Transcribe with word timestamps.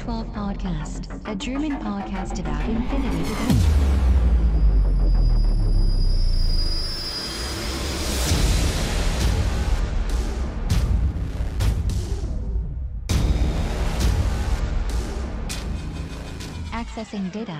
to 0.00 0.06
the 0.06 0.12
O12 0.12 0.32
Podcast, 0.32 1.08
a 1.26 1.34
German 1.34 1.72
podcast 1.78 2.38
about 2.38 2.64
infinity. 2.70 3.34
Accessing 16.72 17.30
data. 17.30 17.58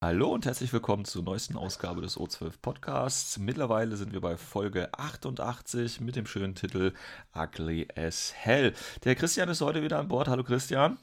Hallo 0.00 0.32
und 0.32 0.46
herzlich 0.46 0.72
willkommen 0.72 1.04
zur 1.04 1.22
neuesten 1.22 1.56
Ausgabe 1.56 2.00
des 2.00 2.16
O12 2.16 2.52
Podcasts. 2.62 3.38
Mittlerweile 3.38 3.96
sind 3.96 4.12
wir 4.12 4.20
bei 4.20 4.36
Folge 4.36 4.88
88 4.94 6.00
mit 6.00 6.16
dem 6.16 6.24
schönen 6.24 6.54
Titel 6.54 6.94
Ugly 7.34 7.88
as 7.94 8.32
Hell. 8.34 8.72
Der 9.04 9.16
Christian 9.16 9.48
ist 9.50 9.60
heute 9.60 9.82
wieder 9.82 9.98
an 9.98 10.08
Bord. 10.08 10.28
Hallo 10.28 10.44
Christian. 10.44 10.98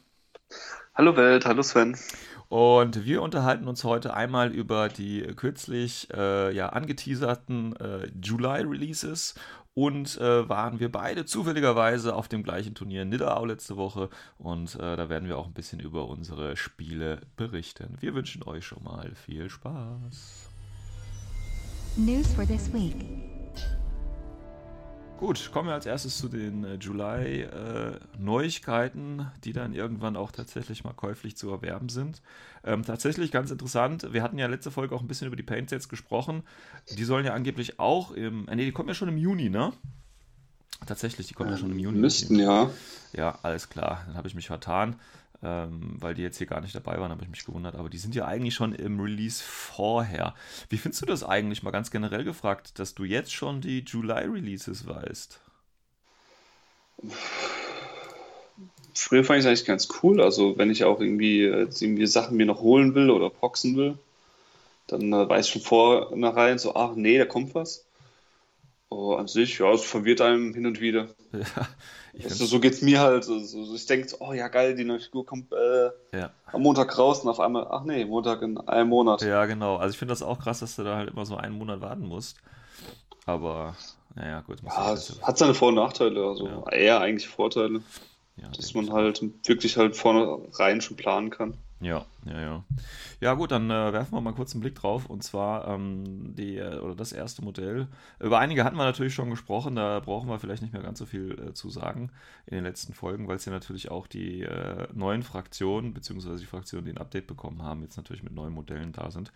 Hallo 0.94 1.16
Welt, 1.16 1.44
hallo 1.46 1.62
Sven. 1.62 1.96
Und 2.48 3.04
wir 3.04 3.22
unterhalten 3.22 3.66
uns 3.66 3.82
heute 3.84 4.14
einmal 4.14 4.52
über 4.52 4.88
die 4.88 5.22
kürzlich 5.34 6.08
äh, 6.14 6.54
ja, 6.54 6.68
angeteaserten 6.68 7.74
äh, 7.76 8.08
July-Releases 8.22 9.34
und 9.74 10.16
äh, 10.18 10.48
waren 10.48 10.80
wir 10.80 10.90
beide 10.90 11.26
zufälligerweise 11.26 12.14
auf 12.14 12.28
dem 12.28 12.42
gleichen 12.42 12.74
Turnier 12.74 13.02
in 13.02 13.10
Nidau 13.10 13.44
letzte 13.44 13.76
Woche 13.76 14.08
und 14.38 14.74
äh, 14.76 14.96
da 14.96 15.08
werden 15.10 15.28
wir 15.28 15.36
auch 15.36 15.46
ein 15.46 15.52
bisschen 15.52 15.80
über 15.80 16.08
unsere 16.08 16.56
Spiele 16.56 17.20
berichten. 17.36 17.98
Wir 18.00 18.14
wünschen 18.14 18.42
euch 18.44 18.64
schon 18.64 18.82
mal 18.84 19.12
viel 19.14 19.50
Spaß. 19.50 20.48
News 21.96 22.32
for 22.32 22.46
this 22.46 22.72
week. 22.72 23.35
Gut, 25.18 25.50
kommen 25.50 25.68
wir 25.68 25.74
als 25.74 25.86
erstes 25.86 26.18
zu 26.18 26.28
den 26.28 26.62
äh, 26.64 26.74
July-Neuigkeiten, 26.74 29.20
äh, 29.20 29.24
die 29.44 29.54
dann 29.54 29.72
irgendwann 29.72 30.14
auch 30.14 30.30
tatsächlich 30.30 30.84
mal 30.84 30.92
käuflich 30.92 31.38
zu 31.38 31.50
erwerben 31.50 31.88
sind. 31.88 32.20
Ähm, 32.64 32.84
tatsächlich 32.84 33.32
ganz 33.32 33.50
interessant, 33.50 34.12
wir 34.12 34.22
hatten 34.22 34.36
ja 34.36 34.46
letzte 34.46 34.70
Folge 34.70 34.94
auch 34.94 35.00
ein 35.00 35.08
bisschen 35.08 35.28
über 35.28 35.36
die 35.36 35.42
Paint-Sets 35.42 35.88
gesprochen. 35.88 36.42
Die 36.98 37.04
sollen 37.04 37.24
ja 37.24 37.32
angeblich 37.32 37.80
auch 37.80 38.10
im, 38.10 38.46
äh, 38.46 38.56
nee, 38.56 38.66
die 38.66 38.72
kommen 38.72 38.88
ja 38.88 38.94
schon 38.94 39.08
im 39.08 39.16
Juni, 39.16 39.48
ne? 39.48 39.72
Tatsächlich, 40.84 41.28
die 41.28 41.34
kommen 41.34 41.48
ja 41.50 41.56
schon 41.56 41.72
im 41.72 41.78
Juni. 41.78 41.98
Müssten, 41.98 42.38
ja. 42.38 42.68
Ja, 43.14 43.38
alles 43.42 43.70
klar, 43.70 44.02
dann 44.06 44.18
habe 44.18 44.28
ich 44.28 44.34
mich 44.34 44.48
vertan. 44.48 44.96
Ähm, 45.46 45.94
weil 46.00 46.14
die 46.14 46.22
jetzt 46.22 46.38
hier 46.38 46.48
gar 46.48 46.60
nicht 46.60 46.74
dabei 46.74 46.98
waren, 46.98 47.12
habe 47.12 47.22
ich 47.22 47.28
mich 47.28 47.44
gewundert. 47.44 47.76
Aber 47.76 47.88
die 47.88 47.98
sind 47.98 48.16
ja 48.16 48.24
eigentlich 48.24 48.54
schon 48.54 48.74
im 48.74 48.98
Release 48.98 49.40
vorher. 49.44 50.34
Wie 50.70 50.76
findest 50.76 51.02
du 51.02 51.06
das 51.06 51.22
eigentlich, 51.22 51.62
mal 51.62 51.70
ganz 51.70 51.92
generell 51.92 52.24
gefragt, 52.24 52.80
dass 52.80 52.96
du 52.96 53.04
jetzt 53.04 53.32
schon 53.32 53.60
die 53.60 53.84
July-Releases 53.86 54.88
weißt? 54.88 55.38
Früher 58.92 59.22
fand 59.22 59.38
ich 59.38 59.44
es 59.44 59.46
eigentlich 59.46 59.66
ganz 59.66 59.88
cool. 60.02 60.20
Also, 60.20 60.58
wenn 60.58 60.70
ich 60.70 60.82
auch 60.82 61.00
irgendwie, 61.00 61.42
jetzt 61.42 61.80
irgendwie 61.80 62.08
Sachen 62.08 62.36
mir 62.36 62.46
noch 62.46 62.60
holen 62.60 62.96
will 62.96 63.10
oder 63.10 63.30
boxen 63.30 63.76
will, 63.76 63.98
dann 64.88 65.12
äh, 65.12 65.28
weiß 65.28 65.46
ich 65.46 65.52
schon 65.52 65.62
vornherein 65.62 66.58
so, 66.58 66.74
ach 66.74 66.96
nee, 66.96 67.18
da 67.18 67.24
kommt 67.24 67.54
was. 67.54 67.85
Oh, 68.88 69.14
an 69.14 69.26
sich, 69.26 69.58
ja, 69.58 69.72
es 69.72 69.84
verwirrt 69.84 70.20
einem 70.20 70.54
hin 70.54 70.66
und 70.66 70.80
wieder. 70.80 71.08
Ja, 72.18 72.20
ich 72.20 72.24
Also, 72.24 72.36
find's- 72.38 72.50
so 72.50 72.60
geht 72.60 72.72
es 72.72 72.80
mir 72.82 73.00
halt. 73.00 73.24
So, 73.24 73.38
so, 73.40 73.74
ich 73.74 73.84
denke, 73.84 74.08
oh 74.20 74.32
ja, 74.32 74.48
geil, 74.48 74.74
die 74.74 74.84
neue 74.84 75.00
Figur 75.00 75.26
kommt 75.26 75.52
äh, 75.52 75.90
ja. 76.18 76.30
am 76.46 76.62
Montag 76.62 76.96
raus 76.96 77.20
und 77.20 77.28
auf 77.28 77.40
einmal, 77.40 77.66
ach 77.68 77.84
nee, 77.84 78.06
Montag 78.06 78.40
in 78.40 78.56
einem 78.56 78.88
Monat. 78.88 79.20
ja, 79.20 79.44
genau. 79.44 79.76
Also 79.76 79.92
ich 79.92 79.98
finde 79.98 80.12
das 80.12 80.22
auch 80.22 80.38
krass, 80.38 80.60
dass 80.60 80.76
du 80.76 80.84
da 80.84 80.96
halt 80.96 81.10
immer 81.10 81.26
so 81.26 81.36
einen 81.36 81.58
Monat 81.58 81.82
warten 81.82 82.06
musst. 82.06 82.38
Aber, 83.26 83.76
naja, 84.14 84.40
gut. 84.40 84.62
muss 84.62 84.72
Ja, 84.74 85.26
hat 85.26 85.36
seine 85.36 85.52
Vor- 85.52 85.68
und 85.68 85.74
Nachteile. 85.74 86.24
Also 86.26 86.46
Ja. 86.46 86.68
eher 86.70 87.00
eigentlich 87.02 87.28
Vorteile, 87.28 87.82
dass 88.56 88.72
man 88.72 88.90
halt 88.92 89.22
wirklich 89.44 89.76
halt 89.76 89.94
vornherein 89.94 90.80
schon 90.80 90.96
planen 90.96 91.28
kann. 91.28 91.58
Ja, 91.80 92.06
ja, 92.24 92.40
ja. 92.40 92.64
Ja, 93.20 93.34
gut, 93.34 93.50
dann 93.50 93.70
äh, 93.70 93.92
werfen 93.92 94.14
wir 94.14 94.22
mal 94.22 94.32
kurz 94.32 94.54
einen 94.54 94.62
Blick 94.62 94.76
drauf. 94.76 95.06
Und 95.06 95.22
zwar 95.22 95.68
ähm, 95.68 96.34
die, 96.34 96.56
äh, 96.56 96.78
oder 96.78 96.94
das 96.94 97.12
erste 97.12 97.44
Modell. 97.44 97.88
Über 98.18 98.38
einige 98.38 98.64
hatten 98.64 98.76
wir 98.76 98.84
natürlich 98.84 99.12
schon 99.14 99.28
gesprochen, 99.28 99.76
da 99.76 100.00
brauchen 100.00 100.28
wir 100.28 100.38
vielleicht 100.38 100.62
nicht 100.62 100.72
mehr 100.72 100.82
ganz 100.82 100.98
so 100.98 101.04
viel 101.04 101.32
äh, 101.38 101.52
zu 101.52 101.68
sagen 101.68 102.10
in 102.46 102.54
den 102.54 102.64
letzten 102.64 102.94
Folgen, 102.94 103.28
weil 103.28 103.36
es 103.36 103.44
ja 103.44 103.52
natürlich 103.52 103.90
auch 103.90 104.06
die 104.06 104.42
äh, 104.42 104.88
neuen 104.94 105.22
Fraktionen, 105.22 105.92
beziehungsweise 105.92 106.38
die 106.38 106.46
Fraktionen, 106.46 106.86
die 106.86 106.92
ein 106.92 106.98
Update 106.98 107.26
bekommen 107.26 107.62
haben, 107.62 107.82
jetzt 107.82 107.98
natürlich 107.98 108.22
mit 108.22 108.34
neuen 108.34 108.54
Modellen 108.54 108.92
da 108.92 109.10
sind. 109.10 109.30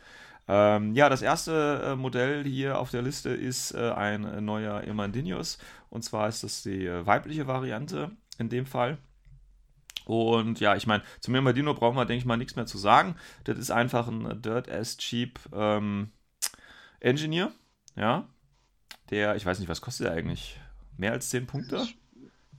Ähm, 0.48 0.94
ja, 0.94 1.10
das 1.10 1.20
erste 1.20 1.82
äh, 1.84 1.96
Modell 1.96 2.44
hier 2.44 2.78
auf 2.78 2.90
der 2.90 3.02
Liste 3.02 3.30
ist 3.30 3.74
ein 3.74 4.44
neuer 4.44 4.80
Imandinius. 4.82 5.58
Und 5.90 6.02
zwar 6.02 6.28
ist 6.28 6.42
das 6.42 6.62
die 6.62 6.88
weibliche 6.88 7.46
Variante 7.46 8.10
in 8.38 8.48
dem 8.48 8.64
Fall. 8.64 8.98
Und 10.06 10.60
ja, 10.60 10.76
ich 10.76 10.86
meine, 10.86 11.02
zum 11.20 11.32
Mirmadino 11.32 11.74
brauchen 11.74 11.96
wir, 11.96 12.04
denke 12.06 12.18
ich 12.20 12.24
mal, 12.26 12.36
nichts 12.36 12.56
mehr 12.56 12.66
zu 12.66 12.78
sagen. 12.78 13.16
Das 13.44 13.58
ist 13.58 13.70
einfach 13.70 14.08
ein 14.08 14.42
Dirt-Ass-Cheap 14.42 15.38
ähm, 15.52 16.10
Engineer. 17.00 17.52
Ja. 17.96 18.26
Der, 19.10 19.36
ich 19.36 19.44
weiß 19.46 19.58
nicht, 19.58 19.68
was 19.68 19.80
kostet 19.80 20.06
der 20.06 20.14
eigentlich? 20.14 20.58
Mehr 20.96 21.12
als 21.12 21.30
10 21.30 21.46
Punkte? 21.46 21.86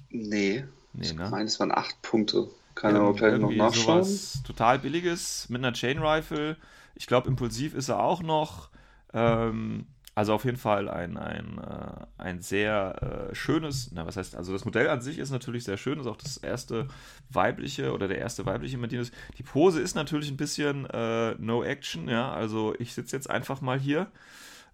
Nee, 0.10 0.66
Nee, 0.94 1.06
ich 1.06 1.14
ne? 1.16 1.30
meine, 1.30 1.46
es 1.46 1.60
waren 1.60 1.72
acht 1.72 2.02
Punkte. 2.02 2.50
Kann 2.76 2.96
Irgend- 2.96 3.08
aber 3.08 3.18
gleich 3.18 3.40
noch 3.40 3.52
nachschauen. 3.52 4.04
sowas 4.04 4.44
total 4.46 4.80
billiges 4.80 5.48
mit 5.50 5.60
einer 5.64 5.74
Chain 5.74 6.00
Rifle. 6.00 6.58
Ich 6.96 7.08
glaube, 7.08 7.28
impulsiv 7.30 7.74
ist 7.74 7.90
er 7.90 8.02
auch 8.04 8.22
noch. 8.22 8.70
Ähm, 9.14 9.88
also 10.14 10.34
auf 10.34 10.44
jeden 10.44 10.58
Fall 10.58 10.90
ein, 10.90 11.18
ein, 11.18 11.58
äh, 11.58 12.06
ein 12.18 12.42
sehr 12.42 13.30
äh, 13.32 13.36
schönes, 13.36 13.92
na 13.94 14.06
was 14.06 14.18
heißt, 14.18 14.36
also 14.36 14.52
das 14.52 14.66
Modell 14.66 14.90
an 14.90 15.02
sich 15.02 15.18
ist 15.18 15.32
natürlich 15.32 15.64
sehr 15.64 15.78
schön, 15.78 16.00
ist 16.00 16.08
auch 16.08 16.18
das 16.18 16.38
erste 16.38 16.88
weibliche 17.30 17.94
oder 17.94 18.08
der 18.10 18.18
erste 18.18 18.46
weibliche 18.46 18.78
Martinez. 18.78 19.12
Die 19.38 19.44
Pose 19.44 19.80
ist 19.80 19.96
natürlich 19.96 20.30
ein 20.30 20.38
bisschen 20.38 20.86
äh, 20.88 21.36
No 21.36 21.64
Action, 21.64 22.10
ja, 22.10 22.32
also 22.32 22.76
ich 22.78 22.94
sitze 22.94 23.16
jetzt 23.16 23.30
einfach 23.30 23.62
mal 23.62 23.80
hier. 23.80 24.12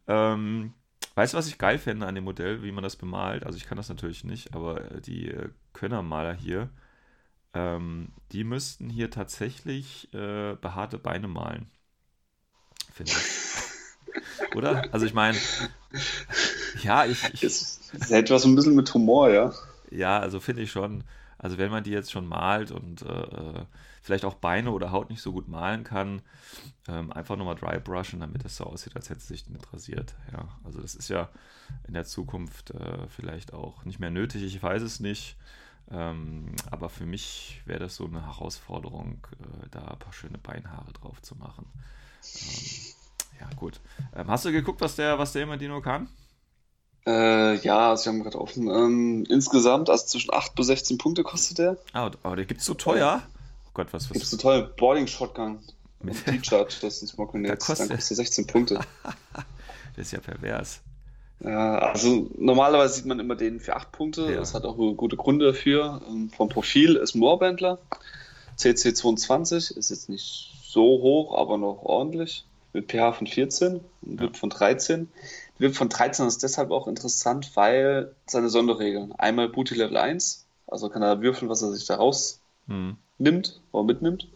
Ähm, 0.08 0.74
weißt 1.14 1.34
du, 1.34 1.38
was 1.38 1.48
ich 1.48 1.60
geil 1.60 1.78
fände 1.78 2.08
an 2.08 2.16
dem 2.16 2.24
Modell, 2.24 2.64
wie 2.64 2.72
man 2.72 2.84
das 2.84 2.96
bemalt? 2.96 3.46
Also 3.46 3.58
ich 3.58 3.68
kann 3.68 3.78
das 3.78 3.90
natürlich 3.90 4.24
nicht, 4.24 4.56
aber 4.56 4.92
äh, 4.92 5.02
die 5.02 5.30
äh, 5.30 5.50
Könnermaler 5.74 6.34
hier, 6.34 6.70
ähm, 7.54 8.10
die 8.32 8.44
müssten 8.44 8.90
hier 8.90 9.12
tatsächlich 9.12 10.12
äh, 10.16 10.56
behaarte 10.56 10.98
Beine 10.98 11.28
malen. 11.28 11.70
Finde 12.92 13.12
ich. 13.12 13.47
Oder? 14.56 14.84
Also 14.92 15.06
ich 15.06 15.14
meine, 15.14 15.38
ja, 16.84 17.06
ich, 17.06 17.24
ich 17.34 17.44
Es 17.44 17.78
es 18.00 18.10
hätte 18.10 18.34
was 18.34 18.46
ein 18.46 18.56
bisschen 18.56 18.76
mit 18.76 18.94
Humor, 18.94 19.30
ja. 19.30 19.54
ja, 19.92 20.20
also 20.20 20.40
finde 20.40 20.64
ich 20.64 20.72
schon. 20.72 21.04
Also 21.38 21.58
wenn 21.58 21.72
man 21.72 21.84
die 21.84 21.92
jetzt 21.92 22.12
schon 22.12 22.28
malt 22.28 22.72
und 22.72 23.04
äh, 23.04 23.06
äh, 23.06 23.66
vielleicht 24.02 24.26
auch 24.26 24.34
Beine 24.36 24.72
oder 24.72 24.92
Haut 24.92 25.10
nicht 25.10 25.22
so 25.22 25.32
gut 25.32 25.48
malen 25.48 25.84
kann, 25.84 26.22
ähm, 26.88 27.12
einfach 27.12 27.36
nochmal 27.36 27.56
dry 27.56 27.80
brushen, 27.80 28.22
damit 28.22 28.44
das 28.44 28.58
so 28.58 28.64
aussieht, 28.64 28.96
als 28.96 29.10
hätte 29.10 29.22
sie 29.22 29.28
sich 29.28 29.48
nicht 29.48 29.72
rasiert. 29.72 30.16
Ja, 30.34 30.48
also 30.64 30.82
das 30.82 30.96
ist 30.96 31.10
ja 31.10 31.30
in 31.88 31.94
der 31.94 32.06
Zukunft 32.06 32.72
äh, 32.72 33.08
vielleicht 33.08 33.54
auch 33.54 33.86
nicht 33.86 34.00
mehr 34.00 34.10
nötig, 34.10 34.44
ich 34.44 34.62
weiß 34.62 34.82
es 34.82 35.00
nicht. 35.00 35.38
Ähm, 35.90 36.48
aber 36.70 36.90
für 36.90 37.06
mich 37.06 37.62
wäre 37.66 37.80
das 37.80 37.96
so 37.96 38.06
eine 38.06 38.26
Herausforderung, 38.26 39.26
äh, 39.40 39.70
da 39.72 39.86
ein 39.86 40.00
paar 40.00 40.12
schöne 40.12 40.38
Beinhaare 40.38 40.92
drauf 40.92 41.22
zu 41.22 41.36
machen. 41.36 41.66
Ähm, 42.36 42.97
ja, 43.40 43.48
gut. 43.56 43.80
Ähm, 44.16 44.28
hast 44.28 44.46
du 44.46 44.52
geguckt, 44.52 44.82
was 44.82 44.96
der, 44.96 45.18
was 45.20 45.34
der 45.34 45.44
Immadino 45.44 45.82
kann? 45.82 46.08
Äh, 47.06 47.56
ja, 47.60 47.90
also 47.92 48.02
ich 48.02 48.08
habe 48.16 48.24
gerade 48.24 48.40
offen. 48.42 48.68
Ähm, 48.70 49.26
insgesamt, 49.30 49.90
also 49.90 50.06
zwischen 50.06 50.34
8 50.34 50.56
bis 50.56 50.68
16 50.68 50.98
Punkte 50.98 51.24
kostet 51.24 51.58
der. 51.60 51.78
Ah, 51.94 52.12
aber 52.24 52.36
der 52.36 52.46
gibt's 52.46 52.66
so 52.66 52.74
teuer. 52.74 53.22
Oh 53.68 53.70
Gott, 53.74 53.88
was, 53.94 54.06
Gibt 54.10 54.18
es 54.18 54.24
was, 54.24 54.30
so 54.32 54.38
toll. 54.38 54.74
Boarding 54.78 55.08
Shotgun. 55.08 55.60
Mit- 56.02 56.28
Mit 56.28 56.44
D-Charge, 56.46 56.76
das 56.82 56.96
ist 56.98 57.02
ein 57.04 57.08
Smoking 57.08 57.44
Da 57.44 57.52
Netz. 57.52 57.66
kostet- 57.66 57.90
Dann 57.90 57.98
kostet 57.98 58.18
16 58.18 58.46
Punkte. 58.48 58.76
das 59.96 60.08
ist 60.08 60.12
ja 60.12 60.20
pervers. 60.20 60.82
Ja, 61.40 61.78
also 61.78 62.30
normalerweise 62.38 62.96
sieht 62.96 63.06
man 63.06 63.20
immer 63.20 63.36
den 63.36 63.60
für 63.60 63.76
8 63.76 63.92
Punkte. 63.92 64.32
Ja. 64.32 64.40
Das 64.40 64.54
hat 64.54 64.66
auch 64.66 64.76
gute 64.76 65.16
Gründe 65.18 65.46
dafür. 65.46 66.02
Ähm, 66.10 66.30
vom 66.36 66.50
Profil 66.50 66.96
ist 66.98 67.16
ein 67.16 67.22
Warbandler. 67.22 67.78
CC22 68.58 69.78
ist 69.78 69.90
jetzt 69.92 70.10
nicht 70.10 70.52
so 70.64 70.82
hoch, 70.82 71.38
aber 71.38 71.58
noch 71.58 71.84
ordentlich. 71.84 72.46
Mit 72.78 72.92
pH 72.92 73.14
von 73.14 73.26
14 73.26 73.80
und 74.04 74.22
VIP 74.22 74.38
von 74.38 74.50
13. 74.52 75.10
Die 75.58 75.64
VIP 75.64 75.76
von 75.76 75.90
13 75.90 76.28
ist 76.28 76.44
deshalb 76.44 76.70
auch 76.70 76.88
interessant, 76.88 77.52
weil 77.56 78.14
seine 78.28 78.50
Sonderregeln. 78.50 79.14
Einmal 79.14 79.50
Booty 79.50 79.74
Level 79.74 79.98
1, 79.98 80.46
also 80.68 80.88
kann 80.90 81.02
er 81.02 81.20
würfeln, 81.22 81.50
was 81.50 81.64
er 81.64 81.72
sich 81.72 81.88
da 81.88 81.96
rausnimmt 81.96 82.40
Hm. 82.68 83.44
oder 83.72 83.84
mitnimmt. 83.84 84.28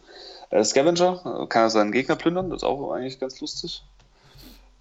Äh, 0.50 0.64
Scavenger 0.64 1.44
äh, 1.44 1.48
kann 1.48 1.64
er 1.66 1.70
seinen 1.70 1.92
Gegner 1.92 2.16
plündern, 2.16 2.50
das 2.50 2.64
ist 2.64 2.64
auch 2.64 2.92
eigentlich 2.94 3.20
ganz 3.20 3.40
lustig. 3.42 3.84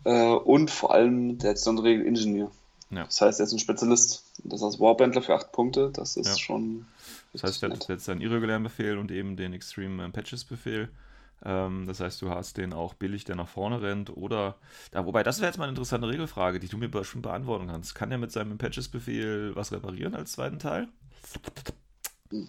Äh, 0.05 0.31
und 0.33 0.71
vor 0.71 0.95
allem 0.95 1.37
der 1.37 1.55
Sonderregel 1.57 2.07
Ingenieur. 2.07 2.51
Ja. 2.91 3.05
Das 3.05 3.21
heißt, 3.21 3.41
er 3.41 3.45
ist 3.45 3.53
ein 3.53 3.59
Spezialist. 3.59 4.25
Das 4.43 4.63
heißt 4.63 4.81
Warbandler 4.81 5.21
für 5.21 5.35
8 5.35 5.53
Punkte, 5.53 5.91
das 5.93 6.17
ist 6.17 6.27
Ja. 6.29 6.39
schon. 6.39 6.87
Das 7.35 7.43
heißt, 7.43 7.63
der 7.63 7.71
hat 7.73 7.89
jetzt 7.89 8.09
einen 8.09 8.23
irregulären 8.23 8.63
Befehl 8.63 8.97
und 8.97 9.11
eben 9.11 9.37
den 9.37 9.53
Extreme 9.53 10.09
Patches 10.09 10.45
Befehl. 10.45 10.89
Ähm, 11.45 11.87
das 11.87 12.01
heißt, 12.01 12.21
du 12.23 12.31
hast 12.31 12.57
den 12.57 12.73
auch 12.73 12.95
billig, 12.95 13.25
der 13.25 13.37
nach 13.37 13.49
vorne 13.49 13.83
rennt. 13.83 14.17
Oder, 14.17 14.57
ja, 14.93 15.05
wobei, 15.07 15.23
das 15.23 15.41
wäre 15.41 15.49
jetzt 15.49 15.59
mal 15.59 15.65
eine 15.65 15.73
interessante 15.73 16.09
Regelfrage, 16.09 16.61
die 16.61 16.69
du 16.69 16.77
mir 16.77 16.89
bestimmt 16.89 17.23
beantworten 17.23 17.69
kannst. 17.69 17.95
Kann 17.95 18.11
er 18.11 18.19
mit 18.19 18.33
seinem 18.33 18.59
Patches 18.59 18.89
Befehl 18.89 19.55
was 19.55 19.73
reparieren 19.73 20.15
als 20.15 20.33
zweiten 20.33 20.59
Teil? 20.59 20.89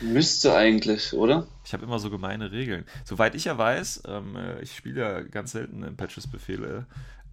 Müsste 0.00 0.54
eigentlich, 0.54 1.12
oder? 1.12 1.46
Ich 1.64 1.74
habe 1.74 1.84
immer 1.84 1.98
so 1.98 2.10
gemeine 2.10 2.52
Regeln. 2.52 2.84
Soweit 3.04 3.34
ich 3.34 3.44
ja 3.44 3.58
weiß, 3.58 4.04
ähm, 4.06 4.36
äh, 4.36 4.60
ich 4.62 4.74
spiele 4.74 5.00
ja 5.00 5.20
ganz 5.20 5.52
selten 5.52 5.82
in 5.82 5.96
Patches-Befehle, 5.96 6.86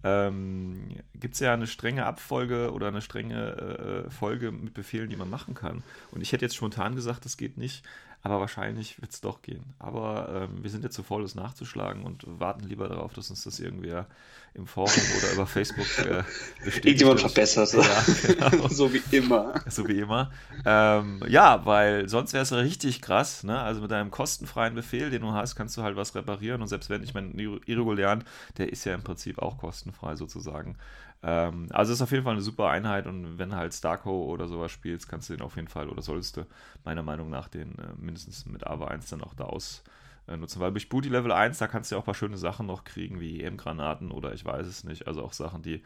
ähm, 0.04 0.96
gibt 1.14 1.34
es 1.34 1.40
ja 1.40 1.52
eine 1.52 1.66
strenge 1.66 2.06
Abfolge 2.06 2.72
oder 2.72 2.88
eine 2.88 3.02
strenge 3.02 4.06
äh, 4.06 4.10
Folge 4.10 4.52
mit 4.52 4.74
Befehlen, 4.74 5.10
die 5.10 5.16
man 5.16 5.30
machen 5.30 5.54
kann. 5.54 5.82
Und 6.12 6.20
ich 6.20 6.32
hätte 6.32 6.44
jetzt 6.44 6.54
spontan 6.54 6.94
gesagt, 6.94 7.24
das 7.24 7.36
geht 7.36 7.56
nicht. 7.56 7.84
Aber 8.22 8.40
wahrscheinlich 8.40 9.00
wird 9.00 9.12
es 9.12 9.20
doch 9.20 9.42
gehen. 9.42 9.74
Aber 9.78 10.48
ähm, 10.50 10.62
wir 10.62 10.70
sind 10.70 10.82
jetzt 10.82 10.94
zu 10.94 11.02
faul, 11.02 11.22
das 11.22 11.34
nachzuschlagen 11.34 12.04
und 12.04 12.24
warten 12.26 12.66
lieber 12.66 12.88
darauf, 12.88 13.12
dass 13.12 13.30
uns 13.30 13.44
das 13.44 13.60
irgendwer 13.60 14.06
im 14.54 14.66
Forum 14.66 14.90
oder 15.18 15.32
über 15.32 15.46
Facebook 15.46 15.86
äh, 15.98 16.24
bestätigt. 16.64 16.84
Irgendjemand 17.02 17.20
verbessert. 17.20 17.72
Ja, 17.74 18.50
genau. 18.50 18.68
so 18.70 18.92
wie 18.92 19.02
immer. 19.12 19.54
So 19.68 19.86
wie 19.86 20.00
immer. 20.00 20.32
Ähm, 20.64 21.22
ja, 21.28 21.64
weil 21.64 22.08
sonst 22.08 22.32
wäre 22.32 22.42
es 22.42 22.52
richtig 22.52 23.00
krass. 23.02 23.44
Ne? 23.44 23.58
Also 23.58 23.80
mit 23.80 23.92
einem 23.92 24.10
kostenfreien 24.10 24.74
Befehl, 24.74 25.10
den 25.10 25.22
du 25.22 25.32
hast, 25.32 25.54
kannst 25.54 25.76
du 25.76 25.82
halt 25.82 25.96
was 25.96 26.14
reparieren. 26.16 26.60
Und 26.60 26.68
selbst 26.68 26.90
wenn, 26.90 27.04
ich 27.04 27.14
meine, 27.14 27.30
Irregulären, 27.66 28.24
der 28.56 28.72
ist 28.72 28.84
ja 28.84 28.94
im 28.94 29.04
Prinzip 29.04 29.38
auch 29.38 29.58
kostenfrei 29.58 30.16
sozusagen. 30.16 30.76
Ähm, 31.22 31.66
also 31.70 31.92
ist 31.92 32.02
auf 32.02 32.12
jeden 32.12 32.24
Fall 32.24 32.34
eine 32.34 32.42
super 32.42 32.68
Einheit 32.68 33.06
und 33.06 33.38
wenn 33.38 33.54
halt 33.54 33.74
Starco 33.74 34.24
oder 34.24 34.46
sowas 34.46 34.70
spielst, 34.70 35.08
kannst 35.08 35.28
du 35.28 35.34
den 35.34 35.42
auf 35.42 35.56
jeden 35.56 35.68
Fall 35.68 35.88
oder 35.88 36.02
solltest 36.02 36.36
du 36.36 36.46
meiner 36.84 37.02
Meinung 37.02 37.28
nach 37.30 37.48
den 37.48 37.76
äh, 37.78 37.94
mindestens 37.96 38.46
mit 38.46 38.66
AVA 38.66 38.88
1 38.88 39.08
dann 39.10 39.22
auch 39.22 39.34
da 39.34 39.44
aus 39.44 39.82
äh, 40.28 40.36
nutzen. 40.36 40.60
Weil 40.60 40.70
durch 40.70 40.88
Booty 40.88 41.08
Level 41.08 41.32
1, 41.32 41.58
da 41.58 41.66
kannst 41.66 41.90
du 41.90 41.96
ja 41.96 41.98
auch 41.98 42.04
ein 42.04 42.06
paar 42.06 42.14
schöne 42.14 42.38
Sachen 42.38 42.66
noch 42.66 42.84
kriegen, 42.84 43.20
wie 43.20 43.42
EM-Granaten 43.42 44.10
oder 44.12 44.32
ich 44.32 44.44
weiß 44.44 44.66
es 44.66 44.84
nicht. 44.84 45.06
Also 45.08 45.22
auch 45.24 45.32
Sachen, 45.32 45.62
die 45.62 45.82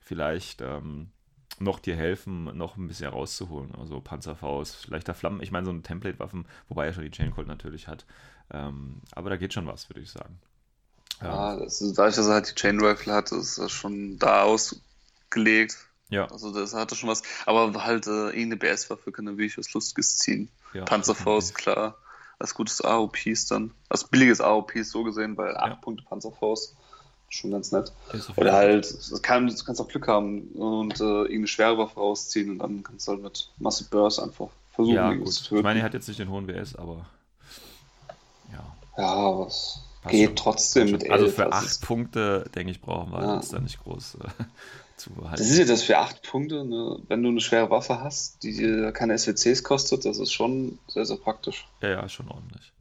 vielleicht 0.00 0.62
ähm, 0.62 1.10
noch 1.58 1.78
dir 1.78 1.96
helfen, 1.96 2.44
noch 2.56 2.76
ein 2.76 2.88
bisschen 2.88 3.10
rauszuholen. 3.10 3.74
Also 3.74 4.00
Panzerfaust, 4.00 4.88
leichter 4.88 5.14
Flammen. 5.14 5.42
Ich 5.42 5.50
meine, 5.50 5.66
so 5.66 5.72
eine 5.72 5.82
Template-Waffen, 5.82 6.46
wobei 6.68 6.86
er 6.86 6.92
schon 6.94 7.04
die 7.04 7.10
Chaincolt 7.10 7.46
natürlich 7.46 7.88
hat. 7.88 8.06
Ähm, 8.50 9.02
aber 9.12 9.30
da 9.30 9.36
geht 9.36 9.52
schon 9.52 9.66
was, 9.66 9.90
würde 9.90 10.00
ich 10.00 10.10
sagen. 10.10 10.38
Ja, 11.22 11.56
das 11.56 11.80
ist, 11.80 11.98
dadurch, 11.98 12.16
dass 12.16 12.26
er 12.26 12.34
halt 12.34 12.50
die 12.50 12.54
Chain 12.54 12.80
Rifle 12.80 13.12
hat, 13.12 13.32
ist 13.32 13.58
er 13.58 13.68
schon 13.68 14.18
da 14.18 14.42
ausgelegt. 14.42 15.76
Ja. 16.08 16.26
Also 16.26 16.52
das 16.52 16.74
hatte 16.74 16.94
schon 16.94 17.08
was. 17.08 17.22
Aber 17.46 17.84
halt 17.84 18.06
äh, 18.06 18.26
irgendeine 18.26 18.56
BS-Waffe 18.56 19.12
kann 19.12 19.26
er 19.26 19.38
wirklich 19.38 19.56
was 19.56 19.72
Lustiges 19.72 20.18
ziehen. 20.18 20.50
Ja, 20.74 20.84
Panzerfaust, 20.84 21.54
klar. 21.54 21.96
Als 22.38 22.54
gutes 22.54 22.80
AOP 22.82 23.26
ist 23.26 23.50
dann. 23.50 23.72
Als 23.88 24.04
billiges 24.04 24.40
AOP 24.40 24.76
ist 24.76 24.90
so 24.90 25.04
gesehen, 25.04 25.36
weil 25.36 25.56
8 25.56 25.68
ja. 25.68 25.74
Punkte 25.76 26.04
Panzerfaust. 26.04 26.74
Schon 27.28 27.50
ganz 27.50 27.72
nett. 27.72 27.92
Oder 28.36 28.52
halt, 28.52 28.94
kann, 29.22 29.46
du 29.46 29.64
kannst 29.64 29.80
auch 29.80 29.88
Glück 29.88 30.06
haben 30.06 30.48
und 30.48 31.00
äh, 31.00 31.04
irgendeine 31.04 31.46
schwere 31.46 31.78
Waffe 31.78 31.98
rausziehen 31.98 32.50
und 32.50 32.58
dann 32.58 32.82
kannst 32.82 33.08
du 33.08 33.12
halt 33.12 33.22
mit 33.22 33.50
Massive 33.58 33.88
Burst 33.88 34.20
einfach 34.20 34.48
versuchen, 34.72 34.94
ja, 34.94 35.14
gut. 35.14 35.32
zu 35.32 35.44
töten. 35.44 35.56
Ich 35.56 35.62
meine, 35.62 35.80
er 35.80 35.84
hat 35.86 35.94
jetzt 35.94 36.08
nicht 36.08 36.20
den 36.20 36.28
hohen 36.28 36.46
WS, 36.46 36.76
aber 36.76 37.06
ja. 38.52 38.76
Ja, 38.98 39.38
was 39.38 39.80
Geht 40.08 40.28
schon, 40.28 40.36
trotzdem 40.36 40.90
mit 40.90 41.04
11. 41.04 41.12
Also 41.12 41.28
für 41.28 41.52
8 41.52 41.80
Punkte, 41.82 42.50
denke 42.54 42.72
ich, 42.72 42.80
brauchen 42.80 43.12
wir 43.12 43.22
ja. 43.22 43.34
jetzt 43.36 43.52
da 43.52 43.60
nicht 43.60 43.82
groß 43.82 44.16
äh, 44.16 44.28
zu 44.96 45.10
behalten. 45.10 45.36
Das 45.38 45.48
ist 45.48 45.58
ja 45.58 45.64
das 45.64 45.82
für 45.82 45.98
8 45.98 46.22
Punkte, 46.22 46.64
ne? 46.64 46.98
wenn 47.08 47.22
du 47.22 47.28
eine 47.28 47.40
schwere 47.40 47.70
Waffe 47.70 48.00
hast, 48.00 48.42
die 48.42 48.52
dir 48.52 48.92
keine 48.92 49.16
SWCs 49.16 49.62
kostet, 49.62 50.04
das 50.04 50.18
ist 50.18 50.32
schon 50.32 50.78
sehr, 50.88 51.04
sehr 51.04 51.18
praktisch. 51.18 51.68
Ja, 51.82 51.90
ja, 51.90 52.08
schon 52.08 52.28
ordentlich. 52.28 52.72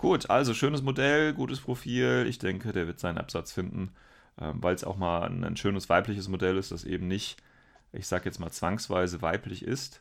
Gut, 0.00 0.30
also 0.30 0.54
schönes 0.54 0.82
Modell, 0.82 1.34
gutes 1.34 1.60
Profil. 1.60 2.26
Ich 2.28 2.38
denke, 2.38 2.72
der 2.72 2.86
wird 2.86 3.00
seinen 3.00 3.18
Absatz 3.18 3.52
finden, 3.52 3.92
ähm, 4.40 4.62
weil 4.62 4.74
es 4.74 4.84
auch 4.84 4.96
mal 4.96 5.26
ein, 5.26 5.44
ein, 5.44 5.56
schönes 5.56 5.88
weibliches 5.88 6.28
Modell 6.28 6.56
ist, 6.56 6.72
das 6.72 6.84
eben 6.84 7.06
nicht, 7.06 7.36
ich 7.92 8.06
sag 8.06 8.24
jetzt 8.24 8.38
mal, 8.38 8.50
zwangsweise 8.50 9.20
weiblich 9.22 9.62
ist. 9.62 10.00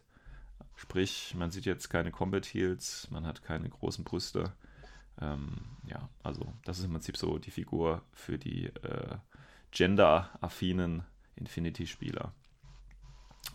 Sprich, 0.75 1.35
man 1.38 1.51
sieht 1.51 1.65
jetzt 1.65 1.89
keine 1.89 2.12
Combat 2.12 2.45
Heels, 2.45 3.07
man 3.12 3.25
hat 3.25 3.44
keine 3.44 3.67
großen 3.67 4.05
Brüste. 4.05 4.53
Ähm, 5.21 5.57
ja, 5.88 6.07
also 6.24 6.45
das 6.66 6.80
ist 6.80 6.86
im 6.86 6.92
Prinzip 6.92 7.18
so 7.18 7.38
die 7.38 7.51
Figur 7.51 8.01
für 8.13 8.38
die 8.38 8.66
äh, 8.66 9.18
gender-affinen 9.71 11.04
Infinity-Spieler. 11.36 12.33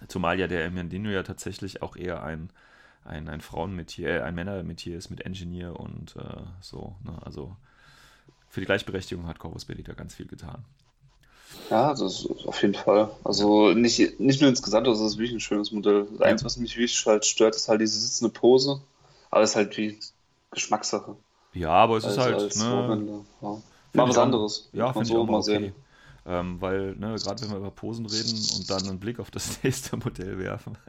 Zumal 0.08 0.38
ja 0.38 0.46
der 0.46 0.64
Emiandino 0.64 1.10
ja 1.10 1.22
tatsächlich 1.22 1.82
auch 1.82 1.96
eher 1.96 2.22
ein, 2.22 2.50
ein, 3.04 3.28
ein 3.28 3.40
Frauenmetier, 3.40 4.08
äh, 4.08 4.20
ein 4.22 4.34
Männermetier 4.34 4.98
ist 4.98 5.10
mit 5.10 5.22
Engineer 5.22 5.78
und 5.78 6.16
äh, 6.16 6.42
so. 6.60 6.96
Ne? 7.04 7.18
Also 7.22 7.56
für 8.48 8.60
die 8.60 8.66
Gleichberechtigung 8.66 9.26
hat 9.26 9.38
Corvus 9.38 9.64
Belli 9.64 9.82
da 9.82 9.94
ganz 9.94 10.14
viel 10.14 10.26
getan. 10.26 10.64
Ja, 11.70 11.90
das 11.90 12.02
ist 12.02 12.46
auf 12.46 12.60
jeden 12.62 12.74
Fall. 12.74 13.10
Also 13.22 13.72
nicht, 13.72 14.18
nicht 14.20 14.40
nur 14.40 14.50
insgesamt, 14.50 14.88
also 14.88 15.04
das 15.04 15.12
ist 15.12 15.18
wirklich 15.18 15.36
ein 15.36 15.40
schönes 15.40 15.72
Modell. 15.72 16.06
Das 16.10 16.20
ja. 16.20 16.26
Einzige, 16.26 16.46
was 16.46 16.56
mich 16.56 16.76
wirklich 16.76 17.06
halt 17.06 17.24
stört, 17.24 17.54
ist 17.54 17.68
halt 17.68 17.80
diese 17.80 17.98
sitzende 17.98 18.32
Pose. 18.32 18.80
Aber 19.30 19.42
es 19.42 19.50
ist 19.50 19.56
halt 19.56 19.76
wie 19.76 19.98
Geschmackssache. 20.50 21.16
Ja, 21.54 21.70
aber 21.70 21.96
es 21.96 22.04
als, 22.04 22.14
ist 22.14 22.20
halt. 22.20 22.56
Ne, 22.56 23.24
ja. 23.40 23.56
Mal 23.94 24.08
was 24.08 24.18
anderes. 24.18 24.68
Ja, 24.72 24.92
finde 24.92 25.08
ich 25.08 25.16
auch 25.16 25.26
mal 25.26 25.38
okay. 25.38 25.72
Ähm, 26.26 26.60
weil, 26.60 26.94
ne, 26.96 27.14
gerade 27.22 27.42
wenn 27.42 27.50
wir 27.50 27.58
über 27.58 27.70
Posen 27.70 28.06
reden 28.06 28.34
und 28.56 28.70
dann 28.70 28.88
einen 28.88 28.98
Blick 28.98 29.20
auf 29.20 29.30
das 29.30 29.58
nächste 29.62 29.96
Modell 29.96 30.38
werfen. 30.38 30.76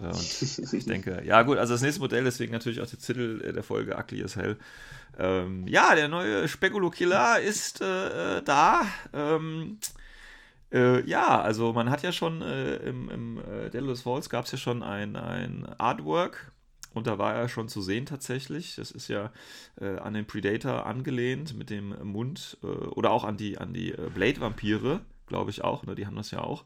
Äh, 0.00 0.06
und 0.06 0.72
ich 0.72 0.86
denke, 0.86 1.22
ja 1.24 1.42
gut, 1.42 1.56
also 1.56 1.72
das 1.72 1.80
nächste 1.80 2.00
Modell, 2.00 2.24
deswegen 2.24 2.52
natürlich 2.52 2.80
auch 2.80 2.86
der 2.88 2.98
Titel 2.98 3.52
der 3.52 3.62
Folge 3.62 3.96
Ugly 3.96 4.24
as 4.24 4.34
Hell. 4.34 4.58
Ähm, 5.16 5.68
ja, 5.68 5.94
der 5.94 6.08
neue 6.08 6.48
Speculo 6.48 6.90
Killer 6.90 7.38
ist 7.38 7.80
äh, 7.80 8.42
da. 8.42 8.82
Ähm, 9.12 9.78
äh, 10.72 11.08
ja, 11.08 11.40
also 11.40 11.72
man 11.72 11.90
hat 11.90 12.02
ja 12.02 12.10
schon 12.10 12.42
äh, 12.42 12.74
im, 12.78 13.08
im 13.08 13.38
äh, 13.38 13.70
Deadless 13.70 14.02
Falls 14.02 14.28
gab 14.28 14.46
es 14.46 14.50
ja 14.50 14.58
schon 14.58 14.82
ein, 14.82 15.14
ein 15.14 15.64
Artwork 15.78 16.50
und 16.94 17.06
da 17.06 17.18
war 17.18 17.34
er 17.34 17.48
schon 17.48 17.68
zu 17.68 17.82
sehen 17.82 18.06
tatsächlich. 18.06 18.76
Das 18.76 18.90
ist 18.90 19.08
ja 19.08 19.32
äh, 19.80 19.98
an 19.98 20.14
den 20.14 20.26
Predator 20.26 20.86
angelehnt 20.86 21.56
mit 21.56 21.70
dem 21.70 21.94
Mund 22.02 22.56
äh, 22.62 22.66
oder 22.66 23.10
auch 23.10 23.24
an 23.24 23.36
die, 23.36 23.58
an 23.58 23.74
die 23.74 23.92
äh, 23.92 24.10
Blade-Vampire, 24.14 25.00
glaube 25.26 25.50
ich 25.50 25.62
auch. 25.64 25.84
Ne? 25.84 25.94
Die 25.94 26.06
haben 26.06 26.16
das 26.16 26.30
ja 26.30 26.40
auch. 26.40 26.64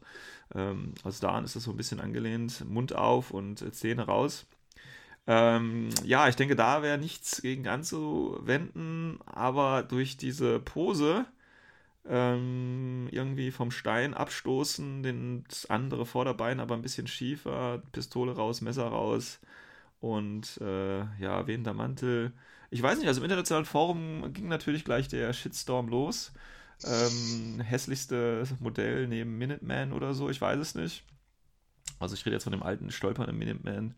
Ähm, 0.53 0.93
also 1.03 1.21
daran 1.21 1.43
ist 1.43 1.55
das 1.55 1.63
so 1.63 1.71
ein 1.71 1.77
bisschen 1.77 1.99
angelehnt. 1.99 2.63
Mund 2.69 2.95
auf 2.95 3.31
und 3.31 3.61
äh, 3.61 3.71
Zähne 3.71 4.03
raus. 4.03 4.45
Ähm, 5.27 5.89
ja, 6.05 6.27
ich 6.27 6.35
denke, 6.35 6.55
da 6.55 6.81
wäre 6.81 6.97
nichts 6.97 7.41
gegen 7.41 7.67
anzuwenden, 7.67 9.19
aber 9.25 9.83
durch 9.83 10.17
diese 10.17 10.59
Pose 10.59 11.25
ähm, 12.07 13.07
irgendwie 13.11 13.51
vom 13.51 13.71
Stein 13.71 14.13
abstoßen, 14.13 15.03
den, 15.03 15.43
das 15.47 15.69
andere 15.69 16.05
Vorderbein 16.05 16.59
aber 16.59 16.75
ein 16.75 16.81
bisschen 16.81 17.07
schiefer, 17.07 17.83
Pistole 17.91 18.31
raus, 18.33 18.61
Messer 18.61 18.87
raus 18.87 19.39
und 19.99 20.59
äh, 20.61 20.99
ja, 21.19 21.47
wehender 21.47 21.73
Mantel. 21.73 22.33
Ich 22.71 22.81
weiß 22.81 22.99
nicht, 22.99 23.07
also 23.07 23.21
im 23.21 23.25
internationalen 23.25 23.65
Forum 23.65 24.31
ging 24.33 24.47
natürlich 24.47 24.85
gleich 24.85 25.07
der 25.07 25.33
Shitstorm 25.33 25.89
los. 25.89 26.31
Ähm, 26.85 27.59
hässlichste 27.59 28.43
Modell 28.59 29.07
neben 29.07 29.37
Minuteman 29.37 29.91
oder 29.91 30.13
so, 30.13 30.29
ich 30.29 30.39
weiß 30.39 30.59
es 30.59 30.75
nicht. 30.75 31.03
Also 31.99 32.15
ich 32.15 32.25
rede 32.25 32.35
jetzt 32.35 32.43
von 32.43 32.53
dem 32.53 32.63
alten 32.63 32.91
stolpernden 32.91 33.37
Minuteman. 33.37 33.95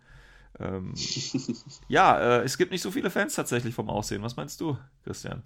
Ähm, 0.60 0.93
ja, 1.88 2.20
äh, 2.20 2.43
es 2.43 2.58
gibt 2.58 2.72
nicht 2.72 2.81
so 2.81 2.91
viele 2.91 3.10
Fans 3.10 3.36
tatsächlich 3.36 3.75
vom 3.75 3.89
Aussehen. 3.89 4.24
Was 4.24 4.36
meinst 4.36 4.60
du, 4.62 4.77
Christian? 5.03 5.43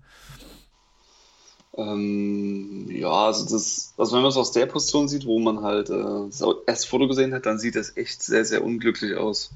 Ähm, 1.77 2.87
ja, 2.89 3.09
also 3.09 3.43
das, 3.53 3.93
also 3.97 4.15
wenn 4.15 4.21
man 4.21 4.29
es 4.29 4.37
aus 4.37 4.53
der 4.53 4.65
Position 4.65 5.09
sieht, 5.09 5.25
wo 5.25 5.39
man 5.39 5.61
halt 5.61 5.89
äh, 5.89 6.27
das 6.29 6.41
erste 6.65 6.87
Foto 6.87 7.07
gesehen 7.07 7.33
hat, 7.33 7.45
dann 7.45 7.59
sieht 7.59 7.75
es 7.75 7.97
echt 7.97 8.23
sehr, 8.23 8.45
sehr 8.45 8.63
unglücklich 8.63 9.17
aus. 9.17 9.51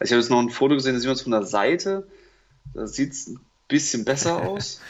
Ich 0.00 0.10
habe 0.10 0.20
jetzt 0.20 0.30
noch 0.30 0.40
ein 0.40 0.50
Foto 0.50 0.74
gesehen, 0.74 0.94
da 0.94 1.00
sieht 1.00 1.08
man 1.08 1.16
es 1.16 1.22
von 1.22 1.32
der 1.32 1.44
Seite. 1.44 2.06
Da 2.72 2.86
sieht 2.86 3.12
es 3.12 3.28
ein 3.28 3.40
bisschen 3.68 4.04
besser 4.04 4.42
aus. 4.48 4.80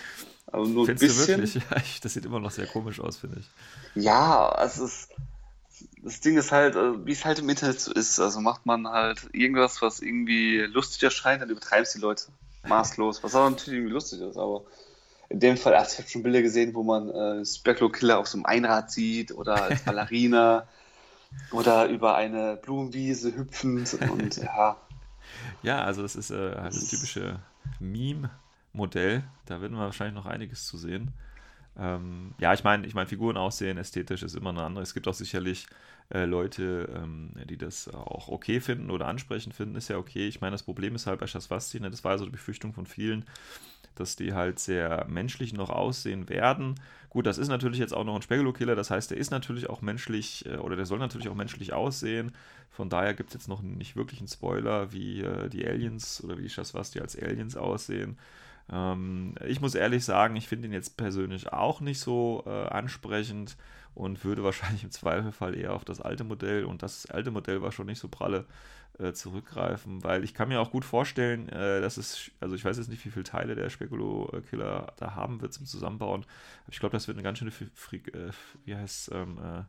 Aber 0.46 0.66
nur 0.66 0.88
ein 0.88 0.96
bisschen. 0.96 1.42
Ja, 1.70 1.82
das 2.02 2.14
sieht 2.14 2.24
immer 2.24 2.40
noch 2.40 2.50
sehr 2.50 2.66
komisch 2.66 3.00
aus, 3.00 3.18
finde 3.18 3.40
ich. 3.40 4.02
Ja, 4.02 4.54
es 4.62 4.78
ist. 4.78 5.08
Das 6.02 6.20
Ding 6.20 6.36
ist 6.36 6.52
halt, 6.52 6.76
äh, 6.76 7.04
wie 7.06 7.12
es 7.12 7.24
halt 7.24 7.38
im 7.38 7.48
Internet 7.48 7.80
so 7.80 7.92
ist. 7.92 8.20
Also 8.20 8.40
macht 8.40 8.66
man 8.66 8.86
halt 8.86 9.28
irgendwas, 9.32 9.80
was 9.82 10.00
irgendwie 10.00 10.58
lustig 10.58 11.02
erscheint, 11.02 11.42
dann 11.42 11.50
übertreiben 11.50 11.82
es 11.82 11.92
die 11.92 11.98
Leute 11.98 12.26
maßlos. 12.68 13.22
Was 13.22 13.34
auch 13.34 13.48
natürlich 13.48 13.78
irgendwie 13.78 13.94
lustig 13.94 14.20
ist, 14.20 14.36
aber 14.36 14.64
in 15.28 15.40
dem 15.40 15.56
Fall, 15.56 15.74
also 15.74 15.92
ich 15.92 15.98
habe 15.98 16.08
schon 16.08 16.22
Bilder 16.22 16.42
gesehen, 16.42 16.74
wo 16.74 16.82
man 16.82 17.10
äh, 17.10 17.44
Specklo 17.44 17.88
Killer 17.88 18.18
auf 18.18 18.28
so 18.28 18.36
einem 18.36 18.46
Einrad 18.46 18.90
sieht 18.90 19.32
oder 19.32 19.62
als 19.62 19.82
Ballerina 19.84 20.66
oder 21.50 21.88
über 21.88 22.14
eine 22.14 22.56
Blumenwiese 22.56 23.34
hüpfend 23.34 23.94
und 24.10 24.36
ja. 24.36 24.76
Ja, 25.62 25.82
also 25.84 26.02
das 26.02 26.16
ist 26.16 26.30
äh, 26.30 26.56
halt 26.56 26.74
das 26.74 26.88
typische 26.88 27.40
Meme-Modell. 27.80 29.24
Da 29.46 29.60
werden 29.60 29.76
wir 29.76 29.84
wahrscheinlich 29.84 30.14
noch 30.14 30.26
einiges 30.26 30.66
zu 30.66 30.78
sehen. 30.78 31.12
Ähm, 31.76 32.34
ja, 32.38 32.54
ich 32.54 32.62
meine, 32.64 32.86
ich 32.86 32.94
meine, 32.94 33.08
Figuren 33.08 33.36
aussehen, 33.36 33.78
ästhetisch 33.78 34.22
ist 34.22 34.36
immer 34.36 34.50
eine 34.50 34.62
andere. 34.62 34.82
Es 34.82 34.94
gibt 34.94 35.08
auch 35.08 35.14
sicherlich 35.14 35.66
äh, 36.10 36.24
Leute, 36.24 36.88
ähm, 36.94 37.32
die 37.48 37.56
das 37.56 37.88
auch 37.88 38.28
okay 38.28 38.60
finden 38.60 38.90
oder 38.90 39.06
ansprechend 39.08 39.54
finden, 39.54 39.76
ist 39.76 39.88
ja 39.88 39.98
okay. 39.98 40.28
Ich 40.28 40.40
meine, 40.40 40.52
das 40.52 40.62
Problem 40.62 40.94
ist 40.94 41.06
halt 41.06 41.20
bei 41.20 41.26
Shaswasti, 41.26 41.80
ne, 41.80 41.90
das 41.90 42.04
war 42.04 42.12
ja 42.12 42.18
so 42.18 42.26
die 42.26 42.30
Befürchtung 42.30 42.72
von 42.72 42.86
vielen, 42.86 43.24
dass 43.94 44.16
die 44.16 44.34
halt 44.34 44.58
sehr 44.58 45.06
menschlich 45.08 45.52
noch 45.52 45.70
aussehen 45.70 46.28
werden. 46.28 46.74
Gut, 47.10 47.26
das 47.26 47.38
ist 47.38 47.48
natürlich 47.48 47.78
jetzt 47.78 47.94
auch 47.94 48.04
noch 48.04 48.16
ein 48.16 48.22
Speculo-Killer, 48.22 48.74
das 48.74 48.90
heißt, 48.90 49.10
der 49.10 49.18
ist 49.18 49.30
natürlich 49.30 49.70
auch 49.70 49.82
menschlich 49.82 50.46
äh, 50.46 50.56
oder 50.56 50.76
der 50.76 50.86
soll 50.86 50.98
natürlich 50.98 51.28
auch 51.28 51.34
menschlich 51.34 51.72
aussehen. 51.72 52.32
Von 52.70 52.88
daher 52.88 53.14
gibt 53.14 53.30
es 53.30 53.34
jetzt 53.34 53.48
noch 53.48 53.62
nicht 53.62 53.94
wirklich 53.94 54.18
einen 54.20 54.28
Spoiler, 54.28 54.92
wie 54.92 55.20
äh, 55.20 55.48
die 55.48 55.66
Aliens 55.66 56.22
oder 56.24 56.38
wie 56.38 56.48
Shaswasti 56.48 57.00
als 57.00 57.16
Aliens 57.16 57.56
aussehen. 57.56 58.18
Ähm, 58.70 59.34
ich 59.46 59.60
muss 59.60 59.74
ehrlich 59.74 60.04
sagen, 60.04 60.36
ich 60.36 60.48
finde 60.48 60.68
ihn 60.68 60.72
jetzt 60.72 60.96
persönlich 60.96 61.52
auch 61.52 61.80
nicht 61.80 62.00
so 62.00 62.42
äh, 62.46 62.50
ansprechend 62.50 63.56
und 63.94 64.24
würde 64.24 64.42
wahrscheinlich 64.44 64.84
im 64.84 64.90
Zweifelfall 64.90 65.54
eher 65.54 65.72
auf 65.72 65.84
das 65.84 66.00
alte 66.00 66.24
Modell 66.24 66.64
und 66.64 66.82
das 66.82 67.06
alte 67.06 67.30
Modell 67.30 67.62
war 67.62 67.72
schon 67.72 67.86
nicht 67.86 68.00
so 68.00 68.08
pralle 68.08 68.44
äh, 68.98 69.12
zurückgreifen, 69.12 70.04
weil 70.04 70.24
ich 70.24 70.34
kann 70.34 70.48
mir 70.48 70.60
auch 70.60 70.70
gut 70.70 70.84
vorstellen, 70.84 71.48
äh, 71.48 71.80
dass 71.80 71.96
es, 71.96 72.30
also 72.40 72.54
ich 72.54 72.64
weiß 72.64 72.76
jetzt 72.76 72.88
nicht, 72.88 73.04
wie 73.04 73.10
viele 73.10 73.24
Teile 73.24 73.54
der 73.54 73.70
Spekulo-Killer 73.70 74.92
da 74.96 75.14
haben 75.14 75.40
wird 75.40 75.52
zum 75.52 75.66
Zusammenbauen, 75.66 76.22
aber 76.64 76.72
ich 76.72 76.80
glaube, 76.80 76.92
das 76.92 77.08
wird 77.08 77.16
eine 77.16 77.24
ganz 77.24 77.38
schöne, 77.38 77.50
äh, 77.50 78.30
wie 78.64 78.76
heißt 78.76 79.10
ähm, 79.12 79.38
äh, 79.38 79.62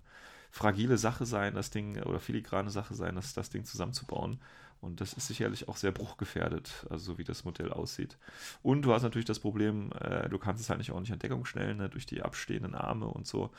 fragile 0.51 0.97
Sache 0.97 1.25
sein, 1.25 1.53
das 1.53 1.69
Ding, 1.69 2.01
oder 2.03 2.19
filigrane 2.19 2.69
Sache 2.69 2.95
sein, 2.95 3.15
das, 3.15 3.33
das 3.33 3.49
Ding 3.49 3.65
zusammenzubauen. 3.65 4.39
Und 4.81 5.01
das 5.01 5.13
ist 5.13 5.27
sicherlich 5.27 5.67
auch 5.67 5.77
sehr 5.77 5.91
bruchgefährdet, 5.91 6.85
also 6.89 7.13
so 7.13 7.17
wie 7.17 7.23
das 7.23 7.43
Modell 7.43 7.71
aussieht. 7.71 8.17
Und 8.61 8.83
du 8.83 8.93
hast 8.93 9.01
natürlich 9.01 9.25
das 9.25 9.39
Problem, 9.39 9.91
äh, 9.99 10.29
du 10.29 10.37
kannst 10.37 10.61
es 10.61 10.69
halt 10.69 10.77
nicht 10.77 10.91
ordentlich 10.91 11.13
an 11.13 11.19
Deckung 11.19 11.45
stellen, 11.45 11.77
ne? 11.77 11.89
durch 11.89 12.05
die 12.05 12.21
abstehenden 12.21 12.75
Arme 12.75 13.07
und 13.07 13.25
so. 13.25 13.51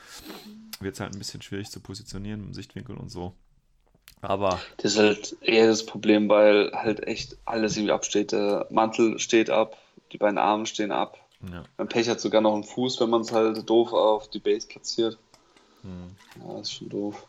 Wird 0.78 0.94
es 0.94 1.00
halt 1.00 1.14
ein 1.14 1.18
bisschen 1.18 1.42
schwierig 1.42 1.70
zu 1.70 1.80
positionieren 1.80 2.40
im 2.40 2.54
Sichtwinkel 2.54 2.96
und 2.96 3.08
so. 3.08 3.34
Aber. 4.22 4.60
Das 4.78 4.92
ist 4.92 4.98
halt 4.98 5.36
eher 5.40 5.66
das 5.66 5.84
Problem, 5.86 6.28
weil 6.28 6.72
halt 6.72 7.06
echt 7.06 7.36
alles 7.44 7.76
irgendwie 7.76 7.92
absteht. 7.92 8.32
Der 8.32 8.66
Mantel 8.70 9.18
steht 9.18 9.50
ab, 9.50 9.76
die 10.12 10.18
beiden 10.18 10.38
Arme 10.38 10.66
stehen 10.66 10.90
ab. 10.90 11.18
Ja. 11.50 11.64
Man 11.76 11.88
Pech 11.88 12.08
hat 12.08 12.20
sogar 12.20 12.40
noch 12.40 12.54
einen 12.54 12.64
Fuß, 12.64 13.00
wenn 13.00 13.10
man 13.10 13.20
es 13.20 13.32
halt 13.32 13.68
doof 13.68 13.92
auf 13.92 14.28
die 14.28 14.38
Base 14.38 14.66
platziert. 14.66 15.18
Hm. 15.82 16.16
Ja, 16.40 16.54
das 16.54 16.68
ist 16.68 16.72
schon 16.72 16.88
doof. 16.88 17.26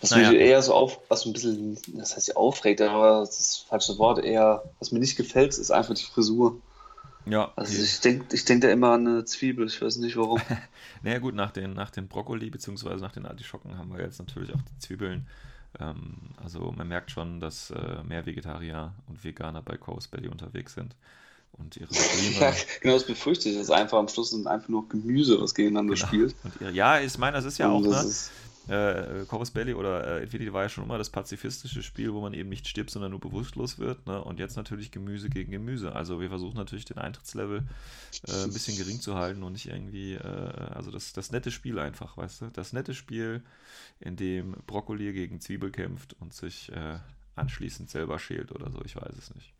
Was 0.00 0.10
naja. 0.12 0.30
mich 0.30 0.40
eher 0.40 0.62
so 0.62 0.74
auf, 0.74 1.00
was 1.08 1.26
ein 1.26 1.32
bisschen, 1.32 1.76
das 1.88 2.14
heißt 2.14 2.28
ja 2.28 2.36
aufregt, 2.36 2.80
aber 2.80 3.20
das 3.20 3.30
ist 3.30 3.38
das 3.38 3.56
falsche 3.68 3.98
Wort, 3.98 4.24
eher, 4.24 4.62
was 4.78 4.92
mir 4.92 5.00
nicht 5.00 5.16
gefällt, 5.16 5.58
ist 5.58 5.72
einfach 5.72 5.94
die 5.94 6.04
Frisur. 6.04 6.60
Ja. 7.26 7.52
Also 7.56 7.82
ich 7.82 8.00
denke 8.00 8.34
ich 8.34 8.44
denk 8.44 8.62
da 8.62 8.70
immer 8.70 8.92
an 8.92 9.06
eine 9.06 9.24
Zwiebel, 9.24 9.66
ich 9.66 9.82
weiß 9.82 9.96
nicht 9.96 10.16
warum. 10.16 10.40
naja 11.02 11.18
gut, 11.18 11.34
nach 11.34 11.50
den, 11.50 11.74
nach 11.74 11.90
den 11.90 12.08
Brokkoli 12.08 12.48
bzw. 12.48 12.96
nach 12.96 13.12
den 13.12 13.26
Artischocken 13.26 13.76
haben 13.76 13.92
wir 13.92 14.02
jetzt 14.02 14.20
natürlich 14.20 14.54
auch 14.54 14.62
die 14.62 14.78
Zwiebeln. 14.78 15.26
Ähm, 15.80 16.16
also 16.42 16.72
man 16.72 16.88
merkt 16.88 17.10
schon, 17.10 17.40
dass 17.40 17.70
äh, 17.70 18.02
mehr 18.04 18.26
Vegetarier 18.26 18.92
und 19.06 19.22
Veganer 19.24 19.62
bei 19.62 19.76
Coast 19.76 20.10
Belly 20.10 20.28
unterwegs 20.28 20.74
sind. 20.74 20.94
Und 21.52 21.76
ihre 21.76 21.88
Probleme. 21.92 22.40
ja, 22.40 22.54
genau, 22.80 22.94
das 22.94 23.06
befürchte 23.06 23.48
ich. 23.48 23.56
Das 23.56 23.64
ist 23.64 23.70
einfach 23.70 23.98
am 23.98 24.08
Schluss 24.08 24.30
sind 24.30 24.46
einfach 24.46 24.68
nur 24.68 24.88
Gemüse, 24.88 25.40
was 25.40 25.54
gegeneinander 25.54 25.94
genau. 25.94 26.06
spielt. 26.06 26.34
Ihre, 26.60 26.70
ja, 26.70 27.00
ich 27.00 27.18
meine, 27.18 27.36
das 27.36 27.44
ist 27.44 27.58
ja 27.58 27.68
und 27.68 27.86
auch, 27.86 27.90
ne? 27.90 28.12
Äh, 28.68 29.24
Corvus 29.26 29.50
Belly 29.50 29.74
oder 29.74 30.18
äh, 30.18 30.22
Infinity 30.22 30.52
war 30.52 30.62
ja 30.62 30.68
schon 30.68 30.84
immer 30.84 30.98
das 30.98 31.10
pazifistische 31.10 31.82
Spiel, 31.82 32.12
wo 32.12 32.20
man 32.20 32.34
eben 32.34 32.48
nicht 32.48 32.68
stirbt, 32.68 32.90
sondern 32.90 33.10
nur 33.10 33.20
bewusstlos 33.20 33.78
wird. 33.78 34.06
Ne? 34.06 34.22
Und 34.22 34.38
jetzt 34.38 34.56
natürlich 34.56 34.90
Gemüse 34.90 35.30
gegen 35.30 35.50
Gemüse. 35.50 35.94
Also 35.94 36.20
wir 36.20 36.28
versuchen 36.28 36.56
natürlich 36.56 36.84
den 36.84 36.98
Eintrittslevel 36.98 37.66
äh, 38.26 38.44
ein 38.44 38.52
bisschen 38.52 38.76
gering 38.76 39.00
zu 39.00 39.14
halten 39.14 39.42
und 39.42 39.52
nicht 39.52 39.68
irgendwie, 39.68 40.14
äh, 40.14 40.18
also 40.74 40.90
das, 40.90 41.12
das 41.12 41.32
nette 41.32 41.50
Spiel 41.50 41.78
einfach, 41.78 42.16
weißt 42.16 42.42
du? 42.42 42.46
Das 42.52 42.72
nette 42.72 42.94
Spiel, 42.94 43.42
in 44.00 44.16
dem 44.16 44.52
Brokkoli 44.66 45.12
gegen 45.12 45.40
Zwiebel 45.40 45.70
kämpft 45.70 46.14
und 46.20 46.32
sich 46.32 46.70
äh, 46.72 46.98
anschließend 47.36 47.90
selber 47.90 48.18
schält 48.18 48.52
oder 48.52 48.70
so, 48.70 48.80
ich 48.84 48.96
weiß 48.96 49.16
es 49.16 49.34
nicht. 49.34 49.52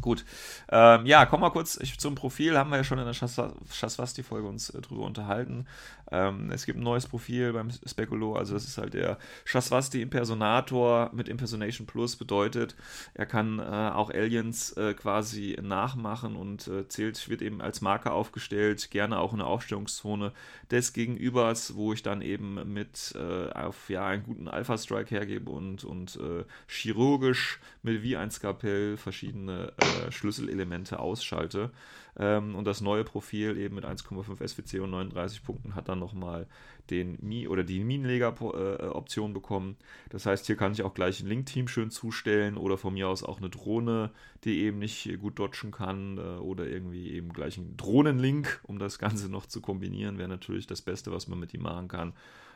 Gut. 0.00 0.24
Ähm, 0.68 1.04
ja, 1.06 1.26
kommen 1.26 1.42
wir 1.42 1.50
kurz 1.50 1.78
zum 1.98 2.14
Profil. 2.14 2.56
Haben 2.56 2.70
wir 2.70 2.76
ja 2.76 2.84
schon 2.84 2.98
in 2.98 3.06
der 3.06 3.12
Shaswasti-Folge 3.12 4.46
uns 4.46 4.70
äh, 4.70 4.80
drüber 4.80 5.04
unterhalten. 5.04 5.66
Ähm, 6.10 6.50
es 6.50 6.66
gibt 6.66 6.78
ein 6.78 6.82
neues 6.82 7.06
Profil 7.06 7.52
beim 7.52 7.70
Speculo. 7.70 8.34
Also, 8.34 8.54
das 8.54 8.64
ist 8.64 8.78
halt 8.78 8.94
der 8.94 9.18
Shaswasti 9.44 10.02
Impersonator 10.02 11.10
mit 11.12 11.28
Impersonation 11.28 11.86
Plus. 11.86 12.16
Bedeutet, 12.16 12.76
er 13.14 13.26
kann 13.26 13.58
äh, 13.58 13.62
auch 13.62 14.10
Aliens 14.10 14.72
äh, 14.72 14.94
quasi 14.94 15.56
nachmachen 15.62 16.36
und 16.36 16.66
äh, 16.68 16.88
zählt, 16.88 17.28
wird 17.28 17.42
eben 17.42 17.60
als 17.60 17.80
Marker 17.80 18.12
aufgestellt. 18.12 18.90
Gerne 18.90 19.18
auch 19.18 19.32
in 19.32 19.38
der 19.38 19.46
Aufstellungszone 19.46 20.32
des 20.70 20.92
Gegenübers, 20.92 21.74
wo 21.76 21.92
ich 21.92 22.02
dann 22.02 22.22
eben 22.22 22.72
mit 22.72 23.14
äh, 23.16 23.50
auf 23.52 23.88
ja, 23.88 24.06
einen 24.06 24.24
guten 24.24 24.48
Alpha-Strike 24.48 25.10
hergebe 25.10 25.50
und, 25.50 25.84
und 25.84 26.16
äh, 26.16 26.44
chirurgisch 26.68 27.60
mit 27.82 28.02
wie 28.02 28.16
ein 28.16 28.30
Skalpell 28.30 28.96
verschiedene 28.96 29.72
äh, 29.78 30.10
Schlüsselelemente 30.10 30.98
ausschalte. 30.98 31.70
Ähm, 32.18 32.54
und 32.54 32.64
das 32.64 32.80
neue 32.80 33.04
Profil 33.04 33.56
eben 33.56 33.74
mit 33.74 33.84
1,5 33.84 34.46
SWC 34.46 34.80
und 34.80 34.90
39 34.90 35.42
Punkten 35.42 35.74
hat 35.74 35.88
dann 35.88 35.98
nochmal 35.98 36.46
den 36.90 37.18
Mi 37.20 37.46
oder 37.46 37.62
die 37.62 37.84
Minenleger-Option 37.84 39.32
bekommen. 39.32 39.76
Das 40.08 40.26
heißt, 40.26 40.46
hier 40.46 40.56
kann 40.56 40.72
ich 40.72 40.82
auch 40.82 40.94
gleich 40.94 41.20
ein 41.20 41.28
Link-Team 41.28 41.68
schön 41.68 41.90
zustellen 41.90 42.56
oder 42.56 42.76
von 42.78 42.94
mir 42.94 43.08
aus 43.08 43.22
auch 43.22 43.38
eine 43.38 43.50
Drohne, 43.50 44.10
die 44.44 44.60
eben 44.62 44.78
nicht 44.78 45.18
gut 45.20 45.38
dodgen 45.38 45.70
kann 45.70 46.18
äh, 46.18 46.20
oder 46.20 46.66
irgendwie 46.66 47.12
eben 47.12 47.32
gleich 47.32 47.58
ein 47.58 47.76
Drohnenlink, 47.76 48.60
um 48.64 48.78
das 48.78 48.98
Ganze 48.98 49.28
noch 49.30 49.46
zu 49.46 49.60
kombinieren, 49.60 50.18
wäre 50.18 50.28
natürlich 50.28 50.66
das 50.66 50.82
Beste, 50.82 51.12
was 51.12 51.28
man 51.28 51.38
mit 51.38 51.54
ihm 51.54 51.62
machen 51.62 51.88
kann. 51.88 52.12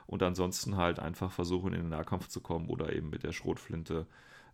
Und 0.07 0.23
ansonsten 0.23 0.77
halt 0.77 0.99
einfach 0.99 1.31
versuchen, 1.31 1.73
in 1.73 1.81
den 1.81 1.89
Nahkampf 1.89 2.29
zu 2.29 2.41
kommen 2.41 2.69
oder 2.69 2.93
eben 2.93 3.09
mit 3.09 3.23
der 3.23 3.33
Schrotflinte 3.33 4.07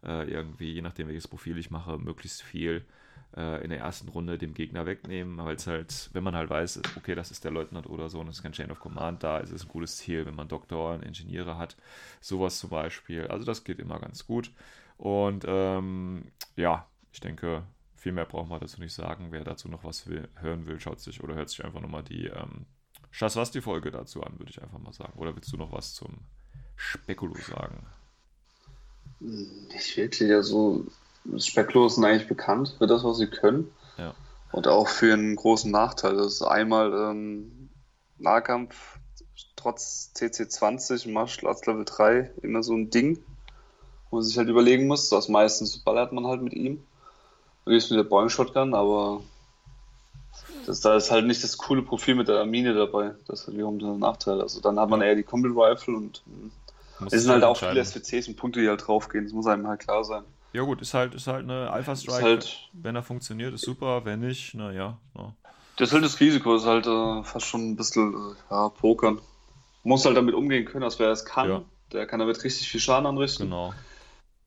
äh, 0.05 0.31
irgendwie, 0.31 0.73
je 0.73 0.83
nachdem 0.83 1.09
welches 1.09 1.29
Profil 1.29 1.59
ich 1.59 1.71
mache, 1.71 1.99
möglichst 1.99 2.43
viel 2.43 2.85
äh, 3.37 3.63
in 3.63 3.71
der 3.71 3.81
ersten 3.81 4.09
Runde 4.09 4.39
dem 4.39 4.55
Gegner 4.55 4.87
wegnehmen, 4.87 5.39
weil 5.39 5.57
es 5.57 5.67
halt, 5.67 6.11
wenn 6.13 6.25
man 6.25 6.35
halt 6.35 6.51
weiß, 6.51 6.81
okay, 6.97 7.15
das 7.15 7.31
ist 7.31 7.45
der 7.45 7.51
Leutnant 7.51 7.89
oder 7.89 8.09
so 8.09 8.21
und 8.21 8.29
es 8.29 8.37
ist 8.37 8.43
kein 8.43 8.53
Chain 8.53 8.71
of 8.71 8.81
Command 8.81 9.23
da, 9.23 9.39
ist 9.39 9.53
es 9.53 9.65
ein 9.65 9.69
gutes 9.69 9.97
Ziel, 9.99 10.27
wenn 10.27 10.35
man 10.35 10.49
Doktoren, 10.49 11.03
Ingenieure 11.03 11.59
hat, 11.59 11.77
sowas 12.21 12.59
zum 12.59 12.71
Beispiel. 12.71 13.27
Also 13.29 13.45
das 13.45 13.65
geht 13.65 13.79
immer 13.79 14.01
ganz 14.01 14.27
gut. 14.27 14.51
Und 14.97 15.45
ähm, 15.47 16.31
ja, 16.57 16.87
ich 17.13 17.21
denke, 17.21 17.63
viel 17.97 18.13
mehr 18.13 18.27
braucht 18.27 18.49
man 18.49 18.61
dazu 18.61 18.81
nicht 18.81 18.95
sagen. 18.95 19.29
Wer 19.31 19.45
dazu 19.45 19.69
noch 19.69 19.85
was 19.85 20.07
will, 20.07 20.29
hören 20.37 20.67
will, 20.67 20.81
schaut 20.81 21.01
sich 21.01 21.23
oder 21.23 21.35
hört 21.35 21.51
sich 21.51 21.65
einfach 21.65 21.81
nochmal 21.81 22.03
die 22.03 22.27
ähm, 22.27 22.67
Schaswasti-Folge 23.11 23.91
dazu 23.91 24.23
an, 24.23 24.39
würde 24.39 24.51
ich 24.51 24.63
einfach 24.63 24.79
mal 24.79 24.93
sagen. 24.93 25.19
Oder 25.19 25.35
willst 25.35 25.53
du 25.53 25.57
noch 25.57 25.73
was 25.73 25.95
zum 25.95 26.19
Spekulo 26.77 27.35
sagen? 27.35 27.87
Nicht 29.21 29.97
wirklich. 29.97 30.31
Ja, 30.31 30.43
so 30.43 30.87
Specklos 31.39 31.97
sind 31.97 32.05
eigentlich 32.05 32.29
bekannt 32.29 32.77
für 32.79 32.87
das, 32.87 33.05
was 33.05 33.19
sie 33.19 33.29
können. 33.29 33.71
Ja. 33.99 34.15
Und 34.53 34.67
auch 34.67 34.89
für 34.89 35.13
einen 35.13 35.37
großen 35.37 35.71
Nachteil. 35.71 36.17
Das 36.17 36.35
ist 36.35 36.43
einmal 36.43 36.93
ähm, 36.93 37.69
Nahkampf 38.19 38.99
trotz 39.57 40.13
CC20 40.17 41.11
Martial 41.11 41.49
Arts 41.49 41.67
Level 41.67 41.85
3 41.85 42.31
immer 42.43 42.63
so 42.63 42.75
ein 42.75 42.91
Ding, 42.91 43.23
wo 44.11 44.17
man 44.17 44.25
sich 44.25 44.37
halt 44.39 44.49
überlegen 44.49 44.87
muss. 44.87 45.09
Das 45.11 45.29
meistens 45.29 45.79
ballert 45.79 46.13
man 46.13 46.27
halt 46.27 46.43
mit 46.43 46.55
ihm. 46.55 46.83
Du 47.65 47.73
gehst 47.73 47.91
mit 47.91 47.99
der 47.99 48.05
Boeing 48.05 48.31
Shotgun, 48.31 48.75
aber 48.75 49.23
das, 50.67 50.81
da 50.81 50.97
ist 50.97 51.11
halt 51.11 51.27
nicht 51.27 51.45
das 51.45 51.59
coole 51.59 51.83
Profil 51.83 52.15
mit 52.15 52.29
der 52.29 52.45
Mine 52.47 52.75
dabei. 52.75 53.13
Das 53.27 53.41
ist 53.41 53.47
halt 53.47 53.57
wiederum 53.57 53.79
der 53.79 53.93
Nachteil. 53.93 54.41
Also 54.41 54.61
dann 54.61 54.81
hat 54.81 54.89
man 54.89 55.03
eher 55.03 55.15
die 55.15 55.23
Combat 55.23 55.53
Rifle 55.55 55.97
und 55.97 56.23
es 57.11 57.23
sind 57.23 57.31
halt 57.31 57.45
auch 57.45 57.57
viele 57.57 57.85
SWCs 57.85 58.29
und 58.29 58.37
Punkte, 58.37 58.61
die 58.61 58.69
halt 58.69 58.87
draufgehen. 58.87 59.25
Das 59.25 59.33
muss 59.33 59.47
einem 59.47 59.67
halt 59.67 59.81
klar 59.81 60.05
sein. 60.05 60.25
Ja 60.53 60.63
gut, 60.63 60.83
ist 60.83 60.95
halt, 60.95 61.15
ist 61.15 61.27
halt 61.27 61.45
eine 61.45 61.71
Alpha 61.71 61.95
Strike. 61.95 62.23
Halt, 62.23 62.69
wenn 62.73 62.97
er 62.97 63.03
funktioniert, 63.03 63.55
ist 63.55 63.65
super. 63.65 64.05
Wenn 64.05 64.21
nicht, 64.21 64.55
naja. 64.55 64.99
Ja. 65.17 65.35
Das 65.77 65.89
ist 65.89 65.95
halt 65.95 66.05
das 66.05 66.21
Risiko, 66.21 66.57
ist 66.57 66.67
halt 66.67 66.87
äh, 66.87 67.23
fast 67.23 67.47
schon 67.47 67.71
ein 67.71 67.77
bisschen 67.77 68.13
äh, 68.13 68.35
ja, 68.51 68.69
Pokern. 68.69 69.21
Muss 69.85 70.05
halt 70.05 70.17
damit 70.17 70.35
umgehen 70.35 70.65
können, 70.65 70.83
dass 70.83 70.99
wer 70.99 71.11
es 71.11 71.25
kann, 71.25 71.49
ja. 71.49 71.63
der 71.93 72.07
kann 72.07 72.21
damit 72.21 72.43
richtig 72.45 72.69
viel 72.69 72.81
Schaden 72.81 73.07
anrichten. 73.07 73.47
Genau. 73.47 73.73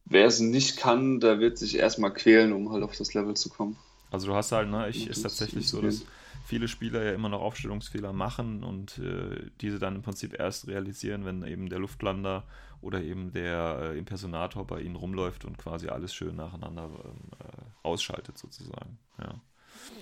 Wer 0.06 0.28
es 0.28 0.40
nicht 0.40 0.78
kann, 0.78 1.22
der 1.22 1.40
wird 1.40 1.58
sich 1.58 1.78
erstmal 1.78 2.14
quälen, 2.14 2.54
um 2.54 2.72
halt 2.72 2.84
auf 2.84 2.96
das 2.96 3.14
Level 3.14 3.34
zu 3.36 3.50
kommen. 3.50 3.78
Also 4.12 4.28
du 4.28 4.36
hast 4.36 4.52
halt, 4.52 4.70
ne, 4.70 4.90
ich 4.90 5.08
ist 5.08 5.24
tatsächlich 5.24 5.68
so, 5.68 5.82
dass 5.82 6.04
viele 6.44 6.68
Spieler 6.68 7.04
ja 7.04 7.14
immer 7.14 7.30
noch 7.30 7.42
Aufstellungsfehler 7.42 8.14
machen 8.14 8.64
und 8.64 9.00
äh, 9.00 9.50
diese 9.62 9.80
dann 9.80 9.96
im 9.96 10.02
Prinzip 10.02 10.38
erst 10.38 10.68
realisieren, 10.68 11.26
wenn 11.26 11.44
eben 11.44 11.70
der 11.70 11.80
Luftlander 11.80 12.44
oder 12.82 13.02
eben 13.02 13.32
der 13.32 13.94
äh, 13.94 13.98
Impersonator 13.98 14.68
bei 14.68 14.82
ihnen 14.82 14.96
rumläuft 14.96 15.46
und 15.46 15.58
quasi 15.58 15.88
alles 15.88 16.14
schön 16.14 16.36
nacheinander 16.36 16.90
ähm, 17.06 17.12
äh, 17.40 17.88
ausschaltet 17.88 18.38
sozusagen. 18.38 18.98
Ja, 19.20 19.42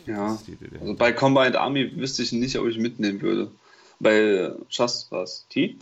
ja. 0.06 0.40
also 0.80 0.96
bei 0.96 1.12
Combined 1.12 1.56
Army 1.56 1.96
wüsste 1.96 2.24
ich 2.24 2.32
nicht, 2.32 2.58
ob 2.58 2.68
ich 2.68 2.78
mitnehmen 2.78 3.22
würde. 3.22 3.52
Bei 4.00 4.52
Just 4.70 5.12
was 5.12 5.48
T 5.50 5.78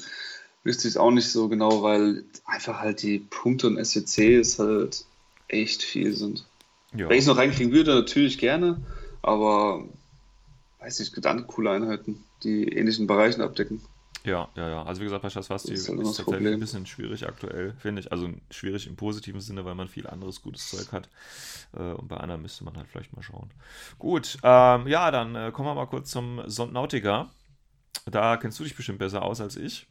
wüsste 0.64 0.88
ich 0.88 0.96
es 0.96 0.98
auch 0.98 1.12
nicht 1.12 1.30
so 1.30 1.48
genau, 1.48 1.82
weil 1.84 2.26
einfach 2.46 2.80
halt 2.80 3.02
die 3.02 3.20
Punkte 3.20 3.68
und 3.68 3.84
SWCs 3.84 4.60
halt 4.60 5.06
echt 5.48 5.84
viel 5.84 6.14
sind. 6.14 6.46
Ja. 6.94 7.08
Wenn 7.08 7.18
ich 7.18 7.22
es 7.22 7.28
noch 7.28 7.38
reinkriegen 7.38 7.72
würde, 7.72 7.96
natürlich 7.96 8.38
gerne, 8.38 8.82
aber 9.22 9.86
weiß 10.80 11.00
nicht, 11.00 11.14
Gedanken 11.14 11.48
coole 11.48 11.72
Einheiten, 11.72 12.24
die 12.44 12.68
ähnlichen 12.70 13.08
Bereichen 13.08 13.42
abdecken. 13.42 13.82
Ja, 14.26 14.50
ja, 14.56 14.70
ja. 14.70 14.84
Also 14.84 15.02
wie 15.02 15.06
gesagt, 15.06 15.24
bei 15.24 15.30
Schaswasti 15.30 15.74
ist, 15.74 15.82
ist 15.82 15.90
halt 15.90 16.00
das 16.00 16.08
tatsächlich 16.08 16.36
Problem. 16.36 16.54
ein 16.56 16.60
bisschen 16.60 16.86
schwierig 16.86 17.28
aktuell, 17.28 17.74
finde 17.80 18.02
ich. 18.02 18.12
Also 18.12 18.30
schwierig 18.52 18.88
im 18.88 18.96
positiven 18.96 19.40
Sinne, 19.40 19.64
weil 19.64 19.76
man 19.76 19.88
viel 19.88 20.08
anderes 20.08 20.42
gutes 20.42 20.70
Zeug 20.70 20.92
hat. 20.92 21.10
Äh, 21.74 21.94
und 21.94 22.10
bei 22.10 22.18
anderen 22.18 22.42
müsste 22.42 22.66
man 22.66 22.76
halt 22.76 22.88
vielleicht 22.88 23.16
mal 23.16 23.24
schauen. 23.24 23.50
Gut, 23.98 24.38
ähm, 24.44 24.88
ja, 24.88 25.10
dann 25.12 25.36
äh, 25.36 25.52
kommen 25.54 25.70
wir 25.70 25.76
mal 25.76 25.88
kurz 25.88 26.12
zum 26.12 26.42
Subnautica. 26.48 27.30
Da 28.06 28.38
kennst 28.38 28.60
du 28.60 28.64
dich 28.64 28.76
bestimmt 28.76 29.00
besser 29.00 29.24
aus 29.24 29.40
als 29.40 29.56
ich. 29.56 29.88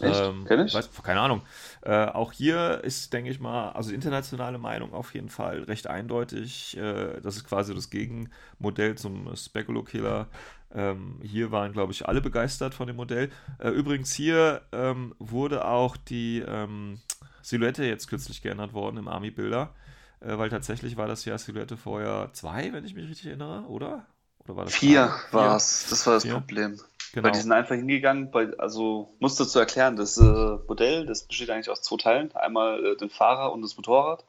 Echt? 0.00 0.20
Ähm, 0.20 0.44
Kenn 0.46 0.66
ich? 0.66 0.74
Weiß, 0.74 0.90
keine 1.02 1.20
Ahnung. 1.20 1.42
Äh, 1.82 2.06
auch 2.06 2.32
hier 2.32 2.82
ist, 2.82 3.12
denke 3.12 3.30
ich 3.30 3.40
mal, 3.40 3.70
also 3.70 3.92
internationale 3.92 4.58
Meinung 4.58 4.92
auf 4.92 5.14
jeden 5.14 5.28
Fall 5.28 5.62
recht 5.64 5.86
eindeutig. 5.86 6.76
Äh, 6.76 7.20
das 7.20 7.36
ist 7.36 7.44
quasi 7.44 7.74
das 7.74 7.90
Gegenmodell 7.90 8.96
zum 8.96 9.34
Speculo 9.36 9.82
Killer. 9.82 10.28
Ähm, 10.74 11.20
hier 11.22 11.52
waren, 11.52 11.72
glaube 11.72 11.92
ich, 11.92 12.08
alle 12.08 12.20
begeistert 12.20 12.74
von 12.74 12.86
dem 12.86 12.96
Modell. 12.96 13.30
Äh, 13.58 13.70
übrigens, 13.70 14.12
hier 14.12 14.62
ähm, 14.72 15.14
wurde 15.18 15.64
auch 15.66 15.96
die 15.96 16.42
ähm, 16.46 17.00
Silhouette 17.42 17.84
jetzt 17.84 18.08
kürzlich 18.08 18.42
geändert 18.42 18.72
worden 18.72 18.96
im 18.96 19.08
Army-Bilder. 19.08 19.74
Äh, 20.20 20.38
weil 20.38 20.48
tatsächlich 20.48 20.96
war 20.96 21.06
das 21.06 21.24
ja 21.24 21.38
Silhouette 21.38 21.76
vorher 21.76 22.30
zwei, 22.32 22.72
wenn 22.72 22.84
ich 22.84 22.94
mich 22.94 23.08
richtig 23.08 23.26
erinnere, 23.26 23.64
oder? 23.68 24.06
Oder 24.40 24.56
war 24.56 24.64
das 24.64 24.74
Vier 24.74 25.14
war 25.30 25.56
es. 25.56 25.86
Das 25.88 26.06
war 26.06 26.14
das 26.14 26.24
Vier. 26.24 26.34
Problem. 26.34 26.80
Genau. 27.14 27.26
Weil 27.26 27.32
die 27.32 27.38
sind 27.38 27.52
einfach 27.52 27.76
hingegangen, 27.76 28.32
bei, 28.32 28.48
also 28.58 29.08
muss 29.20 29.36
dazu 29.36 29.60
erklären, 29.60 29.94
das 29.94 30.18
äh, 30.18 30.58
Modell, 30.66 31.06
das 31.06 31.22
besteht 31.22 31.48
eigentlich 31.48 31.70
aus 31.70 31.80
zwei 31.80 31.96
Teilen. 31.96 32.34
Einmal 32.34 32.84
äh, 32.84 32.96
den 32.96 33.08
Fahrer 33.08 33.52
und 33.52 33.62
das 33.62 33.76
Motorrad. 33.76 34.24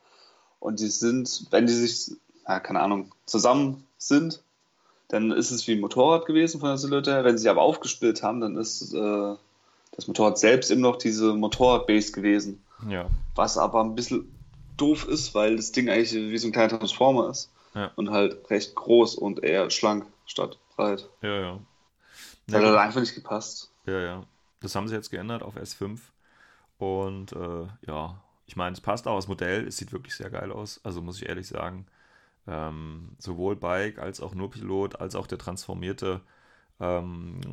Und 0.59 0.79
die 0.79 0.89
sind, 0.89 1.47
wenn 1.49 1.65
die 1.65 1.73
sich, 1.73 2.15
ja, 2.47 2.59
keine 2.59 2.81
Ahnung, 2.81 3.11
zusammen 3.25 3.87
sind, 3.97 4.43
dann 5.07 5.31
ist 5.31 5.49
es 5.49 5.67
wie 5.67 5.71
ein 5.71 5.79
Motorrad 5.79 6.27
gewesen 6.27 6.59
von 6.59 6.69
der 6.69 6.77
Silhouette 6.77 7.11
her. 7.11 7.23
Wenn 7.23 7.39
sie 7.39 7.49
aber 7.49 7.63
aufgespielt 7.63 8.21
haben, 8.21 8.39
dann 8.39 8.55
ist 8.55 8.93
äh, 8.93 9.35
das 9.95 10.07
Motorrad 10.07 10.37
selbst 10.37 10.69
immer 10.69 10.89
noch 10.89 10.97
diese 10.97 11.33
Motorrad-Base 11.33 12.11
gewesen. 12.11 12.63
Ja, 12.87 13.07
Was 13.33 13.57
aber 13.57 13.83
ein 13.83 13.95
bisschen 13.95 14.31
doof 14.77 15.07
ist, 15.07 15.33
weil 15.33 15.55
das 15.55 15.71
Ding 15.71 15.89
eigentlich 15.89 16.13
wie 16.13 16.37
so 16.37 16.47
ein 16.49 16.51
kleiner 16.51 16.77
Transformer 16.77 17.31
ist. 17.31 17.49
Ja. 17.73 17.89
Und 17.95 18.11
halt 18.11 18.47
recht 18.51 18.75
groß 18.75 19.15
und 19.15 19.43
eher 19.43 19.71
schlank 19.71 20.05
statt 20.27 20.59
breit. 20.75 21.09
ja, 21.23 21.39
ja. 21.39 21.59
Das 22.47 22.61
Na 22.61 22.69
hat 22.69 22.77
einfach 22.77 23.01
nicht 23.01 23.15
gepasst. 23.15 23.71
Ja, 23.85 23.99
ja. 23.99 24.27
Das 24.59 24.75
haben 24.75 24.87
sie 24.87 24.95
jetzt 24.95 25.09
geändert 25.11 25.43
auf 25.43 25.55
S5. 25.55 26.11
Und 26.77 27.33
äh, 27.33 27.67
ja, 27.87 28.21
ich 28.47 28.55
meine, 28.55 28.73
es 28.73 28.81
passt 28.81 29.07
auch. 29.07 29.15
Das 29.17 29.27
Modell, 29.27 29.67
es 29.67 29.77
sieht 29.77 29.91
wirklich 29.91 30.15
sehr 30.15 30.29
geil 30.29 30.51
aus. 30.51 30.81
Also 30.83 31.01
muss 31.01 31.21
ich 31.21 31.29
ehrlich 31.29 31.47
sagen, 31.47 31.85
ähm, 32.47 33.15
sowohl 33.19 33.55
Bike 33.57 33.99
als 33.99 34.21
auch 34.21 34.35
nur 34.35 34.51
Pilot, 34.51 34.99
als 35.01 35.15
auch 35.15 35.27
der 35.27 35.39
transformierte. 35.39 36.21
Ähm, 36.81 37.41
äh, 37.45 37.49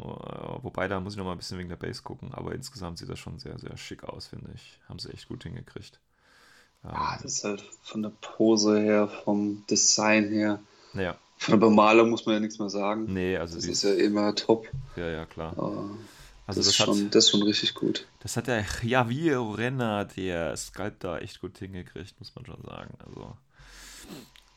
wobei, 0.65 0.89
da 0.89 1.01
muss 1.01 1.15
ich 1.15 1.19
noch 1.19 1.27
mal 1.27 1.33
ein 1.33 1.39
bisschen 1.39 1.59
wegen 1.59 1.71
der 1.71 1.77
Base 1.77 2.03
gucken. 2.03 2.35
Aber 2.35 2.55
insgesamt 2.55 2.99
sieht 2.99 3.11
das 3.11 3.19
schon 3.21 3.39
sehr, 3.41 3.59
sehr 3.59 3.77
schick 3.79 4.05
aus, 4.05 4.29
finde 4.29 4.53
ich. 4.55 4.81
Haben 4.89 4.99
sie 5.01 5.11
echt 5.13 5.29
gut 5.29 5.45
hingekriegt. 5.45 6.01
Ähm, 6.85 6.95
Ah, 6.95 7.19
das 7.21 7.33
ist 7.39 7.45
halt 7.45 7.61
von 7.83 8.03
der 8.03 8.13
Pose 8.21 8.79
her, 8.81 9.09
vom 9.09 9.65
Design 9.69 10.31
her, 10.31 10.63
naja, 10.93 11.19
von 11.43 11.59
der 11.59 11.67
Bemalung 11.67 12.11
muss 12.11 12.25
man 12.27 12.35
ja 12.37 12.41
nichts 12.41 12.59
mehr 12.59 12.69
sagen. 12.71 13.13
nee, 13.13 13.37
also 13.37 13.57
Das 13.57 13.65
ist 13.67 13.83
ja 13.83 13.95
immer 13.95 14.35
top. 14.35 14.69
ja, 14.97 15.09
ja, 15.09 15.27
klar. 15.27 15.53
Aber 15.57 15.91
Also 16.47 16.61
das, 16.61 16.67
das, 16.67 16.67
ist 16.69 16.81
hat, 16.81 16.87
schon, 16.87 17.11
das 17.11 17.25
ist 17.25 17.31
schon 17.31 17.43
richtig 17.43 17.75
gut. 17.75 18.07
Das 18.21 18.37
hat 18.37 18.47
der 18.47 18.65
Javier 18.83 19.41
Renner, 19.57 20.05
der 20.05 20.57
Sculptor, 20.57 21.21
echt 21.21 21.41
gut 21.41 21.59
hingekriegt, 21.59 22.15
muss 22.19 22.35
man 22.35 22.47
schon 22.47 22.63
sagen. 22.63 22.95
Also, 23.05 23.37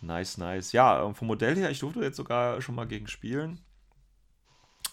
nice, 0.02 0.38
nice. 0.38 0.72
Ja, 0.72 1.04
ähm, 1.04 1.16
vom 1.16 1.28
Modell 1.28 1.56
her, 1.56 1.72
ich 1.72 1.80
durfte 1.80 2.02
jetzt 2.02 2.18
sogar 2.18 2.62
schon 2.62 2.76
mal 2.76 2.86
gegen 2.88 3.08
spielen. 3.08 3.60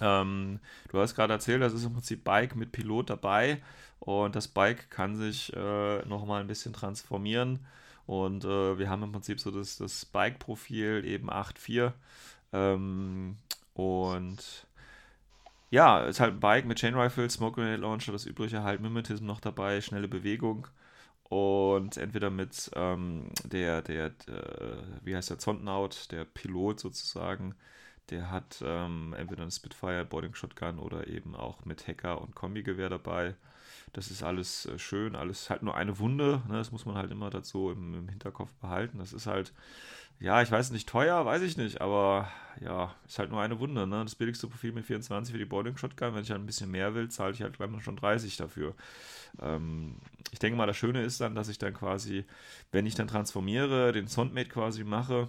Ähm, 0.00 0.61
du 0.90 0.99
hast 0.99 1.14
gerade 1.14 1.32
erzählt, 1.34 1.62
das 1.62 1.72
ist 1.75 1.84
im 1.84 1.92
Prinzip 1.92 2.25
Bike 2.25 2.56
mit 2.56 2.72
Pilot 2.72 3.11
dabei 3.11 3.62
und 4.00 4.34
das 4.34 4.49
Bike 4.49 4.90
kann 4.90 5.16
sich 5.16 5.52
äh, 5.54 6.04
nochmal 6.06 6.40
ein 6.40 6.49
bisschen 6.49 6.72
transformieren. 6.72 7.61
Und 8.06 8.44
äh, 8.44 8.79
wir 8.79 8.90
haben 8.90 9.03
im 9.03 9.12
Prinzip 9.12 9.40
so 9.40 9.50
das, 9.50 9.79
das 9.79 10.05
Bike-Profil 10.05 11.05
eben 11.05 11.31
8.4. 11.31 11.92
Ähm, 12.53 13.37
und 13.74 14.66
ja, 15.70 16.00
ist 16.05 16.20
halt 16.20 16.35
ein 16.35 16.40
Bike 16.40 16.66
mit 16.66 16.79
Chain 16.79 16.94
Rifle, 16.94 17.31
Smoke 17.31 17.61
Grenade 17.61 17.81
Launcher, 17.81 18.12
das 18.12 18.26
übliche 18.26 18.62
halt 18.62 18.81
Mimetism 18.81 19.26
noch 19.26 19.40
dabei, 19.40 19.81
schnelle 19.81 20.09
Bewegung 20.09 20.68
und 21.33 21.96
entweder 21.96 22.29
mit 22.29 22.70
ähm, 22.74 23.31
der, 23.44 23.81
der, 23.81 24.11
der, 24.11 24.85
wie 25.03 25.16
heißt 25.16 25.31
der, 25.31 25.38
Zontenaut, 25.38 26.12
der 26.12 26.26
Pilot 26.26 26.79
sozusagen, 26.79 27.55
der 28.11 28.31
hat 28.31 28.62
ähm, 28.62 29.14
entweder 29.16 29.40
eine 29.40 29.50
Spitfire, 29.50 30.05
Boarding 30.05 30.35
Shotgun 30.35 30.79
oder 30.79 31.07
eben 31.07 31.35
auch 31.35 31.64
mit 31.64 31.88
Hacker 31.88 32.20
und 32.20 32.35
Kombigewehr 32.35 32.90
dabei. 32.90 33.35
Das 33.92 34.11
ist 34.11 34.22
alles 34.22 34.66
äh, 34.66 34.78
schön, 34.78 35.14
alles 35.16 35.50
halt 35.50 35.62
nur 35.62 35.76
eine 35.76 35.98
Wunde, 35.98 36.42
ne? 36.48 36.55
das 36.55 36.72
muss 36.72 36.87
man 36.87 36.96
halt 36.96 37.11
immer 37.11 37.31
dazu 37.31 37.70
im, 37.70 37.94
im 37.94 38.09
Hinterkopf 38.09 38.52
behalten. 38.55 38.98
Das 38.98 39.12
ist 39.12 39.26
halt, 39.26 39.52
ja, 40.18 40.40
ich 40.40 40.50
weiß 40.50 40.70
nicht, 40.70 40.88
teuer, 40.88 41.26
weiß 41.26 41.42
ich 41.42 41.57
nicht, 41.57 41.81
aber 41.81 42.28
ja, 42.61 42.94
ist 43.07 43.18
halt 43.18 43.31
nur 43.31 43.40
eine 43.42 43.59
Wunde. 43.61 43.87
Ne? 43.87 44.02
Das 44.05 44.14
billigste 44.14 44.48
Profil 44.48 44.72
mit 44.72 44.87
24 44.87 45.33
für 45.33 45.38
die 45.38 45.44
Boarding 45.44 45.76
Shotgun. 45.76 46.14
Wenn 46.14 46.22
ich 46.22 46.31
halt 46.31 46.40
ein 46.40 46.46
bisschen 46.46 46.70
mehr 46.70 46.94
will, 46.94 47.09
zahle 47.09 47.33
ich 47.33 47.42
halt 47.42 47.59
dann 47.59 47.81
schon 47.81 47.96
30 47.96 48.37
dafür. 48.37 48.74
Ähm, 49.40 49.96
ich 50.31 50.38
denke 50.38 50.57
mal, 50.57 50.66
das 50.66 50.76
Schöne 50.76 51.02
ist 51.02 51.20
dann, 51.20 51.35
dass 51.35 51.48
ich 51.48 51.59
dann 51.59 51.74
quasi, 51.74 52.24
wenn 52.70 52.87
ich 52.87 52.94
dann 52.94 53.09
transformiere, 53.09 53.92
den 53.92 54.09
Soundmate 54.09 54.48
quasi 54.48 54.85
mache, 54.85 55.28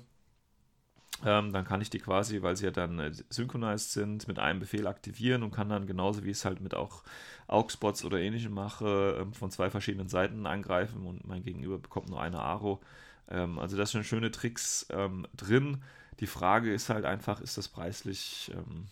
ähm, 1.25 1.53
dann 1.53 1.65
kann 1.65 1.81
ich 1.81 1.89
die 1.89 1.99
quasi, 1.99 2.41
weil 2.41 2.57
sie 2.57 2.65
ja 2.65 2.71
dann 2.71 2.99
äh, 2.99 3.11
synchronized 3.29 3.91
sind, 3.91 4.27
mit 4.27 4.39
einem 4.39 4.59
Befehl 4.59 4.87
aktivieren 4.87 5.43
und 5.43 5.51
kann 5.51 5.69
dann 5.69 5.87
genauso 5.87 6.23
wie 6.23 6.31
ich 6.31 6.37
es 6.37 6.45
halt 6.45 6.59
mit 6.59 6.73
auch 6.73 7.03
Augspots 7.47 8.03
oder 8.03 8.19
ähnlichem 8.19 8.53
mache, 8.53 9.17
ähm, 9.19 9.33
von 9.33 9.51
zwei 9.51 9.69
verschiedenen 9.69 10.09
Seiten 10.09 10.45
angreifen 10.45 11.05
und 11.05 11.25
mein 11.27 11.43
Gegenüber 11.43 11.77
bekommt 11.77 12.09
nur 12.09 12.21
eine 12.21 12.39
Aro. 12.39 12.81
Ähm, 13.29 13.59
also 13.59 13.77
das 13.77 13.91
sind 13.91 14.05
schöne 14.05 14.31
Tricks 14.31 14.87
ähm, 14.89 15.27
drin. 15.35 15.83
Die 16.19 16.27
Frage 16.27 16.73
ist 16.73 16.89
halt 16.89 17.05
einfach, 17.05 17.41
ist 17.41 17.57
das 17.57 17.67
preislich 17.67 18.51
ähm, 18.53 18.87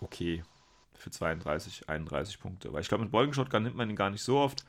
okay 0.00 0.42
für 0.94 1.10
32, 1.10 1.88
31 1.88 2.40
Punkte? 2.40 2.72
Weil 2.72 2.82
ich 2.82 2.88
glaube, 2.88 3.04
mit 3.04 3.12
Boarding 3.12 3.34
Shotgun 3.34 3.62
nimmt 3.62 3.76
man 3.76 3.90
ihn 3.90 3.96
gar 3.96 4.10
nicht 4.10 4.22
so 4.22 4.38
oft. 4.38 4.64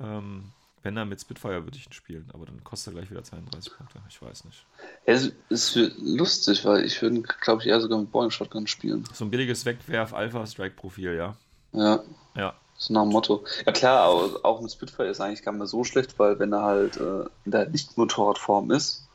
Ähm, 0.00 0.52
wenn 0.82 0.94
dann 0.96 1.08
mit 1.08 1.20
Spitfire 1.20 1.64
würde 1.64 1.76
ich 1.76 1.86
ihn 1.86 1.92
spielen, 1.92 2.28
aber 2.32 2.46
dann 2.46 2.62
kostet 2.64 2.92
er 2.92 2.98
gleich 2.98 3.10
wieder 3.10 3.22
32 3.22 3.72
Punkte. 3.76 3.98
Ich 4.08 4.20
weiß 4.20 4.44
nicht. 4.44 4.66
Es 5.04 5.32
ist 5.48 5.76
lustig, 5.98 6.64
weil 6.64 6.84
ich 6.84 7.00
würde, 7.00 7.22
glaube 7.40 7.62
ich, 7.62 7.68
eher 7.68 7.80
sogar 7.80 7.98
mit 7.98 8.10
Boarding 8.10 8.30
Shotgun 8.30 8.66
spielen. 8.66 9.04
So 9.12 9.24
ein 9.24 9.30
billiges 9.30 9.64
Wegwerf-Alpha-Strike-Profil, 9.64 11.14
ja. 11.14 11.36
Ja, 11.72 12.02
Ja, 12.34 12.54
so 12.76 12.92
nach 12.92 13.02
dem 13.02 13.10
Motto. 13.10 13.44
Ja 13.64 13.72
klar, 13.72 14.00
aber 14.00 14.40
auch 14.44 14.60
mit 14.60 14.72
Spitfire 14.72 15.08
ist 15.08 15.20
eigentlich 15.20 15.42
gar 15.42 15.52
nicht 15.52 15.60
mehr 15.60 15.66
so 15.68 15.84
schlecht, 15.84 16.18
weil 16.18 16.38
wenn 16.38 16.52
er 16.52 16.62
halt 16.62 16.96
äh, 16.96 17.24
in 17.44 17.52
der 17.52 17.68
Nicht-Motorradform 17.68 18.72
ist, 18.72 19.06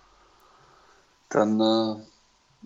dann 1.29 1.59
äh, 1.59 1.95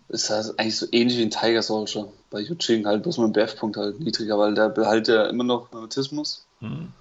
ist 0.10 0.30
er 0.30 0.54
eigentlich 0.58 0.78
so 0.78 0.86
ähnlich 0.92 1.18
wie 1.18 1.24
ein 1.24 1.32
Tiger 1.32 1.64
Soldier. 1.64 2.08
Bei 2.30 2.40
Yuching 2.40 2.86
halt 2.86 3.04
bloß 3.04 3.18
mit 3.18 3.28
dem 3.28 3.34
BF-Punkt 3.34 3.78
halt 3.78 4.00
niedriger, 4.00 4.38
weil 4.38 4.54
der 4.54 4.70
behält 4.70 5.08
ja 5.08 5.26
immer 5.26 5.44
noch 5.44 5.72
Magnetismus. 5.72 6.46
hm. 6.60 6.94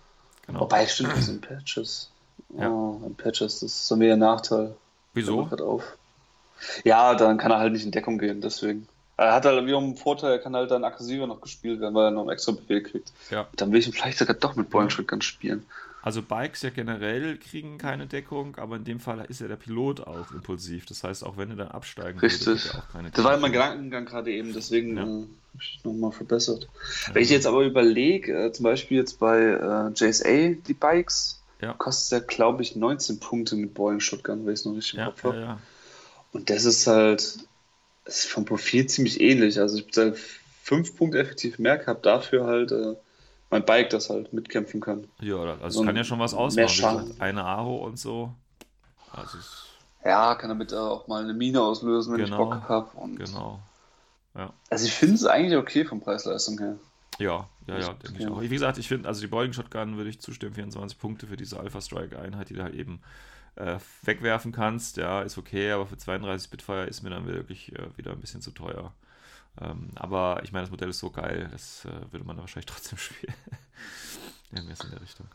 Genau. 0.51 0.61
Wobei, 0.63 0.87
stimmt, 0.87 1.13
das 1.13 1.27
sind 1.27 1.47
Patches. 1.47 2.11
Ja. 2.59 2.69
Oh, 2.69 3.01
ein 3.05 3.15
Patches, 3.15 3.61
das 3.61 3.71
ist 3.71 3.87
so 3.89 3.97
mehr 3.97 4.15
ein 4.15 4.19
Nachteil. 4.19 4.75
Wieso? 5.15 5.45
grad 5.47 5.61
Auf. 5.61 5.97
Ja, 6.85 7.15
dann 7.15 7.39
kann 7.39 7.51
er 7.51 7.59
halt 7.59 7.73
nicht 7.73 7.85
in 7.85 7.91
Deckung 7.91 8.19
gehen, 8.19 8.41
deswegen. 8.41 8.87
Er 9.17 9.35
hat 9.35 9.45
halt 9.45 9.67
wiederum 9.67 9.85
einen 9.85 9.97
Vorteil, 9.97 10.33
er 10.33 10.39
kann 10.39 10.57
halt 10.57 10.71
dann 10.71 10.85
aggressiver 10.85 11.27
noch 11.27 11.41
gespielt 11.41 11.81
werden, 11.81 11.95
weil 11.95 12.07
er 12.07 12.11
noch 12.11 12.23
einen 12.23 12.31
extra 12.31 12.53
Befehl 12.53 12.83
kriegt. 12.83 13.13
Ja. 13.31 13.47
Dann 13.57 13.73
will 13.73 13.81
ich 13.81 13.87
ihn 13.87 13.93
vielleicht 13.93 14.19
sogar 14.19 14.35
doch 14.35 14.57
mit 14.57 14.71
Boeing 14.71 14.91
Shotgun 14.91 15.21
spielen. 15.21 15.67
Also 16.03 16.23
Bikes 16.23 16.63
ja 16.63 16.71
generell 16.71 17.37
kriegen 17.39 17.77
keine 17.79 18.07
Deckung, 18.07 18.57
aber 18.57 18.77
in 18.77 18.85
dem 18.85 19.01
Fall 19.01 19.25
ist 19.29 19.41
ja 19.41 19.49
der 19.49 19.57
Pilot 19.57 20.01
auch 20.01 20.31
impulsiv. 20.33 20.87
Das 20.87 21.05
heißt, 21.05 21.25
auch 21.25 21.37
wenn 21.37 21.51
er 21.51 21.57
dann 21.57 21.69
absteigen 21.69 22.19
Richtig. 22.21 22.47
würde, 22.47 22.69
er 22.71 22.79
auch 22.79 22.89
keine 22.89 23.11
Das 23.11 23.25
war 23.25 23.33
mein 23.39 23.53
Deckung. 23.53 23.53
Gedankengang 23.53 24.05
gerade 24.07 24.33
eben, 24.33 24.53
deswegen 24.53 24.97
Ja. 24.97 25.03
äh, 25.03 25.07
habe 25.07 25.29
ich 25.61 25.81
nochmal 25.85 26.13
verbessert. 26.13 26.69
Wenn 27.13 27.23
ich 27.23 27.31
jetzt 27.31 27.47
aber 27.47 27.65
überlege, 27.65 28.47
äh, 28.47 28.53
zum 28.53 28.65
Beispiel 28.65 28.99
jetzt 28.99 29.19
bei 29.19 29.41
äh, 29.41 29.91
JSA, 29.95 30.55
die 30.67 30.75
Bikes, 30.75 31.43
Ja. 31.61 31.75
kostet 31.75 32.21
ja, 32.23 32.27
glaube 32.27 32.63
ich, 32.63 32.77
19 32.77 33.21
Punkte 33.21 33.57
mit 33.57 33.75
Boeing 33.75 34.01
Shotgun, 34.01 34.47
wenn 34.47 34.55
ich 34.55 34.61
es 34.61 34.65
noch 34.65 34.75
richtig 34.77 34.95
im 34.95 35.01
Ja, 35.01 35.07
Kopf 35.07 35.25
ja, 35.25 35.29
habe. 35.31 35.41
ja. 35.41 35.61
Und 36.33 36.49
das 36.49 36.65
ist 36.65 36.87
halt 36.87 37.39
ist 38.07 38.27
vom 38.27 38.45
Profil 38.45 38.87
ziemlich 38.87 39.21
ähnlich. 39.21 39.61
Also 39.61 39.77
ich 39.79 39.87
habe 39.97 40.17
fünf 40.63 40.97
Punkte 40.97 41.19
effektiv 41.19 41.59
mehr 41.59 41.77
gehabt, 41.79 42.07
dafür 42.07 42.47
halt 42.47 42.73
äh, 42.73 42.95
mein 43.51 43.65
Bike, 43.65 43.91
das 43.91 44.09
halt 44.11 44.33
mitkämpfen 44.33 44.81
kann. 44.81 45.07
Ja, 45.21 45.37
also 45.61 45.81
es 45.81 45.87
kann 45.87 45.97
ja 45.97 46.05
schon 46.05 46.19
was 46.21 46.35
ausmachen. 46.35 47.15
Eine 47.21 47.45
Aro 47.45 47.77
und 47.85 47.99
so. 47.99 48.33
Also 49.13 49.39
Ja, 50.05 50.35
kann 50.37 50.49
damit 50.49 50.73
auch 50.73 51.07
mal 51.09 51.23
eine 51.25 51.35
Mine 51.35 51.61
auslösen, 51.61 52.15
wenn 52.15 52.25
Genau. 52.25 52.43
ich 52.55 52.61
Bock 52.61 52.69
habe. 52.69 52.89
Genau. 53.17 53.61
Also 54.71 54.87
ich 54.87 54.93
finde 54.95 55.17
es 55.17 55.27
eigentlich 55.27 55.59
okay 55.59 55.85
vom 55.85 56.01
Preis-Leistung 56.01 56.59
her. 56.59 56.77
Ja, 57.19 57.49
ja, 57.67 57.79
ja, 57.79 57.89
Das- 57.89 57.99
denke 57.99 58.19
ich 58.19 58.21
ja. 58.25 58.31
auch. 58.31 58.41
Wie 58.41 58.49
gesagt, 58.49 58.79
ich 58.79 58.89
finde, 58.89 59.09
also 59.09 59.21
die 59.21 59.27
Boarding 59.27 59.53
Shotgun 59.53 59.97
würde 59.97 60.09
ich 60.09 60.21
zustimmen, 60.21 60.55
24 60.55 60.99
Punkte 60.99 61.27
für 61.27 61.37
diese 61.37 61.59
Alpha 61.61 61.81
Strike 61.81 62.19
Einheit, 62.19 62.49
die 62.49 62.55
du 62.55 62.63
halt 62.63 62.75
eben 62.75 63.01
äh, 63.57 63.79
wegwerfen 64.03 64.53
kannst. 64.53 64.97
Ja, 64.97 65.21
ist 65.23 65.37
okay, 65.37 65.73
aber 65.73 65.85
für 65.87 65.99
32 65.99 66.45
Spitfire 66.47 66.87
ist 66.87 67.03
mir 67.03 67.11
dann 67.11 67.27
wirklich 67.27 67.75
äh, 67.77 67.89
wieder 67.99 68.13
ein 68.13 68.21
bisschen 68.21 68.41
zu 68.41 68.53
teuer. 68.53 68.93
Ähm, 69.63 69.91
aber 69.95 70.41
ich 70.43 70.53
meine, 70.53 70.65
das 70.65 70.71
Modell 70.71 70.91
ist 70.91 70.99
so 70.99 71.11
geil, 71.11 71.49
das 71.53 71.85
äh, 71.85 72.13
würde 72.13 72.27
man 72.27 72.39
wahrscheinlich 72.39 72.67
trotzdem 72.73 72.99
spielen. 72.99 73.35
Irgendwas 74.53 74.81
in 74.81 74.91
der 74.91 75.01
Richtung. 75.01 75.27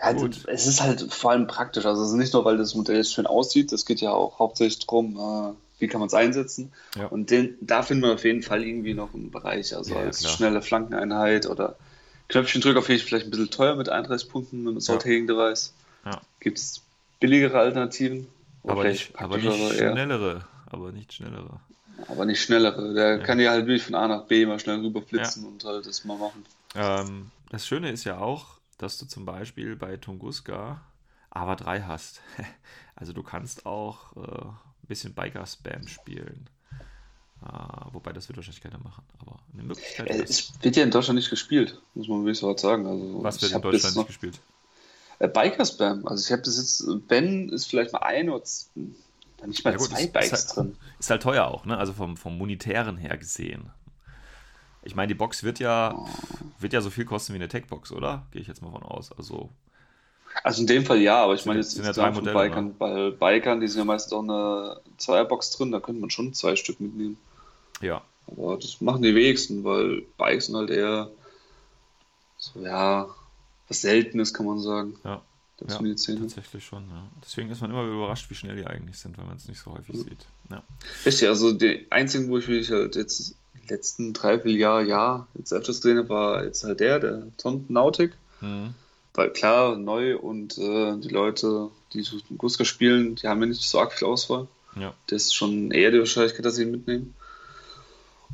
Ja, 0.00 0.12
Gut. 0.12 0.44
es 0.48 0.66
ist 0.66 0.82
halt 0.82 1.12
vor 1.12 1.30
allem 1.30 1.46
praktisch. 1.46 1.86
Also 1.86 2.02
es 2.02 2.10
ist 2.10 2.16
nicht 2.16 2.32
nur, 2.32 2.44
weil 2.44 2.58
das 2.58 2.74
Modell 2.74 2.96
jetzt 2.96 3.14
schön 3.14 3.26
aussieht, 3.26 3.72
es 3.72 3.86
geht 3.86 4.00
ja 4.00 4.10
auch 4.10 4.38
hauptsächlich 4.38 4.84
darum, 4.86 5.16
äh, 5.16 5.54
wie 5.78 5.88
kann 5.88 6.00
man 6.00 6.08
es 6.08 6.14
einsetzen. 6.14 6.72
Ja. 6.96 7.06
Und 7.06 7.30
den, 7.30 7.56
da 7.60 7.82
finden 7.82 8.04
wir 8.04 8.14
auf 8.14 8.24
jeden 8.24 8.42
Fall 8.42 8.64
irgendwie 8.64 8.94
noch 8.94 9.14
einen 9.14 9.30
Bereich. 9.30 9.74
Also 9.76 9.94
ja, 9.94 10.00
als 10.00 10.20
klar. 10.20 10.32
schnelle 10.32 10.62
Flankeneinheit 10.62 11.46
oder 11.46 11.76
Knöpfchendrücker 12.28 12.82
finde 12.82 12.96
ich 12.96 13.04
vielleicht 13.04 13.26
ein 13.26 13.30
bisschen 13.30 13.50
teuer 13.50 13.76
mit 13.76 13.88
31 13.88 14.28
Punkten 14.28 14.62
mit 14.62 14.72
einem 14.72 14.80
Sorting-Device. 14.80 15.74
Ja. 16.04 16.20
Gibt 16.40 16.58
es 16.58 16.82
billigere 17.20 17.58
Alternativen? 17.58 18.26
Aber 18.64 18.84
nicht, 18.84 19.18
aber 19.18 19.36
nicht 19.36 19.76
schnellere. 19.76 20.44
Aber 20.66 20.92
nicht 20.92 21.12
schnellere. 21.12 21.60
Aber 22.08 22.24
nicht 22.24 22.42
schnellere. 22.42 22.94
Der 22.94 23.18
ja. 23.18 23.24
kann 23.24 23.38
ja 23.38 23.50
halt 23.50 23.66
wirklich 23.66 23.84
von 23.84 23.94
A 23.94 24.08
nach 24.08 24.24
B 24.24 24.46
mal 24.46 24.58
schnell 24.58 24.80
rüberflitzen 24.80 25.42
ja. 25.42 25.48
und 25.48 25.64
halt 25.64 25.86
das 25.86 26.04
mal 26.04 26.18
machen. 26.18 26.44
Ähm, 26.74 27.30
das 27.50 27.66
Schöne 27.66 27.90
ist 27.90 28.04
ja 28.04 28.18
auch, 28.18 28.58
dass 28.78 28.98
du 28.98 29.06
zum 29.06 29.24
Beispiel 29.24 29.76
bei 29.76 29.96
Tunguska 29.96 30.80
AVA 31.30 31.56
3 31.56 31.82
hast. 31.82 32.20
also 32.96 33.12
du 33.12 33.22
kannst 33.22 33.66
auch 33.66 34.16
äh, 34.16 34.20
ein 34.20 34.88
bisschen 34.88 35.14
Biker-Spam 35.14 35.86
spielen. 35.88 36.48
Uh, 37.42 37.92
wobei 37.92 38.14
das 38.14 38.26
wird 38.28 38.38
wahrscheinlich 38.38 38.62
keiner 38.62 38.78
machen, 38.78 39.04
aber 39.18 39.38
eine 39.52 39.64
Möglichkeit. 39.64 40.08
Äh, 40.08 40.22
es 40.22 40.50
wird 40.62 40.76
ja 40.76 40.82
in 40.82 40.90
Deutschland 40.90 41.16
nicht 41.18 41.28
gespielt, 41.28 41.78
muss 41.94 42.08
man 42.08 42.20
wirklich 42.20 42.38
so 42.38 42.56
sagen. 42.56 42.86
Also, 42.86 43.22
Was 43.22 43.42
wird 43.42 43.52
in 43.52 43.60
Deutschland 43.60 43.96
nicht 43.96 44.06
gespielt? 44.06 44.40
Äh, 45.18 45.28
Biker-Spam. 45.28 46.06
Also 46.06 46.24
ich 46.24 46.32
habe 46.32 46.42
das 46.42 46.56
jetzt, 46.56 47.06
Ben 47.06 47.50
ist 47.50 47.66
vielleicht 47.66 47.92
mal 47.92 48.00
ein 48.00 48.30
oder 48.30 48.42
nicht 49.46 49.64
mal 49.64 49.72
ja, 49.72 49.76
gut, 49.76 49.88
zwei 49.88 50.06
Bikes 50.06 50.32
ist 50.32 50.48
halt, 50.48 50.56
drin. 50.56 50.76
Ist 50.98 51.10
halt 51.10 51.22
teuer 51.22 51.46
auch, 51.46 51.64
ne? 51.64 51.76
Also 51.76 51.92
vom, 51.92 52.16
vom 52.16 52.38
Monetären 52.38 52.96
her 52.96 53.16
gesehen. 53.16 53.70
Ich 54.82 54.94
meine, 54.94 55.08
die 55.08 55.14
Box 55.14 55.42
wird 55.42 55.58
ja, 55.58 55.94
oh. 55.96 56.08
wird 56.58 56.72
ja 56.72 56.80
so 56.80 56.90
viel 56.90 57.04
kosten 57.04 57.32
wie 57.32 57.38
eine 57.38 57.48
Tech-Box, 57.48 57.92
oder? 57.92 58.26
Gehe 58.32 58.42
ich 58.42 58.48
jetzt 58.48 58.62
mal 58.62 58.70
von 58.70 58.82
aus. 58.82 59.12
Also 59.12 59.50
also 60.42 60.62
in 60.62 60.66
dem 60.66 60.84
Fall 60.84 60.98
ja, 60.98 61.22
aber 61.22 61.34
ich 61.34 61.46
meine 61.46 61.60
jetzt 61.60 61.72
sind 61.72 61.84
ja 61.84 61.92
drei 61.92 62.10
Modelle, 62.10 62.36
Bikern, 62.36 62.74
weil 62.78 63.12
Bikern, 63.12 63.60
die 63.60 63.68
sind 63.68 63.78
ja 63.78 63.84
meistens 63.84 64.12
auch 64.12 64.22
eine 64.22 64.80
Zweierbox 64.98 65.52
drin, 65.52 65.70
da 65.70 65.80
könnte 65.80 66.00
man 66.00 66.10
schon 66.10 66.34
zwei 66.34 66.56
Stück 66.56 66.80
mitnehmen. 66.80 67.16
Ja. 67.80 68.02
Aber 68.26 68.56
das 68.56 68.80
machen 68.80 69.02
die 69.02 69.14
wenigsten, 69.14 69.64
weil 69.64 70.02
Bikes 70.18 70.46
sind 70.46 70.56
halt 70.56 70.70
eher 70.70 71.10
so, 72.36 72.60
ja, 72.60 73.08
was 73.68 73.80
Seltenes, 73.80 74.34
kann 74.34 74.46
man 74.46 74.58
sagen. 74.58 74.96
Ja. 75.04 75.22
Ja, 75.60 75.78
tatsächlich 75.78 76.64
schon. 76.64 76.82
Ja. 76.90 77.04
Deswegen 77.22 77.50
ist 77.50 77.60
man 77.60 77.70
immer 77.70 77.84
überrascht, 77.84 78.28
wie 78.28 78.34
schnell 78.34 78.56
die 78.56 78.66
eigentlich 78.66 78.98
sind, 78.98 79.16
weil 79.16 79.24
man 79.24 79.36
es 79.36 79.48
nicht 79.48 79.60
so 79.60 79.72
häufig 79.72 79.94
mhm. 79.94 80.02
sieht. 80.02 80.26
Ja. 80.50 80.62
Richtig, 81.06 81.28
also 81.28 81.52
die 81.52 81.86
einzigen, 81.90 82.28
wo 82.28 82.38
ich 82.38 82.48
mich 82.48 82.70
halt 82.70 82.96
jetzt 82.96 83.36
die 83.54 83.72
letzten 83.72 84.12
drei, 84.12 84.40
vier 84.40 84.52
Jahre, 84.52 84.84
ja, 84.84 85.26
jetzt 85.34 85.52
öfters 85.52 85.80
gesehen 85.80 85.98
habe, 85.98 86.08
war 86.08 86.44
jetzt 86.44 86.64
halt 86.64 86.80
der, 86.80 86.98
der 86.98 87.36
Ton 87.36 87.64
Nautic. 87.68 88.12
Mhm. 88.40 88.74
Weil 89.14 89.30
klar, 89.30 89.76
neu 89.76 90.18
und 90.18 90.58
äh, 90.58 90.96
die 90.98 91.08
Leute, 91.08 91.70
die 91.92 92.04
Guska 92.36 92.64
spielen, 92.64 93.14
die 93.14 93.28
haben 93.28 93.40
ja 93.40 93.46
nicht 93.46 93.62
so 93.62 93.78
arg 93.78 93.92
viel 93.92 94.08
Auswahl. 94.08 94.48
Ja. 94.74 94.92
Das 95.06 95.22
ist 95.22 95.34
schon 95.34 95.70
eher 95.70 95.92
die 95.92 96.00
Wahrscheinlichkeit, 96.00 96.44
dass 96.44 96.56
sie 96.56 96.64
ihn 96.64 96.72
mitnehmen. 96.72 97.14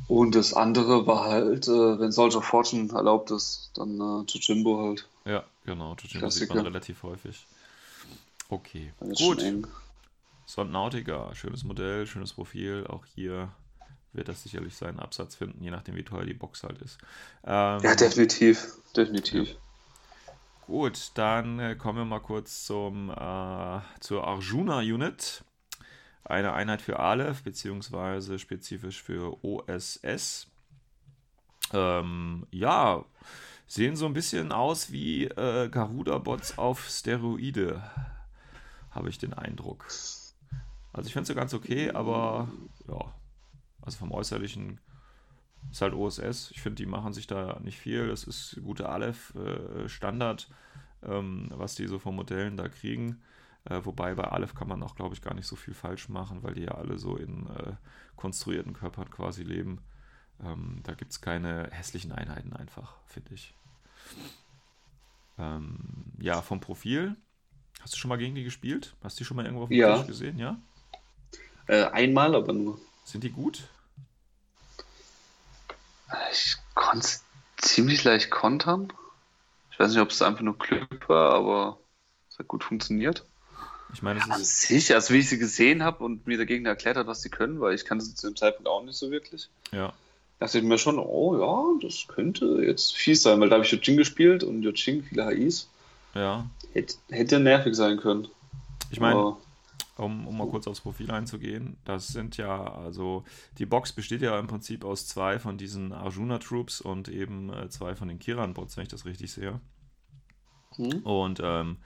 Und 0.07 0.33
das 0.33 0.55
andere 0.55 1.05
war 1.05 1.25
halt, 1.25 1.67
äh, 1.67 1.99
wenn 1.99 2.11
Soldier 2.11 2.41
Fortune 2.41 2.91
erlaubt 2.91 3.29
ist, 3.29 3.69
dann 3.75 4.01
äh, 4.01 4.23
Jojimbo 4.25 4.79
halt. 4.79 5.07
Ja, 5.25 5.43
genau, 5.65 5.95
Jojimbo 5.95 6.29
sieht 6.29 6.49
man 6.49 6.65
relativ 6.65 7.03
häufig. 7.03 7.45
Okay, 8.49 8.93
gut. 8.99 9.43
Sondnautica, 10.45 11.33
schönes 11.33 11.63
Modell, 11.63 12.05
schönes 12.05 12.33
Profil. 12.33 12.85
Auch 12.87 13.05
hier 13.05 13.51
wird 14.13 14.27
das 14.27 14.43
sicherlich 14.43 14.75
seinen 14.75 14.99
Absatz 14.99 15.35
finden, 15.35 15.63
je 15.63 15.71
nachdem, 15.71 15.95
wie 15.95 16.03
teuer 16.03 16.25
die 16.25 16.33
Box 16.33 16.63
halt 16.63 16.81
ist. 16.81 16.97
Ähm, 17.45 17.81
ja, 17.81 17.95
definitiv, 17.95 18.75
definitiv. 18.95 19.49
Ja. 19.49 19.55
Gut, 20.67 21.11
dann 21.15 21.59
äh, 21.59 21.75
kommen 21.75 21.97
wir 21.97 22.05
mal 22.05 22.19
kurz 22.19 22.65
zum, 22.65 23.09
äh, 23.09 23.79
zur 23.99 24.27
Arjuna 24.27 24.79
Unit. 24.79 25.43
Eine 26.23 26.53
Einheit 26.53 26.81
für 26.81 26.99
Aleph, 26.99 27.43
beziehungsweise 27.43 28.37
spezifisch 28.37 29.01
für 29.01 29.43
OSS. 29.43 30.47
Ähm, 31.73 32.45
ja, 32.51 33.03
sehen 33.71 33.95
so 33.95 34.05
ein 34.05 34.11
bisschen 34.11 34.51
aus 34.51 34.91
wie 34.91 35.25
äh, 35.27 35.69
Garuda-Bots 35.69 36.57
auf 36.57 36.89
Steroide, 36.89 37.81
habe 38.89 39.07
ich 39.07 39.17
den 39.17 39.33
Eindruck. 39.33 39.85
Also 40.91 41.07
ich 41.07 41.13
finde 41.13 41.27
sie 41.27 41.35
ganz 41.35 41.53
okay, 41.53 41.89
aber 41.89 42.49
ja, 42.89 43.13
also 43.81 43.97
vom 43.97 44.11
Äußerlichen 44.11 44.81
ist 45.71 45.81
halt 45.81 45.93
OSS. 45.93 46.51
Ich 46.51 46.59
finde, 46.61 46.83
die 46.83 46.85
machen 46.85 47.13
sich 47.13 47.27
da 47.27 47.61
nicht 47.63 47.79
viel. 47.79 48.09
Das 48.09 48.25
ist 48.25 48.59
gute 48.61 48.89
Aleph-Standard, 48.89 50.49
äh, 51.03 51.17
ähm, 51.17 51.49
was 51.55 51.75
die 51.75 51.87
so 51.87 51.97
von 51.97 52.13
Modellen 52.13 52.57
da 52.57 52.67
kriegen. 52.67 53.21
Äh, 53.63 53.79
wobei 53.85 54.15
bei 54.15 54.25
Aleph 54.25 54.53
kann 54.53 54.67
man 54.67 54.83
auch, 54.83 54.95
glaube 54.95 55.15
ich, 55.15 55.21
gar 55.21 55.33
nicht 55.33 55.47
so 55.47 55.55
viel 55.55 55.75
falsch 55.75 56.09
machen, 56.09 56.43
weil 56.43 56.55
die 56.55 56.63
ja 56.63 56.71
alle 56.71 56.97
so 56.97 57.15
in 57.15 57.47
äh, 57.47 57.75
konstruierten 58.17 58.73
Körpern 58.73 59.09
quasi 59.09 59.43
leben. 59.43 59.79
Ähm, 60.43 60.81
da 60.83 60.93
gibt 60.93 61.11
es 61.11 61.21
keine 61.21 61.69
hässlichen 61.71 62.11
Einheiten 62.11 62.53
einfach, 62.53 62.95
finde 63.07 63.33
ich. 63.33 63.53
Ähm, 65.37 65.77
ja, 66.19 66.41
vom 66.41 66.59
Profil. 66.59 67.15
Hast 67.81 67.93
du 67.93 67.97
schon 67.97 68.09
mal 68.09 68.17
gegen 68.17 68.35
die 68.35 68.43
gespielt? 68.43 68.93
Hast 69.03 69.17
du 69.17 69.23
die 69.23 69.25
schon 69.25 69.37
mal 69.37 69.45
irgendwo 69.45 69.63
auf 69.63 69.69
dem 69.69 69.77
ja. 69.77 69.97
Tisch 69.97 70.07
gesehen, 70.07 70.37
ja? 70.37 70.57
Äh, 71.67 71.85
einmal, 71.85 72.35
aber 72.35 72.53
nur. 72.53 72.79
Sind 73.05 73.23
die 73.23 73.31
gut? 73.31 73.67
Ich 76.31 76.57
konnte 76.75 77.05
es 77.05 77.23
ziemlich 77.57 78.03
leicht 78.03 78.29
kontern. 78.29 78.91
Ich 79.71 79.79
weiß 79.79 79.91
nicht, 79.91 80.01
ob 80.01 80.09
es 80.09 80.21
einfach 80.21 80.41
nur 80.41 80.57
Glück 80.57 81.07
war, 81.07 81.33
aber 81.33 81.79
es 82.29 82.37
hat 82.37 82.47
gut 82.47 82.63
funktioniert. 82.63 83.25
Ich 83.93 84.01
meine, 84.01 84.19
es 84.19 84.25
ist. 84.25 84.31
An 84.31 84.43
sich, 84.43 84.93
also 84.93 85.13
wie 85.13 85.19
ich 85.19 85.29
sie 85.29 85.37
gesehen 85.37 85.83
habe 85.83 86.03
und 86.03 86.27
mir 86.27 86.37
der 86.37 86.45
Gegner 86.45 86.69
erklärt 86.69 86.97
hat, 86.97 87.07
was 87.07 87.21
sie 87.21 87.29
können, 87.29 87.59
weil 87.59 87.73
ich 87.73 87.85
kannte 87.85 88.05
sie 88.05 88.15
zu 88.15 88.27
dem 88.27 88.35
Zeitpunkt 88.35 88.67
auch 88.67 88.83
nicht 88.83 88.97
so 88.97 89.11
wirklich. 89.11 89.49
Ja. 89.71 89.93
Dachte 90.41 90.57
ich 90.57 90.63
mir 90.63 90.79
schon, 90.79 90.97
oh 90.97 91.37
ja, 91.37 91.87
das 91.87 92.07
könnte 92.07 92.63
jetzt 92.65 92.95
fies 92.95 93.21
sein, 93.21 93.39
weil 93.39 93.49
da 93.49 93.57
habe 93.57 93.63
ich 93.63 93.71
Yojing 93.71 93.95
gespielt 93.95 94.43
und 94.43 94.63
Yojing 94.63 95.03
viele 95.03 95.27
HIs. 95.27 95.69
Ja. 96.15 96.49
Hätte, 96.73 96.95
hätte 97.11 97.39
nervig 97.39 97.75
sein 97.75 97.97
können. 97.97 98.27
Ich 98.89 98.99
meine, 98.99 99.37
um, 99.97 100.27
um 100.27 100.35
mal 100.35 100.47
kurz 100.47 100.65
aufs 100.65 100.81
Profil 100.81 101.11
einzugehen, 101.11 101.77
das 101.85 102.07
sind 102.07 102.37
ja, 102.37 102.73
also 102.73 103.23
die 103.59 103.67
Box 103.67 103.93
besteht 103.93 104.23
ja 104.23 104.39
im 104.39 104.47
Prinzip 104.47 104.83
aus 104.83 105.05
zwei 105.05 105.37
von 105.37 105.59
diesen 105.59 105.93
Arjuna 105.93 106.39
Troops 106.39 106.81
und 106.81 107.07
eben 107.07 107.53
äh, 107.53 107.69
zwei 107.69 107.93
von 107.93 108.07
den 108.07 108.17
Kiran-Bots, 108.17 108.77
wenn 108.77 108.81
ich 108.85 108.89
das 108.89 109.05
richtig 109.05 109.31
sehe. 109.31 109.61
Mhm. 110.75 111.03
Und 111.03 111.39
ähm, 111.43 111.77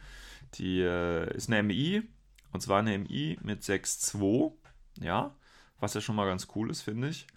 die 0.53 0.79
äh, 0.79 1.35
ist 1.35 1.51
eine 1.51 1.61
MI, 1.61 2.03
und 2.53 2.61
zwar 2.61 2.79
eine 2.79 2.97
MI 2.97 3.37
mit 3.41 3.63
6.2, 3.63 4.53
ja, 5.01 5.35
was 5.81 5.93
ja 5.93 5.99
schon 5.99 6.15
mal 6.15 6.25
ganz 6.25 6.47
cool 6.55 6.71
ist, 6.71 6.83
finde 6.83 7.09
ich. 7.09 7.27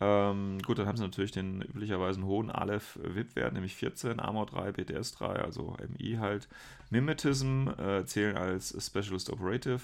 Ähm, 0.00 0.58
gut, 0.62 0.78
dann 0.78 0.86
haben 0.86 0.96
sie 0.96 1.02
natürlich 1.02 1.32
den 1.32 1.62
üblicherweise 1.62 2.22
hohen 2.22 2.50
Aleph-VIP-Wert, 2.50 3.54
nämlich 3.54 3.74
14, 3.74 4.20
Armor 4.20 4.46
3, 4.46 4.72
BTS 4.72 5.12
3, 5.12 5.26
also 5.36 5.76
MI 5.98 6.16
halt. 6.20 6.48
Mimetism 6.90 7.68
äh, 7.78 8.04
zählen 8.04 8.36
als 8.36 8.76
Specialist 8.84 9.30
Operative 9.30 9.80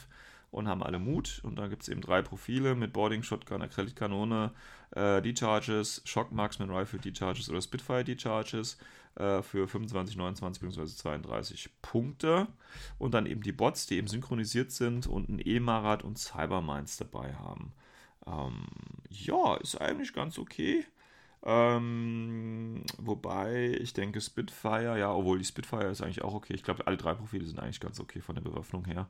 und 0.51 0.69
haben 0.69 0.83
alle 0.83 0.99
Mut. 0.99 1.41
Und 1.43 1.57
dann 1.57 1.71
gibt 1.71 1.83
es 1.83 1.89
eben 1.89 2.03
drei 2.03 2.21
Profile 2.23 2.75
mit 2.75 2.93
Boarding, 2.93 3.23
Shotgun, 3.23 3.63
Acrylic-Kanone, 3.63 4.53
äh, 4.91 5.23
D-Charges, 5.23 6.03
Shock 6.05 6.31
Marksman 6.31 6.71
Rifle 6.71 6.99
D-Charges 6.99 7.49
oder 7.49 7.63
Spitfire 7.63 8.05
D-Charges 8.05 8.77
äh, 9.15 9.41
für 9.41 9.67
25, 9.67 10.17
29 10.17 10.63
bzw. 10.63 10.87
32 10.87 11.71
Punkte. 11.81 12.49
Und 12.99 13.15
dann 13.15 13.25
eben 13.25 13.43
die 13.43 13.53
Bots, 13.53 13.87
die 13.87 13.97
eben 13.97 14.09
synchronisiert 14.09 14.73
sind 14.73 15.07
und 15.07 15.31
ein 15.31 15.41
E-Marat 15.43 16.05
und 16.05 16.19
Cybermines 16.19 16.99
dabei 16.99 17.35
haben. 17.35 17.73
Ähm, 18.27 18.67
ja, 19.11 19.57
ist 19.57 19.81
eigentlich 19.81 20.13
ganz 20.13 20.39
okay. 20.39 20.85
Ähm, 21.45 22.85
wobei 22.99 23.77
ich 23.81 23.93
denke, 23.95 24.21
Spitfire, 24.21 24.99
ja, 24.99 25.13
obwohl 25.13 25.39
die 25.39 25.45
Spitfire 25.45 25.89
ist 25.89 26.01
eigentlich 26.01 26.23
auch 26.23 26.35
okay. 26.35 26.55
Ich 26.55 26.63
glaube, 26.63 26.87
alle 26.87 26.97
drei 26.97 27.15
Profile 27.15 27.45
sind 27.45 27.59
eigentlich 27.59 27.81
ganz 27.81 27.99
okay 27.99 28.21
von 28.21 28.37
der 28.37 28.43
Bewaffnung 28.43 28.85
her. 28.85 29.09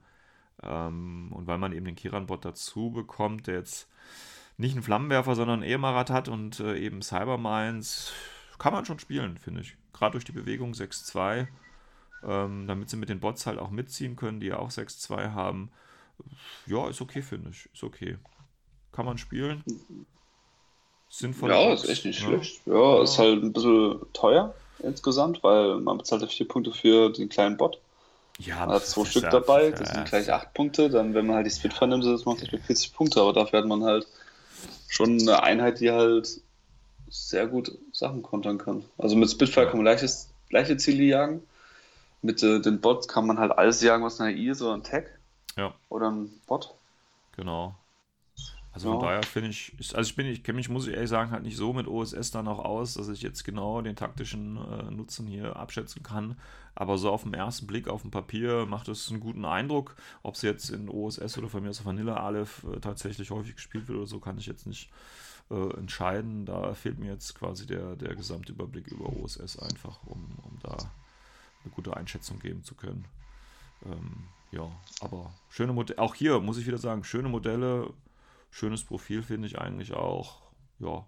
Ähm, 0.63 1.31
und 1.33 1.47
weil 1.47 1.59
man 1.59 1.73
eben 1.73 1.85
den 1.85 1.97
Kiran-Bot 1.97 2.45
dazu 2.45 2.91
bekommt, 2.91 3.47
der 3.47 3.57
jetzt 3.57 3.89
nicht 4.57 4.73
einen 4.75 4.83
Flammenwerfer, 4.83 5.35
sondern 5.35 5.63
einen 5.63 5.71
E-Marat 5.71 6.11
hat 6.11 6.29
und 6.29 6.61
äh, 6.61 6.79
eben 6.79 7.03
Cybermines, 7.03 8.13
kann 8.59 8.73
man 8.73 8.87
schon 8.87 8.99
spielen, 8.99 9.37
finde 9.39 9.63
ich. 9.63 9.77
Gerade 9.93 10.13
durch 10.13 10.25
die 10.25 10.33
Bewegung 10.33 10.73
6-2, 10.73 11.49
ähm, 12.25 12.67
damit 12.67 12.89
sie 12.89 12.97
mit 12.97 13.09
den 13.09 13.21
Bots 13.21 13.47
halt 13.47 13.59
auch 13.59 13.71
mitziehen 13.71 14.17
können, 14.17 14.41
die 14.41 14.49
ja 14.49 14.59
auch 14.59 14.71
6-2 14.71 15.33
haben. 15.33 15.71
Ja, 16.67 16.89
ist 16.89 17.01
okay, 17.01 17.23
finde 17.23 17.51
ich. 17.51 17.69
Ist 17.75 17.83
okay 17.83 18.17
kann 18.93 19.07
man 19.07 19.19
spielen. 19.19 19.65
Sinnvoll. 21.09 21.51
Ja, 21.51 21.73
ist 21.73 21.89
echt 21.89 22.05
nicht 22.05 22.21
ne? 22.23 22.27
schlecht. 22.27 22.61
Ja, 22.67 22.97
ja, 22.97 23.03
ist 23.03 23.19
halt 23.19 23.43
ein 23.43 23.53
bisschen 23.53 24.01
teuer 24.13 24.55
insgesamt, 24.83 25.43
weil 25.43 25.77
man 25.77 25.99
bezahlt 25.99 26.23
ja 26.23 26.29
vier 26.29 26.49
Punkte 26.49 26.73
für 26.73 27.11
den 27.11 27.29
kleinen 27.29 27.57
Bot. 27.57 27.79
Ja, 28.39 28.61
man 28.61 28.71
hat 28.77 28.87
zwei 28.87 29.05
Stück 29.05 29.31
dabei, 29.31 29.71
das 29.71 29.91
sind 29.91 30.07
gleich 30.07 30.33
acht 30.33 30.55
Punkte. 30.55 30.89
Dann, 30.91 31.15
wenn 31.15 31.27
man 31.27 31.37
halt 31.37 31.47
die 31.47 31.51
Spitfire 31.51 31.89
nimmt, 31.89 32.05
das 32.05 32.25
macht 32.25 32.41
mit 32.41 32.51
40 32.51 32.95
Punkte, 32.95 33.21
aber 33.21 33.33
dafür 33.33 33.61
hat 33.61 33.67
man 33.67 33.85
halt 33.85 34.07
schon 34.89 35.21
eine 35.21 35.43
Einheit, 35.43 35.81
die 35.81 35.91
halt 35.91 36.41
sehr 37.09 37.47
gut 37.47 37.73
Sachen 37.93 38.23
kontern 38.23 38.59
kann. 38.59 38.85
Also 38.99 39.17
mit 39.17 39.31
Spitfire 39.31 39.67
kann 39.67 39.77
man 39.77 39.85
leichtes, 39.85 40.31
leichte 40.51 40.77
Ziele 40.77 41.05
jagen. 41.05 41.43
Mit 42.23 42.43
äh, 42.43 42.61
den 42.61 42.81
Bots 42.81 43.09
kann 43.09 43.27
man 43.27 43.39
halt 43.39 43.53
alles 43.53 43.83
jagen, 43.83 44.05
was 44.05 44.21
eine 44.21 44.35
AI 44.35 44.51
ist 44.51 44.63
oder 44.63 44.75
ein 44.75 44.83
Tag 44.85 45.11
Ja, 45.57 45.75
oder 45.89 46.11
ein 46.11 46.31
Bot. 46.47 46.75
genau. 47.37 47.75
Also 48.75 48.91
von 48.91 49.01
Ja. 49.01 49.07
daher 49.07 49.23
finde 49.23 49.51
ich, 49.51 49.75
also 49.95 50.01
ich 50.09 50.17
bin, 50.17 50.27
ich 50.27 50.43
kenne 50.43 50.57
mich, 50.57 50.69
muss 50.71 50.87
ich 50.87 50.95
ehrlich 50.95 51.11
sagen, 51.11 51.31
halt 51.31 51.43
nicht 51.43 51.57
so 51.57 51.73
mit 51.75 51.87
OSS 51.87 52.31
dann 52.31 52.49
auch 52.49 52.59
aus, 52.59 52.95
dass 52.95 53.09
ich 53.09 53.21
jetzt 53.21 53.45
genau 53.45 53.83
den 53.83 53.97
taktischen 53.97 54.57
äh, 54.57 54.91
Nutzen 54.91 55.27
hier 55.27 55.57
abschätzen 55.57 56.03
kann. 56.03 56.37
Aber 56.75 56.97
so 56.97 57.11
auf 57.11 57.25
den 57.25 57.35
ersten 57.35 57.67
Blick 57.67 57.87
auf 57.87 58.01
dem 58.01 58.11
Papier 58.11 58.65
macht 58.65 58.89
es 58.89 59.11
einen 59.11 59.21
guten 59.21 59.45
Eindruck. 59.45 59.95
Ob 60.23 60.37
es 60.37 60.43
jetzt 60.43 60.71
in 60.71 60.89
OSS 60.89 61.37
oder 61.37 61.49
von 61.51 61.63
mir 61.63 61.69
aus 61.69 61.85
Vanilla 61.85 62.17
Aleph 62.17 62.65
äh, 62.65 62.81
tatsächlich 62.81 63.31
häufig 63.31 63.57
gespielt 63.57 63.89
wird 63.89 63.99
oder 63.99 64.07
so, 64.07 64.21
kann 64.21 64.39
ich 64.39 64.47
jetzt 64.47 64.67
nicht 64.67 64.91
äh, 65.51 65.77
entscheiden. 65.77 66.47
Da 66.47 66.73
fehlt 66.73 66.99
mir 66.99 67.11
jetzt 67.13 67.35
quasi 67.35 67.67
der, 67.67 67.95
der 67.97 68.15
Gesamtüberblick 68.15 68.87
über 68.89 69.05
OSS 69.07 69.59
einfach, 69.59 69.99
um, 70.07 70.39
um 70.45 70.59
da 70.63 70.73
eine 71.65 71.73
gute 71.75 71.95
Einschätzung 71.95 72.39
geben 72.39 72.65
zu 72.65 72.75
können. 72.75 73.05
Ähm, 73.85 74.25
ja, 74.51 74.71
aber 75.01 75.33
schöne 75.51 75.73
Modelle, 75.73 75.99
auch 75.99 76.15
hier 76.15 76.41
muss 76.41 76.57
ich 76.59 76.67
wieder 76.67 76.79
sagen, 76.79 77.05
schöne 77.05 77.29
Modelle, 77.29 77.91
schönes 78.53 78.85
Profil 78.85 79.25
finde 79.25 79.49
ich 79.49 79.59
eigentlich 79.61 79.95
auch, 79.95 80.43
ja, 80.81 81.07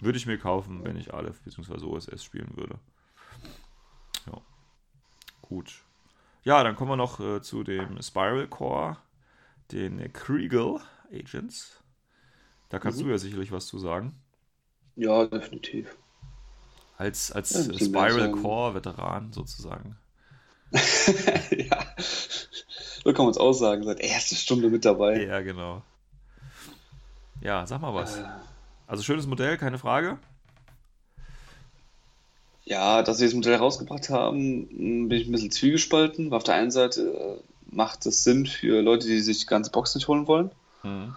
würde 0.00 0.18
ich 0.18 0.26
mir 0.26 0.36
kaufen, 0.36 0.84
wenn 0.84 0.96
ich 0.96 1.14
Aleph 1.14 1.42
bzw. 1.42 1.84
OSS 1.84 2.24
spielen 2.24 2.56
würde. 2.56 2.80
Ja, 4.26 4.40
gut. 5.42 5.82
Ja, 6.44 6.64
dann 6.64 6.76
kommen 6.76 6.92
wir 6.92 6.96
noch 6.96 7.20
äh, 7.20 7.42
zu 7.42 7.64
dem 7.64 8.00
Spiral 8.02 8.48
Core, 8.48 8.98
den 9.72 10.12
Kriegel 10.14 10.80
Agents. 11.12 11.82
Da 12.70 12.78
kannst 12.80 13.00
Mhm. 13.00 13.02
du 13.02 13.10
ja 13.10 13.18
sicherlich 13.18 13.52
was 13.52 13.66
zu 13.66 13.78
sagen. 13.78 14.14
Ja, 14.94 15.26
definitiv. 15.26 15.96
Als, 16.98 17.32
als 17.32 17.68
Ja, 17.78 17.78
Spiral 17.80 18.10
sagen. 18.10 18.30
Core 18.30 18.74
Veteran 18.76 19.32
sozusagen. 19.32 19.96
ja. 21.50 21.94
So 23.04 23.12
kann 23.12 23.24
man 23.26 23.30
es 23.32 23.38
auch 23.38 23.52
sagen. 23.52 23.84
Seit 23.84 24.00
erster 24.00 24.36
Stunde 24.36 24.70
mit 24.70 24.84
dabei. 24.84 25.26
Ja, 25.26 25.40
genau. 25.40 25.82
Ja, 27.40 27.66
sag 27.66 27.80
mal 27.80 27.94
was. 27.94 28.18
Äh, 28.18 28.24
Also 28.86 29.02
schönes 29.02 29.26
Modell, 29.26 29.56
keine 29.56 29.78
Frage. 29.78 30.18
Ja, 32.64 33.02
dass 33.02 33.18
sie 33.18 33.24
das 33.24 33.34
Modell 33.34 33.56
rausgebracht 33.56 34.10
haben, 34.10 34.68
m, 34.70 35.08
bin 35.08 35.18
ich 35.18 35.26
ein 35.28 35.32
bisschen 35.32 35.50
zwiegespalten. 35.50 36.32
Auf 36.32 36.44
der 36.44 36.54
einen 36.54 36.70
Seite 36.70 37.02
äh, 37.02 37.42
macht 37.74 38.04
es 38.06 38.22
Sinn 38.24 38.46
für 38.46 38.80
Leute, 38.82 39.06
die 39.06 39.20
sich 39.20 39.40
die 39.40 39.46
ganze 39.46 39.70
Box 39.70 39.94
nicht 39.94 40.08
holen 40.08 40.26
wollen. 40.26 40.50
Mhm. 40.82 41.14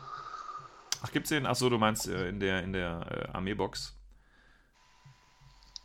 Ach, 1.01 1.11
gibt's 1.11 1.29
den? 1.29 1.45
Ach 1.45 1.55
so, 1.55 1.69
du 1.69 1.77
meinst 1.77 2.07
äh, 2.07 2.29
in 2.29 2.39
der, 2.39 2.63
in 2.63 2.73
der 2.73 3.01
äh, 3.11 3.35
Armeebox. 3.35 3.93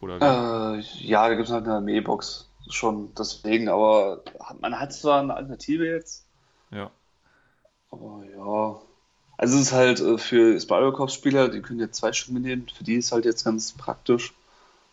Oder? 0.01 0.77
Äh, 0.77 0.81
ja, 1.01 1.29
da 1.29 1.35
gibt 1.35 1.49
es 1.49 1.53
halt 1.53 1.65
eine 1.65 1.75
Armeebox 1.77 2.49
schon 2.71 3.13
deswegen, 3.15 3.69
aber 3.69 4.23
man 4.61 4.79
hat 4.79 4.93
zwar 4.93 5.21
eine 5.21 5.35
Alternative 5.35 5.87
jetzt, 5.87 6.27
Ja. 6.71 6.91
aber 7.91 8.23
ja. 8.37 8.81
Also 9.39 9.55
es 9.57 9.63
ist 9.69 9.73
halt 9.73 10.01
äh, 10.01 10.19
für 10.19 10.61
Spyro-Corps-Spieler, 10.61 11.49
die 11.49 11.63
können 11.63 11.81
jetzt 11.81 11.97
zwei 11.99 12.13
Stück 12.13 12.35
mitnehmen, 12.35 12.67
für 12.77 12.85
die 12.85 12.95
ist 12.97 13.13
halt 13.13 13.25
jetzt 13.25 13.45
ganz 13.45 13.73
praktisch. 13.73 14.35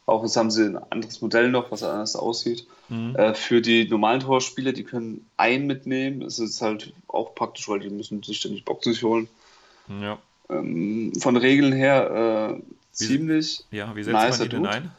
Auch 0.06 0.22
jetzt 0.24 0.38
haben 0.38 0.52
sie 0.52 0.66
ein 0.66 0.78
anderes 0.92 1.20
Modell 1.22 1.50
noch, 1.50 1.72
was 1.72 1.82
anders 1.82 2.16
aussieht. 2.16 2.68
Mhm. 2.90 3.16
Äh, 3.16 3.34
für 3.34 3.60
die 3.62 3.90
normalen 3.90 4.20
Torspieler, 4.22 4.72
die 4.72 4.84
können 4.84 5.28
einen 5.36 5.66
mitnehmen. 5.66 6.22
Es 6.22 6.38
ist 6.38 6.62
halt 6.62 6.94
auch 7.08 7.34
praktisch, 7.34 7.68
weil 7.68 7.80
die 7.80 7.90
müssen 7.90 8.22
sich 8.22 8.38
ständig 8.38 8.64
Boxen 8.66 8.92
nicht 8.92 9.02
holen. 9.04 9.28
Ja. 10.00 10.20
Ähm, 10.50 11.12
von 11.20 11.36
Regeln 11.38 11.74
her 11.74 12.54
äh, 12.56 12.62
Wie- 12.62 12.64
ziemlich. 12.92 13.64
Ja, 13.72 13.96
wie 13.96 14.04
setzt 14.04 14.16
Nicer 14.16 14.40
man 14.46 14.50
Dude. 14.50 14.70
ein? 14.70 14.92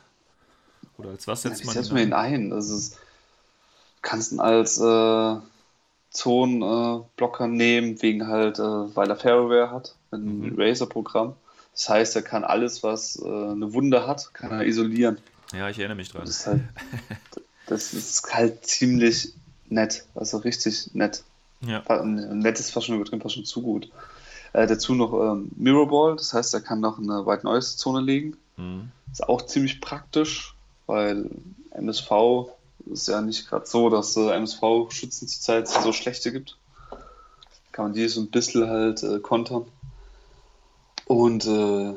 Oder 0.99 1.11
als 1.11 1.29
was 1.29 1.45
Ja, 1.45 1.51
setzt 1.51 1.63
wie 1.63 1.67
man 1.67 1.75
setzt 1.75 1.93
man 1.93 2.03
ihn 2.03 2.13
ein? 2.13 2.51
Das 2.51 2.69
ist, 2.69 2.99
kannst 4.03 4.33
ihn 4.33 4.41
als 4.41 4.79
äh, 4.81 5.37
Zonenblocker 6.17 7.45
äh, 7.45 7.49
nehmen, 7.49 8.01
wegen 8.03 8.27
halt, 8.27 8.59
äh, 8.59 8.63
weil 8.63 9.09
er 9.11 9.17
Ferroware 9.17 9.71
hat, 9.71 9.95
ein 10.11 10.41
Mhm. 10.53 10.55
Razer-Programm. 10.61 11.35
Das 11.73 11.89
heißt, 11.89 12.17
er 12.17 12.23
kann 12.23 12.43
alles, 12.45 12.83
was 12.83 13.17
äh, 13.23 13.27
eine 13.27 13.73
Wunde 13.75 14.07
hat, 14.07 14.33
kann 14.33 14.51
er 14.51 14.65
isolieren. 14.65 15.19
Ja, 15.53 15.69
ich 15.69 15.79
erinnere 15.79 15.97
mich 15.97 16.11
dran. 16.11 16.23
Das 16.23 16.31
ist 16.31 16.47
halt, 16.47 16.63
das 17.67 17.93
ist 17.93 18.33
halt 18.35 18.67
ziemlich 18.67 19.33
nett, 19.69 20.05
also 20.15 20.39
richtig 20.39 20.91
nett. 20.95 21.23
Ja. 21.61 21.83
Nett 22.05 22.59
ist 22.61 22.71
fast 22.71 22.87
schon 22.87 22.97
übertrieben, 22.97 23.21
fast 23.23 23.35
schon 23.35 23.45
zu 23.45 23.63
gut. 23.63 23.91
Äh, 24.53 24.67
dazu 24.67 24.95
noch 24.95 25.13
ähm, 25.33 25.51
Mirrorball, 25.57 26.17
das 26.17 26.33
heißt, 26.33 26.55
er 26.55 26.61
kann 26.63 26.81
noch 26.81 26.99
in 26.99 27.11
eine 27.11 27.27
White 27.27 27.45
Noise 27.45 27.77
Zone 27.77 28.01
liegen. 28.01 28.37
Mhm. 28.57 28.91
Ist 29.13 29.29
auch 29.29 29.43
ziemlich 29.43 29.81
praktisch, 29.81 30.55
weil 30.87 31.31
MSV 31.73 32.11
ist 32.87 33.09
ja 33.09 33.21
nicht 33.21 33.49
gerade 33.49 33.67
so, 33.67 33.91
dass 33.91 34.17
äh, 34.17 34.31
MSV-Schützen 34.31 35.29
zurzeit 35.29 35.69
so 35.69 35.93
schlechte 35.93 36.33
gibt. 36.33 36.57
Kann 37.73 37.87
man 37.87 37.93
die 37.93 38.09
so 38.09 38.21
ein 38.21 38.31
bisschen 38.31 38.69
halt 38.69 39.03
äh, 39.03 39.19
kontern. 39.21 39.67
Und 41.07 41.47
äh, 41.47 41.95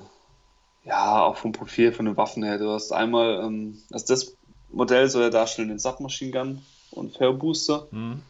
ja, 0.86 1.24
auch 1.24 1.38
vom 1.38 1.52
Profil 1.52 1.92
von 1.92 2.06
den 2.06 2.18
Waffen 2.18 2.44
her. 2.44 2.58
Du 2.58 2.72
hast 2.72 2.92
einmal, 2.92 3.44
ähm, 3.44 3.82
also 3.92 4.06
das 4.08 4.36
Modell 4.72 5.10
soll 5.10 5.24
ja 5.24 5.30
darstellen 5.30 5.70
den 5.70 5.80
Submachine 5.80 6.32
Gun 6.32 6.62
und 6.92 7.16
Fair 7.18 7.34
Booster 7.34 7.88
Mhm. 7.92 8.22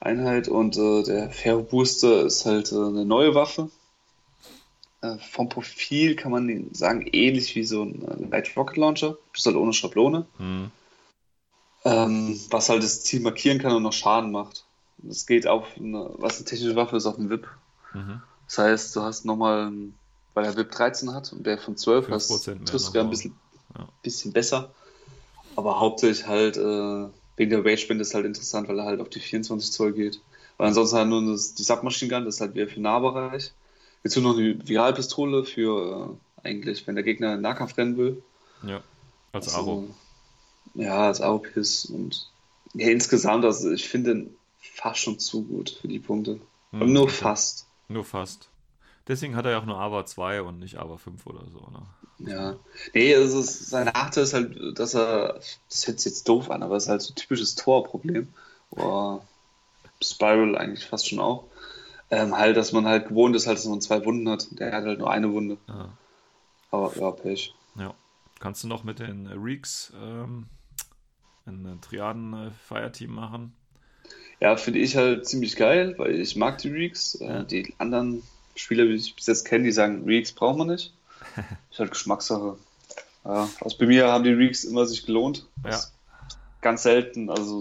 Einheit 0.00 0.48
und 0.48 0.78
äh, 0.78 1.02
der 1.02 1.30
Fair 1.30 1.58
Booster 1.58 2.24
ist 2.24 2.46
halt 2.46 2.72
äh, 2.72 2.76
eine 2.76 3.04
neue 3.04 3.34
Waffe. 3.34 3.70
Äh, 5.02 5.16
vom 5.18 5.48
Profil 5.48 6.16
kann 6.16 6.32
man 6.32 6.70
sagen, 6.72 7.06
ähnlich 7.12 7.54
wie 7.54 7.64
so 7.64 7.82
ein 7.82 8.02
äh, 8.02 8.30
Light 8.30 8.56
Rocket 8.56 8.78
Launcher, 8.78 9.16
bloß 9.32 9.46
halt 9.46 9.56
ohne 9.56 9.72
Schablone. 9.72 10.26
Mhm. 10.38 10.70
Ähm, 11.84 12.38
was 12.50 12.68
halt 12.68 12.82
das 12.82 13.02
Ziel 13.02 13.20
markieren 13.20 13.58
kann 13.58 13.72
und 13.72 13.82
noch 13.82 13.92
Schaden 13.92 14.30
macht. 14.32 14.64
Das 14.98 15.26
geht 15.26 15.46
auf 15.46 15.66
eine, 15.76 16.10
was 16.18 16.36
eine 16.36 16.44
technische 16.44 16.76
Waffe 16.76 16.96
ist, 16.96 17.06
auf 17.06 17.18
einen 17.18 17.30
VIP. 17.30 17.46
Mhm. 17.94 18.20
Das 18.46 18.58
heißt, 18.58 18.96
du 18.96 19.02
hast 19.02 19.24
nochmal, 19.24 19.72
weil 20.34 20.44
er 20.44 20.56
VIP 20.56 20.72
13 20.72 21.14
hat 21.14 21.32
und 21.32 21.46
der 21.46 21.56
von 21.58 21.76
12 21.76 22.08
5% 22.08 22.10
hast, 22.12 22.44
triffst 22.66 22.94
ja 22.94 23.00
ein 23.00 23.10
bisschen, 23.10 23.34
Ja. 23.78 23.88
bisschen 24.02 24.32
besser. 24.32 24.70
Aber 25.56 25.80
hauptsächlich 25.80 26.26
halt, 26.26 26.56
äh, 26.58 27.06
wegen 27.36 27.50
der 27.50 27.64
Rage 27.64 27.86
Band 27.88 28.00
ist 28.00 28.14
halt 28.14 28.26
interessant, 28.26 28.68
weil 28.68 28.78
er 28.78 28.84
halt 28.84 29.00
auf 29.00 29.08
die 29.08 29.20
24 29.20 29.72
Zoll 29.72 29.92
geht. 29.92 30.20
Weil 30.58 30.68
ansonsten 30.68 30.96
halt 30.98 31.08
nur 31.08 31.22
das, 31.32 31.54
die 31.54 31.62
Submachine 31.62 32.10
Gun, 32.10 32.24
das 32.26 32.34
ist 32.34 32.40
halt 32.42 32.54
wieder 32.54 32.68
für 32.68 32.80
Nahbereich. 32.80 33.52
Jetzt 34.04 34.16
noch 34.18 34.36
eine 34.36 34.56
Viralpistole 34.68 35.44
für 35.44 36.18
äh, 36.44 36.48
eigentlich, 36.48 36.86
wenn 36.86 36.94
der 36.94 37.04
Gegner 37.04 37.34
in 37.34 37.40
Nahkampf 37.40 37.76
rennen 37.78 37.96
will. 37.96 38.22
Ja. 38.62 38.82
Als 39.32 39.48
Also, 39.54 39.58
Aro. 39.70 39.88
Ja, 40.74 41.06
als 41.06 41.20
Aro-Piss 41.20 41.86
und 41.86 42.30
ja, 42.74 42.88
insgesamt, 42.88 43.44
also 43.44 43.70
ich 43.70 43.88
finde 43.88 44.12
ihn 44.12 44.36
fast 44.58 45.00
schon 45.00 45.18
zu 45.18 45.44
gut 45.44 45.70
für 45.70 45.88
die 45.88 45.98
Punkte. 45.98 46.40
Mhm, 46.70 46.82
Aber 46.82 46.86
nur 46.86 47.02
okay. 47.04 47.12
fast. 47.12 47.66
Nur 47.88 48.04
fast. 48.04 48.48
Deswegen 49.08 49.34
hat 49.34 49.44
er 49.44 49.52
ja 49.52 49.58
auch 49.58 49.66
nur 49.66 49.78
AVA 49.78 50.06
2 50.06 50.42
und 50.42 50.60
nicht 50.60 50.78
AVA 50.78 50.96
5 50.96 51.26
oder 51.26 51.44
so. 51.50 51.58
Ne? 51.70 52.30
Ja. 52.30 52.56
Nee, 52.94 53.14
also 53.16 53.42
sein 53.42 53.86
Nachteil 53.86 54.22
ist 54.22 54.34
halt, 54.34 54.78
dass 54.78 54.94
er, 54.94 55.40
das 55.68 55.86
hört 55.86 55.98
sich 55.98 56.12
jetzt 56.12 56.28
doof 56.28 56.50
an, 56.50 56.62
aber 56.62 56.76
es 56.76 56.84
ist 56.84 56.88
halt 56.90 57.02
so 57.02 57.12
ein 57.12 57.16
typisches 57.16 57.56
Torproblem. 57.56 58.28
Oder 58.70 59.22
Spiral 60.02 60.56
eigentlich 60.56 60.86
fast 60.86 61.08
schon 61.08 61.18
auch. 61.18 61.44
Ähm, 62.10 62.36
halt, 62.36 62.56
dass 62.56 62.72
man 62.72 62.86
halt 62.86 63.08
gewohnt 63.08 63.34
ist, 63.34 63.46
halt, 63.46 63.58
dass 63.58 63.66
man 63.66 63.80
zwei 63.80 64.04
Wunden 64.04 64.28
hat. 64.28 64.46
Der 64.52 64.72
hat 64.72 64.84
halt 64.84 64.98
nur 64.98 65.10
eine 65.10 65.32
Wunde. 65.32 65.56
Ja. 65.66 65.90
Aber 66.70 66.96
ja, 66.96 67.10
Pech. 67.10 67.54
ja. 67.76 67.94
Kannst 68.38 68.64
du 68.64 68.68
noch 68.68 68.84
mit 68.84 69.00
den 69.00 69.26
Reeks 69.26 69.92
ähm, 70.00 70.46
ein 71.50 71.78
Triaden-Fireteam 71.82 73.10
machen? 73.12 73.52
Ja, 74.40 74.56
finde 74.56 74.78
ich 74.80 74.96
halt 74.96 75.26
ziemlich 75.26 75.56
geil, 75.56 75.94
weil 75.98 76.18
ich 76.18 76.34
mag 76.36 76.58
die 76.58 76.70
Reeks. 76.70 77.14
Äh, 77.16 77.26
Ja. 77.26 77.42
Die 77.42 77.74
anderen 77.78 78.22
Spieler, 78.54 78.84
die 78.84 78.94
ich 78.94 79.14
bis 79.14 79.26
jetzt 79.26 79.44
kenne, 79.44 79.64
die 79.64 79.72
sagen, 79.72 80.04
Reeks 80.04 80.32
braucht 80.32 80.56
man 80.58 80.68
nicht. 80.68 80.92
ist 81.70 81.78
halt 81.78 81.90
Geschmackssache. 81.90 82.56
Ja, 83.24 83.48
also 83.60 83.76
bei 83.78 83.86
mir 83.86 84.08
haben 84.08 84.24
die 84.24 84.32
Reeks 84.32 84.64
immer 84.64 84.86
sich 84.86 85.04
gelohnt. 85.04 85.46
Ja. 85.64 85.78
Ganz 86.62 86.82
selten. 86.84 87.28
Also 87.30 87.60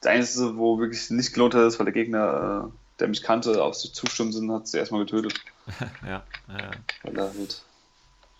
das 0.00 0.10
Einzige, 0.10 0.56
wo 0.56 0.78
wirklich 0.78 1.10
nicht 1.10 1.32
gelohnt 1.32 1.54
hat, 1.54 1.62
ist, 1.66 1.78
weil 1.78 1.84
der 1.86 1.94
Gegner, 1.94 2.68
äh, 2.68 2.98
der 2.98 3.08
mich 3.08 3.22
kannte, 3.22 3.62
auf 3.62 3.76
sich 3.76 3.92
zustimmen 3.92 4.32
sind, 4.32 4.50
hat 4.50 4.66
sie 4.66 4.78
erstmal 4.78 5.04
getötet. 5.04 5.34
ja, 6.04 6.24
ja, 6.48 6.70
Weil 7.04 7.16
er 7.16 7.24
halt 7.32 7.62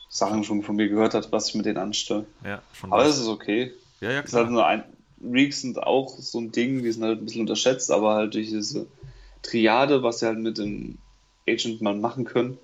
Sachen 0.09 0.43
schon 0.43 0.63
von 0.65 0.75
mir 0.75 0.89
gehört 0.89 1.15
hat, 1.15 1.31
was 1.31 1.49
ich 1.49 1.55
mit 1.55 1.67
denen 1.67 1.79
anstelle. 1.79 2.27
ja, 2.45 2.61
schon 2.73 2.93
Aber 2.93 3.05
es 3.05 3.17
ist 3.19 3.29
okay. 3.29 3.73
Ja, 4.01 4.11
ja, 4.11 4.23
Es 4.23 4.31
ist 4.31 4.35
halt 4.35 4.47
klar. 4.47 4.51
nur 4.51 4.67
ein. 4.67 4.85
Reeks 5.23 5.61
sind 5.61 5.83
auch 5.83 6.19
so 6.19 6.41
ein 6.41 6.51
Ding, 6.51 6.83
die 6.83 6.91
sind 6.93 7.05
halt 7.05 7.19
ein 7.19 7.25
bisschen 7.25 7.43
unterschätzt, 7.43 7.91
aber 7.91 8.15
halt 8.15 8.35
durch 8.35 8.49
diese 8.49 8.87
Triade, 9.43 10.03
was 10.03 10.21
sie 10.21 10.27
halt 10.27 10.39
mit 10.39 10.57
dem 10.59 10.99
Agent 11.47 11.83
mal 11.83 11.95
machen 11.95 12.25
können, 12.25 12.59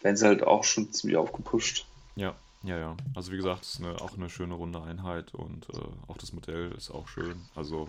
werden 0.00 0.16
sie 0.16 0.26
halt 0.26 0.42
auch 0.42 0.64
schon 0.64 0.92
ziemlich 0.92 1.18
aufgepusht. 1.18 1.86
Ja, 2.16 2.34
ja, 2.62 2.78
ja. 2.78 2.96
Also 3.14 3.32
wie 3.32 3.36
gesagt, 3.36 3.64
es 3.64 3.74
ist 3.74 3.80
eine, 3.82 4.00
auch 4.00 4.16
eine 4.16 4.30
schöne 4.30 4.54
runde 4.54 4.82
Einheit 4.82 5.34
und 5.34 5.68
äh, 5.70 5.78
auch 6.08 6.16
das 6.18 6.32
Modell 6.32 6.72
ist 6.72 6.90
auch 6.90 7.08
schön. 7.08 7.48
Also 7.54 7.88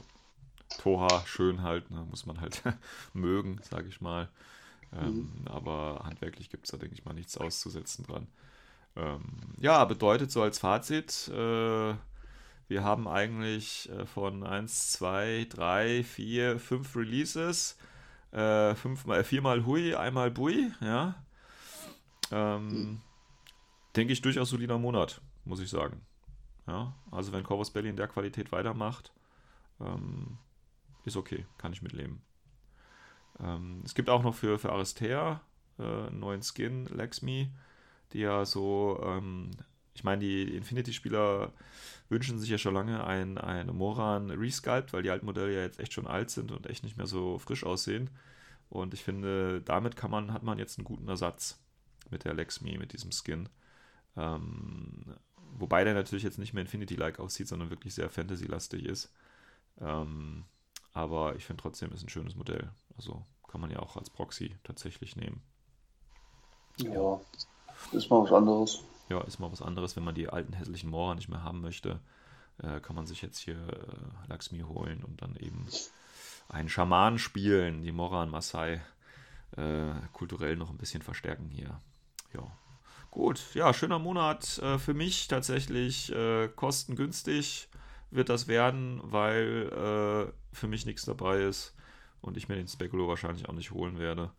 Toha 0.77 1.23
schön 1.25 1.61
halt, 1.61 1.89
ne, 1.91 2.05
muss 2.09 2.25
man 2.25 2.41
halt 2.41 2.61
mögen, 3.13 3.59
sage 3.63 3.87
ich 3.87 4.01
mal. 4.01 4.29
Ähm, 4.93 5.31
mhm. 5.39 5.47
Aber 5.47 6.01
handwerklich 6.03 6.49
gibt 6.49 6.65
es 6.65 6.71
da, 6.71 6.77
denke 6.77 6.95
ich 6.95 7.05
mal, 7.05 7.13
nichts 7.13 7.37
auszusetzen 7.37 8.05
dran. 8.05 8.27
Ähm, 8.95 9.23
ja, 9.57 9.85
bedeutet 9.85 10.31
so 10.31 10.41
als 10.41 10.59
Fazit, 10.59 11.29
äh, 11.29 11.93
wir 12.71 12.85
haben 12.85 13.05
eigentlich 13.05 13.89
äh, 13.89 14.05
von 14.05 14.45
1, 14.45 14.93
2, 14.93 15.47
3, 15.49 16.05
4, 16.05 16.57
5 16.57 16.95
Releases, 16.95 17.77
äh, 18.31 18.75
fünfmal, 18.75 19.25
viermal 19.25 19.65
Hui, 19.65 19.93
einmal 19.93 20.31
Bui, 20.31 20.71
ja. 20.79 21.21
Ähm, 22.31 22.67
mhm. 22.67 23.01
Denke 23.97 24.13
ich 24.13 24.21
durchaus 24.21 24.51
solider 24.51 24.77
Monat, 24.77 25.19
muss 25.43 25.59
ich 25.59 25.69
sagen. 25.69 25.99
Ja, 26.65 26.93
also 27.11 27.33
wenn 27.33 27.43
Corvus 27.43 27.71
Belly 27.71 27.89
in 27.89 27.97
der 27.97 28.07
Qualität 28.07 28.53
weitermacht, 28.53 29.11
ähm, 29.81 30.37
ist 31.03 31.17
okay, 31.17 31.45
kann 31.57 31.73
ich 31.73 31.81
mitleben. 31.81 32.21
Ähm, 33.41 33.81
es 33.83 33.93
gibt 33.95 34.09
auch 34.09 34.23
noch 34.23 34.33
für, 34.33 34.57
für 34.57 34.71
Aristea 34.71 35.41
äh, 35.77 35.83
einen 35.83 36.21
neuen 36.21 36.41
Skin, 36.41 36.85
Lexme, 36.85 37.51
die 38.13 38.19
ja 38.19 38.45
so, 38.45 38.97
ähm, 39.03 39.51
ich 40.01 40.03
meine, 40.03 40.21
die 40.21 40.55
Infinity-Spieler 40.55 41.53
wünschen 42.09 42.39
sich 42.39 42.49
ja 42.49 42.57
schon 42.57 42.73
lange 42.73 43.03
ein, 43.03 43.37
ein 43.37 43.67
Moran 43.67 44.31
Resculpt, 44.31 44.93
weil 44.93 45.03
die 45.03 45.11
alten 45.11 45.27
Modelle 45.27 45.53
ja 45.53 45.61
jetzt 45.61 45.79
echt 45.79 45.93
schon 45.93 46.07
alt 46.07 46.31
sind 46.31 46.51
und 46.51 46.65
echt 46.65 46.83
nicht 46.83 46.97
mehr 46.97 47.05
so 47.05 47.37
frisch 47.37 47.63
aussehen. 47.63 48.09
Und 48.67 48.95
ich 48.95 49.03
finde, 49.03 49.61
damit 49.61 49.95
kann 49.95 50.09
man, 50.09 50.33
hat 50.33 50.41
man 50.41 50.57
jetzt 50.57 50.79
einen 50.79 50.85
guten 50.85 51.07
Ersatz 51.07 51.59
mit 52.09 52.23
der 52.23 52.33
Lexme, 52.33 52.79
mit 52.79 52.93
diesem 52.93 53.11
Skin. 53.11 53.47
Ähm, 54.17 55.13
wobei 55.59 55.83
der 55.83 55.93
natürlich 55.93 56.23
jetzt 56.23 56.39
nicht 56.39 56.53
mehr 56.53 56.63
Infinity-like 56.63 57.19
aussieht, 57.19 57.47
sondern 57.47 57.69
wirklich 57.69 57.93
sehr 57.93 58.09
Fantasy-lastig 58.09 58.83
ist. 58.83 59.13
Ähm, 59.79 60.45
aber 60.93 61.35
ich 61.35 61.45
finde 61.45 61.61
trotzdem 61.61 61.91
ist 61.91 62.01
ein 62.01 62.09
schönes 62.09 62.35
Modell. 62.35 62.71
Also 62.97 63.23
kann 63.47 63.61
man 63.61 63.69
ja 63.69 63.77
auch 63.77 63.97
als 63.97 64.09
Proxy 64.09 64.55
tatsächlich 64.63 65.15
nehmen. 65.15 65.43
Ja, 66.77 67.21
ist 67.91 68.09
mal 68.09 68.23
was 68.23 68.31
anderes. 68.31 68.83
Ja, 69.11 69.19
ist 69.25 69.39
mal 69.39 69.51
was 69.51 69.61
anderes, 69.61 69.97
wenn 69.97 70.05
man 70.05 70.15
die 70.15 70.29
alten 70.29 70.53
hässlichen 70.53 70.89
Mora 70.89 71.15
nicht 71.15 71.27
mehr 71.27 71.43
haben 71.43 71.59
möchte. 71.59 71.99
Äh, 72.63 72.79
kann 72.79 72.95
man 72.95 73.05
sich 73.05 73.21
jetzt 73.21 73.39
hier 73.39 73.57
äh, 73.57 74.29
Laxmi 74.29 74.59
holen 74.61 75.03
und 75.03 75.21
dann 75.21 75.35
eben 75.35 75.65
einen 76.47 76.69
Schaman 76.69 77.19
spielen, 77.19 77.81
die 77.81 77.91
Mora 77.91 78.23
und 78.23 78.29
Masai 78.29 78.81
äh, 79.57 79.91
kulturell 80.13 80.55
noch 80.55 80.69
ein 80.69 80.77
bisschen 80.77 81.01
verstärken 81.01 81.49
hier. 81.49 81.81
Ja. 82.33 82.49
Gut, 83.09 83.53
ja, 83.53 83.73
schöner 83.73 83.99
Monat 83.99 84.59
äh, 84.59 84.79
für 84.79 84.93
mich 84.93 85.27
tatsächlich 85.27 86.09
äh, 86.13 86.47
kostengünstig 86.47 87.67
wird 88.11 88.29
das 88.29 88.47
werden, 88.47 89.01
weil 89.03 90.31
äh, 90.31 90.55
für 90.55 90.69
mich 90.69 90.85
nichts 90.85 91.03
dabei 91.03 91.41
ist 91.41 91.75
und 92.21 92.37
ich 92.37 92.47
mir 92.47 92.55
den 92.55 92.69
Spekulo 92.69 93.09
wahrscheinlich 93.09 93.49
auch 93.49 93.53
nicht 93.53 93.71
holen 93.71 93.99
werde. 93.99 94.31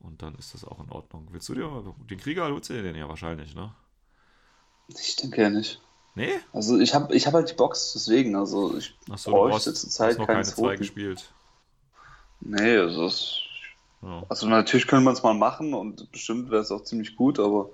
Und 0.00 0.22
dann 0.22 0.34
ist 0.34 0.52
das 0.52 0.64
auch 0.64 0.82
in 0.82 0.90
Ordnung. 0.90 1.28
Willst 1.30 1.48
du 1.48 1.54
dir 1.54 1.94
den 2.10 2.18
Krieger 2.18 2.48
holst 2.48 2.70
du 2.70 2.74
dir 2.74 2.82
den 2.82 2.96
ja 2.96 3.08
wahrscheinlich, 3.08 3.54
ne? 3.54 3.72
Ich 4.88 5.16
denke 5.16 5.42
ja 5.42 5.50
nicht. 5.50 5.80
Nee? 6.14 6.40
Also 6.52 6.78
ich 6.78 6.94
habe 6.94 7.14
ich 7.14 7.26
hab 7.26 7.34
halt 7.34 7.50
die 7.50 7.54
Box, 7.54 7.92
deswegen. 7.94 8.36
Also 8.36 8.76
ich 8.76 8.94
Achso, 9.10 9.30
bräuchte 9.30 9.74
zurzeit 9.74 10.18
noch 10.18 10.26
keine 10.26 10.44
zwei 10.44 10.76
gespielt. 10.76 11.30
Nee, 12.40 12.76
also 12.76 13.04
das, 13.04 13.40
ja. 14.02 14.22
Also 14.28 14.46
natürlich 14.46 14.86
könnte 14.86 15.04
man 15.04 15.14
es 15.14 15.22
mal 15.22 15.34
machen 15.34 15.74
und 15.74 16.10
bestimmt 16.12 16.50
wäre 16.50 16.62
es 16.62 16.70
auch 16.70 16.84
ziemlich 16.84 17.16
gut, 17.16 17.38
aber 17.38 17.70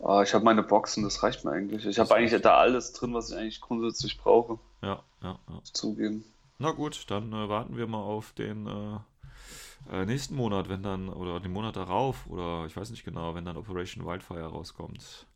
äh, 0.00 0.22
ich 0.22 0.34
habe 0.34 0.44
meine 0.44 0.62
Boxen, 0.62 1.04
das 1.04 1.22
reicht 1.22 1.44
mir 1.44 1.52
eigentlich. 1.52 1.86
Ich 1.86 1.98
habe 1.98 2.14
eigentlich 2.14 2.40
da 2.42 2.56
alles 2.56 2.92
drin, 2.92 3.14
was 3.14 3.30
ich 3.30 3.36
eigentlich 3.36 3.60
grundsätzlich 3.60 4.18
brauche. 4.18 4.58
Ja, 4.82 5.02
ja, 5.22 5.38
ja. 5.48 5.60
Zugeben. 5.72 6.24
Na 6.58 6.72
gut, 6.72 7.04
dann 7.08 7.32
äh, 7.32 7.48
warten 7.48 7.76
wir 7.76 7.86
mal 7.86 8.02
auf 8.02 8.32
den 8.32 8.66
äh, 8.66 9.92
äh, 9.92 10.04
nächsten 10.04 10.34
Monat, 10.34 10.68
wenn 10.68 10.82
dann, 10.82 11.08
oder 11.08 11.40
den 11.40 11.52
Monat 11.52 11.76
darauf, 11.76 12.26
oder 12.28 12.66
ich 12.66 12.76
weiß 12.76 12.90
nicht 12.90 13.04
genau, 13.04 13.34
wenn 13.34 13.44
dann 13.44 13.56
Operation 13.56 14.04
Wildfire 14.04 14.46
rauskommt. 14.46 15.26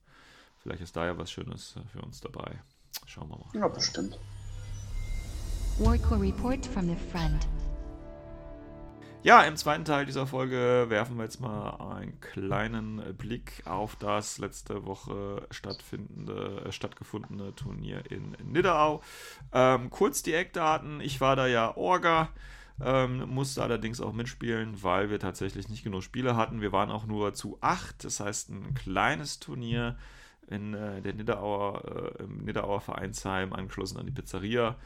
Vielleicht 0.62 0.82
ist 0.82 0.96
da 0.96 1.06
ja 1.06 1.18
was 1.18 1.30
Schönes 1.30 1.76
äh, 1.76 1.88
für 1.88 2.02
uns 2.02 2.20
dabei. 2.20 2.60
Schauen 3.06 3.28
wir 3.28 3.38
mal. 3.38 3.46
Ja, 3.54 3.68
bestimmt. 3.68 4.18
Warcore 5.78 6.20
Report 6.20 6.64
from 6.66 6.88
the 6.88 6.96
front. 7.10 7.48
Ja, 9.24 9.42
im 9.42 9.56
zweiten 9.56 9.84
Teil 9.84 10.04
dieser 10.04 10.26
Folge 10.26 10.86
werfen 10.88 11.16
wir 11.16 11.22
jetzt 11.22 11.40
mal 11.40 11.76
einen 11.96 12.20
kleinen 12.20 13.16
Blick 13.16 13.62
auf 13.66 13.94
das 13.96 14.38
letzte 14.38 14.84
Woche 14.84 15.46
stattfindende, 15.50 16.64
äh, 16.66 16.72
stattgefundene 16.72 17.54
Turnier 17.54 18.02
in 18.10 18.36
Nidderau. 18.44 19.00
Ähm, 19.52 19.90
kurz 19.90 20.22
die 20.22 20.34
Eckdaten. 20.34 21.00
Ich 21.00 21.20
war 21.20 21.36
da 21.36 21.46
ja 21.46 21.76
Orga. 21.76 22.30
Ähm, 22.80 23.28
musste 23.28 23.62
allerdings 23.62 24.00
auch 24.00 24.12
mitspielen, 24.12 24.82
weil 24.82 25.08
wir 25.08 25.20
tatsächlich 25.20 25.68
nicht 25.68 25.84
genug 25.84 26.02
Spiele 26.02 26.36
hatten. 26.36 26.60
Wir 26.60 26.72
waren 26.72 26.90
auch 26.90 27.06
nur 27.06 27.32
zu 27.32 27.58
acht, 27.60 28.04
das 28.04 28.18
heißt 28.18 28.50
ein 28.50 28.74
kleines 28.74 29.38
Turnier 29.38 29.96
in 30.48 30.74
äh, 30.74 31.00
der 31.00 31.14
Niederauer, 31.14 32.14
äh, 32.18 32.22
im 32.22 32.44
Niederauer 32.44 32.80
Vereinsheim, 32.80 33.52
angeschlossen 33.52 33.98
an 33.98 34.06
die 34.06 34.12
Pizzeria. 34.12 34.76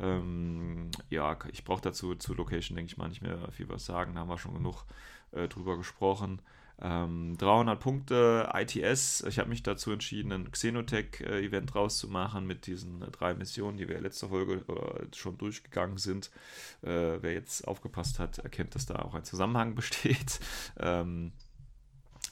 Ähm, 0.00 0.90
ja, 1.10 1.38
ich 1.52 1.64
brauche 1.64 1.82
dazu 1.82 2.14
zur 2.14 2.36
Location, 2.36 2.76
denke 2.76 2.90
ich 2.90 2.96
mal, 2.96 3.08
nicht 3.08 3.22
mehr 3.22 3.50
viel 3.52 3.68
was 3.68 3.86
sagen. 3.86 4.14
Da 4.14 4.20
haben 4.20 4.28
wir 4.28 4.38
schon 4.38 4.54
genug 4.54 4.84
äh, 5.32 5.48
drüber 5.48 5.76
gesprochen. 5.76 6.40
Ähm, 6.80 7.36
300 7.38 7.78
Punkte 7.78 8.50
ITS. 8.54 9.22
Ich 9.28 9.38
habe 9.38 9.48
mich 9.48 9.62
dazu 9.62 9.92
entschieden, 9.92 10.32
ein 10.32 10.50
Xenotech-Event 10.50 11.74
rauszumachen 11.76 12.44
mit 12.44 12.66
diesen 12.66 13.02
äh, 13.02 13.10
drei 13.10 13.34
Missionen, 13.34 13.76
die 13.76 13.88
wir 13.88 14.00
letzte 14.00 14.28
Folge 14.28 14.64
äh, 14.66 15.14
schon 15.14 15.38
durchgegangen 15.38 15.98
sind. 15.98 16.30
Äh, 16.82 17.22
wer 17.22 17.34
jetzt 17.34 17.68
aufgepasst 17.68 18.18
hat, 18.18 18.38
erkennt, 18.38 18.74
dass 18.74 18.86
da 18.86 18.96
auch 18.96 19.14
ein 19.14 19.24
Zusammenhang 19.24 19.74
besteht. 19.76 20.40
Ähm, 20.78 21.32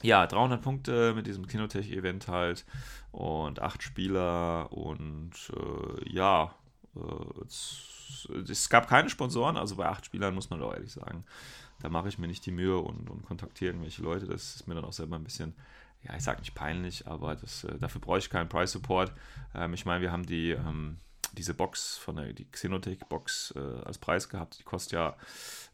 ja, 0.01 0.25
300 0.25 0.61
Punkte 0.61 1.13
mit 1.13 1.27
diesem 1.27 1.47
Kinotech-Event 1.47 2.27
halt 2.27 2.65
und 3.11 3.61
acht 3.61 3.83
Spieler 3.83 4.71
und 4.71 5.31
äh, 5.55 6.09
ja, 6.13 6.55
äh, 6.95 7.45
es, 7.45 8.27
es, 8.49 8.69
gab 8.69 8.87
keine 8.87 9.09
Sponsoren, 9.09 9.57
also 9.57 9.75
bei 9.75 9.87
acht 9.87 10.05
Spielern 10.05 10.33
muss 10.35 10.49
man 10.49 10.59
doch 10.59 10.73
ehrlich 10.73 10.91
sagen, 10.91 11.25
da 11.81 11.89
mache 11.89 12.07
ich 12.09 12.17
mir 12.17 12.27
nicht 12.27 12.45
die 12.45 12.51
Mühe 12.51 12.77
und, 12.77 13.09
und 13.09 13.25
kontaktiere 13.25 13.71
irgendwelche 13.71 14.01
Leute, 14.01 14.25
das 14.27 14.55
ist 14.55 14.67
mir 14.67 14.75
dann 14.75 14.85
auch 14.85 14.93
selber 14.93 15.15
ein 15.15 15.23
bisschen, 15.23 15.53
ja, 16.03 16.15
ich 16.15 16.23
sage 16.23 16.39
nicht 16.39 16.55
peinlich, 16.55 17.07
aber 17.07 17.35
das, 17.35 17.63
äh, 17.63 17.77
dafür 17.77 18.01
brauche 18.01 18.19
ich 18.19 18.29
keinen 18.29 18.49
Price 18.49 18.71
Support. 18.71 19.13
Ähm, 19.53 19.73
ich 19.73 19.85
meine, 19.85 20.01
wir 20.01 20.11
haben 20.11 20.25
die, 20.25 20.51
ähm, 20.51 20.97
diese 21.33 21.53
Box 21.53 21.97
von 21.97 22.17
der 22.17 22.33
die 22.33 22.45
Xenotech-Box 22.45 23.53
äh, 23.55 23.85
als 23.85 23.97
Preis 23.97 24.29
gehabt, 24.29 24.59
die 24.59 24.63
kostet 24.63 24.93
ja 24.93 25.15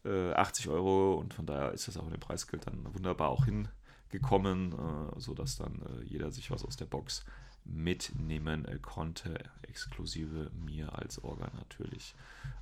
80 0.04 0.66
äh, 0.66 0.68
Euro 0.68 1.14
und 1.14 1.34
von 1.34 1.46
daher 1.46 1.72
ist 1.72 1.88
das 1.88 1.96
auch 1.96 2.04
in 2.04 2.12
dem 2.12 2.20
Preisgeld 2.20 2.66
dann 2.66 2.94
wunderbar 2.94 3.28
auch 3.28 3.44
hin 3.44 3.68
gekommen, 4.10 4.72
äh, 4.72 5.20
sodass 5.20 5.56
dann 5.56 5.82
äh, 5.82 6.04
jeder 6.04 6.30
sich 6.30 6.50
was 6.50 6.64
aus 6.64 6.76
der 6.76 6.86
Box 6.86 7.24
mitnehmen 7.64 8.64
äh, 8.64 8.78
konnte, 8.80 9.38
exklusive 9.62 10.50
mir 10.64 10.94
als 10.98 11.22
Orga 11.22 11.50
natürlich. 11.56 12.14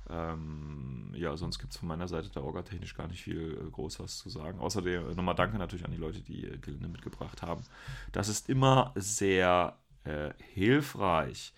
Ähm, 0.09 1.11
ja, 1.15 1.35
sonst 1.37 1.59
gibt 1.59 1.73
es 1.73 1.79
von 1.79 1.87
meiner 1.87 2.07
Seite 2.07 2.29
der 2.29 2.43
Orga 2.43 2.61
technisch 2.61 2.95
gar 2.95 3.07
nicht 3.07 3.23
viel 3.23 3.53
äh, 3.53 3.71
groß 3.71 3.99
was 3.99 4.17
zu 4.17 4.29
sagen. 4.29 4.59
Außerdem 4.59 5.15
nochmal 5.15 5.35
danke 5.35 5.57
natürlich 5.57 5.85
an 5.85 5.91
die 5.91 5.97
Leute, 5.97 6.21
die 6.21 6.45
äh, 6.45 6.57
Gelände 6.57 6.89
mitgebracht 6.89 7.41
haben. 7.41 7.63
Das 8.11 8.27
ist 8.27 8.49
immer 8.49 8.91
sehr 8.95 9.77
äh, 10.03 10.31
hilfreich. 10.53 11.53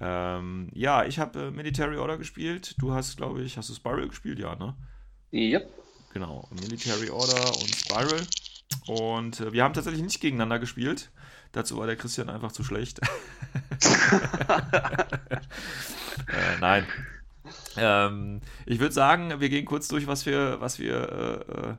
Ähm, 0.00 0.68
ja, 0.74 1.04
ich 1.04 1.18
habe 1.18 1.50
Military 1.50 1.96
Order 1.96 2.18
gespielt. 2.18 2.74
Du 2.78 2.92
hast, 2.92 3.16
glaube 3.16 3.42
ich, 3.42 3.56
hast 3.56 3.70
du 3.70 3.74
Spiral 3.74 4.08
gespielt? 4.08 4.38
Ja, 4.38 4.54
ne? 4.56 4.74
Yep. 5.32 5.70
Genau, 6.12 6.48
Military 6.50 7.10
Order 7.10 7.46
und 7.60 7.74
Spiral. 7.74 8.26
Und 8.86 9.40
äh, 9.40 9.52
wir 9.52 9.64
haben 9.64 9.74
tatsächlich 9.74 10.02
nicht 10.02 10.20
gegeneinander 10.20 10.58
gespielt. 10.58 11.10
Dazu 11.52 11.76
war 11.78 11.86
der 11.86 11.96
Christian 11.96 12.28
einfach 12.28 12.52
zu 12.52 12.64
schlecht. 12.64 13.00
äh, 16.28 16.58
nein. 16.60 16.86
Ähm, 17.76 18.40
ich 18.64 18.78
würde 18.80 18.92
sagen, 18.92 19.40
wir 19.40 19.48
gehen 19.48 19.64
kurz 19.64 19.88
durch, 19.88 20.06
was 20.06 20.26
wir, 20.26 20.60
was 20.60 20.78
wir 20.78 21.44
äh, 21.48 21.70
äh 21.70 21.74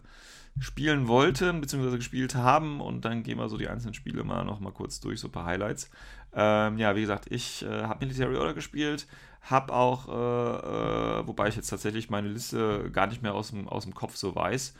spielen 0.59 1.07
wollten, 1.07 1.61
beziehungsweise 1.61 1.97
gespielt 1.97 2.33
haben. 2.33 2.81
Und 2.81 3.05
dann 3.05 3.21
gehen 3.21 3.37
wir 3.37 3.47
so 3.47 3.57
die 3.57 3.67
einzelnen 3.67 3.93
Spiele 3.93 4.23
mal 4.23 4.43
noch 4.43 4.59
kurz 4.73 4.99
durch, 4.99 5.19
so 5.19 5.27
ein 5.27 5.31
paar 5.31 5.45
Highlights. 5.45 5.91
Ähm, 6.33 6.79
ja, 6.79 6.95
wie 6.95 7.01
gesagt, 7.01 7.31
ich 7.31 7.63
äh, 7.63 7.83
habe 7.83 8.03
Military 8.03 8.35
Order 8.37 8.55
gespielt, 8.55 9.05
habe 9.43 9.71
auch, 9.71 10.07
äh, 10.07 11.27
wobei 11.27 11.49
ich 11.49 11.55
jetzt 11.55 11.69
tatsächlich 11.69 12.09
meine 12.09 12.29
Liste 12.29 12.89
gar 12.91 13.05
nicht 13.05 13.21
mehr 13.21 13.35
aus 13.35 13.51
dem, 13.51 13.67
aus 13.67 13.83
dem 13.83 13.93
Kopf 13.93 14.15
so 14.15 14.33
weiß 14.33 14.73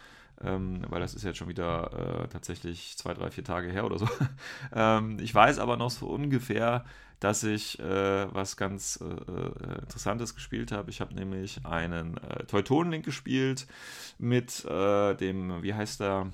ähm, 0.44 0.82
weil 0.90 1.02
das 1.02 1.14
ist 1.14 1.24
jetzt 1.24 1.38
schon 1.38 1.48
wieder 1.48 2.24
äh, 2.24 2.28
tatsächlich 2.28 2.98
zwei, 2.98 3.14
drei, 3.14 3.32
vier 3.32 3.44
Tage 3.44 3.70
her 3.70 3.86
oder 3.86 3.98
so. 3.98 4.08
ähm, 4.76 5.18
ich 5.20 5.34
weiß 5.34 5.60
aber 5.60 5.78
noch 5.78 5.90
so 5.90 6.08
ungefähr, 6.08 6.86
dass 7.20 7.44
ich 7.44 7.80
äh, 7.80 8.34
was 8.34 8.58
ganz 8.58 9.00
äh, 9.02 9.06
äh 9.06 9.80
Interessantes 9.80 10.36
gespielt 10.36 10.72
habe. 10.72 10.92
Ich 10.92 11.02
habe 11.02 11.16
nämlich 11.16 11.66
einen 11.66 12.18
äh, 12.18 12.46
Teutonen-Link 12.46 13.04
gespielt 13.04 13.68
mit 14.20 14.64
äh, 14.66 15.16
dem, 15.16 15.64
wie 15.64 15.74
heißt 15.74 16.00
der? 16.00 16.28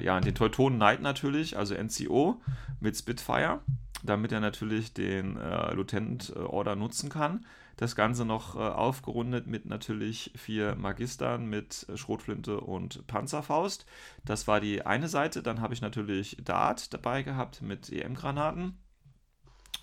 ja, 0.00 0.20
den 0.20 0.36
Teutonen 0.36 0.78
Knight 0.78 1.02
natürlich, 1.02 1.58
also 1.58 1.74
NCO 1.74 2.40
mit 2.78 2.96
Spitfire. 2.96 3.62
damit 4.04 4.30
er 4.30 4.38
natürlich 4.38 4.92
den 4.94 5.36
äh, 5.36 5.74
Lieutenant 5.74 6.36
Order 6.36 6.76
nutzen 6.76 7.10
kann. 7.10 7.44
Das 7.76 7.96
Ganze 7.96 8.24
noch 8.24 8.54
äh, 8.54 8.58
aufgerundet 8.58 9.46
mit 9.46 9.66
natürlich 9.66 10.32
vier 10.36 10.74
Magistern 10.76 11.46
mit 11.46 11.86
Schrotflinte 11.94 12.60
und 12.60 13.06
Panzerfaust. 13.06 13.86
Das 14.24 14.46
war 14.46 14.60
die 14.60 14.84
eine 14.84 15.08
Seite. 15.08 15.42
Dann 15.42 15.60
habe 15.60 15.74
ich 15.74 15.80
natürlich 15.80 16.36
Dart 16.44 16.92
dabei 16.92 17.22
gehabt 17.22 17.62
mit 17.62 17.90
EM-Granaten. 17.90 18.78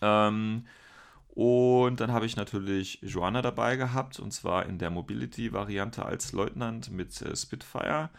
Ähm, 0.01 0.65
und 1.29 1.99
dann 1.99 2.11
habe 2.11 2.25
ich 2.25 2.35
natürlich 2.35 2.99
Joanna 3.01 3.41
dabei 3.41 3.75
gehabt, 3.75 4.19
und 4.19 4.31
zwar 4.31 4.65
in 4.65 4.77
der 4.77 4.89
Mobility-Variante 4.89 6.05
als 6.05 6.33
Leutnant 6.33 6.91
mit 6.91 7.21
äh, 7.21 7.35
Spitfire. 7.35 8.09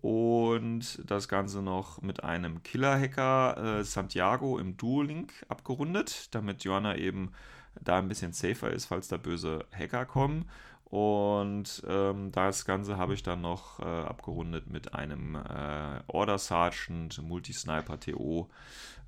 Und 0.00 1.00
das 1.08 1.28
Ganze 1.28 1.62
noch 1.62 2.02
mit 2.02 2.24
einem 2.24 2.62
Killer-Hacker 2.62 3.80
äh, 3.80 3.84
Santiago 3.84 4.58
im 4.58 4.76
Dual-Link 4.76 5.32
abgerundet, 5.48 6.34
damit 6.34 6.64
Joanna 6.64 6.96
eben 6.96 7.32
da 7.80 7.98
ein 7.98 8.08
bisschen 8.08 8.32
safer 8.32 8.70
ist, 8.70 8.86
falls 8.86 9.08
da 9.08 9.16
böse 9.16 9.64
Hacker 9.72 10.04
kommen. 10.04 10.48
Und 10.92 11.82
ähm, 11.88 12.32
das 12.32 12.66
Ganze 12.66 12.98
habe 12.98 13.14
ich 13.14 13.22
dann 13.22 13.40
noch 13.40 13.80
äh, 13.80 13.84
abgerundet 13.84 14.70
mit 14.70 14.92
einem 14.92 15.36
äh, 15.36 16.00
Order 16.06 16.36
Sergeant 16.36 17.22
Multisniper 17.22 17.98
TO, 17.98 18.50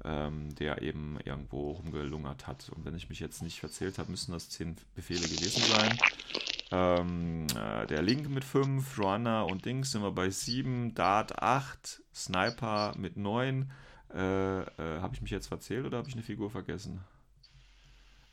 ähm, 0.03 0.55
der 0.55 0.81
eben 0.81 1.19
irgendwo 1.25 1.73
rumgelungert 1.73 2.47
hat. 2.47 2.71
Und 2.75 2.87
wenn 2.87 2.97
ich 2.97 3.11
mich 3.11 3.21
jetzt 3.21 3.43
nicht 3.43 3.61
verzählt 3.61 3.99
habe, 3.99 4.11
müssen 4.11 4.33
das 4.33 4.49
zehn 4.49 4.77
Befehle 4.95 5.29
gewesen 5.29 5.62
sein. 5.62 5.99
Ähm, 6.71 7.47
äh, 7.55 7.87
der 7.87 8.01
Link 8.01 8.31
mit 8.31 8.45
5, 8.45 8.97
Joanna 8.97 9.43
und 9.43 9.67
Dings 9.67 9.93
sind 9.93 10.01
wir 10.01 10.12
bei 10.12 10.31
7, 10.31 10.95
Dart 10.95 11.43
8, 11.43 12.03
Sniper 12.15 12.95
mit 12.97 13.19
9. 13.19 13.71
Äh, 14.15 14.61
äh, 14.61 14.65
habe 14.79 15.15
ich 15.15 15.21
mich 15.21 15.31
jetzt 15.31 15.49
verzählt 15.49 15.85
oder 15.85 15.99
habe 15.99 16.09
ich 16.09 16.15
eine 16.15 16.23
Figur 16.23 16.51
vergessen? 16.51 17.01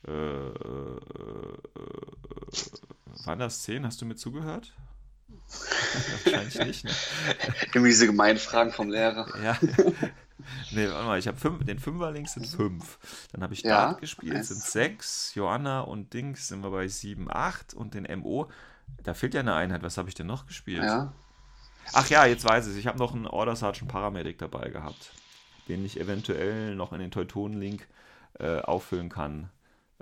Äh, 0.08 0.12
äh, 0.12 0.98
äh, 1.28 1.92
waren 3.26 3.40
das 3.40 3.64
10? 3.64 3.86
Hast 3.86 4.02
du 4.02 4.06
mir 4.06 4.16
zugehört? 4.16 4.74
Wahrscheinlich 6.24 6.64
nicht. 6.66 6.86
Ne? 6.86 6.92
Immer 7.74 7.88
diese 7.88 8.08
gemeinen 8.08 8.40
Fragen 8.40 8.72
vom 8.72 8.90
Lehrer. 8.90 9.28
Ja. 9.44 9.58
Nee, 10.72 10.90
warte 10.90 11.06
mal, 11.06 11.20
ich 11.20 11.28
habe 11.28 11.38
fünf, 11.38 11.64
den 11.66 11.78
Fünferlink 11.78 12.28
sind 12.28 12.48
fünf. 12.48 12.98
Dann 13.32 13.44
habe 13.44 13.54
ich 13.54 13.62
ja, 13.62 13.90
Dart 13.90 14.02
gespielt, 14.02 14.34
nice. 14.34 14.48
sind 14.48 14.62
sechs. 14.62 15.36
Joanna 15.36 15.82
und 15.82 16.16
Dings 16.16 16.48
sind 16.48 16.64
wir 16.64 16.72
bei 16.72 16.88
sieben, 16.88 17.28
acht. 17.30 17.76
Und 17.76 17.94
den 17.94 18.08
MO, 18.20 18.50
da 19.04 19.14
fehlt 19.14 19.36
ja 19.36 19.42
eine 19.42 19.54
Einheit. 19.54 19.84
Was 19.84 19.98
habe 19.98 20.10
ich 20.10 20.16
denn 20.16 20.26
noch 20.26 20.48
gespielt? 20.48 20.84
Ja. 20.84 21.14
Ach 21.94 22.10
ja, 22.10 22.26
jetzt 22.26 22.44
weiß 22.44 22.68
ich. 22.68 22.78
Ich 22.78 22.88
habe 22.88 22.98
noch 22.98 23.14
einen 23.14 23.28
Order 23.28 23.56
Sergeant 23.56 23.92
Paramedic 23.92 24.40
dabei 24.40 24.70
gehabt, 24.70 25.12
den 25.68 25.86
ich 25.86 26.00
eventuell 26.00 26.76
noch 26.76 26.92
in 26.92 27.00
den 27.00 27.12
Teutonen-Link 27.12 27.88
äh, 28.40 28.62
auffüllen 28.62 29.10
kann. 29.10 29.52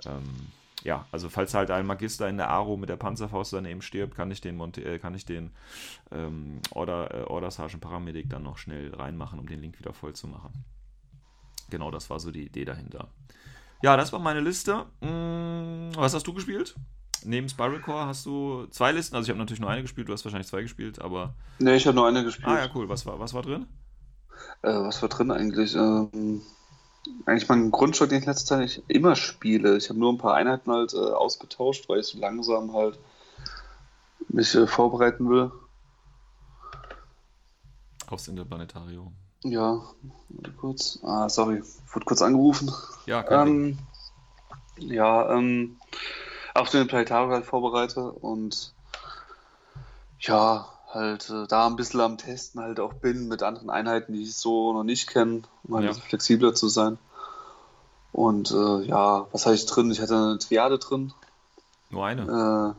Ähm, 0.06 0.48
ja, 0.82 1.06
also 1.12 1.28
falls 1.28 1.54
halt 1.54 1.70
ein 1.70 1.86
Magister 1.86 2.28
in 2.28 2.38
der 2.38 2.48
Aro 2.48 2.76
mit 2.76 2.88
der 2.88 2.96
Panzerfaust 2.96 3.52
daneben 3.52 3.82
stirbt, 3.82 4.14
kann 4.14 4.30
ich 4.30 4.40
den, 4.40 4.56
Monte 4.56 4.82
äh, 4.82 4.98
kann 4.98 5.14
ich 5.14 5.26
den 5.26 5.50
ähm, 6.10 6.60
Order, 6.72 7.14
äh, 7.14 7.22
Order 7.24 7.50
Sergeant 7.50 7.82
Paramedic 7.82 8.30
dann 8.30 8.42
noch 8.42 8.56
schnell 8.56 8.94
reinmachen, 8.94 9.38
um 9.38 9.46
den 9.46 9.60
Link 9.60 9.78
wieder 9.78 9.92
voll 9.92 10.14
zu 10.14 10.26
machen. 10.26 10.52
Genau, 11.68 11.90
das 11.90 12.08
war 12.10 12.18
so 12.18 12.30
die 12.30 12.46
Idee 12.46 12.64
dahinter. 12.64 13.08
Ja, 13.82 13.96
das 13.96 14.12
war 14.12 14.20
meine 14.20 14.40
Liste. 14.40 14.86
Hm, 15.02 15.90
was 15.94 16.14
hast 16.14 16.26
du 16.26 16.34
gespielt? 16.34 16.74
Neben 17.24 17.48
Spyrocore 17.48 18.06
hast 18.06 18.24
du 18.24 18.66
zwei 18.70 18.92
Listen. 18.92 19.14
Also 19.14 19.26
ich 19.26 19.30
habe 19.30 19.38
natürlich 19.38 19.60
nur 19.60 19.70
eine 19.70 19.82
gespielt, 19.82 20.08
du 20.08 20.12
hast 20.12 20.24
wahrscheinlich 20.24 20.48
zwei 20.48 20.62
gespielt, 20.62 21.00
aber. 21.00 21.34
Nee, 21.58 21.76
ich 21.76 21.86
habe 21.86 21.94
nur 21.94 22.06
eine 22.06 22.24
gespielt. 22.24 22.48
Ah 22.48 22.58
ja, 22.58 22.70
cool. 22.74 22.88
Was 22.88 23.04
war, 23.04 23.18
was 23.20 23.34
war 23.34 23.42
drin? 23.42 23.66
Äh, 24.62 24.72
was 24.72 25.02
war 25.02 25.08
drin 25.10 25.30
eigentlich? 25.30 25.74
Ähm, 25.74 26.42
eigentlich 27.26 27.48
mein 27.48 27.70
Grundstock, 27.70 28.08
den 28.08 28.18
ich 28.18 28.24
in 28.24 28.30
letzter 28.30 28.56
Zeit 28.56 28.60
nicht 28.60 28.82
immer 28.88 29.16
spiele. 29.16 29.76
Ich 29.76 29.88
habe 29.88 29.98
nur 29.98 30.12
ein 30.12 30.18
paar 30.18 30.34
Einheiten 30.34 30.70
halt 30.70 30.94
äh, 30.94 30.98
ausgetauscht, 30.98 31.88
weil 31.88 32.00
ich 32.00 32.06
so 32.06 32.18
langsam 32.18 32.72
halt 32.72 32.98
mich 34.28 34.54
äh, 34.54 34.66
vorbereiten 34.66 35.28
will. 35.28 35.50
Aufs 38.08 38.28
Interplanetarium. 38.28 39.14
Ja, 39.42 39.82
warte 40.28 40.52
kurz. 40.52 40.98
Ah, 41.02 41.28
sorry, 41.28 41.62
wurde 41.92 42.04
kurz 42.04 42.22
angerufen. 42.22 42.72
Ja, 43.06 43.24
ähm, 43.30 43.78
Ja, 44.78 45.30
ähm, 45.34 45.76
auf 46.54 46.70
den 46.70 46.86
Planetarium 46.86 47.30
halt 47.30 47.44
vorbereite 47.46 48.10
und 48.10 48.74
ja, 50.20 50.68
halt 50.92 51.30
äh, 51.30 51.46
da 51.46 51.66
ein 51.66 51.76
bisschen 51.76 52.00
am 52.00 52.18
Testen 52.18 52.60
halt 52.60 52.80
auch 52.80 52.94
bin 52.94 53.28
mit 53.28 53.42
anderen 53.42 53.70
Einheiten, 53.70 54.12
die 54.12 54.22
ich 54.22 54.36
so 54.36 54.72
noch 54.72 54.84
nicht 54.84 55.08
kenne, 55.08 55.42
um 55.64 55.76
halt 55.76 55.86
ja. 55.86 55.92
flexibler 55.92 56.54
zu 56.54 56.68
sein. 56.68 56.98
Und 58.12 58.50
äh, 58.50 58.82
ja, 58.82 59.26
was 59.32 59.46
hatte 59.46 59.54
ich 59.54 59.66
drin? 59.66 59.90
Ich 59.90 60.00
hatte 60.00 60.16
eine 60.16 60.38
Triade 60.38 60.78
drin. 60.78 61.12
Nur 61.90 62.04
eine? 62.04 62.74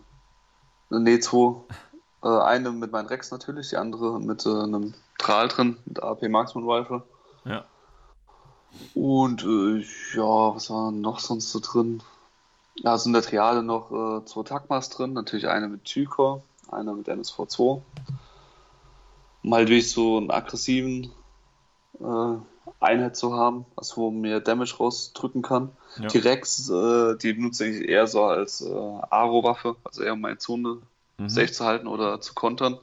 Äh, 0.89 0.97
nee, 0.99 1.19
zwei. 1.19 1.55
äh, 2.23 2.27
eine 2.27 2.71
mit 2.71 2.91
meinem 2.91 3.07
Rex 3.07 3.31
natürlich, 3.31 3.69
die 3.69 3.77
andere 3.77 4.19
mit 4.19 4.45
äh, 4.45 4.49
einem 4.49 4.93
Tral 5.17 5.47
drin, 5.47 5.77
mit 5.85 6.03
AP 6.03 6.23
Marksman 6.23 6.69
Rifle. 6.69 7.03
Ja. 7.45 7.65
Und 8.93 9.43
äh, 9.43 9.85
ja, 10.15 10.55
was 10.55 10.69
war 10.69 10.91
noch 10.91 11.19
sonst 11.19 11.51
so 11.51 11.59
drin? 11.59 12.03
Ja, 12.75 12.91
also 12.91 13.09
in 13.09 13.13
der 13.13 13.21
Triade 13.21 13.63
noch 13.63 13.91
äh, 13.91 14.25
zwei 14.25 14.43
Tagmas 14.43 14.89
drin, 14.89 15.13
natürlich 15.13 15.47
eine 15.47 15.67
mit 15.67 15.85
Tykor 15.85 16.43
einer 16.73 16.93
mit 16.93 17.07
NSV2. 17.07 17.81
Um 19.43 19.53
halt 19.53 19.69
wirklich 19.69 19.91
so 19.91 20.17
einen 20.17 20.29
aggressiven 20.29 21.11
äh, 21.99 22.35
Einheit 22.79 23.15
zu 23.15 23.35
haben, 23.35 23.65
also 23.75 23.97
wo 23.97 24.11
man 24.11 24.21
mehr 24.21 24.39
Damage 24.39 24.75
rausdrücken 24.77 25.41
kann. 25.41 25.71
Ja. 25.97 26.07
Die 26.07 26.17
Rex, 26.19 26.69
äh, 26.69 27.15
die 27.17 27.33
benutze 27.33 27.67
ich 27.67 27.87
eher 27.87 28.07
so 28.07 28.23
als 28.23 28.61
äh, 28.61 28.69
Aro-Waffe, 28.69 29.75
also 29.83 30.03
eher 30.03 30.13
um 30.13 30.21
meine 30.21 30.37
Zone 30.37 30.81
mhm. 31.17 31.29
safe 31.29 31.51
zu 31.51 31.65
halten 31.65 31.87
oder 31.87 32.21
zu 32.21 32.33
kontern. 32.33 32.77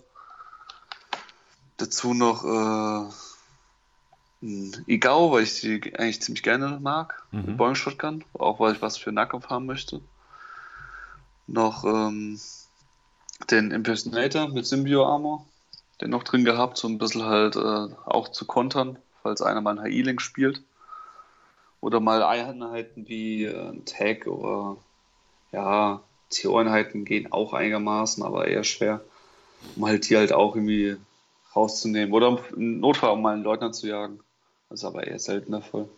Dazu 1.76 2.14
noch 2.14 2.44
äh, 2.44 3.12
ein 4.42 4.84
Igao, 4.86 5.32
weil 5.32 5.44
ich 5.44 5.60
die 5.60 5.96
eigentlich 5.96 6.22
ziemlich 6.22 6.42
gerne 6.42 6.78
mag. 6.80 7.22
Mhm. 7.30 7.56
Boeing 7.56 7.74
Shotgun, 7.74 8.24
auch 8.34 8.60
weil 8.60 8.74
ich 8.74 8.82
was 8.82 8.96
für 8.96 9.12
Nahkampf 9.12 9.48
haben 9.48 9.66
möchte. 9.66 10.00
Noch 11.46 11.84
ähm, 11.84 12.38
den 13.50 13.70
Impersonator 13.70 14.48
mit 14.48 14.66
Symbio 14.66 15.06
Armor, 15.06 15.46
den 16.00 16.10
noch 16.10 16.24
drin 16.24 16.44
gehabt, 16.44 16.76
so 16.76 16.88
ein 16.88 16.98
bisschen 16.98 17.24
halt 17.24 17.56
äh, 17.56 17.88
auch 18.06 18.28
zu 18.28 18.46
kontern, 18.46 18.98
falls 19.22 19.42
einer 19.42 19.60
mal 19.60 19.78
ein 19.78 19.84
HI-Link 19.84 20.20
spielt. 20.20 20.62
Oder 21.80 22.00
mal 22.00 22.22
Einheiten 22.24 23.08
wie 23.08 23.44
äh, 23.44 23.80
Tag 23.84 24.26
oder 24.26 24.76
ja, 25.52 26.02
CO-Einheiten 26.34 27.04
gehen 27.04 27.32
auch 27.32 27.52
einigermaßen, 27.52 28.22
aber 28.22 28.48
eher 28.48 28.64
schwer, 28.64 29.00
um 29.76 29.86
halt 29.86 30.08
die 30.08 30.16
halt 30.16 30.32
auch 30.32 30.56
irgendwie 30.56 30.96
rauszunehmen. 31.54 32.12
Oder 32.12 32.38
im 32.56 32.80
Notfall 32.80 33.10
um 33.12 33.22
mal 33.22 33.34
einen 33.34 33.44
Leutnant 33.44 33.74
zu 33.74 33.86
jagen. 33.86 34.20
Das 34.68 34.80
ist 34.80 34.84
aber 34.84 35.06
eher 35.06 35.18
selten 35.18 35.52
der 35.52 35.62
Fall. 35.62 35.88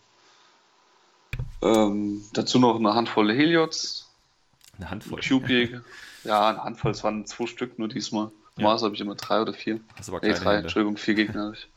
Ähm, 1.63 2.25
dazu 2.33 2.59
noch 2.59 2.77
eine 2.77 2.95
Handvoll 2.95 3.33
Heliots. 3.33 4.09
Eine 4.77 4.91
Handvoll. 4.91 5.21
Cube 5.21 5.83
Ja, 6.25 6.49
eine 6.49 6.65
Handvoll, 6.65 6.91
es 6.93 7.03
waren 7.03 7.27
zwei 7.27 7.47
Stück 7.47 7.79
nur 7.79 7.89
diesmal. 7.89 8.31
Ja. 8.57 8.81
habe 8.81 8.95
ich 8.95 9.01
immer 9.01 9.15
drei 9.15 9.41
oder 9.41 9.55
vier. 9.55 9.81
Hast 9.97 10.09
aber 10.09 10.21
keine 10.21 10.35
nee, 10.35 10.39
drei, 10.39 10.51
Hände. 10.53 10.63
Entschuldigung, 10.63 10.97
vier 10.97 11.15
Gegner 11.15 11.45
habe 11.45 11.55
ich. 11.55 11.69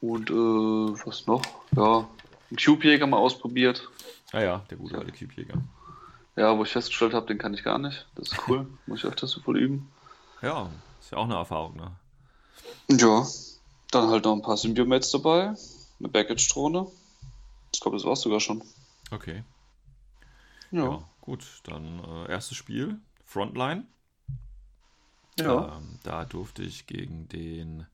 Und 0.00 0.30
äh, 0.30 0.34
was 1.06 1.26
noch? 1.26 1.42
Ja, 1.74 2.08
einen 2.50 2.58
Cube-Jäger 2.58 3.06
mal 3.06 3.16
ausprobiert. 3.16 3.88
Ah 4.32 4.40
ja, 4.40 4.62
der 4.70 4.76
gute 4.76 4.98
alte 4.98 5.12
Cube-Jäger. 5.12 5.60
Ja, 6.36 6.56
wo 6.56 6.62
ich 6.62 6.70
festgestellt 6.70 7.14
habe, 7.14 7.26
den 7.26 7.38
kann 7.38 7.54
ich 7.54 7.64
gar 7.64 7.78
nicht. 7.78 8.06
Das 8.14 8.30
ist 8.30 8.48
cool. 8.48 8.66
Muss 8.86 9.00
ich 9.00 9.06
öfters 9.06 9.30
so 9.30 9.40
voll 9.40 9.58
üben. 9.58 9.90
Ja, 10.42 10.68
ist 11.00 11.10
ja 11.10 11.18
auch 11.18 11.24
eine 11.24 11.34
Erfahrung, 11.34 11.76
ne? 11.76 11.92
Ja, 12.90 13.26
dann 13.90 14.10
halt 14.10 14.24
noch 14.24 14.34
ein 14.34 14.42
paar 14.42 14.56
Symbiomets 14.56 15.10
dabei. 15.10 15.54
Eine 15.98 16.08
Baggage-Drohne. 16.08 16.86
Ich 17.72 17.80
glaube, 17.80 17.96
das 17.96 18.06
war 18.06 18.14
sogar 18.16 18.38
schon. 18.38 18.62
Okay. 19.10 19.42
Ja. 20.70 20.84
ja 20.84 21.04
gut, 21.26 21.44
dann 21.64 22.02
äh, 22.04 22.30
erstes 22.30 22.56
Spiel, 22.56 23.00
Frontline. 23.24 23.84
Ja. 25.38 25.76
Ähm, 25.76 25.98
da 26.02 26.24
durfte 26.24 26.62
ich 26.62 26.86
gegen 26.86 27.28
den. 27.28 27.86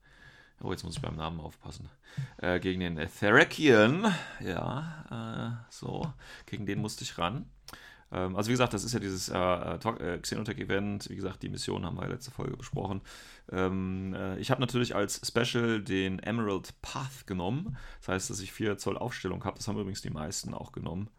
Oh, 0.61 0.71
jetzt 0.71 0.83
muss 0.83 0.95
ich 0.95 1.01
beim 1.01 1.17
Namen 1.17 1.41
aufpassen. 1.41 1.89
Äh, 2.37 2.59
gegen 2.59 2.79
den 2.79 2.95
Therakian. 2.95 4.13
Ja, 4.39 5.59
äh, 5.59 5.71
so. 5.73 6.13
Gegen 6.45 6.65
den 6.65 6.79
musste 6.79 7.03
ich 7.03 7.17
ran. 7.17 7.49
Ähm, 8.11 8.35
also, 8.35 8.47
wie 8.47 8.53
gesagt, 8.53 8.73
das 8.73 8.83
ist 8.85 8.93
ja 8.93 8.99
dieses 8.99 9.27
äh, 9.27 9.37
äh 9.37 10.19
Xenotech-Event. 10.19 11.09
Wie 11.09 11.15
gesagt, 11.15 11.41
die 11.41 11.49
Mission 11.49 11.85
haben 11.85 11.99
wir 11.99 12.07
letzte 12.07 12.31
Folge 12.31 12.55
besprochen. 12.55 13.01
Ähm, 13.51 14.13
äh, 14.13 14.37
ich 14.37 14.51
habe 14.51 14.61
natürlich 14.61 14.95
als 14.95 15.19
Special 15.27 15.81
den 15.81 16.19
Emerald 16.19 16.79
Path 16.81 17.25
genommen. 17.25 17.77
Das 17.99 18.09
heißt, 18.09 18.29
dass 18.29 18.39
ich 18.39 18.53
4 18.53 18.77
Zoll 18.77 18.97
Aufstellung 18.97 19.43
habe. 19.43 19.57
Das 19.57 19.67
haben 19.67 19.77
übrigens 19.77 20.03
die 20.03 20.11
meisten 20.11 20.53
auch 20.53 20.71
genommen. 20.71 21.09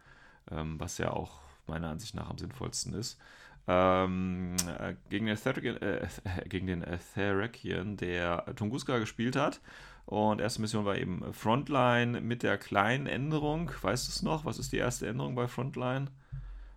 Ähm, 0.50 0.78
was 0.78 0.96
ja 0.98 1.10
auch 1.10 1.43
meiner 1.68 1.88
Ansicht 1.88 2.14
nach 2.14 2.30
am 2.30 2.38
sinnvollsten 2.38 2.94
ist. 2.94 3.18
Ähm, 3.66 4.56
äh, 4.78 4.94
gegen 5.08 5.26
den, 5.26 5.36
äh, 5.36 6.06
gegen 6.48 6.66
den 6.66 6.84
Therakian, 7.14 7.96
der 7.96 8.44
Tunguska 8.56 8.98
gespielt 8.98 9.36
hat. 9.36 9.60
Und 10.06 10.40
erste 10.40 10.60
Mission 10.60 10.84
war 10.84 10.98
eben 10.98 11.32
Frontline 11.32 12.20
mit 12.20 12.42
der 12.42 12.58
kleinen 12.58 13.06
Änderung. 13.06 13.70
Weißt 13.80 14.06
du 14.06 14.10
es 14.10 14.22
noch? 14.22 14.44
Was 14.44 14.58
ist 14.58 14.72
die 14.72 14.76
erste 14.76 15.06
Änderung 15.06 15.34
bei 15.34 15.48
Frontline? 15.48 16.08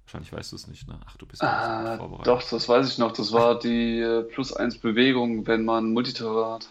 Wahrscheinlich 0.05 0.31
weißt 0.31 0.53
du 0.53 0.55
es 0.55 0.67
nicht, 0.67 0.87
ne? 0.87 0.97
Ach, 1.05 1.17
du 1.17 1.25
bist 1.25 1.43
ah, 1.43 1.97
vorbereitet. 1.97 2.27
Doch, 2.27 2.41
das 2.49 2.69
weiß 2.69 2.89
ich 2.89 2.97
noch. 2.97 3.11
Das 3.11 3.33
war 3.33 3.59
die 3.59 3.99
äh, 3.99 4.23
plus 4.23 4.53
1 4.53 4.77
Bewegung, 4.77 5.45
wenn 5.45 5.65
man 5.65 5.91
Multiterror 5.91 6.53
hat. 6.53 6.69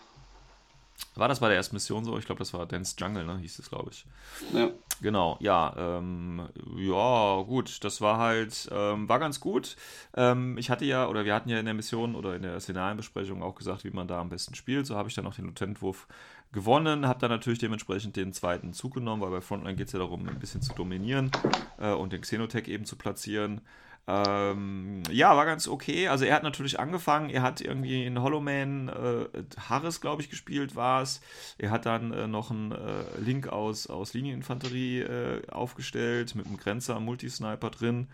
War 1.14 1.28
das 1.28 1.40
bei 1.40 1.49
der 1.49 1.57
ersten 1.57 1.74
Mission 1.74 2.05
so? 2.05 2.18
Ich 2.18 2.26
glaube, 2.26 2.38
das 2.38 2.53
war 2.53 2.66
Dance 2.66 2.94
Jungle, 2.99 3.24
ne? 3.24 3.38
Hieß 3.38 3.59
es, 3.59 3.70
glaube 3.70 3.90
ich. 3.90 4.05
Ja. 4.53 4.70
Genau, 5.01 5.38
ja. 5.40 5.74
Ähm, 5.76 6.49
ja, 6.76 7.42
gut. 7.42 7.82
Das 7.84 8.01
war 8.03 8.18
halt, 8.18 8.68
ähm, 8.70 9.09
war 9.09 9.18
ganz 9.18 9.40
gut. 9.40 9.76
Ähm, 10.14 10.59
ich 10.59 10.68
hatte 10.68 10.84
ja, 10.84 11.09
oder 11.09 11.24
wir 11.24 11.34
hatten 11.34 11.49
ja 11.49 11.59
in 11.59 11.64
der 11.64 11.74
Mission 11.74 12.14
oder 12.14 12.36
in 12.36 12.42
der 12.42 12.61
Szenarienbesprechung 12.61 13.42
auch 13.42 13.55
gesagt, 13.55 13.84
wie 13.84 13.90
man 13.90 14.09
da 14.09 14.20
am 14.20 14.28
besten 14.28 14.55
spielt. 14.55 14.86
So 14.86 14.97
habe 14.97 15.09
ich 15.09 15.14
dann 15.14 15.26
auch 15.26 15.34
den 15.34 15.47
Lieutenantwurf 15.47 16.07
gewonnen, 16.53 17.07
habe 17.07 17.18
dann 17.18 17.30
natürlich 17.30 17.59
dementsprechend 17.59 18.16
den 18.16 18.32
zweiten 18.32 18.72
Zug 18.72 18.94
genommen, 18.94 19.22
weil 19.22 19.30
bei 19.30 19.40
Frontline 19.40 19.76
geht 19.76 19.88
es 19.88 19.92
ja 19.92 19.99
darum, 19.99 20.28
ein 20.28 20.38
bisschen 20.38 20.62
zu 20.62 20.74
dominieren 20.74 21.30
äh, 21.78 21.92
und 21.92 22.12
den 22.12 22.20
Xenotech 22.20 22.68
eben 22.68 22.84
zu 22.84 22.97
platzieren. 22.97 23.62
Ähm, 24.09 25.02
ja, 25.11 25.36
war 25.36 25.46
ganz 25.46 25.66
okay. 25.66 26.09
Also 26.09 26.24
er 26.24 26.36
hat 26.36 26.44
natürlich 26.44 26.78
angefangen, 26.78 27.28
er 27.28 27.42
hat 27.42 27.61
irgendwie 27.61 28.04
in 28.04 28.22
Hollow 28.22 28.40
Man 28.40 28.88
äh, 28.88 29.26
Harris, 29.68 30.00
glaube 30.00 30.22
ich, 30.22 30.30
gespielt 30.30 30.76
war 30.76 31.02
es. 31.02 31.20
Er 31.59 31.70
hat 31.70 31.86
dann 31.86 32.12
äh, 32.12 32.28
noch 32.28 32.50
einen 32.50 32.72
äh, 32.72 33.18
Link 33.18 33.48
aus, 33.48 33.88
aus 33.88 34.14
Linieninfanterie 34.14 35.00
äh, 35.00 35.50
aufgestellt 35.50 36.36
mit 36.36 36.46
einem 36.46 36.57
Grenzer 36.57 37.00
Multisniper 37.00 37.70
drin. 37.70 38.09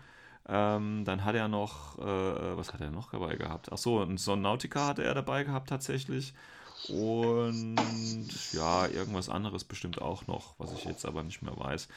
Ähm, 0.47 1.05
dann 1.05 1.23
hat 1.23 1.35
er 1.35 1.47
noch, 1.47 1.99
äh, 1.99 2.57
was 2.57 2.73
hat 2.73 2.81
er 2.81 2.91
noch 2.91 3.11
dabei 3.11 3.35
gehabt? 3.35 3.71
Achso, 3.71 4.01
ein 4.01 4.17
Sonnautica 4.17 4.87
hatte 4.87 5.03
er 5.03 5.13
dabei 5.13 5.43
gehabt 5.43 5.69
tatsächlich. 5.69 6.33
Und 6.89 8.53
ja, 8.53 8.87
irgendwas 8.87 9.29
anderes 9.29 9.63
bestimmt 9.63 10.01
auch 10.01 10.27
noch, 10.27 10.55
was 10.57 10.73
ich 10.73 10.83
jetzt 10.83 11.05
aber 11.05 11.23
nicht 11.23 11.41
mehr 11.41 11.57
weiß. 11.57 11.87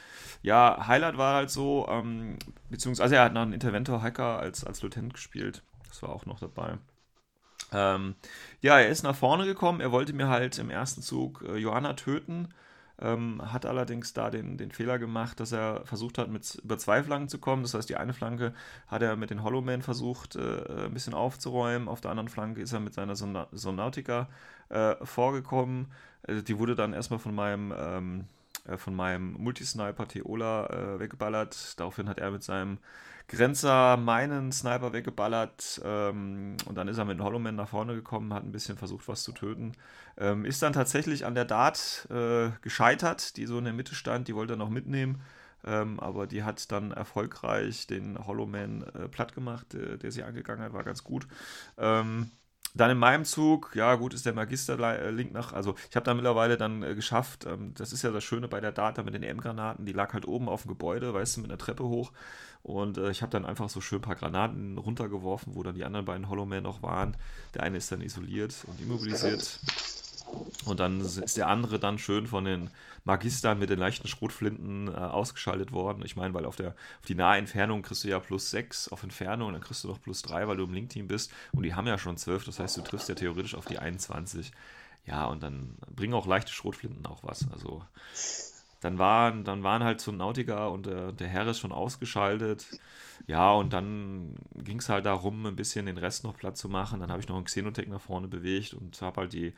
Ja, 0.41 0.87
Highlight 0.87 1.17
war 1.17 1.35
halt 1.35 1.49
so, 1.49 1.87
ähm, 1.89 2.37
beziehungsweise 2.69 3.03
also 3.03 3.15
er 3.15 3.23
hat 3.23 3.33
noch 3.33 3.41
einen 3.41 3.53
Interventor-Hacker 3.53 4.39
als, 4.39 4.63
als 4.63 4.81
Lieutenant 4.81 5.13
gespielt. 5.13 5.61
Das 5.89 6.01
war 6.03 6.09
auch 6.09 6.25
noch 6.25 6.39
dabei. 6.39 6.77
Ähm, 7.73 8.15
ja, 8.61 8.79
er 8.79 8.87
ist 8.87 9.03
nach 9.03 9.15
vorne 9.15 9.45
gekommen. 9.45 9.81
Er 9.81 9.91
wollte 9.91 10.13
mir 10.13 10.29
halt 10.29 10.57
im 10.57 10.69
ersten 10.69 11.01
Zug 11.01 11.43
äh, 11.47 11.57
Johanna 11.57 11.93
töten. 11.93 12.53
Ähm, 12.99 13.41
hat 13.53 13.65
allerdings 13.67 14.13
da 14.13 14.31
den, 14.31 14.57
den 14.57 14.71
Fehler 14.71 14.97
gemacht, 14.97 15.39
dass 15.39 15.51
er 15.51 15.85
versucht 15.85 16.17
hat, 16.17 16.29
mit 16.29 16.55
über 16.63 16.79
zwei 16.79 17.03
Flanken 17.03 17.29
zu 17.29 17.37
kommen. 17.37 17.61
Das 17.61 17.75
heißt, 17.75 17.87
die 17.87 17.95
eine 17.95 18.13
Flanke 18.13 18.53
hat 18.87 19.03
er 19.03 19.15
mit 19.15 19.29
den 19.29 19.43
Hollowman 19.43 19.83
versucht, 19.83 20.35
äh, 20.35 20.85
ein 20.85 20.93
bisschen 20.93 21.13
aufzuräumen. 21.13 21.87
Auf 21.87 22.01
der 22.01 22.11
anderen 22.11 22.29
Flanke 22.29 22.61
ist 22.61 22.73
er 22.73 22.79
mit 22.79 22.95
seiner 22.95 23.15
Sonautica 23.15 24.27
äh, 24.69 24.95
vorgekommen. 25.03 25.91
Also 26.23 26.41
die 26.41 26.57
wurde 26.57 26.75
dann 26.75 26.93
erstmal 26.93 27.19
von 27.19 27.35
meinem, 27.35 27.71
ähm, 27.77 28.25
äh, 28.65 28.77
von 28.77 28.95
meinem 28.95 29.33
Multisniper 29.33 30.07
Teola 30.07 30.65
äh, 30.65 30.99
weggeballert. 30.99 31.79
Daraufhin 31.79 32.09
hat 32.09 32.17
er 32.17 32.31
mit 32.31 32.43
seinem 32.43 32.79
Grenzer 33.27 33.97
meinen 33.97 34.51
Sniper 34.51 34.93
weggeballert 34.93 35.81
ähm, 35.83 36.55
und 36.65 36.75
dann 36.75 36.87
ist 36.87 36.97
er 36.97 37.05
mit 37.05 37.19
dem 37.19 37.23
Hollowman 37.23 37.55
nach 37.55 37.69
vorne 37.69 37.93
gekommen, 37.93 38.33
hat 38.33 38.43
ein 38.43 38.53
bisschen 38.53 38.77
versucht, 38.77 39.07
was 39.07 39.23
zu 39.23 39.33
töten. 39.33 39.73
Ähm, 40.17 40.45
ist 40.45 40.61
dann 40.61 40.73
tatsächlich 40.73 41.25
an 41.25 41.35
der 41.35 41.45
Dart 41.45 42.07
äh, 42.09 42.51
gescheitert, 42.61 43.35
die 43.35 43.45
so 43.45 43.57
in 43.57 43.65
der 43.65 43.73
Mitte 43.73 43.95
stand, 43.95 44.27
die 44.29 44.35
wollte 44.35 44.53
er 44.53 44.57
noch 44.57 44.69
mitnehmen. 44.69 45.21
Ähm, 45.65 45.99
aber 45.99 46.27
die 46.27 46.43
hat 46.43 46.71
dann 46.71 46.91
erfolgreich 46.91 47.87
den 47.87 48.25
Hollowman 48.25 48.83
äh, 48.83 49.09
platt 49.09 49.33
gemacht, 49.33 49.73
äh, 49.73 49.97
der 49.97 50.11
sie 50.11 50.23
angegangen 50.23 50.63
hat, 50.63 50.73
war 50.73 50.83
ganz 50.83 51.03
gut. 51.03 51.27
Ähm, 51.77 52.31
dann 52.73 52.91
in 52.91 52.97
meinem 52.97 53.25
Zug, 53.25 53.71
ja 53.75 53.95
gut, 53.95 54.13
ist 54.13 54.25
der 54.25 54.33
Magister-Link 54.33 55.33
nach, 55.33 55.53
also 55.53 55.75
ich 55.89 55.95
habe 55.95 56.05
da 56.05 56.13
mittlerweile 56.13 56.57
dann 56.57 56.83
äh, 56.83 56.95
geschafft, 56.95 57.45
ähm, 57.45 57.73
das 57.75 57.93
ist 57.93 58.03
ja 58.03 58.11
das 58.11 58.23
Schöne 58.23 58.47
bei 58.47 58.59
der 58.59 58.71
Data 58.71 59.03
mit 59.03 59.13
den 59.13 59.23
M-Granaten, 59.23 59.85
die 59.85 59.93
lag 59.93 60.13
halt 60.13 60.27
oben 60.27 60.47
auf 60.49 60.63
dem 60.63 60.69
Gebäude, 60.69 61.13
weißt 61.13 61.37
du, 61.37 61.41
mit 61.41 61.49
einer 61.49 61.57
Treppe 61.57 61.83
hoch 61.83 62.11
und 62.63 62.97
äh, 62.97 63.11
ich 63.11 63.21
habe 63.21 63.31
dann 63.31 63.45
einfach 63.45 63.69
so 63.69 63.81
schön 63.81 63.99
ein 63.99 64.01
paar 64.01 64.15
Granaten 64.15 64.77
runtergeworfen, 64.77 65.55
wo 65.55 65.63
dann 65.63 65.75
die 65.75 65.85
anderen 65.85 66.05
beiden 66.05 66.29
Hollowmen 66.29 66.63
noch 66.63 66.83
waren. 66.83 67.15
Der 67.53 67.63
eine 67.63 67.77
ist 67.77 67.91
dann 67.91 68.01
isoliert 68.01 68.53
und 68.67 68.81
immobilisiert. 68.81 69.59
Und 70.65 70.79
dann 70.79 70.99
ist 71.01 71.37
der 71.37 71.47
andere 71.47 71.79
dann 71.79 71.97
schön 71.97 72.27
von 72.27 72.45
den 72.45 72.69
Magistern 73.05 73.59
mit 73.59 73.69
den 73.69 73.79
leichten 73.79 74.07
Schrotflinten 74.07 74.89
äh, 74.89 74.91
ausgeschaltet 74.91 75.71
worden. 75.71 76.03
Ich 76.05 76.15
meine, 76.15 76.33
weil 76.33 76.45
auf, 76.45 76.57
der, 76.57 76.69
auf 76.99 77.05
die 77.07 77.15
nahe 77.15 77.37
Entfernung 77.37 77.81
kriegst 77.81 78.03
du 78.03 78.09
ja 78.09 78.19
plus 78.19 78.51
6 78.51 78.89
auf 78.89 79.03
Entfernung 79.03 79.53
dann 79.53 79.61
kriegst 79.61 79.83
du 79.83 79.87
noch 79.87 80.01
plus 80.01 80.21
3, 80.23 80.47
weil 80.47 80.57
du 80.57 80.65
im 80.65 80.73
Link-Team 80.73 81.07
bist. 81.07 81.31
Und 81.53 81.63
die 81.63 81.73
haben 81.73 81.87
ja 81.87 81.97
schon 81.97 82.17
12, 82.17 82.45
das 82.45 82.59
heißt, 82.59 82.77
du 82.77 82.81
triffst 82.81 83.07
ja 83.07 83.15
theoretisch 83.15 83.55
auf 83.55 83.65
die 83.65 83.79
21. 83.79 84.51
Ja, 85.05 85.25
und 85.25 85.41
dann 85.41 85.75
bringen 85.95 86.13
auch 86.13 86.27
leichte 86.27 86.51
Schrotflinten 86.51 87.05
auch 87.05 87.23
was. 87.23 87.49
Also 87.51 87.81
dann 88.81 88.99
waren, 88.99 89.43
dann 89.43 89.63
waren 89.63 89.83
halt 89.83 90.01
so 90.01 90.11
Nautica 90.11 90.67
und 90.67 90.85
der, 90.85 91.11
der 91.11 91.27
Herr 91.27 91.47
ist 91.47 91.59
schon 91.59 91.71
ausgeschaltet. 91.71 92.67
Ja, 93.25 93.51
und 93.53 93.73
dann 93.73 94.35
ging 94.55 94.79
es 94.79 94.89
halt 94.89 95.05
darum, 95.05 95.45
ein 95.45 95.55
bisschen 95.55 95.87
den 95.87 95.97
Rest 95.97 96.23
noch 96.23 96.37
platt 96.37 96.57
zu 96.57 96.69
machen. 96.69 96.99
Dann 96.99 97.09
habe 97.09 97.21
ich 97.21 97.27
noch 97.27 97.35
einen 97.35 97.45
Xenotech 97.45 97.87
nach 97.87 98.01
vorne 98.01 98.27
bewegt 98.27 98.73
und 98.73 99.01
habe 99.01 99.21
halt 99.21 99.33
die 99.33 99.53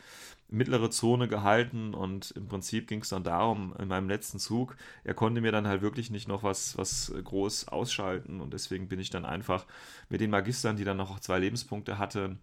mittlere 0.49 0.89
Zone 0.91 1.27
gehalten. 1.27 1.93
Und 1.93 2.31
im 2.31 2.47
Prinzip 2.47 2.87
ging 2.87 3.01
es 3.01 3.09
dann 3.09 3.23
darum, 3.23 3.75
in 3.79 3.87
meinem 3.87 4.09
letzten 4.09 4.39
Zug, 4.39 4.75
er 5.03 5.13
konnte 5.13 5.41
mir 5.41 5.51
dann 5.51 5.67
halt 5.67 5.81
wirklich 5.81 6.09
nicht 6.11 6.27
noch 6.27 6.43
was, 6.43 6.77
was 6.77 7.13
groß 7.23 7.67
ausschalten. 7.69 8.41
Und 8.41 8.53
deswegen 8.53 8.87
bin 8.89 8.99
ich 8.99 9.09
dann 9.09 9.25
einfach 9.25 9.65
mit 10.09 10.21
den 10.21 10.31
Magistern, 10.31 10.77
die 10.77 10.83
dann 10.85 10.97
noch 10.97 11.19
zwei 11.19 11.39
Lebenspunkte 11.39 11.97
hatten. 11.97 12.39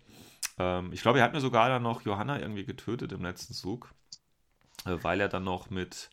Ähm, 0.59 0.93
ich 0.93 1.03
glaube, 1.03 1.19
er 1.21 1.25
hat 1.27 1.35
mir 1.35 1.41
sogar 1.41 1.69
dann 1.69 1.83
noch 1.85 2.03
Johanna 2.03 2.41
irgendwie 2.41 2.65
getötet 2.65 3.13
im 3.13 3.23
letzten 3.23 3.55
Zug, 3.55 3.93
äh, 4.87 4.97
weil 5.03 5.21
er 5.21 5.29
dann 5.29 5.45
noch 5.45 5.71
mit 5.71 6.11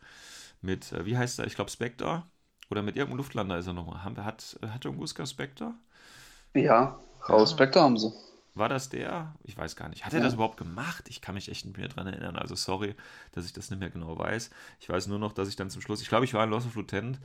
mit, 0.62 0.92
äh, 0.94 1.06
wie 1.06 1.18
heißt 1.18 1.40
er? 1.40 1.48
Ich 1.48 1.56
glaube 1.56 1.72
Spectre. 1.72 2.26
Oder 2.72 2.84
mit 2.84 2.96
irgendeinem 2.98 3.18
Luftlander 3.20 3.58
ist 3.60 3.68
er 3.68 3.74
nochmal. 3.74 4.04
Hat, 4.04 4.18
hat 4.64 4.82
Tunguska 4.82 5.26
Spectre? 5.26 5.76
Ja, 6.56 7.00
Raus 7.30 7.52
ja. 7.52 7.52
Spectre 7.52 7.82
haben 7.82 7.98
sie. 7.98 8.12
War 8.56 8.70
das 8.70 8.90
der? 8.90 9.36
Ich 9.44 9.58
weiß 9.58 9.76
gar 9.76 9.90
nicht. 9.90 10.06
Hat 10.06 10.14
er 10.14 10.20
ja. 10.20 10.26
das 10.26 10.36
überhaupt 10.36 10.58
gemacht? 10.58 11.06
Ich 11.10 11.22
kann 11.22 11.34
mich 11.34 11.50
echt 11.50 11.66
nicht 11.66 11.78
mehr 11.78 11.88
dran 11.88 12.06
erinnern. 12.06 12.36
Also 12.36 12.56
sorry, 12.56 12.96
dass 13.32 13.46
ich 13.46 13.54
das 13.54 13.72
nicht 13.72 13.80
mehr 13.80 13.90
genau 13.90 14.18
weiß. 14.18 14.52
Ich 14.80 14.90
weiß 14.90 15.08
nur 15.08 15.18
noch, 15.18 15.34
dass 15.34 15.48
ich 15.48 15.56
dann 15.56 15.72
zum 15.72 15.82
Schluss, 15.82 16.02
ich 16.02 16.10
glaube, 16.10 16.26
ich 16.26 16.34
war 16.36 16.44
ein 16.44 16.52
Loss 16.52 16.68
of 16.68 16.76
Lieutenant 16.76 17.20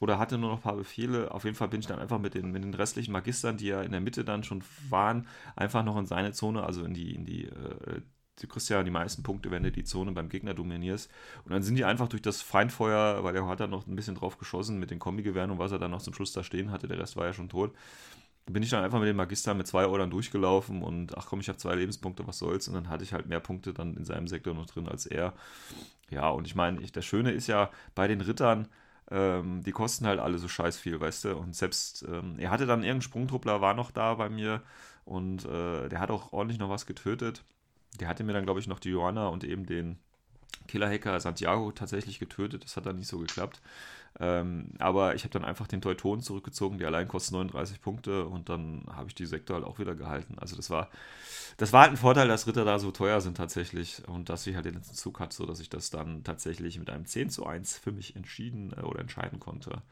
oder 0.00 0.18
hatte 0.18 0.36
nur 0.36 0.50
noch 0.50 0.58
ein 0.58 0.62
paar 0.62 0.76
Befehle. 0.76 1.30
Auf 1.30 1.44
jeden 1.44 1.56
Fall 1.56 1.68
bin 1.68 1.80
ich 1.80 1.86
dann 1.86 2.00
einfach 2.00 2.18
mit 2.18 2.34
den, 2.34 2.50
mit 2.50 2.64
den 2.64 2.74
restlichen 2.74 3.12
Magistern, 3.12 3.56
die 3.56 3.66
ja 3.66 3.82
in 3.82 3.92
der 3.92 4.00
Mitte 4.00 4.24
dann 4.24 4.42
schon 4.42 4.64
waren, 4.88 5.28
einfach 5.54 5.84
noch 5.84 5.96
in 5.96 6.06
seine 6.06 6.32
Zone, 6.32 6.64
also 6.64 6.84
in 6.84 6.92
die, 6.92 7.14
in 7.14 7.24
die 7.24 7.44
äh, 7.44 8.00
du 8.40 8.48
kriegst 8.48 8.68
ja 8.68 8.82
die 8.82 8.90
meisten 8.90 9.22
Punkte, 9.22 9.50
wenn 9.50 9.62
du 9.62 9.70
die 9.70 9.84
Zone 9.84 10.12
beim 10.12 10.28
Gegner 10.28 10.54
dominierst. 10.54 11.10
Und 11.44 11.52
dann 11.52 11.62
sind 11.62 11.76
die 11.76 11.84
einfach 11.84 12.08
durch 12.08 12.22
das 12.22 12.42
Feindfeuer, 12.42 13.22
weil 13.22 13.36
er 13.36 13.46
hat 13.46 13.60
da 13.60 13.66
noch 13.66 13.86
ein 13.86 13.96
bisschen 13.96 14.16
drauf 14.16 14.38
geschossen 14.38 14.78
mit 14.78 14.90
den 14.90 14.98
Kombigewehren 14.98 15.50
und 15.50 15.58
was 15.58 15.72
er 15.72 15.78
dann 15.78 15.92
noch 15.92 16.02
zum 16.02 16.14
Schluss 16.14 16.32
da 16.32 16.42
stehen 16.42 16.70
hatte, 16.70 16.88
der 16.88 16.98
Rest 16.98 17.16
war 17.16 17.26
ja 17.26 17.32
schon 17.32 17.48
tot. 17.48 17.74
Bin 18.46 18.62
ich 18.62 18.70
dann 18.70 18.84
einfach 18.84 18.98
mit 18.98 19.08
dem 19.08 19.16
Magister 19.16 19.54
mit 19.54 19.66
zwei 19.66 19.86
Ordern 19.86 20.10
durchgelaufen 20.10 20.82
und 20.82 21.16
ach 21.16 21.26
komm, 21.26 21.40
ich 21.40 21.48
habe 21.48 21.58
zwei 21.58 21.74
Lebenspunkte, 21.76 22.26
was 22.26 22.38
soll's. 22.38 22.68
Und 22.68 22.74
dann 22.74 22.90
hatte 22.90 23.02
ich 23.02 23.14
halt 23.14 23.26
mehr 23.26 23.40
Punkte 23.40 23.72
dann 23.72 23.96
in 23.96 24.04
seinem 24.04 24.28
Sektor 24.28 24.54
noch 24.54 24.66
drin 24.66 24.86
als 24.86 25.06
er. 25.06 25.32
Ja, 26.10 26.28
und 26.28 26.46
ich 26.46 26.54
meine, 26.54 26.80
das 26.80 27.04
Schöne 27.04 27.32
ist 27.32 27.46
ja 27.46 27.70
bei 27.94 28.06
den 28.06 28.20
Rittern, 28.20 28.68
ähm, 29.10 29.62
die 29.62 29.72
kosten 29.72 30.06
halt 30.06 30.20
alle 30.20 30.38
so 30.38 30.48
scheiß 30.48 30.78
viel, 30.78 31.00
weißt 31.00 31.24
du. 31.24 31.36
Und 31.36 31.56
selbst, 31.56 32.04
ähm, 32.08 32.36
er 32.38 32.50
hatte 32.50 32.66
dann 32.66 32.80
irgendeinen 32.80 33.02
Sprungtruppler, 33.02 33.60
war 33.60 33.74
noch 33.74 33.90
da 33.90 34.14
bei 34.14 34.28
mir 34.28 34.62
und 35.04 35.44
äh, 35.46 35.88
der 35.88 36.00
hat 36.00 36.10
auch 36.10 36.32
ordentlich 36.32 36.58
noch 36.58 36.70
was 36.70 36.86
getötet. 36.86 37.44
Der 38.00 38.08
hatte 38.08 38.24
mir 38.24 38.32
dann, 38.32 38.44
glaube 38.44 38.60
ich, 38.60 38.66
noch 38.66 38.80
die 38.80 38.90
Joanna 38.90 39.28
und 39.28 39.44
eben 39.44 39.66
den 39.66 39.98
Killer-Hacker 40.68 41.20
Santiago 41.20 41.72
tatsächlich 41.72 42.18
getötet. 42.18 42.64
Das 42.64 42.76
hat 42.76 42.86
dann 42.86 42.96
nicht 42.96 43.08
so 43.08 43.18
geklappt. 43.18 43.60
Ähm, 44.20 44.70
aber 44.78 45.16
ich 45.16 45.24
habe 45.24 45.32
dann 45.32 45.44
einfach 45.44 45.66
den 45.66 45.80
Teuton 45.80 46.20
zurückgezogen, 46.20 46.78
die 46.78 46.84
allein 46.84 47.08
kostet 47.08 47.34
39 47.34 47.80
Punkte 47.80 48.26
und 48.26 48.48
dann 48.48 48.84
habe 48.88 49.08
ich 49.08 49.14
die 49.14 49.26
Sektor 49.26 49.56
halt 49.56 49.66
auch 49.66 49.80
wieder 49.80 49.96
gehalten. 49.96 50.38
Also 50.38 50.54
das 50.54 50.70
war, 50.70 50.88
das 51.56 51.72
war 51.72 51.82
halt 51.82 51.90
ein 51.90 51.96
Vorteil, 51.96 52.28
dass 52.28 52.46
Ritter 52.46 52.64
da 52.64 52.78
so 52.78 52.92
teuer 52.92 53.20
sind 53.20 53.36
tatsächlich 53.36 54.06
und 54.06 54.28
dass 54.28 54.46
ich 54.46 54.54
halt 54.54 54.66
den 54.66 54.74
letzten 54.74 54.94
Zug 54.94 55.18
hatte, 55.18 55.34
sodass 55.34 55.58
ich 55.58 55.68
das 55.68 55.90
dann 55.90 56.22
tatsächlich 56.22 56.78
mit 56.78 56.90
einem 56.90 57.06
10 57.06 57.30
zu 57.30 57.44
1 57.44 57.78
für 57.78 57.90
mich 57.90 58.14
entschieden 58.14 58.72
äh, 58.76 58.82
oder 58.82 59.00
entscheiden 59.00 59.40
konnte. 59.40 59.82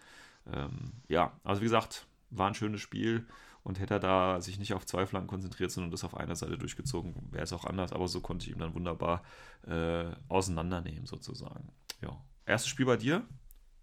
Ähm, 0.52 0.92
ja, 1.08 1.32
also 1.42 1.60
wie 1.60 1.66
gesagt, 1.66 2.06
war 2.30 2.48
ein 2.48 2.54
schönes 2.54 2.80
Spiel. 2.80 3.26
Und 3.64 3.78
hätte 3.78 3.94
er 3.94 4.00
da 4.00 4.40
sich 4.40 4.58
nicht 4.58 4.74
auf 4.74 4.86
zwei 4.86 5.06
Flanken 5.06 5.28
konzentriert, 5.28 5.70
sondern 5.70 5.92
das 5.92 6.02
auf 6.02 6.16
einer 6.16 6.34
Seite 6.34 6.58
durchgezogen, 6.58 7.14
wäre 7.30 7.44
es 7.44 7.52
auch 7.52 7.64
anders. 7.64 7.92
Aber 7.92 8.08
so 8.08 8.20
konnte 8.20 8.44
ich 8.44 8.52
ihn 8.52 8.58
dann 8.58 8.74
wunderbar 8.74 9.22
äh, 9.68 10.06
auseinandernehmen, 10.28 11.06
sozusagen. 11.06 11.68
Ja. 12.00 12.20
Erstes 12.44 12.68
Spiel 12.68 12.86
bei 12.86 12.96
dir? 12.96 13.22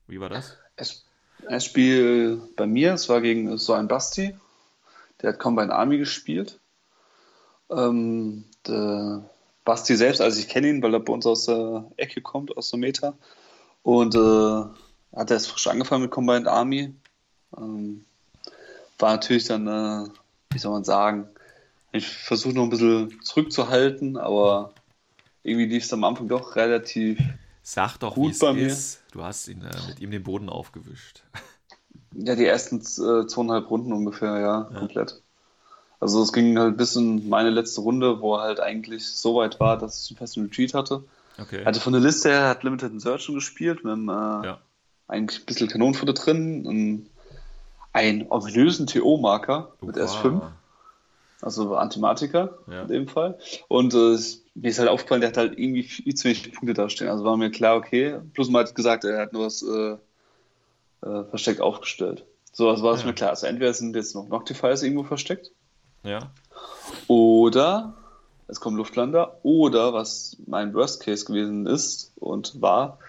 Wie 0.10 0.20
war 0.20 0.30
das? 0.30 0.58
Erstes 0.76 1.06
Spiel 1.66 2.42
bei 2.56 2.66
mir, 2.66 2.94
es 2.94 3.08
war 3.10 3.22
gegen 3.22 3.58
so 3.58 3.74
ein 3.74 3.88
Basti. 3.88 4.36
Der 5.22 5.34
hat 5.34 5.40
Combine 5.40 5.74
Army 5.74 5.98
gespielt. 5.98 6.60
Ähm, 7.70 8.44
Basti 9.64 9.96
selbst, 9.96 10.20
also 10.20 10.40
ich 10.40 10.48
kenne 10.48 10.70
ihn, 10.70 10.82
weil 10.82 10.94
er 10.94 11.00
bei 11.00 11.14
uns 11.14 11.28
aus 11.28 11.46
der 11.46 11.86
Ecke 11.98 12.22
kommt, 12.22 12.58
aus 12.58 12.72
der 12.72 12.80
Meta. 12.80 13.14
Und 13.84 14.16
äh, 14.16 15.16
hat 15.16 15.32
erst 15.32 15.50
frisch 15.52 15.68
angefangen 15.68 16.04
mit 16.04 16.12
Combined 16.12 16.48
Army. 16.48 16.94
Ähm, 17.56 18.04
war 18.98 19.12
natürlich 19.12 19.46
dann, 19.46 19.68
äh, 19.68 20.10
wie 20.52 20.60
soll 20.60 20.72
man 20.72 20.84
sagen, 20.84 21.30
ich 21.92 22.08
versuche 22.08 22.56
noch 22.56 22.64
ein 22.64 22.70
bisschen 22.70 23.22
zurückzuhalten, 23.22 24.18
aber 24.18 24.74
irgendwie 25.44 25.68
lief 25.68 25.84
es 25.84 25.94
am 25.94 26.04
Anfang 26.04 26.28
doch 26.28 26.56
relativ. 26.56 27.20
Sag 27.72 27.98
doch, 28.00 28.18
wie 28.18 28.30
es 28.30 28.42
ist. 28.42 29.04
Du 29.12 29.24
hast 29.24 29.48
ihn 29.48 29.62
äh, 29.62 29.88
mit 29.88 30.00
ihm 30.00 30.10
den 30.10 30.24
Boden 30.24 30.50
aufgewischt. 30.50 31.24
Ja, 32.16 32.34
die 32.36 32.48
ersten 32.48 32.78
äh, 32.78 33.28
zweieinhalb 33.28 33.70
Runden 33.70 33.94
ungefähr, 33.94 34.40
ja, 34.40 34.68
ja, 34.74 34.80
komplett. 34.80 35.22
Also 36.00 36.24
es 36.24 36.34
ging 36.34 36.58
halt 36.58 36.76
bis 36.76 36.96
in 36.96 37.30
meine 37.30 37.52
letzte 37.52 37.82
Runde, 37.82 38.20
wo 38.20 38.36
er 38.36 38.42
halt 38.42 38.60
eigentlich 38.60 39.08
so 39.08 39.36
weit 39.36 39.60
war, 39.60 39.78
dass 39.78 40.04
ich 40.04 40.10
einen 40.10 40.18
festen 40.18 40.42
Retreat 40.42 40.74
hatte. 40.74 41.04
Okay. 41.40 41.64
Hatte 41.64 41.80
von 41.80 41.94
der 41.94 42.02
Liste 42.02 42.30
her, 42.30 42.50
hat 42.50 42.64
Limited 42.64 42.92
Insertion 42.92 43.36
gespielt, 43.36 43.84
mit 43.84 43.94
einem, 43.94 44.10
äh, 44.10 44.12
ja. 44.48 44.58
eigentlich 45.08 45.42
ein 45.42 45.46
bisschen 45.46 45.68
Kanonenfutter 45.68 46.14
drin, 46.14 46.66
einen, 46.68 47.10
einen 47.94 48.26
ominösen 48.32 48.88
TO-Marker 48.88 49.72
mit 49.82 49.96
S5. 49.96 50.42
Also 51.44 51.76
Antimatika 51.76 52.50
ja. 52.72 52.82
in 52.82 52.88
dem 52.88 53.08
Fall. 53.08 53.38
Und 53.68 53.94
äh, 53.94 54.18
mir 54.62 54.70
ist 54.70 54.80
halt 54.80 54.90
aufgefallen, 54.90 55.22
der 55.22 55.30
hat 55.30 55.38
halt 55.38 55.58
irgendwie 55.58 55.84
viel 55.84 56.14
zu 56.16 56.26
wenig 56.26 56.52
Punkte 56.52 56.74
dastehen. 56.74 57.10
Also 57.10 57.24
war 57.24 57.38
mir 57.38 57.50
klar, 57.50 57.78
okay. 57.78 58.20
Plus 58.34 58.50
man 58.50 58.66
hat 58.66 58.76
gesagt, 58.76 59.04
er 59.06 59.22
hat 59.22 59.34
nur 59.34 59.46
was 59.46 59.64
äh, 59.64 59.98
äh, 61.08 61.24
versteckt 61.30 61.62
aufgestellt. 61.62 62.26
So, 62.52 62.70
also 62.70 62.84
war 62.84 62.94
es 62.94 63.02
ja. 63.02 63.08
mir 63.08 63.14
klar. 63.14 63.30
Also 63.30 63.48
entweder 63.48 63.74
sind 63.74 63.96
jetzt 63.96 64.16
noch 64.16 64.28
Noctifiers 64.28 64.84
irgendwo 64.84 65.04
versteckt. 65.04 65.52
Ja. 66.04 66.32
Oder 67.08 67.94
es 68.48 68.60
kommen 68.60 68.76
Luftlander. 68.76 69.40
Oder 69.44 69.94
was 69.94 70.38
mein 70.46 70.74
Worst 70.74 71.02
Case 71.02 71.26
gewesen 71.26 71.66
ist 71.66 72.12
und 72.16 72.62
war, 72.62 73.00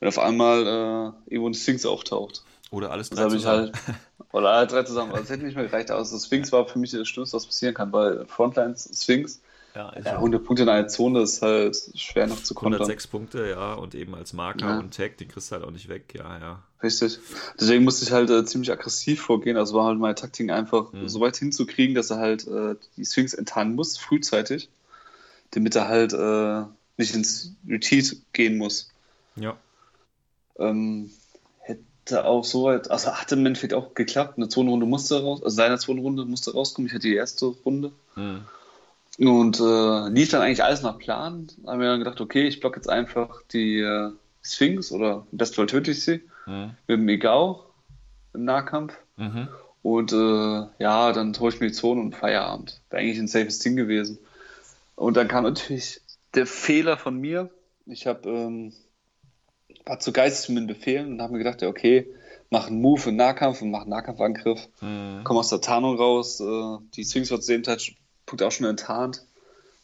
wenn 0.00 0.08
auf 0.08 0.18
einmal 0.18 0.66
äh, 0.66 1.32
irgendwo 1.32 1.48
ein 1.48 1.54
Sphinx 1.54 1.86
auftaucht. 1.86 2.42
Oder 2.70 2.90
alles 2.90 3.08
drei 3.08 3.28
zusammen. 3.28 3.72
Halt, 3.72 3.96
oder 4.32 4.50
alle 4.50 4.66
drei 4.66 4.82
zusammen. 4.82 5.12
Also, 5.12 5.22
das 5.22 5.30
hätte 5.30 5.44
nicht 5.44 5.56
mehr 5.56 5.66
gereicht. 5.66 5.90
Also 5.90 6.18
Sphinx 6.18 6.52
war 6.52 6.66
für 6.66 6.78
mich 6.78 6.90
das 6.90 7.08
Schlimmste, 7.08 7.36
was 7.36 7.46
passieren 7.46 7.74
kann, 7.74 7.90
weil 7.92 8.26
Frontlines 8.26 8.90
Sphinx 9.02 9.40
ja, 9.74 9.92
ja, 10.04 10.12
100 10.14 10.44
Punkte 10.44 10.64
in 10.64 10.68
einer 10.68 10.88
Zone 10.88 11.22
ist 11.22 11.42
halt 11.42 11.76
schwer 11.94 12.26
noch 12.26 12.42
zu 12.42 12.54
kontern. 12.54 12.80
106 12.80 13.06
Punkte, 13.06 13.48
ja, 13.48 13.74
und 13.74 13.94
eben 13.94 14.14
als 14.14 14.32
Marker 14.32 14.66
ja. 14.66 14.78
und 14.78 14.94
Tag, 14.94 15.18
den 15.18 15.28
kriegst 15.28 15.50
du 15.50 15.56
halt 15.56 15.64
auch 15.64 15.70
nicht 15.70 15.88
weg, 15.88 16.12
ja, 16.16 16.38
ja. 16.38 16.62
Richtig. 16.82 17.18
Deswegen 17.60 17.84
musste 17.84 18.04
ich 18.04 18.12
halt 18.12 18.30
äh, 18.30 18.44
ziemlich 18.44 18.72
aggressiv 18.72 19.20
vorgehen. 19.20 19.56
Also 19.56 19.74
war 19.74 19.86
halt 19.86 19.98
meine 19.98 20.14
Taktik 20.14 20.50
einfach 20.50 20.92
mhm. 20.92 21.08
so 21.08 21.20
weit 21.20 21.36
hinzukriegen, 21.36 21.94
dass 21.94 22.10
er 22.10 22.18
halt 22.18 22.46
äh, 22.48 22.74
die 22.96 23.04
Sphinx 23.04 23.34
enttarnen 23.34 23.74
muss, 23.74 23.98
frühzeitig, 23.98 24.70
damit 25.50 25.76
er 25.76 25.88
halt 25.88 26.14
äh, 26.14 26.62
nicht 26.96 27.14
ins 27.14 27.52
Retreat 27.68 28.16
gehen 28.32 28.56
muss. 28.56 28.90
Ja. 29.36 29.56
Ähm, 30.58 31.10
hätte 31.60 32.24
auch 32.24 32.44
so 32.44 32.64
weit, 32.64 32.90
also 32.90 33.12
hatte 33.12 33.34
im 33.34 33.46
Endeffekt 33.46 33.74
auch 33.74 33.94
geklappt. 33.94 34.38
Eine 34.38 34.48
Zonenrunde 34.48 34.86
musste 34.86 35.22
raus, 35.22 35.42
also 35.42 35.54
seine 35.54 35.78
Zonenrunde 35.78 36.24
musste 36.24 36.52
rauskommen. 36.54 36.88
Ich 36.88 36.94
hatte 36.94 37.08
die 37.08 37.14
erste 37.14 37.46
Runde. 37.46 37.92
Mhm. 38.16 38.46
Und 39.18 39.60
äh, 39.60 40.08
lief 40.08 40.30
dann 40.30 40.42
eigentlich 40.42 40.64
alles 40.64 40.82
nach 40.82 40.98
Plan. 40.98 41.48
Da 41.58 41.72
haben 41.72 41.80
wir 41.80 41.88
dann 41.88 41.98
gedacht, 41.98 42.20
okay, 42.20 42.46
ich 42.46 42.60
block 42.60 42.76
jetzt 42.76 42.88
einfach 42.88 43.42
die 43.52 43.80
äh, 43.80 44.12
Sphinx 44.42 44.92
oder 44.92 45.26
im 45.30 45.38
besten 45.38 45.56
Fall 45.56 45.66
töte 45.66 45.90
ich 45.90 46.02
sie 46.02 46.22
mhm. 46.46 46.70
mit 46.86 46.98
dem 46.98 47.08
Egao 47.08 47.64
im 48.32 48.44
Nahkampf. 48.44 48.96
Mhm. 49.16 49.48
Und 49.82 50.12
äh, 50.12 50.66
ja, 50.78 51.12
dann 51.12 51.38
hole 51.38 51.52
ich 51.52 51.60
mir 51.60 51.68
die 51.68 51.72
Zone 51.72 52.00
und 52.00 52.14
Feierabend. 52.14 52.80
Wäre 52.90 53.02
eigentlich 53.02 53.18
ein 53.18 53.28
safes 53.28 53.58
Ding 53.58 53.76
gewesen. 53.76 54.18
Und 54.96 55.16
dann 55.16 55.28
kam 55.28 55.44
natürlich 55.44 56.00
der 56.34 56.46
Fehler 56.46 56.96
von 56.96 57.18
mir. 57.18 57.50
Ich 57.86 58.06
habe 58.06 58.28
ähm, 58.28 58.72
war 59.86 59.98
zu 59.98 60.12
geistig 60.12 60.50
mit 60.50 60.62
den 60.62 60.66
Befehlen 60.66 61.12
und 61.12 61.22
habe 61.22 61.32
mir 61.32 61.38
gedacht, 61.38 61.62
ja, 61.62 61.68
okay, 61.68 62.06
mach 62.50 62.66
einen 62.66 62.80
Move 62.80 63.08
im 63.08 63.16
Nahkampf 63.16 63.62
und 63.62 63.70
mach 63.70 63.82
einen 63.82 63.90
Nahkampfangriff. 63.90 64.68
Mhm. 64.80 65.20
Komm 65.24 65.36
aus 65.36 65.48
der 65.48 65.60
Tarnung 65.60 65.96
raus. 65.96 66.40
Äh, 66.40 66.78
die 66.94 67.04
Sphinx 67.04 67.30
wird 67.30 67.42
zu 67.42 67.52
dem 67.52 67.62
Punkt 68.30 68.42
auch 68.42 68.52
schon 68.52 68.66
enttarnt. 68.66 69.22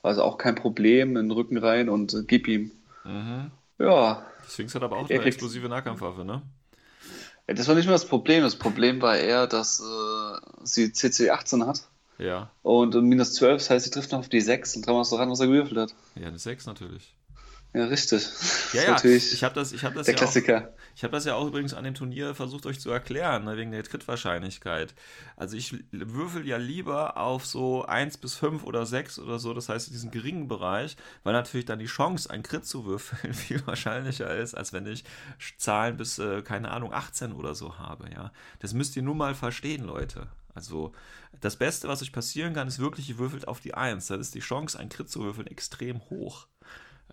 Also 0.03 0.23
auch 0.23 0.39
kein 0.39 0.55
Problem, 0.55 1.17
in 1.17 1.29
den 1.29 1.31
Rücken 1.33 1.59
rein 1.59 1.89
und 1.89 2.15
äh, 2.15 2.23
gib 2.27 2.47
ihm. 2.47 2.71
Mhm. 3.05 3.51
Ja. 3.79 4.25
Sphinx 4.49 4.75
hat 4.75 4.83
aber 4.83 4.97
auch 4.97 5.11
eine 5.11 5.23
explosive 5.23 5.69
Nahkampfwaffe, 5.69 6.25
ne? 6.25 6.43
Das 7.49 7.69
war 7.69 7.75
nicht 7.75 7.87
mehr 7.87 7.95
das 7.95 8.07
Problem. 8.07 8.43
Das 8.43 8.57
Problem 8.57 9.03
war 9.03 9.17
eher, 9.17 9.47
dass 9.47 9.81
äh, 9.81 10.41
sie 10.65 10.93
CC 10.93 11.31
18 11.31 11.67
hat. 11.67 11.83
Ja. 12.19 12.51
Und 12.63 12.95
äh, 12.95 13.01
minus 13.01 13.35
12, 13.35 13.63
das 13.63 13.71
heißt, 13.71 13.85
sie 13.85 13.91
trifft 13.91 14.13
noch 14.13 14.21
auf 14.21 14.29
die 14.29 14.41
6 14.41 14.77
und 14.77 14.87
dran 14.87 14.97
was 14.97 15.13
ran, 15.13 15.31
was 15.31 15.41
er 15.41 15.47
gewürfelt 15.47 15.79
hat. 15.79 15.95
Ja, 16.15 16.29
eine 16.29 16.39
6 16.39 16.67
natürlich. 16.67 17.15
Ja, 17.77 17.85
richtig. 17.85 18.27
Ja, 18.73 18.83
ja, 18.85 19.05
ich 19.05 19.45
habe 19.45 19.55
das, 19.55 19.73
ich 19.73 19.85
hab 19.85 19.93
das 19.93 20.07
der 20.07 20.15
ja 20.15 20.19
Klassiker. 20.19 20.69
Auch, 20.71 20.97
ich 20.97 21.05
habe 21.05 21.13
das 21.13 21.27
ja 21.27 21.35
auch 21.35 21.47
übrigens 21.47 21.75
an 21.75 21.85
dem 21.85 21.93
Turnier 21.93 22.35
versucht 22.35 22.65
euch 22.65 22.81
zu 22.81 22.91
erklären, 22.91 23.45
ne, 23.45 23.59
wegen 23.59 23.71
der 23.71 23.85
Trittwahrscheinlichkeit. 23.85 24.95
Also 25.37 25.59
ich 25.59 25.77
würfel 25.91 26.47
ja 26.47 26.57
lieber 26.57 27.19
auf 27.19 27.45
so 27.45 27.85
1 27.85 28.17
bis 28.17 28.35
5 28.35 28.65
oder 28.65 28.87
6 28.87 29.19
oder 29.19 29.39
so, 29.39 29.53
das 29.53 29.69
heißt 29.69 29.89
in 29.89 29.93
diesem 29.93 30.11
geringen 30.11 30.49
Bereich, 30.49 30.97
weil 31.23 31.35
natürlich 31.35 31.67
dann 31.67 31.79
die 31.79 31.85
Chance, 31.85 32.31
ein 32.31 32.43
Crit 32.43 32.65
zu 32.65 32.87
würfeln, 32.87 33.35
viel 33.35 33.67
wahrscheinlicher 33.67 34.35
ist, 34.35 34.55
als 34.55 34.73
wenn 34.73 34.87
ich 34.87 35.05
Zahlen 35.59 35.99
bis, 35.99 36.19
äh, 36.19 36.41
keine 36.41 36.71
Ahnung, 36.71 36.95
18 36.95 37.35
oder 37.35 37.55
so 37.55 37.77
habe, 37.77 38.09
ja. 38.11 38.33
Das 38.61 38.73
müsst 38.73 38.97
ihr 38.97 39.03
nur 39.03 39.15
mal 39.15 39.35
verstehen, 39.35 39.85
Leute. 39.85 40.29
Also 40.55 40.93
das 41.43 41.57
Beste, 41.57 41.89
was 41.89 42.01
euch 42.01 42.13
passieren 42.13 42.55
kann, 42.55 42.69
ist 42.69 42.79
wirklich, 42.79 43.11
ihr 43.11 43.19
würfelt 43.19 43.47
auf 43.47 43.61
die 43.61 43.75
1. 43.75 44.07
Da 44.07 44.15
ist 44.15 44.35
die 44.35 44.41
Chance, 44.41 44.79
ein 44.79 44.89
Crit 44.89 45.11
zu 45.11 45.21
würfeln, 45.21 45.47
extrem 45.47 46.01
hoch. 46.09 46.47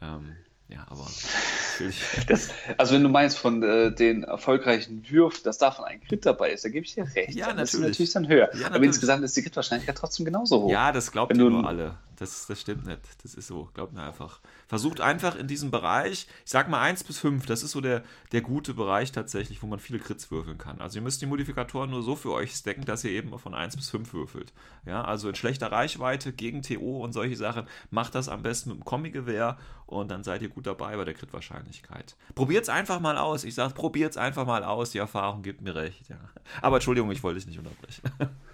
Ähm, 0.02 0.38
ja, 0.70 0.86
aber 0.90 1.06
das, 2.28 2.50
also 2.78 2.96
wenn 2.96 3.04
du 3.04 3.10
meinst 3.10 3.38
von 3.38 3.62
äh, 3.64 3.94
den 3.94 4.24
erfolgreichen 4.24 5.04
Würfen, 5.10 5.42
dass 5.44 5.58
davon 5.58 5.86
ein 5.86 6.02
Crit 6.02 6.26
dabei 6.26 6.52
ist, 6.52 6.66
da 6.66 6.70
gebe 6.70 6.86
ich 6.86 6.96
dir 6.96 7.06
recht. 7.16 7.36
Ja, 7.36 7.48
natürlich. 7.48 7.60
Das 7.62 7.74
ist 7.74 7.80
natürlich 7.82 8.14
dann 8.14 8.28
höher. 8.28 8.50
Ja, 8.56 8.68
aber 8.68 8.84
insgesamt 8.84 9.24
ist 9.24 9.36
die 9.36 9.44
Crit-Wahrscheinlichkeit 9.44 9.98
trotzdem 9.98 10.26
genauso 10.26 10.64
hoch. 10.64 10.72
Ja, 10.72 10.92
das 10.92 11.12
glaubt 11.12 11.36
ihr 11.36 11.44
nur 11.44 11.68
alle. 11.68 11.98
Das, 12.24 12.48
das 12.48 12.62
stimmt 12.62 12.86
nicht. 12.86 13.02
Das 13.22 13.36
ist 13.36 13.48
so. 13.48 13.70
Glaubt 13.74 13.92
mir 13.92 14.02
einfach. 14.02 14.40
Versucht 14.70 15.02
einfach 15.02 15.36
in 15.36 15.46
diesem 15.46 15.72
Bereich, 15.72 16.26
ich 16.46 16.52
sag 16.52 16.70
mal 16.70 16.80
1 16.80 17.04
bis 17.04 17.20
5, 17.20 17.46
das 17.46 17.64
ist 17.64 17.72
so 17.72 17.82
der, 17.82 18.02
der 18.32 18.40
gute 18.40 18.74
Bereich 18.74 19.12
tatsächlich, 19.12 19.62
wo 19.62 19.68
man 19.68 19.80
viele 19.80 20.00
Crits 20.00 20.32
würfeln 20.32 20.58
kann. 20.58 20.80
Also 20.80 21.00
ihr 21.00 21.02
müsst 21.02 21.22
die 21.22 21.26
Modifikatoren 21.26 21.90
nur 21.90 22.02
so 22.02 22.16
für 22.16 22.32
euch 22.32 22.54
stacken, 22.54 22.86
dass 22.86 23.04
ihr 23.04 23.12
eben 23.12 23.38
von 23.38 23.54
1 23.54 23.76
bis 23.76 23.90
5 23.90 24.14
würfelt. 24.14 24.54
Ja, 24.86 25.04
also 25.04 25.28
in 25.28 25.36
schlechter 25.36 25.70
Reichweite 25.70 26.32
gegen 26.32 26.62
TO 26.62 27.04
und 27.04 27.12
solche 27.12 27.36
Sachen, 27.36 27.68
macht 27.92 28.16
das 28.16 28.30
am 28.30 28.42
besten 28.42 28.70
mit 28.70 28.80
dem 28.80 28.86
Kombi-Gewehr 28.86 29.58
und 29.86 30.10
dann 30.10 30.24
seid 30.24 30.42
ihr 30.44 30.50
gut 30.50 30.66
dabei 30.66 30.96
bei 30.96 31.04
der 31.04 31.16
Crit-Wahrscheinlichkeit. 31.16 32.16
Probiert 32.36 32.64
es 32.64 32.70
einfach 32.70 33.02
mal 33.02 33.18
aus. 33.18 33.44
Ich 33.44 33.54
sage, 33.54 33.74
probiert 33.74 34.12
es 34.12 34.18
einfach 34.18 34.46
mal 34.46 34.64
aus. 34.64 34.92
Die 34.92 34.98
Erfahrung 34.98 35.42
gibt 35.42 35.62
mir 35.62 35.76
recht. 35.76 36.08
Ja. 36.08 36.20
Aber 36.62 36.78
Entschuldigung, 36.78 37.12
ich 37.12 37.22
wollte 37.22 37.40
dich 37.40 37.48
nicht 37.48 37.60
unterbrechen. 37.60 38.02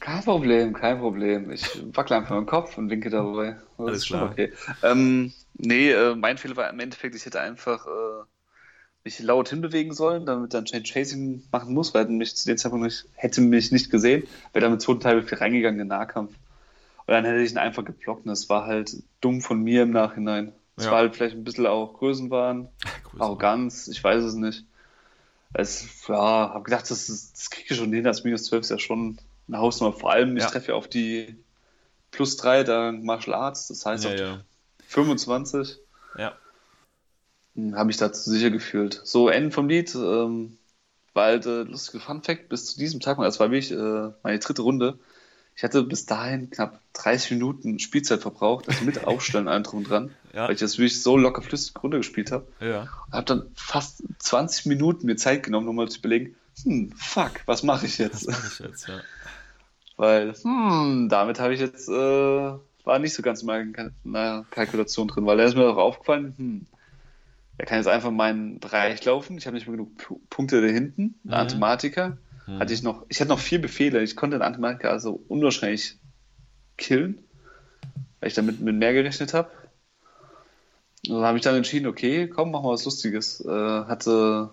Kein 0.00 0.22
Problem, 0.22 0.72
kein 0.72 0.98
Problem. 1.00 1.50
Ich 1.50 1.66
wackle 1.94 2.16
einfach 2.16 2.34
meinen 2.34 2.46
Kopf 2.46 2.78
und 2.78 2.88
winke 2.88 3.10
dabei. 3.10 3.56
Das 3.76 3.86
Alles 3.86 3.98
ist 3.98 4.06
schon 4.06 4.18
klar. 4.18 4.30
okay. 4.30 4.52
Ähm, 4.82 5.32
nee, 5.54 5.90
äh, 5.90 6.14
mein 6.14 6.38
Fehler 6.38 6.56
war 6.56 6.70
im 6.70 6.80
Endeffekt, 6.80 7.14
ich 7.14 7.26
hätte 7.26 7.40
einfach 7.40 7.86
äh, 7.86 8.24
mich 9.04 9.18
laut 9.20 9.48
hinbewegen 9.48 9.92
sollen, 9.92 10.26
damit 10.26 10.54
dann 10.54 10.64
Chain 10.64 10.84
Chasing 10.84 11.42
machen 11.52 11.74
muss, 11.74 11.94
weil 11.94 12.06
mich 12.06 12.36
zu 12.36 12.46
dem 12.46 12.56
Zeitpunkt 12.56 12.84
nicht, 12.84 13.06
hätte 13.14 13.40
mich 13.40 13.72
nicht 13.72 13.90
gesehen, 13.90 14.24
wäre 14.52 14.62
dann 14.62 14.72
mit 14.72 14.82
zweiten 14.82 15.00
Teil 15.00 15.22
viel 15.22 15.38
reingegangen 15.38 15.80
in 15.80 15.88
den 15.88 15.98
Nahkampf. 15.98 16.32
Und 17.06 17.14
dann 17.14 17.24
hätte 17.24 17.40
ich 17.40 17.52
ihn 17.52 17.58
einfach 17.58 17.84
geblockt 17.84 18.24
und 18.24 18.30
das 18.30 18.48
war 18.48 18.66
halt 18.66 19.02
dumm 19.20 19.40
von 19.40 19.62
mir 19.62 19.82
im 19.82 19.90
Nachhinein. 19.90 20.52
Es 20.76 20.84
ja. 20.84 20.90
war 20.90 20.98
halt 20.98 21.16
vielleicht 21.16 21.36
ein 21.36 21.44
bisschen 21.44 21.66
auch 21.66 21.94
Größenwahn, 21.94 22.68
Arroganz, 23.18 23.88
ich 23.88 24.02
weiß 24.02 24.22
es 24.24 24.34
nicht. 24.34 24.64
Es, 25.54 26.06
ja, 26.06 26.14
habe 26.52 26.64
gedacht, 26.64 26.90
das, 26.90 27.06
das 27.06 27.50
kriege 27.50 27.68
ich 27.70 27.76
schon 27.76 27.92
hin, 27.92 28.04
das 28.04 28.24
minus 28.24 28.44
12 28.44 28.60
ist 28.60 28.70
ja 28.70 28.78
schon 28.78 29.18
eine 29.48 29.58
Hausnummer. 29.58 29.92
Vor 29.92 30.12
allem, 30.12 30.36
ich 30.36 30.44
treffe 30.44 30.68
ja 30.68 30.74
auf 30.74 30.88
die 30.88 31.36
plus 32.10 32.36
3 32.36 32.64
der 32.64 32.92
Martial 32.92 33.34
Arts, 33.34 33.68
das 33.68 33.84
heißt 33.84 34.04
ja, 34.04 34.10
auf 34.10 34.20
ja. 34.20 34.40
25. 34.86 35.78
Ja. 36.16 36.34
Hm, 37.54 37.76
habe 37.76 37.90
ich 37.90 37.96
dazu 37.96 38.30
sicher 38.30 38.50
gefühlt. 38.50 39.00
So, 39.04 39.28
Ende 39.28 39.50
vom 39.50 39.68
Lied, 39.68 39.94
ähm, 39.94 40.58
halt 41.14 41.46
äh, 41.46 41.62
lustige 41.62 42.00
Fun 42.00 42.22
Fact, 42.22 42.48
bis 42.48 42.66
zu 42.66 42.78
diesem 42.78 43.00
Tag, 43.00 43.18
das 43.18 43.40
war 43.40 43.50
wirklich 43.50 43.72
äh, 43.72 44.12
meine 44.22 44.38
dritte 44.38 44.62
Runde. 44.62 44.98
Ich 45.56 45.64
hatte 45.64 45.82
bis 45.82 46.06
dahin 46.06 46.50
knapp 46.50 46.80
30 46.92 47.32
Minuten 47.32 47.80
Spielzeit 47.80 48.20
verbraucht, 48.20 48.68
also 48.68 48.84
mit 48.84 49.04
Aufstellen 49.04 49.48
allem 49.48 49.64
drum 49.64 49.82
dran, 49.82 50.14
ja. 50.32 50.46
weil 50.46 50.54
ich 50.54 50.60
das 50.60 50.78
wirklich 50.78 51.02
so 51.02 51.16
locker 51.16 51.42
flüssig 51.42 51.74
runtergespielt 51.82 52.30
habe. 52.30 52.46
Ja. 52.60 52.82
Und 53.06 53.12
habe 53.12 53.24
dann 53.24 53.50
fast 53.54 54.04
20 54.20 54.66
Minuten 54.66 55.06
mir 55.06 55.16
Zeit 55.16 55.42
genommen, 55.42 55.66
um 55.68 55.74
mal 55.74 55.88
zu 55.88 55.98
überlegen, 55.98 56.36
hm, 56.62 56.92
fuck, 56.92 57.32
was 57.46 57.64
mache 57.64 57.86
ich 57.86 57.98
jetzt? 57.98 58.28
Was 58.28 58.36
mache 58.36 58.48
ich 58.52 58.58
jetzt, 58.60 58.88
ja. 58.88 59.00
Weil, 59.98 60.32
hm, 60.32 61.08
damit 61.10 61.40
habe 61.40 61.52
ich 61.52 61.60
jetzt, 61.60 61.88
äh, 61.88 61.92
war 61.92 62.98
nicht 63.00 63.14
so 63.14 63.22
ganz 63.22 63.42
in 63.42 63.92
meiner 64.04 64.44
Kalkulation 64.50 65.08
drin, 65.08 65.26
weil 65.26 65.36
da 65.36 65.44
ist 65.44 65.56
mir 65.56 65.68
auch 65.68 65.76
aufgefallen, 65.76 66.34
hm, 66.38 66.66
er 67.58 67.66
kann 67.66 67.78
jetzt 67.78 67.88
einfach 67.88 68.12
meinen 68.12 68.60
Bereich 68.60 69.04
laufen. 69.04 69.36
Ich 69.36 69.46
habe 69.46 69.56
nicht 69.56 69.66
mehr 69.66 69.76
genug 69.76 69.96
P 69.98 70.14
Punkte 70.30 70.62
da 70.62 70.68
hinten. 70.68 71.16
Ein 71.24 71.28
mhm. 71.28 71.34
Anthematiker. 71.34 72.16
Mhm. 72.46 72.60
Hatte 72.60 72.72
ich 72.72 72.84
noch, 72.84 73.04
ich 73.08 73.18
hatte 73.18 73.30
noch 73.30 73.40
vier 73.40 73.60
Befehle. 73.60 74.00
Ich 74.00 74.14
konnte 74.14 74.36
den 74.38 74.42
Anthematiker 74.42 74.92
also 74.92 75.20
unwahrscheinlich 75.26 75.96
killen, 76.76 77.18
weil 78.20 78.28
ich 78.28 78.34
damit 78.34 78.60
mit 78.60 78.76
mehr 78.76 78.92
gerechnet 78.92 79.34
habe. 79.34 79.50
Und 81.08 81.16
dann 81.16 81.24
habe 81.24 81.38
ich 81.38 81.42
dann 81.42 81.56
entschieden, 81.56 81.88
okay, 81.88 82.28
komm, 82.28 82.52
machen 82.52 82.66
wir 82.66 82.72
was 82.72 82.84
Lustiges. 82.84 83.44
Äh, 83.44 83.48
hatte 83.50 84.50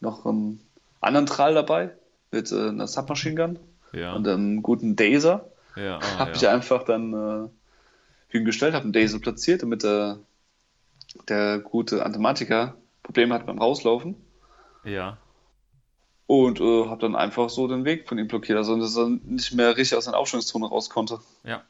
noch 0.00 0.26
einen 0.26 0.60
anderen 1.00 1.26
Tral 1.26 1.54
dabei, 1.54 1.92
mit 2.32 2.50
äh, 2.50 2.70
einer 2.70 2.88
Submachine 2.88 3.36
Gun 3.36 3.58
Ja. 3.96 4.14
und 4.14 4.28
einem 4.28 4.62
guten 4.62 4.94
Daser. 4.94 5.50
ja, 5.74 5.98
ah, 5.98 6.18
habe 6.18 6.32
ich 6.34 6.46
einfach 6.46 6.84
dann 6.84 7.12
äh, 7.12 7.48
hingestellt, 8.28 8.74
habe 8.74 8.84
einen 8.84 8.92
Daisy 8.92 9.18
platziert, 9.18 9.62
damit 9.62 9.82
der, 9.82 10.18
der 11.28 11.58
gute 11.60 12.04
Anthematiker 12.04 12.76
Probleme 13.02 13.34
hat 13.34 13.46
beim 13.46 13.58
Rauslaufen. 13.58 14.14
ja. 14.84 15.18
Und 16.28 16.60
äh, 16.60 16.86
habe 16.88 17.00
dann 17.00 17.14
einfach 17.14 17.48
so 17.50 17.68
den 17.68 17.84
Weg 17.84 18.08
von 18.08 18.18
ihm 18.18 18.26
blockiert, 18.26 18.58
also 18.58 18.76
dass 18.80 18.96
er 18.96 19.08
nicht 19.08 19.54
mehr 19.54 19.76
richtig 19.76 19.96
aus 19.96 20.06
seiner 20.06 20.16
Aufstellungszone 20.16 20.66
raus 20.66 20.90
konnte. 20.90 21.20
Ja. 21.44 21.62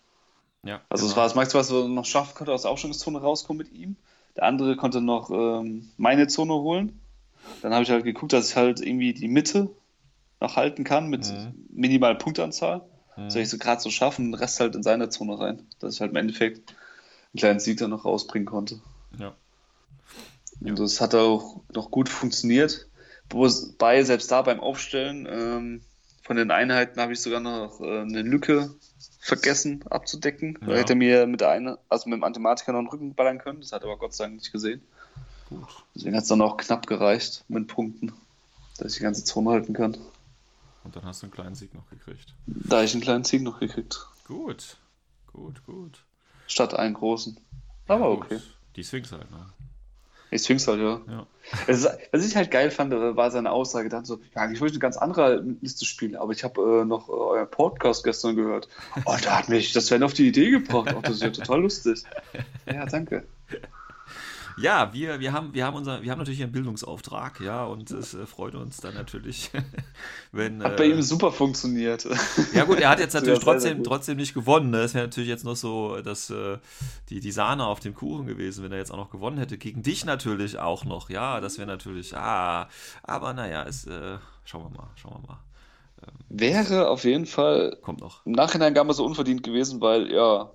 Ja. 0.64 0.80
Also 0.88 1.04
es 1.04 1.12
genau. 1.12 1.18
war 1.18 1.24
das 1.24 1.34
Maximum, 1.34 1.60
was 1.60 1.70
er 1.70 1.88
noch 1.88 2.06
schaffen 2.06 2.34
konnte, 2.34 2.54
aus 2.54 2.62
der 2.62 2.70
Aufstellungszone 2.70 3.20
rauskommen 3.20 3.58
mit 3.58 3.72
ihm. 3.72 3.96
Der 4.34 4.44
andere 4.44 4.76
konnte 4.76 5.02
noch 5.02 5.30
ähm, 5.30 5.90
meine 5.98 6.26
Zone 6.26 6.54
holen. 6.54 7.00
Dann 7.60 7.72
habe 7.72 7.84
ich 7.84 7.90
halt 7.90 8.04
geguckt, 8.04 8.32
dass 8.32 8.50
ich 8.50 8.56
halt 8.56 8.80
irgendwie 8.80 9.12
die 9.12 9.28
Mitte 9.28 9.70
noch 10.46 10.56
halten 10.56 10.84
kann 10.84 11.08
mit 11.08 11.26
Mhm. 11.26 11.54
minimaler 11.70 12.14
Punktanzahl. 12.16 12.82
Mhm. 13.16 13.30
Soll 13.30 13.42
ich 13.42 13.48
so 13.48 13.58
gerade 13.58 13.80
so 13.80 13.90
schaffen, 13.90 14.26
den 14.32 14.34
Rest 14.34 14.60
halt 14.60 14.74
in 14.74 14.82
seine 14.82 15.08
Zone 15.08 15.38
rein. 15.38 15.66
Dass 15.80 15.94
ich 15.94 16.00
halt 16.00 16.10
im 16.10 16.16
Endeffekt 16.16 16.70
einen 16.70 17.38
kleinen 17.38 17.60
Sieg 17.60 17.78
dann 17.78 17.90
noch 17.90 18.04
rausbringen 18.04 18.46
konnte. 18.46 18.80
Ja. 19.18 19.34
Und 20.60 20.78
das 20.78 21.00
hat 21.00 21.14
auch 21.14 21.60
noch 21.74 21.90
gut 21.90 22.08
funktioniert. 22.08 22.86
Wobei 23.30 24.02
selbst 24.04 24.30
da 24.30 24.42
beim 24.42 24.60
Aufstellen 24.60 25.26
ähm, 25.30 25.80
von 26.22 26.36
den 26.36 26.50
Einheiten 26.50 27.00
habe 27.00 27.12
ich 27.12 27.20
sogar 27.20 27.40
noch 27.40 27.80
äh, 27.80 28.00
eine 28.00 28.22
Lücke 28.22 28.74
vergessen 29.20 29.84
abzudecken. 29.90 30.58
Da 30.64 30.72
Ja. 30.72 30.78
hätte 30.78 30.92
er 30.92 30.96
mir 30.96 31.26
mit 31.26 31.40
der 31.40 31.50
eine, 31.50 31.78
also 31.88 32.08
mit 32.08 32.16
dem 32.18 32.24
Anthematiker 32.24 32.72
noch 32.72 32.78
einen 32.78 32.88
Rücken 32.88 33.14
ballern 33.14 33.38
können. 33.38 33.60
Das 33.60 33.72
hat 33.72 33.82
er 33.82 33.88
aber 33.90 33.98
Gott 33.98 34.14
sei 34.14 34.24
Dank 34.24 34.36
nicht 34.36 34.52
gesehen. 34.52 34.80
Gut. 35.48 35.66
Deswegen 35.94 36.16
hat 36.16 36.22
es 36.22 36.28
dann 36.28 36.40
auch 36.40 36.56
knapp 36.56 36.86
gereicht 36.86 37.44
mit 37.48 37.68
Punkten, 37.68 38.12
dass 38.78 38.92
ich 38.92 38.98
die 38.98 39.02
ganze 39.04 39.24
Zone 39.24 39.50
halten 39.50 39.74
kann. 39.74 39.96
Und 40.86 40.94
dann 40.94 41.04
hast 41.04 41.20
du 41.20 41.26
einen 41.26 41.32
kleinen 41.32 41.56
Sieg 41.56 41.74
noch 41.74 41.90
gekriegt. 41.90 42.32
Da 42.46 42.84
ich 42.84 42.92
einen 42.92 43.02
kleinen 43.02 43.24
Sieg 43.24 43.42
noch 43.42 43.58
gekriegt. 43.58 44.06
Gut. 44.24 44.76
Gut, 45.32 45.66
gut. 45.66 46.04
Statt 46.46 46.74
einen 46.74 46.94
großen. 46.94 47.40
Aber 47.88 48.04
Ja, 48.04 48.10
okay. 48.10 48.40
Die 48.76 48.84
Sphinx 48.84 49.10
halt, 49.10 49.28
ne? 49.32 49.46
Ich 50.30 50.42
Sphinx 50.42 50.68
halt, 50.68 50.78
ja. 50.78 51.00
Ja. 51.08 51.26
Es 51.66 51.78
ist, 51.78 51.88
was 52.12 52.24
ich 52.24 52.36
halt 52.36 52.52
geil 52.52 52.70
fand, 52.70 52.92
äh, 52.92 53.16
war 53.16 53.32
seine 53.32 53.50
Aussage 53.50 53.88
dann 53.88 54.04
so, 54.04 54.20
ja, 54.36 54.42
wollte 54.42 54.54
ich 54.54 54.62
eine 54.62 54.78
ganz 54.78 54.96
andere 54.96 55.44
Liste 55.60 55.84
spielen, 55.84 56.14
aber 56.14 56.30
ich 56.30 56.44
habe 56.44 56.82
äh, 56.82 56.84
noch 56.84 57.08
äh, 57.08 57.12
euer 57.12 57.46
Podcast 57.46 58.04
gestern 58.04 58.36
gehört. 58.36 58.68
Oh, 59.06 59.16
da 59.24 59.38
hat 59.38 59.48
mich 59.48 59.72
das 59.72 59.86
Sven 59.86 60.04
auf 60.04 60.14
die 60.14 60.28
Idee 60.28 60.50
gebracht. 60.50 60.94
Oh, 60.96 61.00
das 61.00 61.16
ist 61.16 61.22
ja 61.22 61.30
total 61.30 61.62
lustig. 61.62 62.04
Ja, 62.66 62.86
danke. 62.86 63.24
Ja, 64.58 64.92
wir, 64.94 65.20
wir, 65.20 65.32
haben, 65.32 65.52
wir, 65.52 65.66
haben 65.66 65.76
unser, 65.76 66.02
wir 66.02 66.10
haben 66.10 66.18
natürlich 66.18 66.42
einen 66.42 66.52
Bildungsauftrag, 66.52 67.40
ja, 67.40 67.64
und 67.64 67.90
es 67.90 68.14
äh, 68.14 68.24
freut 68.24 68.54
uns 68.54 68.78
dann 68.78 68.94
natürlich, 68.94 69.50
wenn. 70.32 70.62
Hat 70.62 70.72
äh, 70.72 70.76
bei 70.76 70.84
ihm 70.86 71.02
super 71.02 71.30
funktioniert. 71.30 72.08
Ja 72.54 72.64
gut, 72.64 72.80
er 72.80 72.88
hat 72.88 72.98
jetzt 72.98 73.12
natürlich 73.14 73.40
trotzdem, 73.40 73.84
trotzdem 73.84 74.16
nicht 74.16 74.32
gewonnen. 74.32 74.70
Ne? 74.70 74.78
Das 74.78 74.94
wäre 74.94 75.04
natürlich 75.04 75.28
jetzt 75.28 75.44
noch 75.44 75.56
so 75.56 76.00
das, 76.00 76.30
äh, 76.30 76.58
die, 77.10 77.20
die 77.20 77.32
Sahne 77.32 77.66
auf 77.66 77.80
dem 77.80 77.94
Kuchen 77.94 78.26
gewesen, 78.26 78.64
wenn 78.64 78.72
er 78.72 78.78
jetzt 78.78 78.90
auch 78.90 78.96
noch 78.96 79.10
gewonnen 79.10 79.36
hätte. 79.38 79.58
Gegen 79.58 79.82
dich 79.82 80.04
natürlich 80.06 80.58
auch 80.58 80.84
noch. 80.84 81.10
Ja, 81.10 81.40
das 81.40 81.58
wäre 81.58 81.66
natürlich, 81.68 82.16
ah, 82.16 82.68
aber 83.02 83.34
naja, 83.34 83.64
es, 83.64 83.86
äh, 83.86 84.16
schauen 84.44 84.64
wir 84.72 84.78
mal, 84.78 84.88
schauen 84.96 85.22
wir 85.22 85.28
mal. 85.28 85.38
Wäre 86.28 86.88
auf 86.88 87.04
jeden 87.04 87.26
Fall 87.26 87.76
Kommt 87.82 88.00
noch. 88.00 88.24
im 88.26 88.32
Nachhinein 88.32 88.74
gar 88.74 88.84
mal 88.84 88.92
so 88.92 89.04
unverdient 89.04 89.42
gewesen, 89.42 89.80
weil 89.80 90.10
ja, 90.10 90.50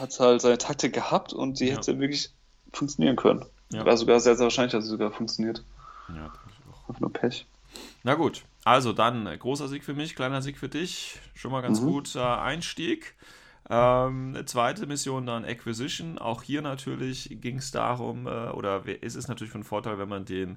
hat 0.00 0.18
halt 0.18 0.40
seine 0.40 0.58
Taktik 0.58 0.92
gehabt 0.92 1.32
und 1.32 1.60
die 1.60 1.66
Ja. 1.68 1.76
hätte 1.76 1.98
wirklich 1.98 2.32
funktionieren 2.76 3.16
können. 3.16 3.44
Ja. 3.72 3.84
War 3.84 3.96
sogar 3.96 4.20
sehr, 4.20 4.36
sehr 4.36 4.44
wahrscheinlich, 4.44 4.72
dass 4.72 4.84
sie 4.84 4.90
sogar 4.90 5.10
funktioniert. 5.10 5.64
Ja, 6.08 6.14
denke 6.14 6.38
ich 6.48 6.72
auch. 6.72 6.88
Einfach 6.88 7.00
nur 7.00 7.12
Pech. 7.12 7.46
Na 8.02 8.14
gut, 8.14 8.44
also 8.64 8.92
dann 8.92 9.26
äh, 9.26 9.36
großer 9.36 9.68
Sieg 9.68 9.84
für 9.84 9.94
mich, 9.94 10.14
kleiner 10.14 10.42
Sieg 10.42 10.58
für 10.58 10.68
dich. 10.68 11.18
Schon 11.34 11.50
mal 11.52 11.62
ganz 11.62 11.80
Mhm. 11.80 11.86
guter 11.86 12.40
Einstieg. 12.42 13.14
Ähm, 13.68 14.36
zweite 14.44 14.86
Mission 14.86 15.26
dann 15.26 15.44
Acquisition. 15.44 16.18
Auch 16.18 16.42
hier 16.42 16.60
natürlich 16.62 17.38
ging 17.40 17.56
es 17.58 17.70
darum, 17.70 18.26
äh, 18.26 18.50
oder 18.50 18.86
ist 18.86 19.14
es 19.16 19.26
natürlich 19.26 19.52
von 19.52 19.64
Vorteil, 19.64 19.98
wenn 19.98 20.08
man 20.08 20.24
den 20.26 20.56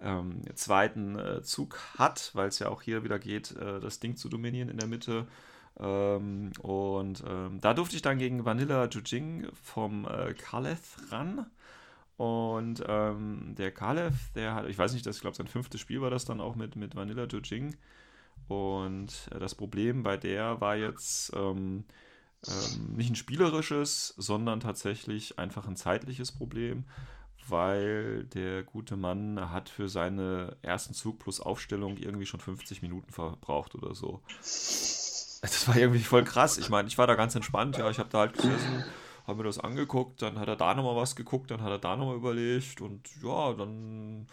ähm, 0.00 0.42
zweiten 0.54 1.18
äh, 1.18 1.42
Zug 1.42 1.78
hat, 1.96 2.30
weil 2.34 2.48
es 2.48 2.58
ja 2.58 2.68
auch 2.68 2.82
hier 2.82 3.04
wieder 3.04 3.18
geht, 3.18 3.52
äh, 3.56 3.80
das 3.80 4.00
Ding 4.00 4.16
zu 4.16 4.28
dominieren 4.28 4.68
in 4.68 4.76
der 4.78 4.88
Mitte. 4.88 5.26
Ähm, 5.78 6.50
und 6.60 7.22
ähm, 7.26 7.60
da 7.60 7.74
durfte 7.74 7.94
ich 7.96 8.02
dann 8.02 8.18
gegen 8.18 8.44
Vanilla 8.44 8.86
Jujing 8.86 9.46
vom 9.62 10.06
äh, 10.06 10.34
Kaleth 10.34 10.80
ran. 11.10 11.46
Und 12.18 12.82
ähm, 12.86 13.54
der 13.56 13.70
Kalev, 13.70 14.32
der 14.34 14.54
hat, 14.54 14.66
ich 14.68 14.76
weiß 14.76 14.92
nicht, 14.92 15.06
das, 15.06 15.16
ich 15.16 15.22
glaube, 15.22 15.36
sein 15.36 15.46
fünftes 15.46 15.80
Spiel 15.80 16.02
war 16.02 16.10
das 16.10 16.24
dann 16.24 16.40
auch 16.40 16.56
mit, 16.56 16.74
mit 16.74 16.96
Vanilla 16.96 17.24
Jujing. 17.26 17.76
Und 18.48 19.28
äh, 19.32 19.38
das 19.38 19.54
Problem 19.54 20.02
bei 20.02 20.16
der 20.16 20.60
war 20.60 20.74
jetzt 20.74 21.32
ähm, 21.36 21.84
ähm, 22.46 22.96
nicht 22.96 23.10
ein 23.10 23.14
spielerisches, 23.16 24.14
sondern 24.16 24.58
tatsächlich 24.58 25.38
einfach 25.38 25.68
ein 25.68 25.76
zeitliches 25.76 26.32
Problem, 26.32 26.84
weil 27.46 28.24
der 28.24 28.64
gute 28.64 28.96
Mann 28.96 29.52
hat 29.52 29.68
für 29.68 29.88
seine 29.88 30.56
ersten 30.62 30.94
Zug 30.94 31.20
plus 31.20 31.40
Aufstellung 31.40 31.98
irgendwie 31.98 32.26
schon 32.26 32.40
50 32.40 32.82
Minuten 32.82 33.12
verbraucht 33.12 33.76
oder 33.76 33.94
so. 33.94 34.22
Das 34.40 35.68
war 35.68 35.76
irgendwie 35.76 36.02
voll 36.02 36.24
krass. 36.24 36.58
Ich 36.58 36.68
meine, 36.68 36.88
ich 36.88 36.98
war 36.98 37.06
da 37.06 37.14
ganz 37.14 37.36
entspannt, 37.36 37.76
ja, 37.76 37.88
ich 37.90 38.00
habe 38.00 38.08
da 38.08 38.18
halt 38.18 38.32
gesessen, 38.32 38.84
habe 39.28 39.38
mir 39.38 39.44
das 39.44 39.60
angeguckt, 39.60 40.22
dann 40.22 40.38
hat 40.40 40.48
er 40.48 40.56
da 40.56 40.74
nochmal 40.74 40.96
was 40.96 41.14
geguckt, 41.14 41.50
dann 41.50 41.62
hat 41.62 41.70
er 41.70 41.78
da 41.78 41.96
nochmal 41.96 42.16
überlegt 42.16 42.80
und 42.80 43.08
ja, 43.22 43.52
dann 43.52 44.26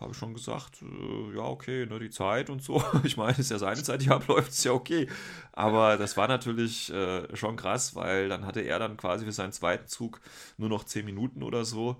habe 0.00 0.10
ich 0.10 0.18
schon 0.18 0.34
gesagt, 0.34 0.82
äh, 0.82 1.36
ja, 1.36 1.44
okay, 1.44 1.86
ne, 1.86 2.00
die 2.00 2.10
Zeit 2.10 2.50
und 2.50 2.62
so. 2.62 2.82
Ich 3.04 3.16
meine, 3.16 3.38
ist 3.38 3.50
ja 3.50 3.58
seine 3.58 3.82
Zeit, 3.82 4.02
die 4.02 4.10
abläuft, 4.10 4.48
ist 4.48 4.64
ja 4.64 4.72
okay. 4.72 5.08
Aber 5.52 5.96
das 5.96 6.16
war 6.16 6.26
natürlich 6.26 6.92
äh, 6.92 7.34
schon 7.36 7.56
krass, 7.56 7.94
weil 7.94 8.28
dann 8.28 8.44
hatte 8.44 8.60
er 8.60 8.80
dann 8.80 8.96
quasi 8.96 9.24
für 9.24 9.32
seinen 9.32 9.52
zweiten 9.52 9.86
Zug 9.86 10.20
nur 10.58 10.68
noch 10.68 10.84
10 10.84 11.04
Minuten 11.04 11.44
oder 11.44 11.64
so. 11.64 11.96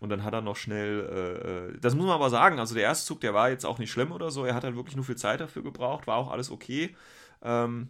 Und 0.00 0.10
dann 0.10 0.22
hat 0.22 0.34
er 0.34 0.42
noch 0.42 0.56
schnell, 0.56 1.08
äh, 1.10 1.74
äh, 1.76 1.78
das 1.80 1.94
muss 1.94 2.04
man 2.06 2.14
aber 2.14 2.28
sagen, 2.28 2.58
also 2.58 2.74
der 2.74 2.84
erste 2.84 3.06
Zug, 3.06 3.20
der 3.20 3.32
war 3.32 3.48
jetzt 3.48 3.64
auch 3.64 3.78
nicht 3.78 3.90
schlimm 3.90 4.12
oder 4.12 4.30
so. 4.30 4.44
Er 4.44 4.54
hat 4.54 4.64
halt 4.64 4.76
wirklich 4.76 4.96
nur 4.96 5.04
viel 5.06 5.16
Zeit 5.16 5.40
dafür 5.40 5.62
gebraucht, 5.62 6.06
war 6.06 6.16
auch 6.16 6.30
alles 6.30 6.50
okay. 6.50 6.94
Ähm, 7.42 7.88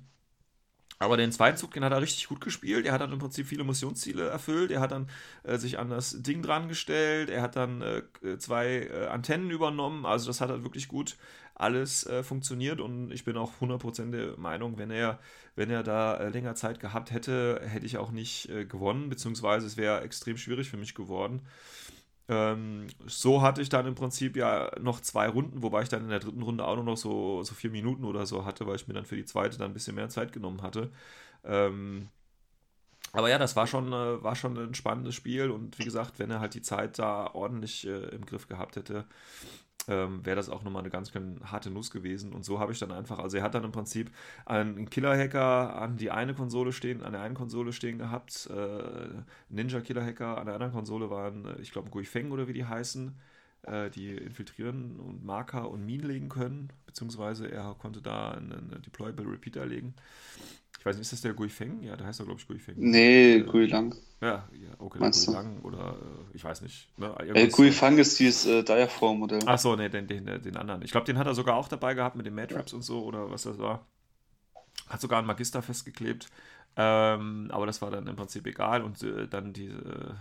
aber 1.01 1.17
den 1.17 1.33
zweiten 1.33 1.57
Zug, 1.57 1.73
den 1.73 1.83
hat 1.83 1.93
er 1.93 2.03
richtig 2.03 2.29
gut 2.29 2.43
gespielt. 2.43 2.85
Er 2.85 2.93
hat 2.93 3.01
dann 3.01 3.13
im 3.13 3.19
Prinzip 3.19 3.47
viele 3.47 3.65
Missionsziele 3.65 4.29
erfüllt. 4.29 4.71
Er 4.71 4.81
hat 4.81 4.93
dann 4.93 5.09
äh, 5.45 5.57
sich 5.57 5.79
an 5.79 5.89
das 5.89 6.23
Ding 6.23 6.43
dran 6.43 6.69
gestellt. 6.69 7.31
Er 7.31 7.41
hat 7.41 7.57
dann 7.57 7.81
äh, 7.81 8.03
zwei 8.37 8.83
äh, 8.83 9.07
Antennen 9.07 9.51
übernommen. 9.51 10.05
Also 10.05 10.27
das 10.27 10.43
hat 10.43 10.51
halt 10.51 10.63
wirklich 10.63 10.89
gut 10.89 11.17
alles 11.55 12.07
äh, 12.07 12.23
funktioniert. 12.23 12.81
Und 12.81 13.13
ich 13.13 13.25
bin 13.25 13.39
auch 13.39 13.53
100% 13.63 14.11
der 14.11 14.39
Meinung, 14.39 14.77
wenn 14.77 14.91
er, 14.91 15.19
wenn 15.57 15.71
er 15.71 15.83
da 15.83 16.17
äh, 16.17 16.29
länger 16.29 16.55
Zeit 16.55 16.81
gehabt 16.81 17.11
hätte, 17.13 17.63
hätte 17.65 17.87
ich 17.87 17.97
auch 17.97 18.11
nicht 18.11 18.51
äh, 18.51 18.67
gewonnen. 18.67 19.09
Beziehungsweise 19.09 19.67
es 19.67 19.79
wäre 19.79 20.03
extrem 20.03 20.37
schwierig 20.37 20.69
für 20.69 20.77
mich 20.77 20.95
geworden. 20.95 21.41
Ähm, 22.31 22.87
so 23.07 23.43
hatte 23.43 23.61
ich 23.61 23.71
dann 23.71 23.89
im 23.89 23.97
Prinzip 23.97 24.37
ja 24.37 24.71
noch 24.81 25.01
zwei 25.01 25.29
Runden, 25.29 25.65
wobei 25.65 25.83
ich 25.83 25.89
dann 25.89 26.05
in 26.05 26.11
der 26.11 26.21
dritten 26.21 26.43
Runde 26.43 26.65
auch 26.65 26.77
nur 26.77 26.85
noch 26.85 26.97
so, 26.97 27.43
so 27.43 27.55
vier 27.55 27.71
Minuten 27.71 28.05
oder 28.05 28.25
so 28.25 28.45
hatte, 28.45 28.69
weil 28.69 28.77
ich 28.77 28.87
mir 28.87 28.95
dann 28.95 29.05
für 29.05 29.17
die 29.17 29.25
zweite 29.25 29.59
dann 29.59 29.73
ein 29.73 29.75
bisschen 29.75 29.97
mehr 29.97 30.09
Zeit 30.09 30.33
genommen 30.33 30.63
hatte. 30.63 30.93
Ähm, 31.45 32.09
aber 33.13 33.29
ja, 33.31 33.39
das 33.39 33.57
war 33.57 33.67
schon, 33.67 33.93
äh, 33.93 34.23
war 34.23 34.37
schon 34.37 34.57
ein 34.57 34.75
spannendes 34.75 35.17
Spiel 35.17 35.51
und 35.51 35.77
wie 35.81 35.85
gesagt, 35.85 36.21
wenn 36.21 36.31
er 36.31 36.39
halt 36.39 36.55
die 36.55 36.63
Zeit 36.63 37.01
da 37.01 37.27
ordentlich 37.35 37.85
äh, 37.85 38.11
im 38.11 38.25
Griff 38.25 38.47
gehabt 38.47 38.77
hätte, 38.77 39.07
ähm, 39.91 40.25
wäre 40.25 40.37
das 40.37 40.49
auch 40.49 40.63
nochmal 40.63 40.83
eine 40.83 40.91
ganz, 40.91 41.11
ganz 41.13 41.43
harte 41.43 41.71
Nuss 41.71 41.91
gewesen. 41.91 42.33
Und 42.33 42.45
so 42.45 42.61
habe 42.61 42.73
ich 42.73 42.79
dann 42.79 42.93
einfach, 42.93 43.19
also 43.19 43.37
er 43.37 43.43
hat 43.43 43.55
dann 43.55 43.65
im 43.65 43.73
Prinzip 43.73 44.11
einen 44.47 44.89
Killer-Hacker 44.89 45.77
an 45.77 45.97
die 45.97 46.11
eine 46.11 46.33
Konsole 46.33 46.73
stehen, 46.73 47.03
an 47.03 47.13
der 47.13 47.23
einen 47.23 47.35
Konsole 47.35 47.73
stehen 47.73 47.99
gehabt, 47.99 48.49
äh, 48.51 49.23
Ninja-Killer-Hacker 49.49 50.39
an 50.39 50.47
der 50.47 50.55
anderen 50.55 50.73
Konsole 50.73 51.11
waren, 51.11 51.45
äh, 51.45 51.61
ich 51.61 51.73
glaube, 51.73 51.91
Guifeng 51.91 52.31
oder 52.31 52.47
wie 52.47 52.53
die 52.53 52.65
heißen, 52.65 53.17
äh, 53.63 53.91
die 53.91 54.15
infiltrieren 54.17 55.01
und 55.01 55.25
Marker 55.25 55.69
und 55.69 55.85
Minen 55.85 56.07
legen 56.07 56.29
können, 56.29 56.73
beziehungsweise 56.87 57.51
er 57.51 57.75
konnte 57.75 58.01
da 58.01 58.31
einen, 58.31 58.53
einen 58.53 58.83
Deployable 58.83 59.27
Repeater 59.27 59.67
legen. 59.67 59.95
Ich 60.81 60.87
weiß 60.87 60.97
nicht, 60.97 61.03
ist 61.05 61.13
das 61.13 61.21
der 61.23 61.35
Guifeng? 61.35 61.83
Ja, 61.83 61.97
der 61.97 62.07
heißt 62.09 62.21
doch, 62.21 62.27
glaube 62.27 62.41
ich, 62.41 62.49
Guifeng. 62.49 62.77
Nee, 62.77 63.37
Äh, 63.37 63.43
Gui 63.43 63.67
Lang. 63.67 63.95
Ja, 64.21 64.49
ja 64.53 64.71
okay, 64.79 64.99
Meinst 64.99 65.27
Gui 65.27 65.27
du? 65.27 65.33
Lang 65.33 65.61
oder 65.63 65.97
äh, 66.01 66.37
ich 66.37 66.45
weiß 66.45 66.63
nicht. 66.63 66.89
Ne, 66.99 67.15
Äh, 67.35 67.49
irgendwas 67.49 67.53
Gui 67.53 67.67
so. 67.67 67.79
Fang 67.79 67.99
ist 67.99 68.19
dieses 68.19 68.47
äh, 68.47 68.63
Diaform-Modell. 68.65 69.41
Ach 69.47 69.59
so, 69.59 69.77
nee, 69.77 69.89
den, 69.89 70.07
den, 70.07 70.27
den 70.27 70.57
anderen. 70.57 70.83
Ich 70.83 70.91
glaube, 70.93 71.07
den 71.07 71.19
hat 71.19 71.27
er 71.27 71.35
sogar 71.35 71.57
auch 71.57 71.69
dabei 71.69 71.95
gehabt 71.95 72.17
mit 72.17 72.27
den 72.27 72.35
Matrips 72.35 72.73
und 72.73 72.83
so 72.83 73.05
oder 73.05 73.31
was 73.31 73.43
das 73.43 73.59
war. 73.59 73.87
Hat 74.89 75.01
sogar 75.01 75.19
einen 75.19 75.27
Magister 75.27 75.63
festgeklebt. 75.63 76.29
Ähm, 76.77 77.51
aber 77.53 77.67
das 77.67 77.83
war 77.83 77.91
dann 77.91 78.07
im 78.07 78.17
Prinzip 78.17 78.47
egal 78.47 78.83
und 78.83 79.03
äh, 79.03 79.29
dann 79.29 79.53
diese. 79.53 79.75
Äh, 79.79 80.15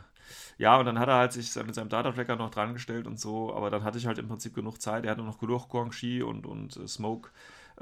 ja, 0.58 0.78
und 0.80 0.86
dann 0.86 1.00
hat 1.00 1.08
er 1.10 1.16
halt 1.16 1.34
sich 1.34 1.56
mit 1.56 1.74
seinem 1.76 1.90
Data-Tracker 1.90 2.36
noch 2.36 2.52
dran 2.52 2.74
gestellt 2.74 3.08
und 3.08 3.20
so, 3.20 3.54
aber 3.54 3.70
dann 3.72 3.84
hatte 3.84 3.98
ich 3.98 4.06
halt 4.08 4.18
im 4.20 4.28
Prinzip 4.28 4.54
genug 4.54 4.82
Zeit. 4.82 5.06
Er 5.06 5.12
hatte 5.12 5.24
noch 5.24 5.40
genug 5.40 5.70
Guangxi 5.70 6.22
und, 6.24 6.46
und 6.46 6.78
äh, 6.78 6.88
Smoke, 6.88 7.30
äh, 7.30 7.32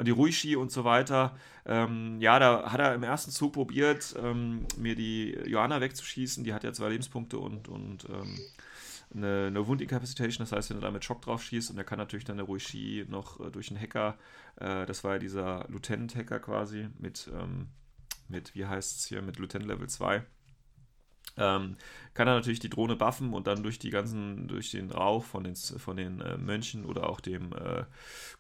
die 0.04 0.12
Ruishi 0.12 0.56
und 0.56 0.72
so 0.72 0.84
weiter. 0.84 1.36
Ähm, 1.66 2.22
ja, 2.22 2.40
da 2.40 2.72
hat 2.72 2.80
er 2.80 2.96
im 2.96 3.04
ersten 3.04 3.32
Zug 3.32 3.54
probiert, 3.54 4.16
ähm, 4.22 4.66
mir 4.78 4.96
die 4.96 5.32
Johanna 5.46 5.82
wegzuschießen. 5.82 6.44
Die 6.44 6.54
hat 6.54 6.64
ja 6.64 6.74
zwei 6.74 6.90
Lebenspunkte 6.90 7.38
und, 7.40 7.68
und 7.68 8.08
ähm, 8.10 8.38
eine, 9.14 9.48
eine 9.48 9.68
Wundincapacitation, 9.68 10.46
das 10.46 10.52
heißt, 10.52 10.70
wenn 10.70 10.78
du 10.78 10.82
da 10.82 10.92
mit 10.92 11.06
Schock 11.06 11.22
drauf 11.22 11.42
schießt 11.44 11.72
und 11.72 11.78
er 11.78 11.84
kann 11.84 11.98
natürlich 11.98 12.26
dann 12.26 12.38
der 12.38 12.46
Ruishi 12.46 13.06
noch 13.10 13.40
äh, 13.40 13.52
durch 13.52 13.70
einen 13.70 13.80
Hacker, 13.80 14.18
äh, 14.58 14.86
das 14.86 15.04
war 15.04 15.14
ja 15.14 15.20
dieser 15.20 15.66
Lieutenant-Hacker 15.70 16.40
quasi 16.40 16.90
mit, 17.00 17.30
ähm, 17.34 17.68
mit, 18.28 18.54
wie 18.56 18.66
heißt 18.66 19.00
es 19.00 19.06
hier, 19.06 19.22
mit 19.22 19.40
Lieutenant 19.40 19.70
Level 19.70 19.88
2 19.88 20.24
ähm, 21.38 21.76
kann 22.18 22.28
er 22.28 22.34
natürlich 22.34 22.60
die 22.60 22.70
Drohne 22.70 22.96
buffen 22.96 23.34
und 23.34 23.46
dann 23.46 23.62
durch 23.62 23.78
die 23.78 23.92
ganzen, 23.92 24.48
durch 24.48 24.72
den 24.72 24.90
Rauch 24.90 25.24
von 25.24 25.44
den, 25.44 25.56
von 25.56 25.96
den 25.96 26.20
äh, 26.20 26.36
Mönchen 26.38 26.84
oder 26.84 27.08
auch 27.08 27.20
dem 27.20 27.54
äh, 27.54 27.84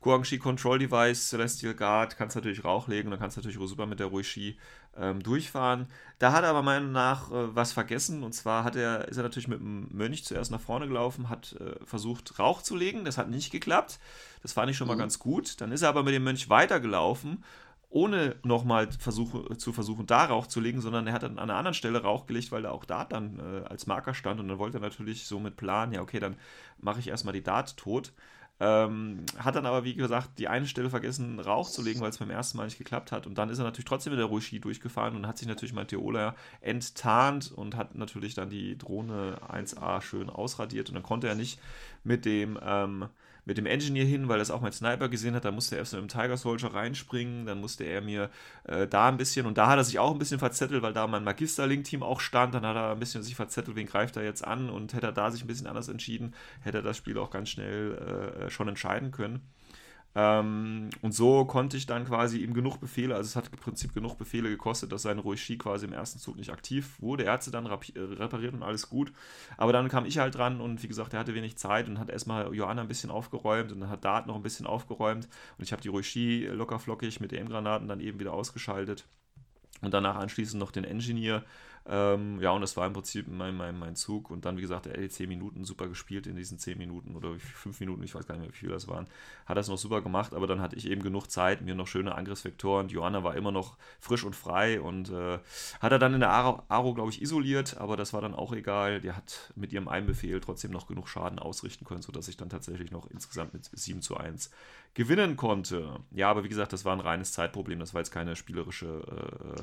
Guangxi 0.01 0.39
Control 0.39 0.79
Device 0.79 1.29
Celestial 1.29 1.75
Guard 1.75 2.17
kannst 2.17 2.35
du 2.35 2.39
natürlich 2.39 2.63
Rauch 2.63 2.87
legen 2.87 3.07
und 3.07 3.11
dann 3.11 3.19
kannst 3.19 3.37
du 3.37 3.41
natürlich 3.41 3.69
super 3.69 3.85
mit 3.85 3.99
der 3.99 4.07
Ruishi 4.07 4.57
ähm, 4.97 5.21
durchfahren. 5.21 5.85
Da 6.17 6.31
hat 6.31 6.43
er 6.43 6.49
aber 6.49 6.63
meiner 6.63 6.79
Meinung 6.79 6.91
nach 6.91 7.31
äh, 7.31 7.55
was 7.55 7.71
vergessen 7.71 8.23
und 8.23 8.33
zwar 8.33 8.63
hat 8.63 8.75
er, 8.75 9.07
ist 9.09 9.17
er 9.17 9.23
natürlich 9.23 9.47
mit 9.47 9.59
dem 9.59 9.89
Mönch 9.91 10.25
zuerst 10.25 10.49
nach 10.49 10.61
vorne 10.61 10.87
gelaufen, 10.87 11.29
hat 11.29 11.55
äh, 11.59 11.75
versucht 11.85 12.39
Rauch 12.39 12.63
zu 12.63 12.75
legen, 12.75 13.05
das 13.05 13.19
hat 13.19 13.29
nicht 13.29 13.51
geklappt. 13.51 13.99
Das 14.41 14.53
fand 14.53 14.71
ich 14.71 14.77
schon 14.77 14.87
mal 14.87 14.95
mhm. 14.95 14.99
ganz 14.99 15.19
gut. 15.19 15.61
Dann 15.61 15.71
ist 15.71 15.83
er 15.83 15.89
aber 15.89 16.03
mit 16.03 16.15
dem 16.15 16.23
Mönch 16.23 16.49
weitergelaufen 16.49 17.43
ohne 17.89 18.35
nochmal 18.43 18.91
versuche, 18.91 19.57
zu 19.57 19.71
versuchen, 19.71 20.05
da 20.05 20.25
Rauch 20.25 20.47
zu 20.47 20.59
legen, 20.59 20.81
sondern 20.81 21.07
er 21.07 21.13
hat 21.13 21.23
dann 21.23 21.39
an 21.39 21.49
einer 21.49 21.57
anderen 21.57 21.73
Stelle 21.73 22.01
Rauch 22.01 22.25
gelegt, 22.25 22.51
weil 22.51 22.65
er 22.65 22.73
auch 22.73 22.85
Dart 22.85 23.13
dann 23.13 23.39
äh, 23.39 23.65
als 23.67 23.87
Marker 23.87 24.13
stand 24.13 24.39
und 24.39 24.47
dann 24.47 24.59
wollte 24.59 24.77
er 24.77 24.81
natürlich 24.81 25.25
so 25.25 25.39
mit 25.39 25.55
Plan, 25.55 25.91
ja, 25.93 26.01
okay, 26.01 26.19
dann 26.19 26.35
mache 26.79 26.99
ich 26.99 27.07
erstmal 27.07 27.33
die 27.33 27.43
Dart 27.43 27.77
tot. 27.77 28.11
Ähm, 28.59 29.23
hat 29.37 29.55
dann 29.55 29.67
aber, 29.67 29.83
wie 29.83 29.93
gesagt, 29.93 30.39
die 30.39 30.47
eine 30.47 30.65
Stelle 30.65 30.89
vergessen, 30.89 31.39
Rauch 31.39 31.69
zu 31.69 31.83
legen, 31.83 31.99
weil 32.01 32.09
es 32.09 32.17
beim 32.17 32.31
ersten 32.31 32.57
Mal 32.57 32.65
nicht 32.65 32.79
geklappt 32.79 33.11
hat. 33.11 33.27
Und 33.27 33.37
dann 33.37 33.49
ist 33.49 33.59
er 33.59 33.65
natürlich 33.65 33.85
trotzdem 33.85 34.13
mit 34.13 34.19
der 34.19 34.25
Ruishi 34.25 34.59
durchgefahren 34.59 35.15
und 35.15 35.27
hat 35.27 35.37
sich 35.37 35.47
natürlich 35.47 35.73
mein 35.73 35.87
Theola 35.87 36.35
enttarnt 36.61 37.51
und 37.51 37.75
hat 37.75 37.93
natürlich 37.93 38.33
dann 38.33 38.49
die 38.49 38.75
Drohne 38.75 39.39
1A 39.47 40.01
schön 40.01 40.31
ausradiert. 40.31 40.89
Und 40.89 40.95
dann 40.95 41.03
konnte 41.03 41.27
er 41.27 41.35
nicht 41.35 41.59
mit 42.03 42.25
dem 42.25 42.57
ähm, 42.63 43.09
mit 43.47 43.57
dem 43.57 43.65
Engineer 43.65 44.05
hin, 44.05 44.27
weil 44.27 44.39
das 44.39 44.51
auch 44.51 44.59
mein 44.59 44.73
Sniper 44.73 45.07
gesehen 45.07 45.33
hat. 45.33 45.45
Da 45.45 45.51
musste 45.51 45.75
er 45.75 45.79
erst 45.79 45.93
mit 45.93 46.01
dem 46.01 46.09
Tiger 46.09 46.35
Soldier 46.35 46.73
reinspringen. 46.73 47.45
Dann 47.45 47.61
musste 47.61 47.85
er 47.85 48.01
mir 48.01 48.29
äh, 48.65 48.87
da 48.87 49.07
ein 49.07 49.15
bisschen, 49.15 49.45
und 49.45 49.57
da 49.57 49.67
hat 49.67 49.77
er 49.77 49.85
sich 49.85 49.99
auch 49.99 50.11
ein 50.11 50.19
bisschen 50.19 50.37
verzettelt, 50.37 50.83
weil 50.83 50.91
da 50.91 51.07
mein 51.07 51.23
Magister-Link-Team 51.23 52.03
auch 52.03 52.19
stand. 52.19 52.53
Dann 52.53 52.65
hat 52.65 52.75
er 52.75 52.91
ein 52.91 52.99
bisschen 52.99 53.23
sich 53.23 53.35
verzettelt, 53.35 53.77
wen 53.77 53.87
greift 53.87 54.17
er 54.17 54.23
jetzt 54.23 54.45
an 54.45 54.69
und 54.69 54.93
hätte 54.93 55.07
er 55.07 55.13
da 55.13 55.31
sich 55.31 55.43
ein 55.43 55.47
bisschen 55.47 55.67
anders 55.67 55.87
entschieden, 55.87 56.35
hätte 56.61 56.79
er 56.79 56.83
das 56.83 56.97
Spiel 56.97 57.17
auch 57.17 57.31
ganz 57.31 57.49
schnell 57.49 58.43
äh, 58.45 58.49
schon 58.49 58.67
entscheiden 58.67 59.11
können. 59.11 59.41
Ähm, 60.19 60.89
und 61.03 61.13
so 61.13 61.45
konnte 61.45 61.77
ich 61.77 61.85
dann 61.85 62.05
quasi 62.05 62.39
ihm 62.39 62.55
genug 62.55 62.79
Befehle, 62.79 63.13
also 63.15 63.27
es 63.27 63.35
hat 63.35 63.49
im 63.51 63.59
Prinzip 63.59 63.93
genug 63.93 64.17
Befehle 64.17 64.49
gekostet, 64.49 64.91
dass 64.91 65.03
sein 65.03 65.19
Roishi 65.19 65.59
quasi 65.59 65.85
im 65.85 65.93
ersten 65.93 66.17
Zug 66.17 66.37
nicht 66.37 66.49
aktiv 66.51 66.99
wurde. 66.99 67.25
Er 67.25 67.33
hat 67.33 67.43
sie 67.43 67.51
dann 67.51 67.67
äh, 67.67 67.71
repariert 67.95 68.55
und 68.55 68.63
alles 68.63 68.89
gut. 68.89 69.13
Aber 69.57 69.73
dann 69.73 69.89
kam 69.89 70.05
ich 70.05 70.17
halt 70.17 70.33
dran 70.33 70.59
und 70.59 70.81
wie 70.81 70.87
gesagt, 70.87 71.13
er 71.13 71.19
hatte 71.19 71.35
wenig 71.35 71.55
Zeit 71.59 71.87
und 71.87 71.99
hat 71.99 72.09
erstmal 72.09 72.51
Johanna 72.55 72.81
ein 72.81 72.87
bisschen 72.87 73.11
aufgeräumt 73.11 73.71
und 73.71 73.79
dann 73.79 73.91
hat 73.91 74.05
Dart 74.05 74.25
noch 74.25 74.35
ein 74.35 74.41
bisschen 74.41 74.65
aufgeräumt. 74.65 75.29
Und 75.59 75.63
ich 75.63 75.71
habe 75.71 75.83
die 75.83 75.89
Roishi 75.89 76.47
locker 76.51 76.79
flockig 76.79 77.19
mit 77.19 77.31
EM-Granaten 77.31 77.87
dann 77.87 77.99
eben 77.99 78.19
wieder 78.19 78.33
ausgeschaltet. 78.33 79.05
Und 79.81 79.93
danach 79.93 80.15
anschließend 80.15 80.59
noch 80.59 80.71
den 80.71 80.83
Engineer 80.83 81.43
ähm, 81.89 82.41
ja, 82.41 82.51
und 82.51 82.59
das 82.59 82.75
war 82.75 82.85
im 82.85 82.91
Prinzip 82.91 83.27
mein, 83.29 83.55
mein, 83.55 83.79
mein 83.79 83.95
Zug. 83.95 84.29
Und 84.29 84.43
dann, 84.43 84.57
wie 84.57 84.61
gesagt, 84.61 84.87
der 84.87 84.97
L10 84.99 85.27
Minuten 85.27 85.63
super 85.63 85.87
gespielt 85.87 86.27
in 86.27 86.35
diesen 86.35 86.59
10 86.59 86.77
Minuten 86.77 87.15
oder 87.15 87.33
5 87.39 87.79
Minuten, 87.79 88.03
ich 88.03 88.13
weiß 88.13 88.27
gar 88.27 88.35
nicht 88.35 88.43
mehr, 88.43 88.53
wie 88.53 88.57
viel 88.57 88.69
das 88.69 88.89
waren. 88.89 89.07
Hat 89.45 89.57
das 89.57 89.69
noch 89.69 89.77
super 89.77 90.01
gemacht, 90.01 90.33
aber 90.33 90.47
dann 90.47 90.59
hatte 90.59 90.75
ich 90.75 90.89
eben 90.89 91.01
genug 91.01 91.31
Zeit, 91.31 91.61
mir 91.61 91.75
noch 91.75 91.87
schöne 91.87 92.15
Angriffsvektoren. 92.15 92.89
Johanna 92.89 93.23
war 93.23 93.35
immer 93.35 93.53
noch 93.53 93.77
frisch 94.01 94.25
und 94.25 94.35
frei 94.35 94.81
und 94.81 95.09
äh, 95.09 95.39
hat 95.79 95.91
er 95.93 95.99
dann 95.99 96.13
in 96.13 96.19
der 96.19 96.31
Aro, 96.31 96.63
Aro 96.67 96.93
glaube 96.93 97.11
ich, 97.11 97.21
isoliert, 97.21 97.77
aber 97.77 97.95
das 97.95 98.11
war 98.11 98.19
dann 98.19 98.35
auch 98.35 98.51
egal. 98.51 98.99
Die 98.99 99.13
hat 99.13 99.53
mit 99.55 99.71
ihrem 99.71 99.87
Einbefehl 99.87 100.41
trotzdem 100.41 100.71
noch 100.71 100.87
genug 100.87 101.07
Schaden 101.07 101.39
ausrichten 101.39 101.85
können, 101.85 102.01
sodass 102.01 102.27
ich 102.27 102.35
dann 102.35 102.49
tatsächlich 102.49 102.91
noch 102.91 103.09
insgesamt 103.09 103.53
mit 103.53 103.69
7 103.71 104.01
zu 104.01 104.17
1 104.17 104.51
gewinnen 104.93 105.37
konnte. 105.37 105.99
Ja, 106.11 106.29
aber 106.29 106.43
wie 106.43 106.49
gesagt, 106.49 106.73
das 106.73 106.83
war 106.83 106.93
ein 106.93 106.99
reines 106.99 107.31
Zeitproblem, 107.31 107.79
das 107.79 107.93
war 107.93 108.01
jetzt 108.01 108.11
keine 108.11 108.35
spielerische. 108.35 109.55
Äh, 109.57 109.61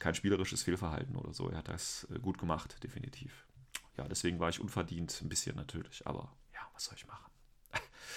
kein 0.00 0.14
spielerisches 0.14 0.64
Fehlverhalten 0.64 1.14
oder 1.14 1.32
so. 1.32 1.48
Er 1.48 1.58
hat 1.58 1.68
das 1.68 2.08
äh, 2.12 2.18
gut 2.18 2.38
gemacht, 2.38 2.76
definitiv. 2.82 3.46
Ja, 3.96 4.08
deswegen 4.08 4.40
war 4.40 4.48
ich 4.48 4.60
unverdient, 4.60 5.20
ein 5.22 5.28
bisschen 5.28 5.54
natürlich, 5.54 6.06
aber 6.06 6.32
ja, 6.52 6.60
was 6.74 6.86
soll 6.86 6.94
ich 6.96 7.06
machen? 7.06 7.30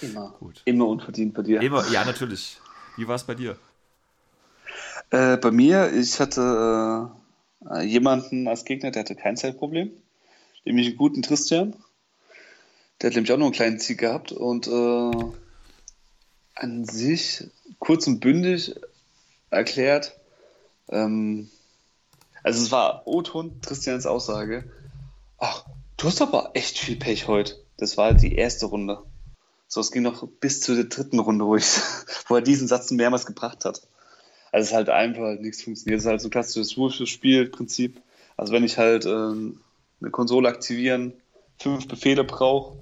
Immer. 0.00 0.30
gut. 0.40 0.62
Immer 0.64 0.88
unverdient 0.88 1.34
bei 1.34 1.42
dir. 1.42 1.60
Immer, 1.60 1.86
ja, 1.90 2.04
natürlich. 2.04 2.58
Wie 2.96 3.06
war 3.06 3.14
es 3.14 3.24
bei 3.24 3.34
dir? 3.34 3.58
Äh, 5.10 5.36
bei 5.36 5.50
mir, 5.50 5.92
ich 5.92 6.18
hatte 6.18 7.10
äh, 7.70 7.82
jemanden 7.82 8.48
als 8.48 8.64
Gegner, 8.64 8.90
der 8.90 9.00
hatte 9.00 9.14
kein 9.14 9.36
Zeitproblem, 9.36 9.92
nämlich 10.64 10.88
einen 10.88 10.96
guten 10.96 11.22
Christian. 11.22 11.76
Der 13.00 13.10
hat 13.10 13.14
nämlich 13.14 13.32
auch 13.32 13.38
noch 13.38 13.46
einen 13.46 13.54
kleinen 13.54 13.78
Ziel 13.78 13.96
gehabt 13.96 14.32
und 14.32 14.66
äh, 14.66 15.32
an 16.54 16.84
sich 16.84 17.44
kurz 17.78 18.06
und 18.06 18.20
bündig 18.20 18.74
erklärt, 19.50 20.18
ähm, 20.88 21.50
also 22.44 22.62
es 22.62 22.70
war 22.70 23.06
O-Ton, 23.06 23.60
Christians 23.62 24.06
Aussage. 24.06 24.64
Ach, 25.38 25.64
du 25.96 26.06
hast 26.06 26.20
aber 26.22 26.50
echt 26.54 26.78
viel 26.78 26.96
Pech 26.96 27.26
heute. 27.26 27.56
Das 27.78 27.96
war 27.96 28.12
die 28.12 28.36
erste 28.36 28.66
Runde. 28.66 29.02
So, 29.66 29.80
es 29.80 29.90
ging 29.90 30.02
noch 30.02 30.28
bis 30.40 30.60
zur 30.60 30.84
dritten 30.84 31.18
Runde, 31.18 31.46
wo, 31.46 31.56
ich, 31.56 31.64
wo 32.28 32.36
er 32.36 32.42
diesen 32.42 32.68
Satz 32.68 32.90
mehrmals 32.90 33.24
gebracht 33.26 33.64
hat. 33.64 33.80
Also 34.52 34.62
es 34.62 34.68
ist 34.68 34.74
halt 34.74 34.90
einfach 34.90 35.40
nichts 35.40 35.62
funktioniert. 35.62 35.98
Es 35.98 36.04
ist 36.04 36.10
halt 36.10 36.20
so 36.20 36.28
ein 36.28 36.30
klassisches 36.30 36.76
Wurfspielprinzip. 36.76 38.00
Also 38.36 38.52
wenn 38.52 38.62
ich 38.62 38.76
halt 38.76 39.06
ähm, 39.06 39.60
eine 40.02 40.10
Konsole 40.10 40.48
aktivieren, 40.48 41.14
fünf 41.58 41.88
Befehle 41.88 42.24
brauche, 42.24 42.76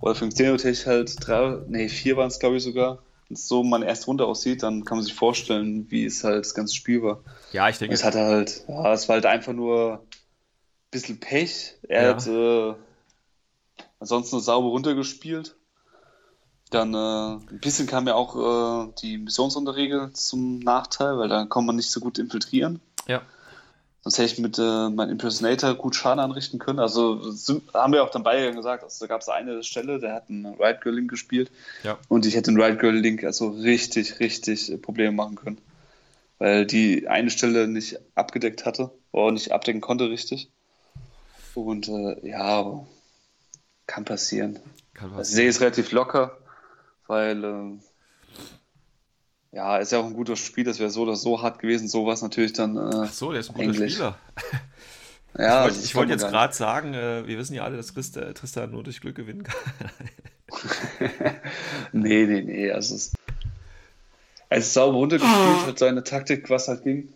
oder 0.00 0.14
für 0.14 0.24
den 0.24 0.32
Xenotech 0.32 0.86
halt 0.86 1.14
drei, 1.20 1.58
nee, 1.68 1.88
vier 1.88 2.16
waren 2.16 2.28
es 2.28 2.40
glaube 2.40 2.56
ich 2.56 2.62
sogar, 2.62 2.98
so 3.34 3.62
meine 3.62 3.86
erste 3.86 4.06
Runde 4.06 4.26
aussieht, 4.26 4.62
dann 4.62 4.84
kann 4.84 4.98
man 4.98 5.04
sich 5.04 5.14
vorstellen, 5.14 5.90
wie 5.90 6.04
es 6.04 6.24
halt 6.24 6.44
das 6.44 6.54
ganze 6.54 6.74
Spiel 6.74 7.02
war. 7.02 7.22
Ja, 7.52 7.68
ich 7.68 7.78
denke. 7.78 7.94
Es 7.94 8.04
hat 8.04 8.14
halt, 8.14 8.64
ja, 8.68 8.92
es 8.92 9.08
war 9.08 9.14
halt 9.14 9.26
einfach 9.26 9.52
nur 9.52 9.94
ein 9.94 10.90
bisschen 10.90 11.20
Pech. 11.20 11.74
Er 11.88 12.02
ja. 12.02 12.14
hat 12.14 12.26
äh, 12.26 12.74
ansonsten 13.98 14.40
sauber 14.40 14.68
runtergespielt. 14.68 15.56
Dann 16.70 16.94
äh, 16.94 17.52
ein 17.52 17.60
bisschen 17.60 17.86
kam 17.86 18.06
ja 18.06 18.14
auch 18.14 18.88
äh, 18.88 18.92
die 19.02 19.18
Missionsunterregel 19.18 20.12
zum 20.12 20.58
Nachteil, 20.58 21.18
weil 21.18 21.28
da 21.28 21.44
kann 21.44 21.66
man 21.66 21.76
nicht 21.76 21.90
so 21.90 22.00
gut 22.00 22.18
infiltrieren. 22.18 22.80
Ja. 23.06 23.22
Sonst 24.02 24.18
hätte 24.18 24.32
ich 24.32 24.38
mit 24.40 24.58
äh, 24.58 24.90
meinem 24.90 25.10
Impersonator 25.10 25.74
gut 25.74 25.94
Schaden 25.94 26.18
anrichten 26.18 26.58
können. 26.58 26.80
Also 26.80 27.30
sind, 27.30 27.72
haben 27.72 27.92
wir 27.92 28.02
auch 28.02 28.10
dann 28.10 28.24
beide 28.24 28.52
gesagt. 28.52 28.82
Also, 28.82 29.04
da 29.04 29.08
gab 29.08 29.20
es 29.20 29.28
eine 29.28 29.62
Stelle, 29.62 30.00
der 30.00 30.14
hat 30.14 30.28
einen 30.28 30.54
Right 30.56 30.80
Girl 30.80 30.96
Link 30.96 31.08
gespielt. 31.08 31.52
Ja. 31.84 31.98
Und 32.08 32.26
ich 32.26 32.34
hätte 32.34 32.50
einen 32.50 32.60
Right 32.60 32.80
Girl 32.80 32.96
Link 32.96 33.22
also 33.22 33.50
richtig, 33.50 34.18
richtig 34.18 34.82
Probleme 34.82 35.12
machen 35.12 35.36
können. 35.36 35.58
Weil 36.38 36.66
die 36.66 37.06
eine 37.06 37.30
Stelle 37.30 37.68
nicht 37.68 38.00
abgedeckt 38.16 38.66
hatte 38.66 38.90
oder 39.12 39.30
nicht 39.30 39.52
abdecken 39.52 39.80
konnte 39.80 40.10
richtig. 40.10 40.50
Und 41.54 41.86
äh, 41.88 42.28
ja, 42.28 42.84
kann 43.86 44.04
passieren. 44.04 44.58
Kann 44.94 45.10
passieren. 45.10 45.18
Also, 45.18 45.30
ich 45.30 45.36
sehe 45.36 45.48
es 45.48 45.60
relativ 45.60 45.92
locker, 45.92 46.38
weil 47.06 47.44
äh, 47.44 47.78
ja, 49.52 49.76
ist 49.76 49.92
ja 49.92 49.98
auch 49.98 50.06
ein 50.06 50.14
guter 50.14 50.34
Spiel, 50.34 50.64
das 50.64 50.78
wäre 50.78 50.88
so 50.88 51.02
oder 51.02 51.14
so 51.14 51.42
hart 51.42 51.58
gewesen, 51.58 51.86
sowas 51.86 52.22
natürlich 52.22 52.54
dann. 52.54 52.76
Äh, 52.76 52.90
Ach 53.04 53.12
so, 53.12 53.30
der 53.32 53.40
ist 53.40 53.50
ein 53.50 53.54
guter 53.54 53.66
Englisch. 53.66 53.92
Spieler. 53.92 54.18
ja, 55.38 55.68
ich 55.68 55.74
wollte 55.76 55.94
wollt 55.94 56.10
jetzt 56.10 56.28
gerade 56.28 56.54
sagen, 56.54 56.94
äh, 56.94 57.26
wir 57.26 57.36
wissen 57.36 57.54
ja 57.54 57.64
alle, 57.64 57.76
dass 57.76 57.92
Christa, 57.92 58.22
äh, 58.22 58.34
Tristan 58.34 58.70
nur 58.70 58.82
durch 58.82 59.02
Glück 59.02 59.14
gewinnen 59.14 59.42
kann. 59.42 59.90
nee, 61.92 62.24
nee, 62.24 62.40
nee. 62.40 62.70
Also 62.70 62.94
es, 62.94 63.12
es 64.48 64.66
ist 64.66 64.72
sauber 64.72 64.96
runtergespielt, 64.96 65.66
hat 65.66 65.78
seine 65.78 66.02
Taktik, 66.02 66.48
was 66.48 66.68
halt 66.68 66.82
ging. 66.82 67.12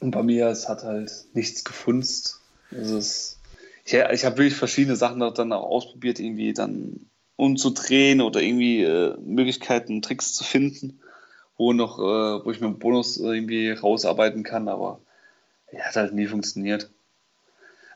Und 0.00 0.12
bei 0.12 0.22
mir, 0.22 0.48
es 0.48 0.70
hat 0.70 0.84
halt 0.84 1.12
nichts 1.34 1.64
gefunzt. 1.64 2.40
Also 2.70 2.96
es, 2.96 3.38
ich, 3.84 3.92
ich 3.92 4.24
habe 4.24 4.38
wirklich 4.38 4.56
verschiedene 4.56 4.96
Sachen 4.96 5.20
dann 5.20 5.52
auch 5.52 5.64
ausprobiert, 5.64 6.18
irgendwie 6.18 6.54
dann 6.54 7.10
umzudrehen 7.36 8.22
oder 8.22 8.40
irgendwie 8.40 8.82
äh, 8.82 9.18
Möglichkeiten, 9.20 10.00
Tricks 10.00 10.32
zu 10.32 10.42
finden 10.42 11.00
wo 11.56 11.72
noch, 11.72 11.98
äh, 11.98 12.44
wo 12.44 12.50
ich 12.50 12.60
mir 12.60 12.66
einen 12.66 12.78
Bonus 12.78 13.16
irgendwie 13.16 13.70
rausarbeiten 13.70 14.42
kann, 14.42 14.68
aber 14.68 15.00
ja, 15.72 15.80
hat 15.80 15.96
halt 15.96 16.14
nie 16.14 16.26
funktioniert. 16.26 16.90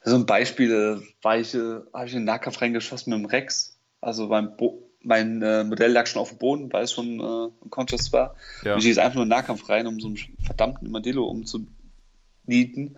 Also 0.02 0.16
ein 0.16 0.26
Beispiel, 0.26 0.72
äh, 0.72 1.06
war 1.22 1.38
ich, 1.38 1.54
äh, 1.54 1.80
habe 1.92 2.06
ich 2.06 2.12
in 2.12 2.20
den 2.20 2.24
Nahkampf 2.24 2.61
reingeschossen 2.61 3.12
mit 3.12 3.20
dem 3.20 3.26
Rex. 3.26 3.76
Also 4.00 4.28
mein, 4.28 4.56
Bo 4.56 4.82
mein 5.02 5.42
äh, 5.42 5.64
Modell 5.64 5.92
lag 5.92 6.06
schon 6.06 6.20
auf 6.20 6.30
dem 6.30 6.38
Boden, 6.38 6.72
weil 6.72 6.84
es 6.84 6.92
schon 6.92 7.20
äh, 7.20 7.50
unconscious 7.61 8.12
war. 8.12 8.36
Ja. 8.64 8.72
Und 8.72 8.78
ich 8.78 8.84
schieße 8.84 9.02
einfach 9.02 9.16
nur 9.16 9.24
in 9.24 9.30
den 9.30 9.36
Nahkampf 9.36 9.68
rein, 9.68 9.86
um 9.86 10.00
so 10.00 10.08
einen 10.08 10.18
verdammten 10.44 10.90
Madillo 10.90 11.24
umzunieten. 11.26 12.96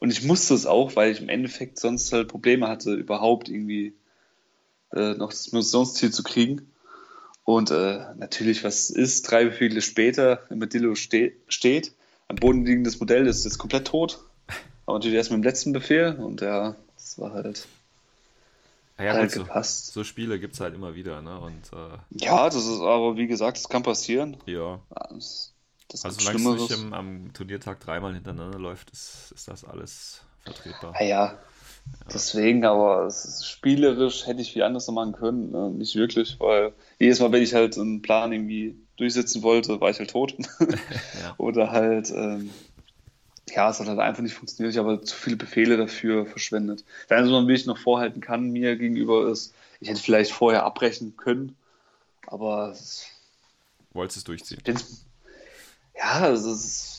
Und 0.00 0.10
ich 0.10 0.24
musste 0.24 0.54
es 0.54 0.66
auch, 0.66 0.96
weil 0.96 1.12
ich 1.12 1.20
im 1.20 1.28
Endeffekt 1.28 1.78
sonst 1.78 2.12
halt 2.12 2.28
Probleme 2.28 2.68
hatte, 2.68 2.94
überhaupt 2.94 3.48
irgendwie 3.48 3.94
äh, 4.92 5.14
noch 5.14 5.30
das 5.30 5.52
Missionsziel 5.52 6.12
zu 6.12 6.22
kriegen. 6.22 6.70
Und 7.44 7.70
äh, 7.70 8.00
natürlich, 8.16 8.64
was 8.64 8.88
ist, 8.90 9.30
drei 9.30 9.44
Befehle 9.44 9.82
später, 9.82 10.40
wenn 10.48 10.58
Medillo 10.58 10.94
ste 10.94 11.32
steht, 11.48 11.92
ein 12.28 12.36
bodenliegendes 12.36 12.98
Modell 13.00 13.26
ist 13.26 13.44
jetzt 13.44 13.58
komplett 13.58 13.86
tot. 13.86 14.18
Aber 14.86 14.98
natürlich 14.98 15.16
erst 15.16 15.30
mit 15.30 15.38
dem 15.38 15.44
letzten 15.44 15.72
Befehl 15.72 16.14
und 16.14 16.40
ja, 16.40 16.74
das 16.94 17.18
war 17.18 17.32
halt 17.32 17.66
Ja, 18.98 19.12
halt 19.12 19.30
so, 19.30 19.42
gepasst. 19.42 19.92
so 19.92 20.04
Spiele 20.04 20.38
gibt 20.38 20.54
es 20.54 20.60
halt 20.60 20.74
immer 20.74 20.94
wieder, 20.94 21.20
ne? 21.20 21.38
Und 21.38 21.72
äh, 21.72 21.98
Ja, 22.24 22.44
das 22.46 22.56
ist 22.64 22.80
aber, 22.80 23.16
wie 23.16 23.26
gesagt, 23.26 23.58
das 23.58 23.68
kann 23.68 23.82
passieren. 23.82 24.36
ja. 24.46 24.80
Das, 25.10 25.52
das 25.88 26.04
Also 26.04 26.20
solange 26.20 26.56
es 26.56 26.70
nicht 26.70 26.78
im, 26.78 26.92
am 26.94 27.32
Turniertag 27.34 27.80
dreimal 27.80 28.14
hintereinander 28.14 28.58
läuft, 28.58 28.90
ist, 28.90 29.32
ist 29.34 29.48
das 29.48 29.64
alles 29.64 30.22
vertretbar. 30.44 30.94
Ah 30.98 31.04
ja, 31.04 31.38
deswegen, 32.12 32.64
aber 32.64 33.06
ist 33.06 33.46
spielerisch 33.48 34.26
hätte 34.26 34.40
ich 34.42 34.52
viel 34.52 34.62
anderes 34.62 34.86
noch 34.86 34.94
machen 34.94 35.12
können. 35.12 35.54
äh, 35.54 35.70
Nicht 35.70 35.96
wirklich, 35.96 36.38
weil 36.40 36.72
jedes 36.98 37.20
Mal, 37.20 37.32
wenn 37.32 37.42
ich 37.42 37.54
halt 37.54 37.76
einen 37.78 38.02
Plan 38.02 38.32
irgendwie 38.32 38.76
durchsetzen 38.96 39.42
wollte, 39.42 39.80
war 39.80 39.90
ich 39.90 39.98
halt 39.98 40.10
tot. 40.10 40.36
Ja. 41.20 41.34
Oder 41.38 41.70
halt, 41.70 42.10
ähm, 42.10 42.50
ja, 43.50 43.70
es 43.70 43.80
hat 43.80 43.86
halt 43.88 43.98
einfach 43.98 44.22
nicht 44.22 44.34
funktioniert. 44.34 44.72
Ich 44.74 44.78
habe 44.78 44.90
halt 44.90 45.06
zu 45.06 45.16
viele 45.16 45.36
Befehle 45.36 45.76
dafür 45.76 46.26
verschwendet. 46.26 46.84
Das 47.08 47.18
Einzige, 47.18 47.36
was 47.36 47.60
ich 47.60 47.66
noch 47.66 47.78
vorhalten 47.78 48.20
kann 48.20 48.50
mir 48.50 48.76
gegenüber 48.76 49.28
ist, 49.30 49.54
ich 49.80 49.88
hätte 49.88 50.00
vielleicht 50.02 50.32
vorher 50.32 50.64
abbrechen 50.64 51.16
können, 51.16 51.56
aber 52.26 52.70
es- 52.72 53.06
Wolltest 53.92 54.18
es 54.18 54.24
durchziehen? 54.24 54.60
ja, 55.96 56.12
also 56.20 56.52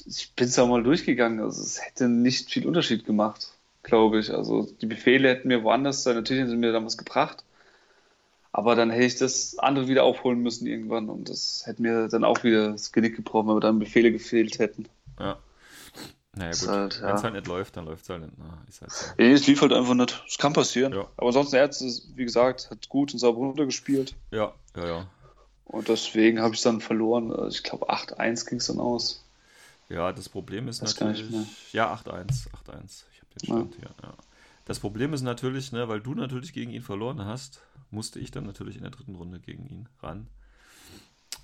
ich 0.07 0.33
bin 0.35 0.47
es 0.47 0.55
ja 0.55 0.65
mal 0.65 0.83
durchgegangen. 0.83 1.39
Also 1.41 1.61
es 1.63 1.81
hätte 1.85 2.07
nicht 2.07 2.49
viel 2.51 2.67
Unterschied 2.67 3.05
gemacht, 3.05 3.54
glaube 3.85 4.19
ich. 4.19 4.33
Also 4.33 4.67
die 4.81 4.85
Befehle 4.85 5.29
hätten 5.29 5.47
mir 5.47 5.63
woanders 5.63 6.03
sein. 6.03 6.15
Natürlich 6.15 6.41
hätten 6.41 6.51
sie 6.51 6.57
mir 6.57 6.73
was 6.83 6.97
gebracht. 6.97 7.43
Aber 8.51 8.75
dann 8.75 8.89
hätte 8.89 9.05
ich 9.05 9.17
das 9.17 9.57
andere 9.59 9.87
wieder 9.87 10.03
aufholen 10.03 10.39
müssen 10.41 10.67
irgendwann. 10.67 11.09
Und 11.09 11.29
das 11.29 11.63
hätte 11.65 11.81
mir 11.81 12.07
dann 12.07 12.23
auch 12.23 12.43
wieder 12.43 12.71
das 12.71 12.91
Genick 12.91 13.15
gebrochen, 13.15 13.47
wenn 13.47 13.55
mir 13.55 13.61
dann 13.61 13.79
Befehle 13.79 14.11
gefehlt 14.11 14.59
hätten. 14.59 14.87
Ja. 15.19 15.37
Naja, 16.33 16.51
gut. 16.51 16.67
halt. 16.67 17.01
Wenn 17.01 17.15
es 17.15 17.23
halt 17.23 17.33
nicht 17.33 17.47
läuft, 17.47 17.77
dann 17.77 17.85
läuft 17.85 18.03
es 18.03 18.09
halt 18.09 18.21
nicht. 18.21 18.33
Na, 18.37 18.57
ist 18.67 18.81
halt 18.81 18.91
so. 18.91 19.05
Nee, 19.17 19.31
es 19.31 19.47
lief 19.47 19.61
halt 19.61 19.73
einfach 19.73 19.93
nicht. 19.93 20.23
Es 20.27 20.37
kann 20.37 20.53
passieren. 20.53 20.93
Ja. 20.93 21.07
Aber 21.17 21.27
ansonsten, 21.27 21.55
er 21.55 21.63
hat 21.63 21.79
wie 21.79 22.25
gesagt, 22.25 22.69
hat 22.71 22.89
gut 22.89 23.13
und 23.13 23.19
sauber 23.19 23.39
runtergespielt. 23.39 24.15
Ja, 24.31 24.53
ja, 24.75 24.85
ja. 24.85 25.07
Und 25.65 25.87
deswegen 25.89 26.41
habe 26.41 26.53
ich 26.53 26.61
dann 26.61 26.81
verloren. 26.81 27.31
Also 27.31 27.57
Ich 27.57 27.63
glaube, 27.63 27.89
8-1 27.89 28.47
ging 28.49 28.59
es 28.59 28.67
dann 28.67 28.79
aus. 28.79 29.23
Ja, 29.89 30.11
das 30.11 30.29
Problem 30.29 30.67
ist 30.67 30.81
nicht 30.81 30.99
natürlich. 30.99 31.73
Ja, 31.73 31.93
8-1. 31.93 32.47
8-1. 32.67 33.03
Den 33.41 33.49
Ja. 33.49 33.55
Stand 33.55 33.75
hier. 33.75 33.95
Ja. 34.01 34.13
Das 34.65 34.79
Problem 34.79 35.13
ist 35.13 35.21
natürlich, 35.21 35.71
ne, 35.71 35.87
weil 35.87 36.01
du 36.01 36.15
natürlich 36.15 36.53
gegen 36.53 36.71
ihn 36.71 36.81
verloren 36.81 37.23
hast, 37.23 37.61
musste 37.91 38.19
ich 38.19 38.31
dann 38.31 38.45
natürlich 38.45 38.77
in 38.77 38.81
der 38.81 38.91
dritten 38.91 39.15
Runde 39.15 39.39
gegen 39.39 39.65
ihn 39.67 39.89
ran. 40.01 40.27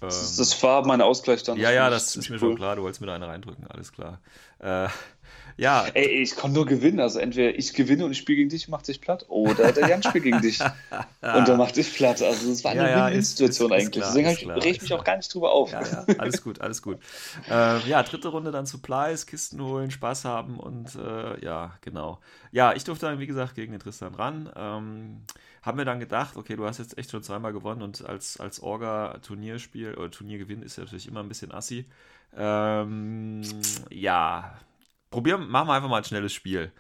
Das, 0.02 0.36
Ähm, 0.36 0.38
das 0.38 0.64
war 0.64 0.86
mein 0.86 1.02
Ausgleich 1.02 1.44
dann. 1.44 1.58
ja, 1.60 1.72
ja, 1.72 1.90
das 1.90 2.16
ist 2.16 2.30
mir 2.30 2.36
cool. 2.36 2.40
schon 2.40 2.56
klar. 2.56 2.76
Du 2.76 2.84
wolltest 2.84 3.02
mir 3.02 3.08
da 3.08 3.16
eine 3.16 3.28
reindrücken, 3.28 3.68
alles 3.68 3.92
klar. 3.92 4.20
Äh, 4.60 4.88
ja, 5.58 5.86
Ey, 5.94 6.22
ich 6.22 6.36
konnte 6.36 6.56
nur 6.56 6.66
gewinnen. 6.66 7.00
Also 7.00 7.20
entweder 7.20 7.58
ich 7.58 7.74
gewinne 7.74 8.06
und 8.06 8.12
ich 8.12 8.18
spiele 8.20 8.38
gegen 8.38 8.50
dich, 8.50 8.68
macht 8.68 8.88
dich 8.88 9.02
platt, 9.02 9.26
oder 9.30 9.72
der 9.74 9.86
Jan 9.86 10.04
spielt 10.04 10.24
gegen 10.24 10.42
dich 10.42 10.60
und 11.32 11.48
der 11.48 11.56
macht 11.56 11.76
dich 11.78 11.94
platt. 11.94 12.22
Also 12.22 12.50
das 12.50 12.64
war 12.64 12.72
eine 12.72 12.82
Ja, 12.82 12.88
ja, 12.88 13.08
Win-Win-Situation 13.08 13.72
ist- 13.72 13.76
ist 13.78 13.92
eigentlich. 13.92 13.92
klar, 13.92 14.16
Deswegen 14.16 14.28
ist 14.28 14.42
ich, 14.42 14.48
reg 14.56 14.66
ich 14.76 14.78
ist 14.78 14.82
mich 14.82 14.94
auch 14.94 15.04
gar 15.04 15.18
nicht 15.18 15.34
drüber 15.34 15.52
auf. 15.52 15.72
Ja, 15.72 15.88
ja, 15.88 16.10
alles 16.18 16.42
gut, 16.42 16.60
alles 16.62 16.82
gut. 16.82 17.00
Ähm, 17.48 17.82
ja, 17.86 18.02
dritte 18.04 18.30
Runde 18.30 18.52
dann 18.52 18.66
Supplies, 18.66 19.26
Kisten 19.28 19.62
holen, 19.62 19.92
Spaß 19.92 20.26
haben 20.26 20.60
und 20.60 20.96
äh, 20.96 21.44
ja, 21.44 21.78
genau. 21.82 22.20
Ja, 22.52 22.74
ich 22.74 22.84
durfte 22.84 23.06
dann, 23.06 23.20
wie 23.20 23.28
gesagt, 23.28 23.56
gegen 23.56 23.72
den 23.72 23.80
Tristan 23.82 24.16
ran. 24.16 24.52
Ähm, 24.56 25.26
haben 25.62 25.78
mir 25.78 25.86
dann 25.86 26.00
gedacht, 26.00 26.38
okay, 26.38 26.56
du 26.56 26.66
hast 26.66 26.80
jetzt 26.80 26.98
echt 26.98 27.12
schon 27.12 27.24
zweimal 27.24 27.54
gewonnen 27.54 27.82
und 27.82 28.04
als, 28.06 28.40
als 28.40 28.62
Orga-Turnierspiel 28.62 29.96
oder 29.96 30.10
Turniergewinn 30.10 30.64
ist 30.64 30.78
ja 30.78 30.84
natürlich 30.84 31.08
immer 31.08 31.20
ein 31.22 31.28
bisschen 31.30 31.52
assi. 31.52 31.86
Ähm, 32.36 33.42
ja, 33.90 34.58
probieren, 35.12 35.50
machen 35.50 35.68
wir 35.68 35.74
einfach 35.74 35.90
mal 35.90 35.98
ein 35.98 36.04
schnelles 36.04 36.34
Spiel. 36.34 36.72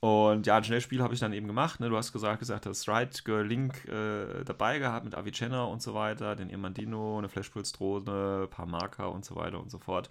Und 0.00 0.46
ja, 0.46 0.56
ein 0.56 0.62
schnelles 0.62 0.84
Spiel 0.84 1.02
habe 1.02 1.12
ich 1.12 1.18
dann 1.18 1.32
eben 1.32 1.48
gemacht. 1.48 1.80
Ne? 1.80 1.88
Du 1.88 1.96
hast 1.96 2.12
gesagt, 2.12 2.38
gesagt, 2.38 2.66
hast 2.66 2.88
Right 2.88 3.24
Girl 3.24 3.44
Link 3.44 3.84
äh, 3.88 4.44
dabei 4.44 4.78
gehabt 4.78 5.04
mit 5.04 5.16
Avicenna 5.16 5.64
und 5.64 5.82
so 5.82 5.92
weiter, 5.92 6.36
den 6.36 6.50
Irmandino, 6.50 7.18
eine 7.18 7.28
Flashpulse-Drohne, 7.28 8.42
ein 8.44 8.50
paar 8.50 8.66
Marker 8.66 9.10
und 9.10 9.24
so 9.24 9.34
weiter 9.34 9.60
und 9.60 9.72
so 9.72 9.78
fort. 9.78 10.08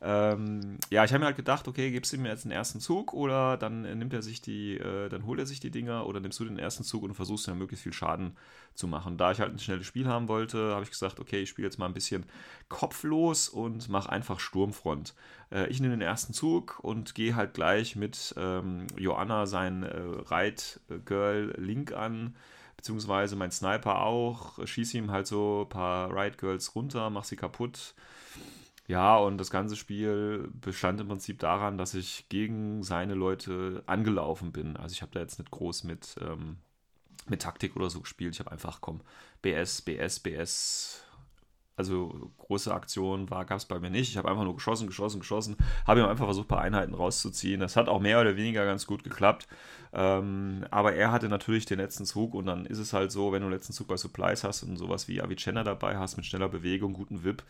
Ähm, 0.00 0.78
ja, 0.88 1.04
ich 1.04 1.12
habe 1.12 1.20
mir 1.20 1.26
halt 1.26 1.36
gedacht, 1.36 1.68
okay, 1.68 1.90
gibst 1.90 2.12
du 2.12 2.16
ihm 2.16 2.24
jetzt 2.24 2.44
den 2.44 2.50
ersten 2.50 2.80
Zug 2.80 3.12
oder 3.12 3.58
dann 3.58 3.82
nimmt 3.82 4.14
er 4.14 4.22
sich 4.22 4.40
die, 4.40 4.78
äh, 4.78 5.10
dann 5.10 5.26
holt 5.26 5.38
er 5.38 5.46
sich 5.46 5.60
die 5.60 5.70
Dinger 5.70 6.06
oder 6.06 6.20
nimmst 6.20 6.40
du 6.40 6.46
den 6.46 6.58
ersten 6.58 6.82
Zug 6.82 7.02
und 7.02 7.12
versuchst 7.12 7.46
dann 7.46 7.58
möglichst 7.58 7.82
viel 7.82 7.92
Schaden 7.92 8.38
zu 8.72 8.88
machen. 8.88 9.18
Da 9.18 9.32
ich 9.32 9.40
halt 9.40 9.52
ein 9.52 9.58
schnelles 9.58 9.86
Spiel 9.86 10.06
haben 10.06 10.28
wollte, 10.28 10.72
habe 10.72 10.84
ich 10.84 10.90
gesagt, 10.90 11.20
okay, 11.20 11.42
ich 11.42 11.50
spiele 11.50 11.66
jetzt 11.66 11.78
mal 11.78 11.86
ein 11.86 11.94
bisschen 11.94 12.24
kopflos 12.70 13.50
und 13.50 13.90
mache 13.90 14.10
einfach 14.10 14.40
Sturmfront. 14.40 15.14
Äh, 15.50 15.68
ich 15.68 15.80
nehme 15.80 15.94
den 15.94 16.02
ersten 16.02 16.32
Zug 16.32 16.78
und 16.82 17.14
gehe 17.14 17.36
halt 17.36 17.54
gleich 17.54 17.96
mit 17.96 18.34
ähm, 18.36 18.86
Joanna 18.96 19.46
sein 19.46 19.82
äh, 19.82 20.00
Reit 20.26 20.80
Girl 21.04 21.54
Link 21.58 21.92
an, 21.92 22.36
beziehungsweise 22.76 23.36
mein 23.36 23.50
Sniper 23.50 24.02
auch, 24.02 24.64
schieße 24.66 24.98
ihm 24.98 25.10
halt 25.10 25.26
so 25.26 25.62
ein 25.66 25.68
paar 25.68 26.10
Ride 26.14 26.36
Girls 26.36 26.74
runter, 26.74 27.10
mach 27.10 27.24
sie 27.24 27.36
kaputt. 27.36 27.94
Ja, 28.88 29.16
und 29.16 29.38
das 29.38 29.50
ganze 29.50 29.74
Spiel 29.74 30.48
bestand 30.60 31.00
im 31.00 31.08
Prinzip 31.08 31.40
daran, 31.40 31.76
dass 31.76 31.94
ich 31.94 32.28
gegen 32.28 32.84
seine 32.84 33.14
Leute 33.14 33.82
angelaufen 33.86 34.52
bin. 34.52 34.76
Also 34.76 34.92
ich 34.92 35.02
habe 35.02 35.10
da 35.12 35.20
jetzt 35.20 35.40
nicht 35.40 35.50
groß 35.50 35.82
mit, 35.84 36.16
ähm, 36.20 36.58
mit 37.26 37.42
Taktik 37.42 37.74
oder 37.74 37.90
so 37.90 38.00
gespielt. 38.00 38.34
Ich 38.34 38.40
habe 38.40 38.52
einfach, 38.52 38.80
komm, 38.80 39.00
BS, 39.42 39.82
BS, 39.82 40.20
BS. 40.20 41.02
Also 41.76 42.32
große 42.38 42.72
Aktion 42.72 43.28
war, 43.28 43.44
gab 43.44 43.58
es 43.58 43.66
bei 43.66 43.78
mir 43.78 43.90
nicht. 43.90 44.08
Ich 44.08 44.16
habe 44.16 44.30
einfach 44.30 44.44
nur 44.44 44.54
geschossen, 44.54 44.86
geschossen, 44.86 45.20
geschossen. 45.20 45.56
Habe 45.86 46.00
ihm 46.00 46.06
einfach 46.06 46.24
versucht, 46.24 46.46
ein 46.46 46.48
paar 46.48 46.62
Einheiten 46.62 46.94
rauszuziehen. 46.94 47.60
Das 47.60 47.76
hat 47.76 47.88
auch 47.88 48.00
mehr 48.00 48.18
oder 48.18 48.36
weniger 48.36 48.64
ganz 48.64 48.86
gut 48.86 49.04
geklappt. 49.04 49.46
Ähm, 49.92 50.64
aber 50.70 50.94
er 50.94 51.12
hatte 51.12 51.28
natürlich 51.28 51.66
den 51.66 51.78
letzten 51.78 52.06
Zug 52.06 52.32
und 52.32 52.46
dann 52.46 52.64
ist 52.64 52.78
es 52.78 52.94
halt 52.94 53.12
so, 53.12 53.30
wenn 53.32 53.42
du 53.42 53.48
den 53.48 53.52
letzten 53.52 53.74
Zug 53.74 53.88
bei 53.88 53.98
Supplies 53.98 54.42
hast 54.42 54.62
und 54.62 54.78
sowas 54.78 55.06
wie 55.06 55.20
Avicenna 55.20 55.64
dabei 55.64 55.98
hast 55.98 56.16
mit 56.16 56.24
schneller 56.24 56.48
Bewegung, 56.48 56.94
guten 56.94 57.24
Whip, 57.24 57.42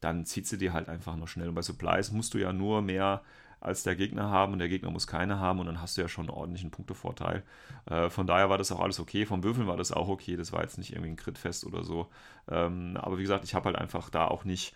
dann 0.00 0.26
zieht 0.26 0.48
sie 0.48 0.58
dir 0.58 0.72
halt 0.72 0.88
einfach 0.88 1.16
noch 1.16 1.28
schnell. 1.28 1.48
Und 1.48 1.54
bei 1.54 1.62
Supplies 1.62 2.10
musst 2.10 2.34
du 2.34 2.38
ja 2.38 2.52
nur 2.52 2.82
mehr 2.82 3.22
als 3.60 3.82
der 3.82 3.96
Gegner 3.96 4.30
haben 4.30 4.52
und 4.52 4.60
der 4.60 4.68
Gegner 4.68 4.90
muss 4.90 5.06
keine 5.06 5.40
haben 5.40 5.58
und 5.58 5.66
dann 5.66 5.80
hast 5.80 5.96
du 5.96 6.00
ja 6.00 6.08
schon 6.08 6.28
einen 6.28 6.36
ordentlichen 6.36 6.70
Punktevorteil. 6.70 7.42
Äh, 7.86 8.08
von 8.08 8.26
daher 8.26 8.48
war 8.50 8.58
das 8.58 8.70
auch 8.70 8.80
alles 8.80 9.00
okay. 9.00 9.26
Vom 9.26 9.42
Würfeln 9.42 9.66
war 9.66 9.76
das 9.76 9.90
auch 9.90 10.08
okay. 10.08 10.36
Das 10.36 10.52
war 10.52 10.62
jetzt 10.62 10.78
nicht 10.78 10.92
irgendwie 10.92 11.10
ein 11.10 11.16
Crit-Fest 11.16 11.66
oder 11.66 11.82
so. 11.82 12.08
Ähm, 12.48 12.96
aber 12.96 13.18
wie 13.18 13.22
gesagt, 13.22 13.44
ich 13.44 13.54
habe 13.54 13.66
halt 13.66 13.76
einfach 13.76 14.10
da 14.10 14.28
auch 14.28 14.44
nicht, 14.44 14.74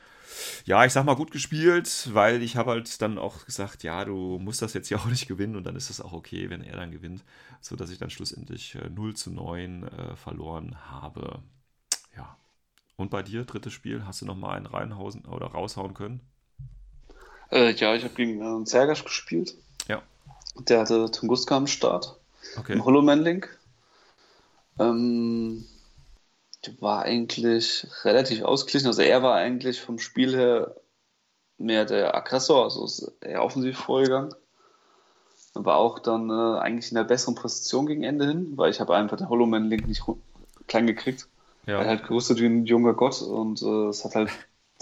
ja, 0.64 0.84
ich 0.84 0.92
sag 0.92 1.04
mal 1.04 1.14
gut 1.14 1.30
gespielt, 1.30 2.10
weil 2.12 2.42
ich 2.42 2.56
habe 2.56 2.72
halt 2.72 3.00
dann 3.00 3.18
auch 3.18 3.44
gesagt, 3.44 3.84
ja, 3.84 4.04
du 4.04 4.38
musst 4.40 4.62
das 4.62 4.74
jetzt 4.74 4.90
ja 4.90 4.98
auch 4.98 5.06
nicht 5.06 5.28
gewinnen 5.28 5.56
und 5.56 5.64
dann 5.64 5.76
ist 5.76 5.90
es 5.90 6.00
auch 6.00 6.12
okay, 6.12 6.50
wenn 6.50 6.62
er 6.62 6.76
dann 6.76 6.90
gewinnt, 6.90 7.24
sodass 7.60 7.90
ich 7.90 7.98
dann 7.98 8.10
schlussendlich 8.10 8.74
äh, 8.74 8.90
0 8.90 9.14
zu 9.14 9.30
9 9.30 9.84
äh, 9.84 10.16
verloren 10.16 10.76
habe. 10.90 11.40
Ja. 12.16 12.36
Und 12.96 13.10
bei 13.10 13.22
dir, 13.22 13.44
drittes 13.44 13.72
Spiel, 13.72 14.04
hast 14.06 14.22
du 14.22 14.26
noch 14.26 14.36
mal 14.36 14.56
einen 14.56 14.66
reinhausen 14.66 15.24
oder 15.24 15.46
raushauen 15.46 15.94
können? 15.94 16.20
Äh, 17.52 17.72
ja, 17.72 17.94
ich 17.94 18.02
habe 18.04 18.14
gegen 18.14 18.62
äh, 18.62 18.64
Zergasch 18.64 19.04
gespielt. 19.04 19.54
Ja. 19.88 20.02
Der 20.68 20.80
hatte 20.80 21.10
Tunguska 21.10 21.56
am 21.56 21.66
Start. 21.66 22.16
Okay. 22.58 22.72
Im 22.72 22.84
Holoman-Link. 22.84 23.56
Ähm, 24.78 25.64
der 26.66 26.80
war 26.80 27.02
eigentlich 27.02 27.86
relativ 28.04 28.42
ausgeglichen. 28.42 28.86
Also 28.86 29.02
er 29.02 29.22
war 29.22 29.34
eigentlich 29.34 29.80
vom 29.80 29.98
Spiel 29.98 30.34
her 30.36 30.74
mehr 31.58 31.84
der 31.84 32.14
Aggressor, 32.14 32.64
also 32.64 32.84
ist 32.84 33.12
eher 33.20 33.44
offensiv 33.44 33.78
vorgegangen. 33.78 34.34
War 35.54 35.76
auch 35.76 35.98
dann 35.98 36.30
äh, 36.30 36.58
eigentlich 36.60 36.90
in 36.90 36.96
der 36.96 37.04
besseren 37.04 37.34
Position 37.34 37.86
gegen 37.86 38.02
Ende 38.02 38.26
hin, 38.26 38.52
weil 38.56 38.70
ich 38.70 38.80
habe 38.80 38.96
einfach 38.96 39.18
den 39.18 39.28
Holoman-Link 39.28 39.86
nicht 39.86 40.02
ru- 40.02 40.16
klein 40.66 40.86
gekriegt. 40.86 41.28
Er 41.66 41.78
hat 41.78 41.84
Ja. 41.84 41.88
halt 41.90 42.06
gerüstet 42.08 42.40
wie 42.40 42.46
ein 42.46 42.64
junger 42.64 42.94
Gott 42.94 43.20
und 43.20 43.60
äh, 43.62 43.88
es 43.88 44.04
hat 44.04 44.14
halt 44.14 44.30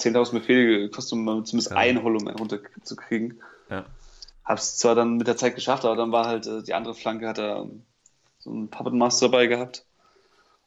10.000 0.01 0.33
Befehle 0.33 0.79
gekostet, 0.81 1.13
um 1.15 1.45
zumindest 1.45 1.71
Ja. 1.71 1.77
einen 1.77 2.03
Holoman 2.03 2.37
runterzukriegen. 2.37 3.41
Ja. 3.71 3.85
Hab's 4.45 4.79
zwar 4.79 4.95
dann 4.95 5.17
mit 5.17 5.27
der 5.27 5.37
Zeit 5.37 5.55
geschafft, 5.55 5.85
aber 5.85 5.97
dann 5.97 6.13
war 6.13 6.27
halt 6.27 6.47
äh, 6.47 6.63
die 6.63 6.75
andere 6.75 6.95
Flanke, 6.95 7.29
hat 7.29 7.39
er 7.39 7.63
ähm, 7.63 7.83
so 8.39 8.51
einen 8.51 8.69
Puppet 8.69 8.95
Master 8.95 9.29
dabei 9.29 9.47
gehabt 9.47 9.85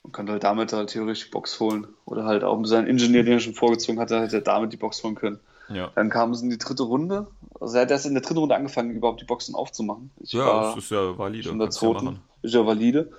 und 0.04 0.14
konnte 0.14 0.32
halt 0.34 0.44
damit 0.44 0.72
halt 0.74 0.90
theoretisch 0.92 1.26
die 1.26 1.32
Box 1.32 1.60
holen. 1.60 1.88
Oder 2.06 2.26
halt 2.26 2.44
auch 2.44 2.58
mit 2.58 2.68
seinem 2.68 2.88
Ingenieur, 2.88 3.24
den 3.24 3.34
er 3.34 3.40
schon 3.40 3.54
vorgezogen 3.56 4.00
hatte, 4.00 4.22
hätte 4.22 4.38
er 4.38 4.42
damit 4.42 4.72
die 4.74 4.78
Box 4.78 5.04
holen 5.04 5.16
können. 5.16 5.40
Ja. 5.70 5.92
Dann 5.96 6.10
kam 6.10 6.32
es 6.32 6.42
in 6.42 6.50
die 6.50 6.58
dritte 6.58 6.84
Runde. 6.84 7.28
Also 7.60 7.76
er 7.78 7.84
hat 7.84 7.92
erst 7.92 8.06
in 8.06 8.14
der 8.14 8.22
dritten 8.22 8.40
Runde 8.40 8.56
angefangen, 8.56 8.92
überhaupt 8.92 9.22
die 9.22 9.26
Boxen 9.26 9.56
aufzumachen. 9.56 10.12
Ich 10.20 10.34
Ja, 10.34 10.62
das 10.74 10.78
ist 10.78 10.92
ja 10.92 11.18
valide. 11.18 11.50
schon 11.50 11.60
der 11.60 11.70
ja 11.70 11.90
machen. 11.94 12.20
Ist 12.42 12.54
ja 12.54 12.66
valide. 12.66 13.12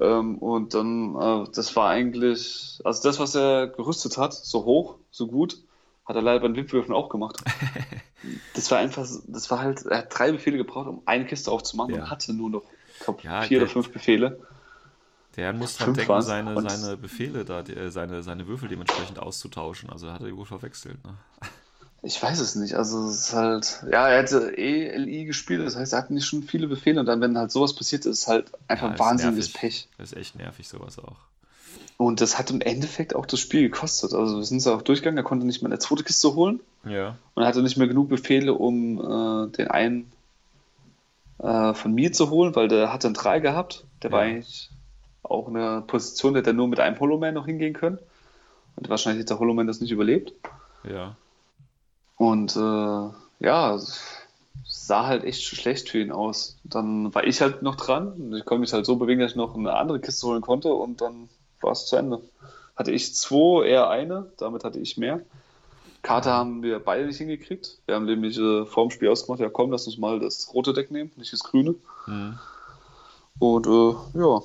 Ähm, 0.00 0.38
und 0.38 0.72
dann, 0.74 1.14
äh, 1.14 1.46
das 1.54 1.76
war 1.76 1.90
eigentlich, 1.90 2.80
also 2.84 3.02
das, 3.02 3.18
was 3.18 3.34
er 3.34 3.66
gerüstet 3.68 4.16
hat, 4.16 4.32
so 4.32 4.64
hoch, 4.64 4.96
so 5.10 5.26
gut, 5.26 5.58
hat 6.06 6.16
er 6.16 6.22
leider 6.22 6.40
bei 6.40 6.48
den 6.48 6.56
Wipwürfen 6.56 6.94
auch 6.94 7.08
gemacht. 7.10 7.36
das 8.54 8.70
war 8.70 8.78
einfach, 8.78 9.06
das 9.26 9.50
war 9.50 9.60
halt, 9.60 9.84
er 9.86 9.98
hat 9.98 10.18
drei 10.18 10.32
Befehle 10.32 10.56
gebraucht, 10.56 10.88
um 10.88 11.02
eine 11.04 11.26
Kiste 11.26 11.50
aufzumachen 11.50 11.94
Ja. 11.94 12.02
und 12.02 12.10
hatte 12.10 12.32
nur 12.32 12.48
noch, 12.50 12.62
ich 12.98 13.04
glaube, 13.04 13.20
Ja, 13.22 13.42
vier 13.42 13.58
der- 13.58 13.66
oder 13.66 13.72
fünf 13.72 13.92
Befehle. 13.92 14.40
Der 15.36 15.52
muss 15.52 15.76
dran 15.76 15.94
denken, 15.94 16.22
seine, 16.22 16.60
seine 16.60 16.96
Befehle 16.96 17.44
da, 17.44 17.62
die, 17.62 17.74
äh, 17.74 17.90
seine, 17.90 18.22
seine 18.22 18.48
Würfel 18.48 18.68
dementsprechend 18.68 19.20
auszutauschen. 19.20 19.88
Also 19.90 20.10
hat 20.10 20.20
er 20.22 20.26
die 20.26 20.36
wohl 20.36 20.44
verwechselt. 20.44 20.98
Ne? 21.04 21.14
Ich 22.02 22.22
weiß 22.22 22.40
es 22.40 22.54
nicht. 22.54 22.74
Also 22.74 23.08
es 23.08 23.26
ist 23.28 23.32
halt, 23.34 23.84
ja, 23.92 24.08
er 24.08 24.22
hätte 24.22 24.56
eh 24.56 24.96
LI 24.96 25.26
gespielt, 25.26 25.66
das 25.66 25.76
heißt, 25.76 25.92
er 25.92 25.98
hat 25.98 26.10
nicht 26.10 26.24
schon 26.26 26.42
viele 26.42 26.66
Befehle 26.66 27.00
und 27.00 27.06
dann, 27.06 27.20
wenn 27.20 27.36
halt 27.36 27.50
sowas 27.50 27.74
passiert, 27.74 28.06
ist 28.06 28.20
es 28.20 28.28
halt 28.28 28.50
einfach 28.68 28.92
Ja, 28.92 28.98
wahnsinniges. 28.98 29.52
Pech. 29.52 29.88
Das 29.98 30.12
ist 30.12 30.18
echt 30.18 30.36
nervig, 30.36 30.66
sowas 30.68 30.98
auch. 30.98 31.16
Und 31.98 32.22
das 32.22 32.38
hat 32.38 32.50
im 32.50 32.62
Endeffekt 32.62 33.14
auch 33.14 33.26
das 33.26 33.38
Spiel 33.40 33.68
gekostet. 33.68 34.14
Also 34.14 34.38
wir 34.38 34.44
sind 34.44 34.56
es 34.58 34.66
auch 34.66 34.80
durchgegangen, 34.80 35.18
er 35.18 35.24
konnte 35.24 35.44
nicht 35.46 35.60
mehr 35.60 35.70
eine 35.70 35.78
zweite 35.78 36.02
Kiste 36.02 36.34
holen 36.34 36.60
Ja. 36.84 37.16
und 37.34 37.42
er 37.42 37.46
hatte 37.46 37.60
nicht 37.62 37.76
mehr 37.76 37.86
genug 37.88 38.08
Befehle, 38.08 38.54
um 38.54 38.98
äh, 38.98 39.50
den 39.52 39.68
einen 39.68 40.10
äh, 41.38 41.74
von 41.74 41.92
mir 41.92 42.12
zu 42.12 42.30
holen, 42.30 42.54
weil 42.56 42.68
der 42.68 42.92
hatte 42.92 43.08
einen 43.08 43.14
3 43.14 43.40
gehabt. 43.40 43.84
Der 44.02 44.10
war 44.12 44.24
Ja. 44.24 44.30
eigentlich 44.36 44.70
auch 45.22 45.48
in 45.48 45.56
einer 45.58 45.82
Position, 45.82 46.32
der 46.32 46.42
hätte 46.42 46.54
nur 46.54 46.68
mit 46.68 46.80
einem 46.80 46.98
Holoman 46.98 47.34
noch 47.34 47.44
hingehen 47.46 47.74
können. 47.74 47.98
Und 48.76 48.88
wahrscheinlich 48.88 49.22
hat 49.24 49.30
der 49.30 49.38
Holoman 49.38 49.66
das 49.66 49.80
nicht 49.80 49.90
überlebt. 49.90 50.32
Ja. 50.90 51.16
Und 52.20 52.54
äh, 52.54 53.46
ja, 53.46 53.74
es 53.74 53.98
sah 54.66 55.06
halt 55.06 55.24
echt 55.24 55.42
schlecht 55.42 55.88
für 55.88 56.02
ihn 56.02 56.12
aus. 56.12 56.58
Dann 56.64 57.14
war 57.14 57.24
ich 57.24 57.40
halt 57.40 57.62
noch 57.62 57.76
dran. 57.76 58.08
Und 58.08 58.36
Ich 58.36 58.44
konnte 58.44 58.60
mich 58.60 58.74
halt 58.74 58.84
so 58.84 58.96
bewegen, 58.96 59.22
dass 59.22 59.30
ich 59.30 59.36
noch 59.38 59.56
eine 59.56 59.72
andere 59.72 60.00
Kiste 60.00 60.26
holen 60.26 60.42
konnte 60.42 60.68
und 60.68 61.00
dann 61.00 61.30
war 61.62 61.72
es 61.72 61.86
zu 61.86 61.96
Ende. 61.96 62.20
Hatte 62.76 62.92
ich 62.92 63.14
zwei, 63.14 63.66
er 63.66 63.88
eine, 63.88 64.30
damit 64.36 64.64
hatte 64.64 64.78
ich 64.80 64.98
mehr. 64.98 65.22
Karte 66.02 66.30
haben 66.30 66.62
wir 66.62 66.78
beide 66.78 67.06
nicht 67.06 67.16
hingekriegt. 67.16 67.78
Wir 67.86 67.94
haben 67.94 68.04
nämlich 68.04 68.36
äh, 68.36 68.66
vor 68.66 68.86
dem 68.86 68.90
Spiel 68.90 69.08
ausgemacht, 69.08 69.40
ja 69.40 69.48
komm, 69.48 69.70
lass 69.70 69.86
uns 69.86 69.96
mal 69.96 70.20
das 70.20 70.52
rote 70.52 70.74
Deck 70.74 70.90
nehmen, 70.90 71.10
nicht 71.16 71.32
das 71.32 71.42
grüne. 71.42 71.74
Hm. 72.04 72.38
Und 73.38 73.66
äh, 73.66 74.18
ja, 74.18 74.42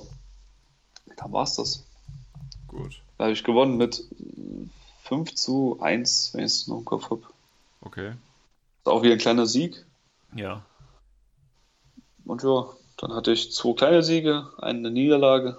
dann 1.18 1.30
war's 1.30 1.56
das. 1.56 1.84
Gut. 2.68 3.02
Da 3.18 3.24
habe 3.24 3.34
ich 3.34 3.44
gewonnen 3.44 3.76
mit 3.76 3.98
äh, 3.98 4.66
5 5.08 5.34
zu 5.34 5.76
1, 5.78 6.32
wenn 6.32 6.40
ich 6.40 6.52
es 6.52 6.68
noch 6.68 6.78
im 6.78 6.84
Kopf 6.86 7.10
habe. 7.10 7.22
Okay. 7.86 8.10
Ist 8.10 8.88
auch 8.88 9.02
wieder 9.02 9.12
ein 9.12 9.18
kleiner 9.18 9.46
Sieg. 9.46 9.86
Ja. 10.34 10.64
Und 12.24 12.42
ja, 12.42 12.66
dann 12.96 13.12
hatte 13.12 13.30
ich 13.30 13.52
zwei 13.52 13.74
kleine 13.74 14.02
Siege, 14.02 14.50
eine 14.58 14.90
Niederlage. 14.90 15.56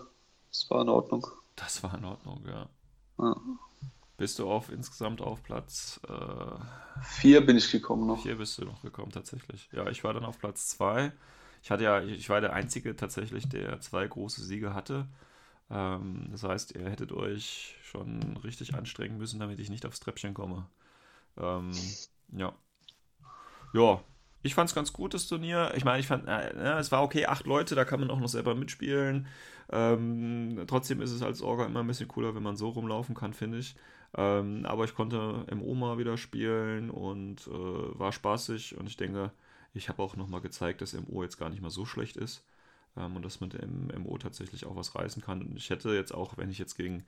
Das 0.50 0.70
war 0.70 0.82
in 0.82 0.90
Ordnung. 0.90 1.26
Das 1.56 1.82
war 1.84 1.98
in 1.98 2.04
Ordnung, 2.04 2.44
ja. 2.46 2.68
Ja. 3.18 3.36
Bist 4.18 4.40
du 4.40 4.50
auf 4.50 4.70
insgesamt 4.72 5.22
auf 5.22 5.42
Platz 5.44 6.02
äh, 6.10 7.02
Vier 7.04 7.46
bin 7.46 7.56
ich 7.56 7.72
gekommen 7.72 8.08
noch. 8.08 8.24
Hier 8.24 8.38
bist 8.38 8.58
du 8.58 8.66
noch 8.66 8.82
gekommen, 8.82 9.12
tatsächlich. 9.12 9.70
Ja, 9.72 9.88
ich 9.88 10.04
war 10.04 10.14
dann 10.14 10.26
auf 10.26 10.40
Platz 10.40 10.68
2. 10.70 11.14
Ich 11.64 11.72
hatte 11.72 11.84
ja, 11.84 12.02
ich 12.02 12.30
war 12.30 12.42
der 12.42 12.54
Einzige 12.54 12.96
tatsächlich, 12.96 13.48
der 13.48 13.80
zwei 13.80 14.06
große 14.06 14.44
Siege 14.44 14.74
hatte. 14.74 15.08
Ähm, 15.70 16.28
das 16.32 16.44
heißt, 16.44 16.76
ihr 16.76 16.90
hättet 16.90 17.12
euch 17.14 17.76
schon 17.84 18.38
richtig 18.44 18.74
anstrengen 18.74 19.18
müssen, 19.18 19.40
damit 19.40 19.60
ich 19.60 19.70
nicht 19.70 19.86
aufs 19.86 20.00
Treppchen 20.00 20.34
komme. 20.34 20.68
Ähm, 21.38 21.72
ja. 22.32 22.54
Ja, 23.74 24.02
ich 24.44 24.56
fand 24.56 24.70
es 24.70 24.76
ganz 24.76 24.94
gut, 24.94 25.14
das 25.14 25.28
Turnier. 25.28 25.74
Ich 25.76 25.84
meine, 25.84 26.00
ich 26.00 26.08
fand, 26.08 26.28
äh, 26.28 26.56
ja, 26.56 26.80
es 26.80 26.92
war 26.92 27.04
okay, 27.04 27.26
acht 27.26 27.46
Leute, 27.46 27.76
da 27.76 27.86
kann 27.86 28.00
man 28.00 28.10
auch 28.10 28.20
noch 28.20 28.30
selber 28.30 28.56
mitspielen. 28.56 29.28
Ähm, 29.70 30.64
trotzdem 30.68 31.02
ist 31.02 31.12
es 31.12 31.22
als 31.22 31.42
Orga 31.42 31.66
immer 31.66 31.82
ein 31.82 31.88
bisschen 31.88 32.08
cooler, 32.08 32.34
wenn 32.36 32.44
man 32.44 32.56
so 32.56 32.70
rumlaufen 32.70 33.16
kann, 33.16 33.34
finde 33.34 33.58
ich. 33.60 33.76
Ähm, 34.16 34.66
aber 34.66 34.86
ich 34.86 34.96
konnte 34.96 35.46
im 35.50 35.62
Oma 35.62 35.98
wieder 35.98 36.18
spielen 36.18 36.90
und 36.90 37.48
äh, 37.48 38.00
war 38.00 38.12
spaßig 38.14 38.78
und 38.78 38.88
ich 38.88 38.96
denke, 38.96 39.32
ich 39.74 39.90
habe 39.90 40.02
auch 40.02 40.16
nochmal 40.16 40.42
gezeigt, 40.42 40.82
dass 40.82 40.94
MO 40.94 41.24
jetzt 41.24 41.38
gar 41.38 41.50
nicht 41.50 41.62
mal 41.62 41.70
so 41.70 41.86
schlecht 41.86 42.16
ist 42.16 42.46
ähm, 42.96 43.18
und 43.18 43.26
dass 43.26 43.42
man 43.42 43.52
im 43.52 43.92
MO 44.04 44.18
tatsächlich 44.18 44.66
auch 44.66 44.76
was 44.76 44.96
reißen 44.96 45.22
kann. 45.22 45.42
Und 45.42 45.58
ich 45.58 45.70
hätte 45.70 45.94
jetzt 45.94 46.14
auch, 46.14 46.38
wenn 46.38 46.50
ich 46.50 46.58
jetzt 46.58 46.76
gegen 46.76 47.06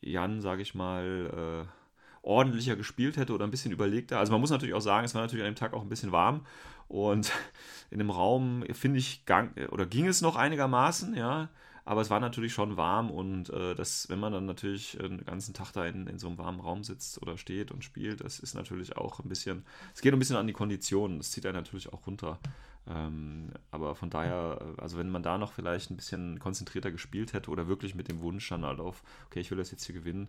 Jan, 0.00 0.40
sage 0.40 0.62
ich 0.62 0.74
mal, 0.74 1.66
äh, 1.66 1.85
ordentlicher 2.26 2.76
gespielt 2.76 3.16
hätte 3.16 3.32
oder 3.32 3.46
ein 3.46 3.50
bisschen 3.50 3.72
überlegter. 3.72 4.18
Also 4.18 4.32
man 4.32 4.40
muss 4.40 4.50
natürlich 4.50 4.74
auch 4.74 4.80
sagen, 4.80 5.04
es 5.04 5.14
war 5.14 5.22
natürlich 5.22 5.44
an 5.44 5.52
dem 5.52 5.58
Tag 5.58 5.72
auch 5.72 5.82
ein 5.82 5.88
bisschen 5.88 6.12
warm 6.12 6.44
und 6.88 7.32
in 7.90 7.98
dem 7.98 8.10
Raum, 8.10 8.64
finde 8.72 8.98
ich, 8.98 9.24
gang, 9.24 9.56
oder 9.70 9.86
ging 9.86 10.06
es 10.06 10.20
noch 10.20 10.36
einigermaßen, 10.36 11.14
ja. 11.16 11.48
Aber 11.84 12.00
es 12.00 12.10
war 12.10 12.18
natürlich 12.18 12.52
schon 12.52 12.76
warm 12.76 13.12
und 13.12 13.48
äh, 13.50 13.76
das, 13.76 14.08
wenn 14.08 14.18
man 14.18 14.32
dann 14.32 14.44
natürlich 14.44 14.98
einen 15.00 15.24
ganzen 15.24 15.54
Tag 15.54 15.70
da 15.70 15.86
in, 15.86 16.08
in 16.08 16.18
so 16.18 16.26
einem 16.26 16.36
warmen 16.36 16.58
Raum 16.58 16.82
sitzt 16.82 17.22
oder 17.22 17.38
steht 17.38 17.70
und 17.70 17.84
spielt, 17.84 18.22
das 18.22 18.40
ist 18.40 18.54
natürlich 18.54 18.96
auch 18.96 19.20
ein 19.20 19.28
bisschen, 19.28 19.64
es 19.94 20.00
geht 20.00 20.12
ein 20.12 20.18
bisschen 20.18 20.34
an 20.34 20.48
die 20.48 20.52
Konditionen, 20.52 21.18
das 21.18 21.30
zieht 21.30 21.46
einen 21.46 21.54
natürlich 21.54 21.92
auch 21.92 22.04
runter. 22.08 22.40
Ähm, 22.88 23.50
aber 23.70 23.94
von 23.94 24.10
daher, 24.10 24.58
äh, 24.60 24.80
also 24.80 24.98
wenn 24.98 25.10
man 25.10 25.22
da 25.22 25.38
noch 25.38 25.52
vielleicht 25.52 25.90
ein 25.90 25.96
bisschen 25.96 26.38
konzentrierter 26.38 26.92
gespielt 26.92 27.32
hätte 27.32 27.50
oder 27.50 27.66
wirklich 27.66 27.94
mit 27.94 28.08
dem 28.08 28.20
Wunsch 28.20 28.48
dann 28.48 28.64
halt 28.64 28.80
auf, 28.80 29.02
okay, 29.26 29.40
ich 29.40 29.50
will 29.50 29.58
das 29.58 29.72
jetzt 29.72 29.84
hier 29.84 29.94
gewinnen, 29.94 30.28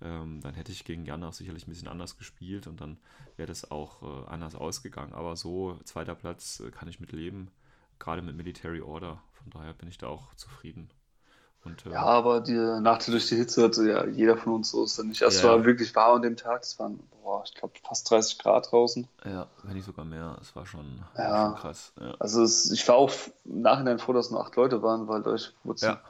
ähm, 0.00 0.40
dann 0.40 0.54
hätte 0.54 0.72
ich 0.72 0.84
gegen 0.84 1.04
Jan 1.04 1.24
auch 1.24 1.32
sicherlich 1.32 1.66
ein 1.66 1.70
bisschen 1.70 1.88
anders 1.88 2.16
gespielt 2.16 2.66
und 2.66 2.80
dann 2.80 2.98
wäre 3.36 3.48
das 3.48 3.70
auch 3.70 4.02
äh, 4.02 4.28
anders 4.28 4.54
ausgegangen. 4.54 5.12
Aber 5.12 5.36
so, 5.36 5.78
zweiter 5.84 6.14
Platz 6.14 6.60
äh, 6.60 6.70
kann 6.70 6.88
ich 6.88 7.00
mit 7.00 7.12
leben, 7.12 7.50
gerade 7.98 8.22
mit 8.22 8.36
Military 8.36 8.80
Order. 8.80 9.22
Von 9.32 9.50
daher 9.50 9.74
bin 9.74 9.88
ich 9.88 9.98
da 9.98 10.08
auch 10.08 10.34
zufrieden. 10.34 10.88
Und, 11.64 11.84
äh, 11.86 11.90
Ja, 11.90 12.02
aber 12.02 12.40
die 12.40 12.52
Nachteil 12.54 13.12
durch 13.12 13.28
die 13.28 13.36
Hitze 13.36 13.64
hatte 13.64 13.88
ja 13.88 14.06
jeder 14.06 14.36
von 14.36 14.54
uns 14.54 14.70
so 14.70 14.84
ist 14.84 14.98
dann 14.98 15.08
nicht. 15.08 15.20
Es 15.22 15.42
Ja. 15.42 15.50
war 15.50 15.64
wirklich 15.64 15.94
warm 15.94 16.16
an 16.16 16.22
dem 16.22 16.36
Tag. 16.36 16.62
Es 16.62 16.78
waren, 16.78 17.00
boah, 17.22 17.42
ich 17.44 17.54
glaube, 17.54 17.74
fast 17.86 18.08
30 18.10 18.38
Grad 18.38 18.70
draußen. 18.70 19.06
ja, 19.24 19.46
wenn 19.64 19.74
nicht 19.74 19.84
sogar 19.86 20.04
mehr, 20.04 20.36
es 20.40 20.54
war 20.56 20.64
schon, 20.66 21.04
Ja. 21.16 21.46
schon 21.50 21.56
krass. 21.56 21.92
Ja. 22.00 22.14
Also 22.18 22.42
es, 22.42 22.70
ich 22.70 22.86
war 22.88 22.94
auch 22.96 23.10
im 23.44 23.62
Nachhinein 23.62 23.98
froh, 23.98 24.12
dass 24.12 24.30
nur 24.30 24.40
acht 24.40 24.54
Leute 24.56 24.82
waren, 24.82 25.08
weil 25.08 25.22
dadurch 25.22 25.52
wurde 25.64 25.74
es 25.76 25.82
Ja. 25.82 26.00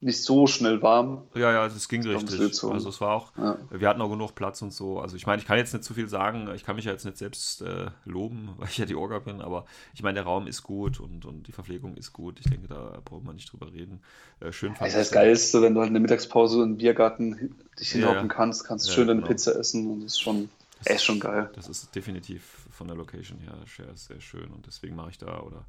Nicht 0.00 0.22
so 0.22 0.46
schnell 0.46 0.82
warm. 0.82 1.22
Ja, 1.34 1.50
ja, 1.52 1.68
das 1.68 1.88
ging 1.88 2.06
richtig. 2.06 2.38
Also 2.64 2.88
es 2.90 3.00
war 3.00 3.12
auch, 3.14 3.32
Ja. 3.38 3.56
wir 3.70 3.88
hatten 3.88 4.00
auch 4.02 4.10
genug 4.10 4.34
Platz 4.34 4.60
und 4.60 4.72
so. 4.72 5.00
Also 5.00 5.16
ich 5.16 5.26
meine, 5.26 5.40
ich 5.40 5.48
kann 5.48 5.56
jetzt 5.56 5.72
nicht 5.72 5.84
zu 5.84 5.94
viel 5.94 6.06
sagen, 6.08 6.50
ich 6.54 6.64
kann 6.64 6.76
mich 6.76 6.84
ja 6.84 6.92
jetzt 6.92 7.04
nicht 7.06 7.16
selbst 7.16 7.62
äh, 7.62 7.86
loben, 8.04 8.50
weil 8.58 8.68
ich 8.68 8.76
ja 8.78 8.84
die 8.84 8.94
Orga 8.94 9.20
bin, 9.20 9.40
aber 9.40 9.64
ich 9.94 10.02
meine, 10.02 10.14
der 10.14 10.24
Raum 10.24 10.46
ist 10.46 10.62
gut 10.62 11.00
und, 11.00 11.24
und 11.24 11.46
die 11.48 11.52
Verpflegung 11.52 11.96
ist 11.96 12.12
gut. 12.12 12.38
Ich 12.40 12.46
denke, 12.50 12.68
da 12.68 13.00
braucht 13.04 13.24
man 13.24 13.36
nicht 13.36 13.50
drüber 13.50 13.72
reden. 13.72 14.00
Äh, 14.40 14.52
schön 14.52 14.70
fand 14.74 14.82
Das 14.82 14.88
ist 14.88 14.96
das 14.98 15.06
ich- 15.08 15.14
Geilste, 15.14 15.62
wenn 15.62 15.72
du 15.74 15.80
halt 15.80 15.88
in 15.88 15.94
der 15.94 16.02
Mittagspause 16.02 16.62
im 16.62 16.76
Biergarten 16.76 17.56
dich 17.80 17.94
Ja, 17.94 18.00
hinhocken 18.00 18.28
ja. 18.28 18.34
kannst, 18.34 18.64
kannst 18.64 18.88
Ja, 18.88 18.92
schön 18.94 19.06
deine 19.08 19.20
genau. 19.20 19.32
Pizza 19.32 19.58
essen 19.58 19.86
und 19.90 20.00
das 20.04 20.12
ist 20.12 20.20
schon 20.20 20.50
Das 20.78 20.88
echt 20.88 20.96
ist- 20.96 21.04
schon 21.04 21.20
geil. 21.20 21.50
Das 21.54 21.68
ist 21.70 21.94
definitiv 21.94 22.66
von 22.70 22.86
der 22.86 22.96
Location 22.98 23.38
her 23.38 23.54
sehr, 23.74 23.96
sehr 23.96 24.20
schön 24.20 24.50
und 24.52 24.66
deswegen 24.66 24.94
mache 24.94 25.08
ich 25.10 25.16
da 25.18 25.40
oder 25.40 25.64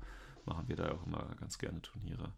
machen 0.45 0.65
wir 0.67 0.75
da 0.75 0.91
auch 0.91 1.05
immer 1.07 1.25
ganz 1.39 1.57
gerne 1.57 1.81
Turniere. 1.81 2.29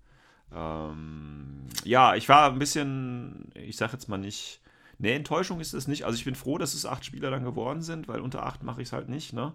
Ähm, 0.53 1.67
ja, 1.83 2.15
ich 2.15 2.27
war 2.29 2.51
ein 2.51 2.59
bisschen, 2.59 3.51
ich 3.53 3.77
sage 3.77 3.93
jetzt 3.93 4.09
mal 4.09 4.17
nicht, 4.17 4.61
ne, 4.97 5.13
Enttäuschung 5.13 5.59
ist 5.59 5.73
es 5.73 5.87
nicht. 5.87 6.05
Also 6.05 6.17
ich 6.17 6.25
bin 6.25 6.35
froh, 6.35 6.57
dass 6.57 6.73
es 6.73 6.85
acht 6.85 7.05
Spieler 7.05 7.31
dann 7.31 7.43
geworden 7.43 7.81
sind, 7.81 8.07
weil 8.07 8.21
unter 8.21 8.45
acht 8.45 8.63
mache 8.63 8.81
ich 8.81 8.89
es 8.89 8.93
halt 8.93 9.09
nicht, 9.09 9.33
ne? 9.33 9.53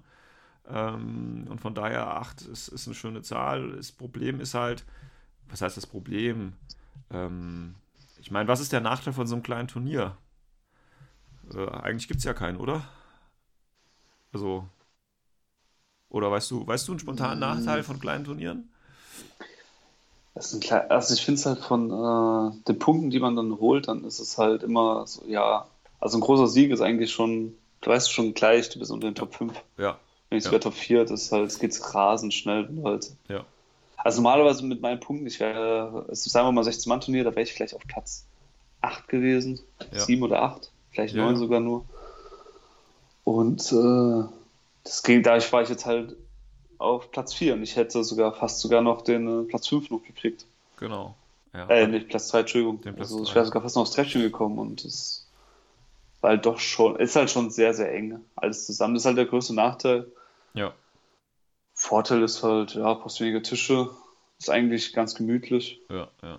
Ähm, 0.69 1.47
und 1.49 1.61
von 1.61 1.75
daher 1.75 2.07
acht 2.17 2.43
ist, 2.43 2.69
ist 2.69 2.87
eine 2.87 2.95
schöne 2.95 3.23
Zahl. 3.23 3.73
Das 3.77 3.93
Problem 3.93 4.41
ist 4.41 4.55
halt, 4.55 4.85
was 5.49 5.61
heißt 5.63 5.77
das 5.77 5.87
Problem? 5.87 6.55
Ähm, 7.11 7.75
ich 8.21 8.31
meine, 8.31 8.49
was 8.49 8.61
ist 8.61 8.73
der 8.73 8.81
Nachteil 8.81 9.13
von 9.13 9.27
so 9.27 9.35
einem 9.35 9.43
kleinen 9.43 9.69
Turnier? 9.69 10.17
Äh, 11.55 11.69
eigentlich 11.69 12.09
gibt 12.09 12.19
es 12.19 12.25
ja 12.25 12.35
keinen, 12.35 12.57
oder? 12.57 12.87
Also. 14.33 14.69
Oder 16.09 16.31
weißt 16.31 16.51
du, 16.51 16.67
weißt 16.67 16.89
du 16.89 16.93
einen 16.93 17.01
spontanen 17.01 17.41
Nachteil 17.41 17.83
von 17.83 17.99
kleinen 17.99 18.25
Turnieren? 18.25 18.71
Klein, 20.61 20.91
also 20.91 21.15
ich 21.15 21.25
finde 21.25 21.39
es 21.39 21.47
halt 21.47 21.61
von 21.61 21.91
äh, 21.91 22.65
den 22.67 22.79
Punkten, 22.79 23.11
die 23.11 23.21
man 23.21 23.37
dann 23.37 23.59
holt, 23.61 23.87
dann 23.89 24.05
ist 24.05 24.19
es 24.19 24.37
halt 24.37 24.63
immer 24.65 25.07
so, 25.07 25.23
ja, 25.29 25.67
also 26.01 26.19
ein 26.19 26.21
großer 26.23 26.49
Sieg 26.49 26.71
ist 26.73 26.81
eigentlich 26.81 27.13
schon, 27.13 27.55
du 27.83 27.91
weißt 27.91 28.13
schon 28.13 28.35
gleich, 28.35 28.69
du 28.69 28.81
bist 28.81 28.91
unter 28.91 29.09
den 29.09 29.15
Top 29.15 29.33
5. 29.35 29.53
Ja, 29.79 29.97
Wenn 30.31 30.39
ich 30.39 30.45
Ja. 30.45 30.51
sogar 30.51 30.61
Top 30.61 30.75
4, 30.75 31.05
das 31.05 31.31
halt, 31.31 31.47
es 31.47 31.59
geht 31.61 31.79
rasend 31.95 32.35
schnell, 32.35 32.69
wenn 32.69 32.85
halt. 32.85 33.13
ja. 33.29 33.45
Also 33.97 34.21
normalerweise 34.21 34.65
mit 34.67 34.83
meinen 34.83 35.01
Punkten, 35.01 35.27
ich 35.27 35.39
wäre, 35.41 36.05
sagen 36.11 36.49
wir 36.49 36.53
mal 36.53 36.65
16-Mann-Turnier, 36.65 37.25
da 37.25 37.31
wäre 37.31 37.43
ich 37.43 37.55
gleich 37.55 37.75
auf 37.75 37.83
Platz 37.87 38.27
8 38.83 39.09
gewesen, 39.09 39.61
Ja. 39.93 40.01
7 40.01 40.23
oder 40.25 40.43
8, 40.43 40.71
vielleicht 40.91 41.15
Ja, 41.15 41.23
9 41.23 41.35
ja. 41.35 41.39
sogar 41.39 41.61
nur. 41.61 41.85
Und 43.23 43.73
äh, 43.73 44.25
das 44.83 45.03
ging, 45.03 45.23
dadurch 45.23 45.51
war 45.53 45.63
ich 45.63 45.69
jetzt 45.71 45.87
halt 45.87 46.17
auf 46.79 47.11
Platz 47.11 47.35
4 47.35 47.55
und 47.55 47.63
ich 47.63 47.77
hätte 47.77 48.03
sogar 48.05 48.33
fast 48.35 48.61
sogar 48.61 48.83
noch 48.83 49.03
den 49.03 49.45
äh, 49.45 49.45
Platz 49.45 49.69
5 49.69 49.91
noch 49.91 50.03
gekriegt. 50.03 50.47
Genau. 50.77 51.15
Ja. 51.53 51.69
Äh, 51.69 51.87
nicht 51.87 52.09
Platz 52.09 52.29
3, 52.29 52.41
Entschuldigung. 52.41 52.81
Den 52.81 52.95
Platz 52.97 53.11
also 53.13 53.23
ich 53.23 53.29
drei. 53.29 53.37
wäre 53.37 53.45
sogar 53.47 53.63
fast 53.63 53.77
noch 53.77 53.83
aufs 53.83 53.93
Treppchen 53.93 54.23
gekommen 54.23 54.59
und 54.59 54.85
es 54.85 55.29
war 56.21 56.31
halt 56.31 56.47
doch 56.47 56.59
schon, 56.59 56.97
ist 56.97 57.17
halt 57.17 57.31
schon 57.31 57.51
sehr, 57.51 57.75
sehr 57.75 57.93
eng. 57.93 58.21
Alles 58.35 58.67
zusammen. 58.67 58.95
Das 58.95 59.03
ist 59.03 59.07
halt 59.07 59.19
der 59.19 59.27
größte 59.27 59.55
Nachteil. 59.55 60.11
ja. 60.55 60.73
Vorteil 61.77 62.23
ist 62.23 62.43
halt, 62.45 62.75
ja, 62.77 62.95
brauchst 62.95 63.21
weniger 63.21 63.43
Tische. 63.43 63.91
Ist 64.39 64.49
eigentlich 64.49 64.93
ganz 64.93 65.15
gemütlich. 65.17 65.81
Ja, 65.91 66.09
ja. 66.23 66.39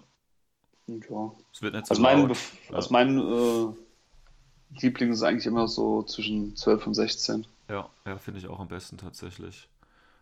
Und 0.87 1.09
ja. 1.09 1.31
Es 1.51 1.61
wird 1.61 1.73
nicht 1.73 1.87
so 1.87 1.91
Also 1.91 2.01
mein, 2.01 2.29
Ja. 2.29 2.35
also 2.75 2.89
mein 2.91 3.19
äh, 3.19 4.79
Liebling 4.81 5.11
ist 5.11 5.23
eigentlich 5.23 5.45
immer 5.45 5.67
so 5.67 6.03
zwischen 6.03 6.55
12 6.55 6.87
und 6.87 6.93
16. 6.93 7.45
Ja, 7.69 7.89
ja, 8.05 8.17
finde 8.17 8.39
ich 8.39 8.47
auch 8.47 8.59
am 8.59 8.67
besten 8.69 8.97
tatsächlich. 8.97 9.67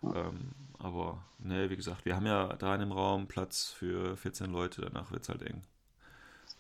Ähm, 0.04 0.52
aber, 0.80 1.24
ne, 1.40 1.70
wie 1.70 1.76
gesagt, 1.76 2.06
wir 2.06 2.16
haben 2.16 2.26
ja 2.26 2.48
da 2.58 2.74
in 2.76 2.82
dem 2.82 2.92
Raum 2.92 3.28
Platz 3.28 3.68
für 3.70 4.18
14 4.18 4.52
Leute, 4.52 4.82
danach 4.82 5.12
wird 5.12 5.24
es 5.24 5.30
halt 5.30 5.42
eng. 5.44 5.62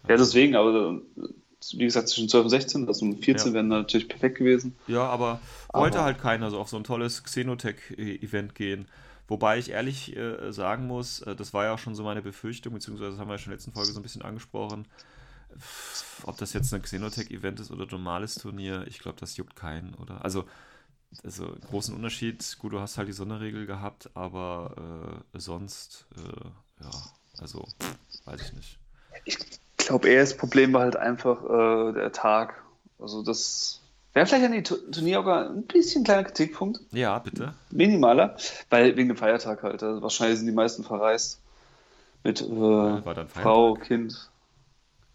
Ja, 0.08 0.18
deswegen, 0.18 0.56
aber 0.56 1.02
äh, 1.18 1.28
wie 1.74 1.86
gesagt, 1.86 2.10
zwischen 2.10 2.30
12 2.30 2.44
und 2.46 2.50
16, 2.50 2.88
also 2.88 3.06
um 3.06 3.18
14 3.18 3.48
Ja. 3.50 3.54
wären 3.56 3.68
natürlich 3.70 4.08
perfekt 4.08 4.38
gewesen. 4.38 4.76
Ja, 4.88 5.04
aber 5.06 5.40
wollte 5.74 5.98
Aber- 6.00 6.06
halt 6.06 6.20
keiner 6.20 6.50
so 6.52 6.60
auf 6.60 6.70
so 6.70 6.78
ein 6.78 6.84
tolles 6.84 7.24
Xenotech-Event 7.24 8.56
gehen. 8.56 8.88
Wobei 9.30 9.58
ich 9.58 9.72
ehrlich 9.72 10.16
äh, 10.16 10.52
sagen 10.52 10.88
muss, 10.88 11.22
äh, 11.22 11.36
das 11.36 11.54
war 11.54 11.64
ja 11.66 11.74
auch 11.74 11.80
schon 11.80 11.96
so 11.96 12.04
meine 12.04 12.22
Befürchtung, 12.22 12.74
beziehungsweise 12.74 13.12
das 13.12 13.20
haben 13.20 13.30
wir 13.30 13.36
ja 13.36 13.38
schon 13.38 13.52
in 13.54 13.58
der 13.58 13.58
letzten 13.60 13.72
Folge 13.74 13.92
so 13.94 14.00
ein 14.00 14.04
bisschen 14.04 14.22
angesprochen. 14.22 14.86
Ob 16.26 16.38
das 16.38 16.54
jetzt 16.54 16.74
ein 16.74 16.82
Xenotech-Event 16.82 17.60
ist 17.60 17.72
oder 17.72 17.84
ein 17.84 17.90
normales 17.92 18.36
Turnier, 18.36 18.86
ich 18.88 19.00
glaube, 19.00 19.20
das 19.20 19.38
juckt 19.38 19.56
keinen, 19.56 19.94
oder? 19.96 20.24
Also, 20.26 20.46
also 21.24 21.56
großen 21.70 21.96
Unterschied, 21.96 22.58
gut, 22.60 22.74
du 22.74 22.80
hast 22.80 22.98
halt 22.98 23.08
die 23.08 23.14
Sonderregel 23.14 23.66
gehabt, 23.66 24.10
aber 24.14 25.22
äh, 25.34 25.40
sonst, 25.40 26.06
äh, 26.18 26.84
ja, 26.84 26.90
also, 27.40 27.66
weiß 28.26 28.42
ich 28.42 28.54
nicht. 28.54 28.78
Ich 29.26 29.38
glaube 29.78 30.10
eher 30.10 30.22
das 30.22 30.36
Problem 30.36 30.74
war 30.74 30.82
halt 30.82 30.96
einfach 30.96 31.44
äh, 31.44 31.94
der 31.94 32.12
Tag. 32.12 32.64
Also 33.00 33.22
das 33.24 33.82
wäre 34.14 34.26
vielleicht 34.26 34.46
an 34.46 34.52
die 34.52 34.64
Tu- 34.64 34.92
Turnierorga 34.92 35.50
ein 35.50 35.64
bisschen 35.64 36.04
kleiner 36.04 36.24
Kritikpunkt, 36.24 36.80
Ja, 36.92 37.20
bitte. 37.20 37.54
minimaler, 37.72 38.38
weil 38.70 38.96
wegen 38.96 39.10
dem 39.10 39.18
Feiertag 39.18 39.64
halt. 39.64 39.84
Also 39.84 40.02
wahrscheinlich 40.02 40.38
sind 40.38 40.48
die 40.48 40.54
meisten 40.54 40.84
verreist 40.84 41.40
mit 42.24 42.42
äh, 42.42 43.02
Frau? 43.28 43.76
Kind. 43.76 44.30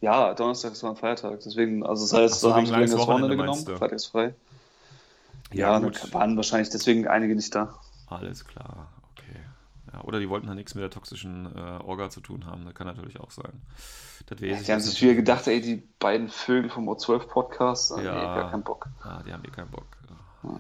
Ja, 0.01 0.33
Donnerstag 0.35 0.73
ist 0.73 0.83
war 0.83 0.91
ein 0.91 0.97
Feiertag, 0.97 1.41
deswegen, 1.45 1.85
also 1.85 2.05
das 2.05 2.13
heißt, 2.13 2.35
Ach 2.35 2.39
so, 2.39 2.49
da 2.51 2.57
haben 2.57 2.67
sie 2.67 2.73
das 2.73 2.97
Wochenende 2.97 3.37
Wochenende 3.37 3.37
genommen? 3.37 3.79
Freitag 3.79 3.97
ist 3.97 4.07
frei. 4.07 4.35
Ja, 5.53 5.79
Ja, 5.79 6.13
waren 6.13 6.37
wahrscheinlich 6.37 6.71
deswegen 6.71 7.07
einige 7.09 7.35
nicht 7.35 7.55
da. 7.55 7.79
Alles 8.07 8.45
klar, 8.45 8.89
okay. 9.13 9.41
Ja, 9.93 10.03
oder 10.03 10.19
die 10.21 10.29
wollten 10.29 10.49
halt 10.49 10.57
nichts 10.57 10.75
mit 10.75 10.83
der 10.83 10.91
toxischen 10.91 11.47
äh, 11.55 11.59
Orga 11.85 12.11
zu 12.11 12.21
tun 12.21 12.47
haben, 12.47 12.65
das 12.65 12.75
kann 12.75 12.87
natürlich 12.87 13.21
auch 13.21 13.31
sein. 13.31 13.63
Das 14.27 14.41
ich 14.41 14.63
Die 14.65 14.73
haben 14.73 14.81
sich 14.81 15.01
wieder 15.01 15.15
gedacht, 15.15 15.47
ey, 15.47 15.61
die 15.61 15.77
beiden 15.99 16.29
Vögel 16.29 16.71
vom 16.71 16.89
O12-Podcast, 16.89 17.93
Ja. 17.93 18.03
ja. 18.03 18.15
nee, 18.15 18.41
gar 18.41 18.51
keinen 18.51 18.63
Bock. 18.63 18.87
Ah, 19.03 19.23
die 19.27 19.33
haben 19.33 19.45
eh 19.45 19.51
keinen 19.51 19.71
Bock. 19.71 19.87
Ja. 20.43 20.59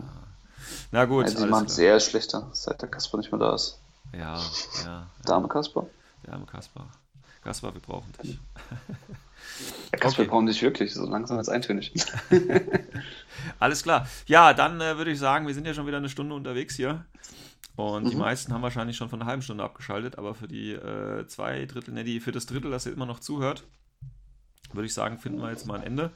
Na 0.90 1.04
gut, 1.04 1.24
Also, 1.24 1.44
die 1.44 1.50
machen 1.50 1.68
eher 1.78 2.00
schlechter, 2.00 2.48
seit 2.52 2.80
der 2.82 2.88
Kasper 2.88 3.18
nicht 3.18 3.30
mehr 3.30 3.38
da 3.40 3.54
ist. 3.54 3.80
Ja, 4.12 4.36
ja, 4.36 4.40
ja. 4.84 5.06
Dame 5.24 5.48
Kasper? 5.48 5.86
Der 6.26 6.34
arme 6.34 6.46
Kaspar. 7.42 7.72
Kaspar, 7.72 7.74
wir 7.74 7.80
brauchen 7.80 8.12
dich. 8.22 8.40
Ja, 9.92 9.98
Kasper, 9.98 10.22
Okay. 10.22 10.22
wir 10.22 10.28
brauchen 10.28 10.46
dich 10.46 10.62
wirklich, 10.62 10.94
so 10.94 11.06
langsam 11.06 11.38
als 11.38 11.48
eintönig. 11.48 11.92
Alles 13.58 13.82
klar. 13.82 14.06
Ja, 14.26 14.54
dann 14.54 14.80
äh, 14.80 14.96
würde 14.96 15.10
ich 15.10 15.18
sagen, 15.18 15.46
wir 15.46 15.54
sind 15.54 15.66
ja 15.66 15.74
schon 15.74 15.86
wieder 15.86 15.96
eine 15.98 16.08
Stunde 16.08 16.34
unterwegs 16.34 16.76
hier. 16.76 17.04
Und 17.76 18.10
die 18.10 18.16
Mhm. 18.16 18.20
meisten 18.22 18.52
haben 18.52 18.62
wahrscheinlich 18.62 18.96
schon 18.96 19.08
von 19.08 19.20
einer 19.20 19.30
halben 19.30 19.42
Stunde 19.42 19.64
abgeschaltet, 19.64 20.18
aber 20.18 20.34
für 20.34 20.48
die 20.48 20.72
äh, 20.72 21.26
zwei 21.28 21.64
Drittel, 21.66 21.94
ne, 21.94 22.04
die, 22.04 22.20
für 22.20 22.32
das 22.32 22.46
Drittel, 22.46 22.70
das 22.70 22.86
ihr 22.86 22.92
immer 22.92 23.06
noch 23.06 23.20
zuhört, 23.20 23.64
würde 24.72 24.86
ich 24.86 24.94
sagen, 24.94 25.18
finden 25.18 25.40
wir 25.40 25.50
jetzt 25.50 25.66
mal 25.66 25.78
ein 25.78 25.86
Ende. 25.86 26.10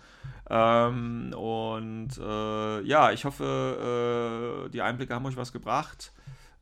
Ähm, 0.50 1.32
und 1.34 2.10
äh, 2.18 2.80
ja, 2.82 3.12
ich 3.12 3.24
hoffe, 3.24 4.66
äh, 4.66 4.70
die 4.70 4.82
Einblicke 4.82 5.14
haben 5.14 5.24
euch 5.26 5.36
was 5.36 5.52
gebracht. 5.52 6.12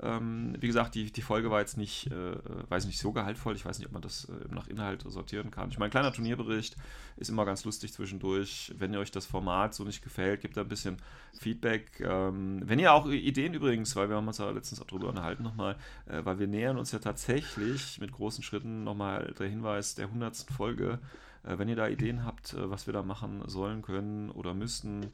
Ähm, 0.03 0.57
wie 0.59 0.67
gesagt, 0.67 0.95
die, 0.95 1.13
die 1.13 1.23
Folge 1.23 1.51
war 1.51 1.61
jetzt 1.61 1.77
nicht, 1.77 2.07
äh, 2.07 2.37
weiß 2.69 2.87
nicht, 2.87 2.99
so 2.99 3.13
gehaltvoll. 3.13 3.55
Ich 3.55 3.65
weiß 3.65 3.79
nicht, 3.79 3.87
ob 3.87 3.93
man 3.93 4.03
das 4.03 4.25
äh, 4.27 4.55
nach 4.55 4.67
Inhalt 4.67 5.05
sortieren 5.07 5.51
kann. 5.51 5.71
Ich 5.71 5.79
meine, 5.79 5.91
kleiner 5.91 6.13
Turnierbericht 6.13 6.77
ist 7.17 7.29
immer 7.29 7.45
ganz 7.45 7.65
lustig 7.65 7.93
zwischendurch. 7.93 8.73
Wenn 8.79 8.95
ihr 8.95 9.01
euch 9.01 9.11
das 9.11 9.27
Format 9.27 9.75
so 9.75 9.85
nicht 9.85 10.03
gefällt, 10.03 10.41
gebt 10.41 10.57
da 10.57 10.63
ein 10.63 10.69
bisschen 10.69 10.97
Feedback. 11.39 12.01
Ähm, 12.01 12.63
wenn 12.65 12.79
ihr 12.79 12.93
auch 12.93 13.07
Ideen 13.07 13.53
übrigens, 13.55 13.95
weil 13.95 14.09
wir 14.09 14.17
haben 14.17 14.29
uns 14.29 14.39
ja 14.39 14.51
letztens 14.51 14.81
auch 14.81 14.87
drüber 14.87 15.09
unterhalten 15.09 15.43
nochmal, 15.43 15.77
äh, 16.07 16.25
weil 16.25 16.39
wir 16.39 16.47
nähern 16.47 16.79
uns 16.79 16.93
ja 16.93 16.99
tatsächlich 16.99 18.01
mit 18.01 18.13
großen 18.13 18.43
Schritten 18.43 18.85
nochmal 18.85 19.35
der 19.39 19.49
Hinweis 19.49 19.95
der 19.95 20.07
100. 20.07 20.47
Folge. 20.57 20.99
Äh, 21.43 21.59
wenn 21.59 21.69
ihr 21.69 21.77
da 21.77 21.89
Ideen 21.89 22.25
habt, 22.25 22.55
äh, 22.55 22.71
was 22.71 22.87
wir 22.87 22.95
da 22.95 23.03
machen 23.03 23.43
sollen, 23.47 23.83
können 23.83 24.31
oder 24.31 24.55
müssten, 24.55 25.13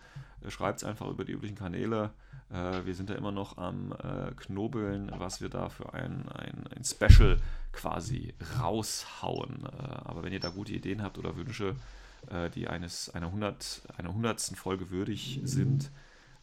schreibt 0.48 0.78
es 0.78 0.84
einfach 0.84 1.08
über 1.08 1.24
die 1.24 1.32
üblichen 1.32 1.56
Kanäle. 1.56 2.10
Äh, 2.50 2.84
wir 2.84 2.94
sind 2.94 3.10
da 3.10 3.14
immer 3.14 3.32
noch 3.32 3.58
am 3.58 3.92
äh, 3.92 4.32
Knobeln, 4.36 5.10
was 5.18 5.40
wir 5.40 5.48
da 5.48 5.68
für 5.68 5.94
ein, 5.94 6.28
ein, 6.28 6.66
ein 6.74 6.84
Special 6.84 7.38
quasi 7.72 8.34
raushauen. 8.60 9.64
Äh, 9.64 9.94
aber 10.04 10.22
wenn 10.22 10.32
ihr 10.32 10.40
da 10.40 10.50
gute 10.50 10.72
Ideen 10.72 11.02
habt 11.02 11.18
oder 11.18 11.36
Wünsche, 11.36 11.74
äh, 12.30 12.50
die 12.50 12.68
eines, 12.68 13.10
einer, 13.10 13.26
100, 13.26 13.82
einer 13.96 14.10
100. 14.10 14.40
Folge 14.56 14.90
würdig 14.90 15.40
sind, 15.44 15.90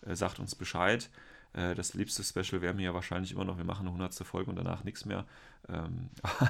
äh, 0.06 0.15
sagt 0.15 0.40
uns 0.40 0.56
Bescheid. 0.56 1.10
Äh, 1.53 1.76
das 1.76 1.94
liebste 1.94 2.24
Special 2.24 2.61
wäre 2.61 2.74
mir 2.74 2.84
ja 2.84 2.94
wahrscheinlich 2.94 3.32
immer 3.32 3.45
noch, 3.45 3.57
wir 3.57 3.65
machen 3.65 3.88
eine 3.88 3.95
100. 3.95 4.14
Folge 4.26 4.49
und 4.49 4.56
danach 4.57 4.84
nichts 4.84 5.06
mehr. 5.06 5.26
Ähm, 5.70 6.10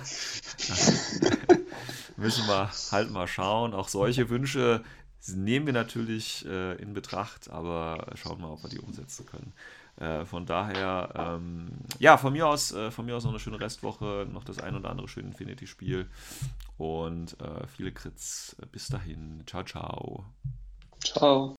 müssen 2.17 2.47
wir 2.47 2.71
halt 2.91 3.11
mal 3.11 3.27
schauen. 3.27 3.73
Auch 3.73 3.87
solche 3.87 4.29
Wünsche 4.29 4.83
nehmen 5.27 5.65
wir 5.65 5.73
natürlich 5.73 6.45
äh, 6.45 6.75
in 6.81 6.93
Betracht, 6.93 7.49
aber 7.49 8.07
schauen 8.15 8.39
wir 8.39 8.47
mal, 8.47 8.53
ob 8.53 8.63
wir 8.63 8.69
die 8.69 8.79
umsetzen 8.79 9.25
können. 9.25 9.53
Äh, 9.97 10.25
von 10.25 10.45
daher, 10.45 11.09
ähm, 11.15 11.69
ja, 11.99 12.17
von 12.17 12.33
mir 12.33 12.47
aus, 12.47 12.71
äh, 12.71 12.89
von 12.89 13.05
mir 13.05 13.15
aus 13.15 13.23
noch 13.23 13.31
eine 13.31 13.39
schöne 13.39 13.59
Restwoche, 13.59 14.27
noch 14.31 14.43
das 14.43 14.59
ein 14.59 14.75
oder 14.75 14.89
andere 14.89 15.07
schöne 15.07 15.27
Infinity-Spiel 15.27 16.09
und 16.77 17.39
äh, 17.39 17.67
viele 17.67 17.91
Crits. 17.91 18.55
Bis 18.71 18.87
dahin, 18.87 19.43
ciao, 19.45 19.63
ciao. 19.63 20.25
Ciao. 20.99 21.55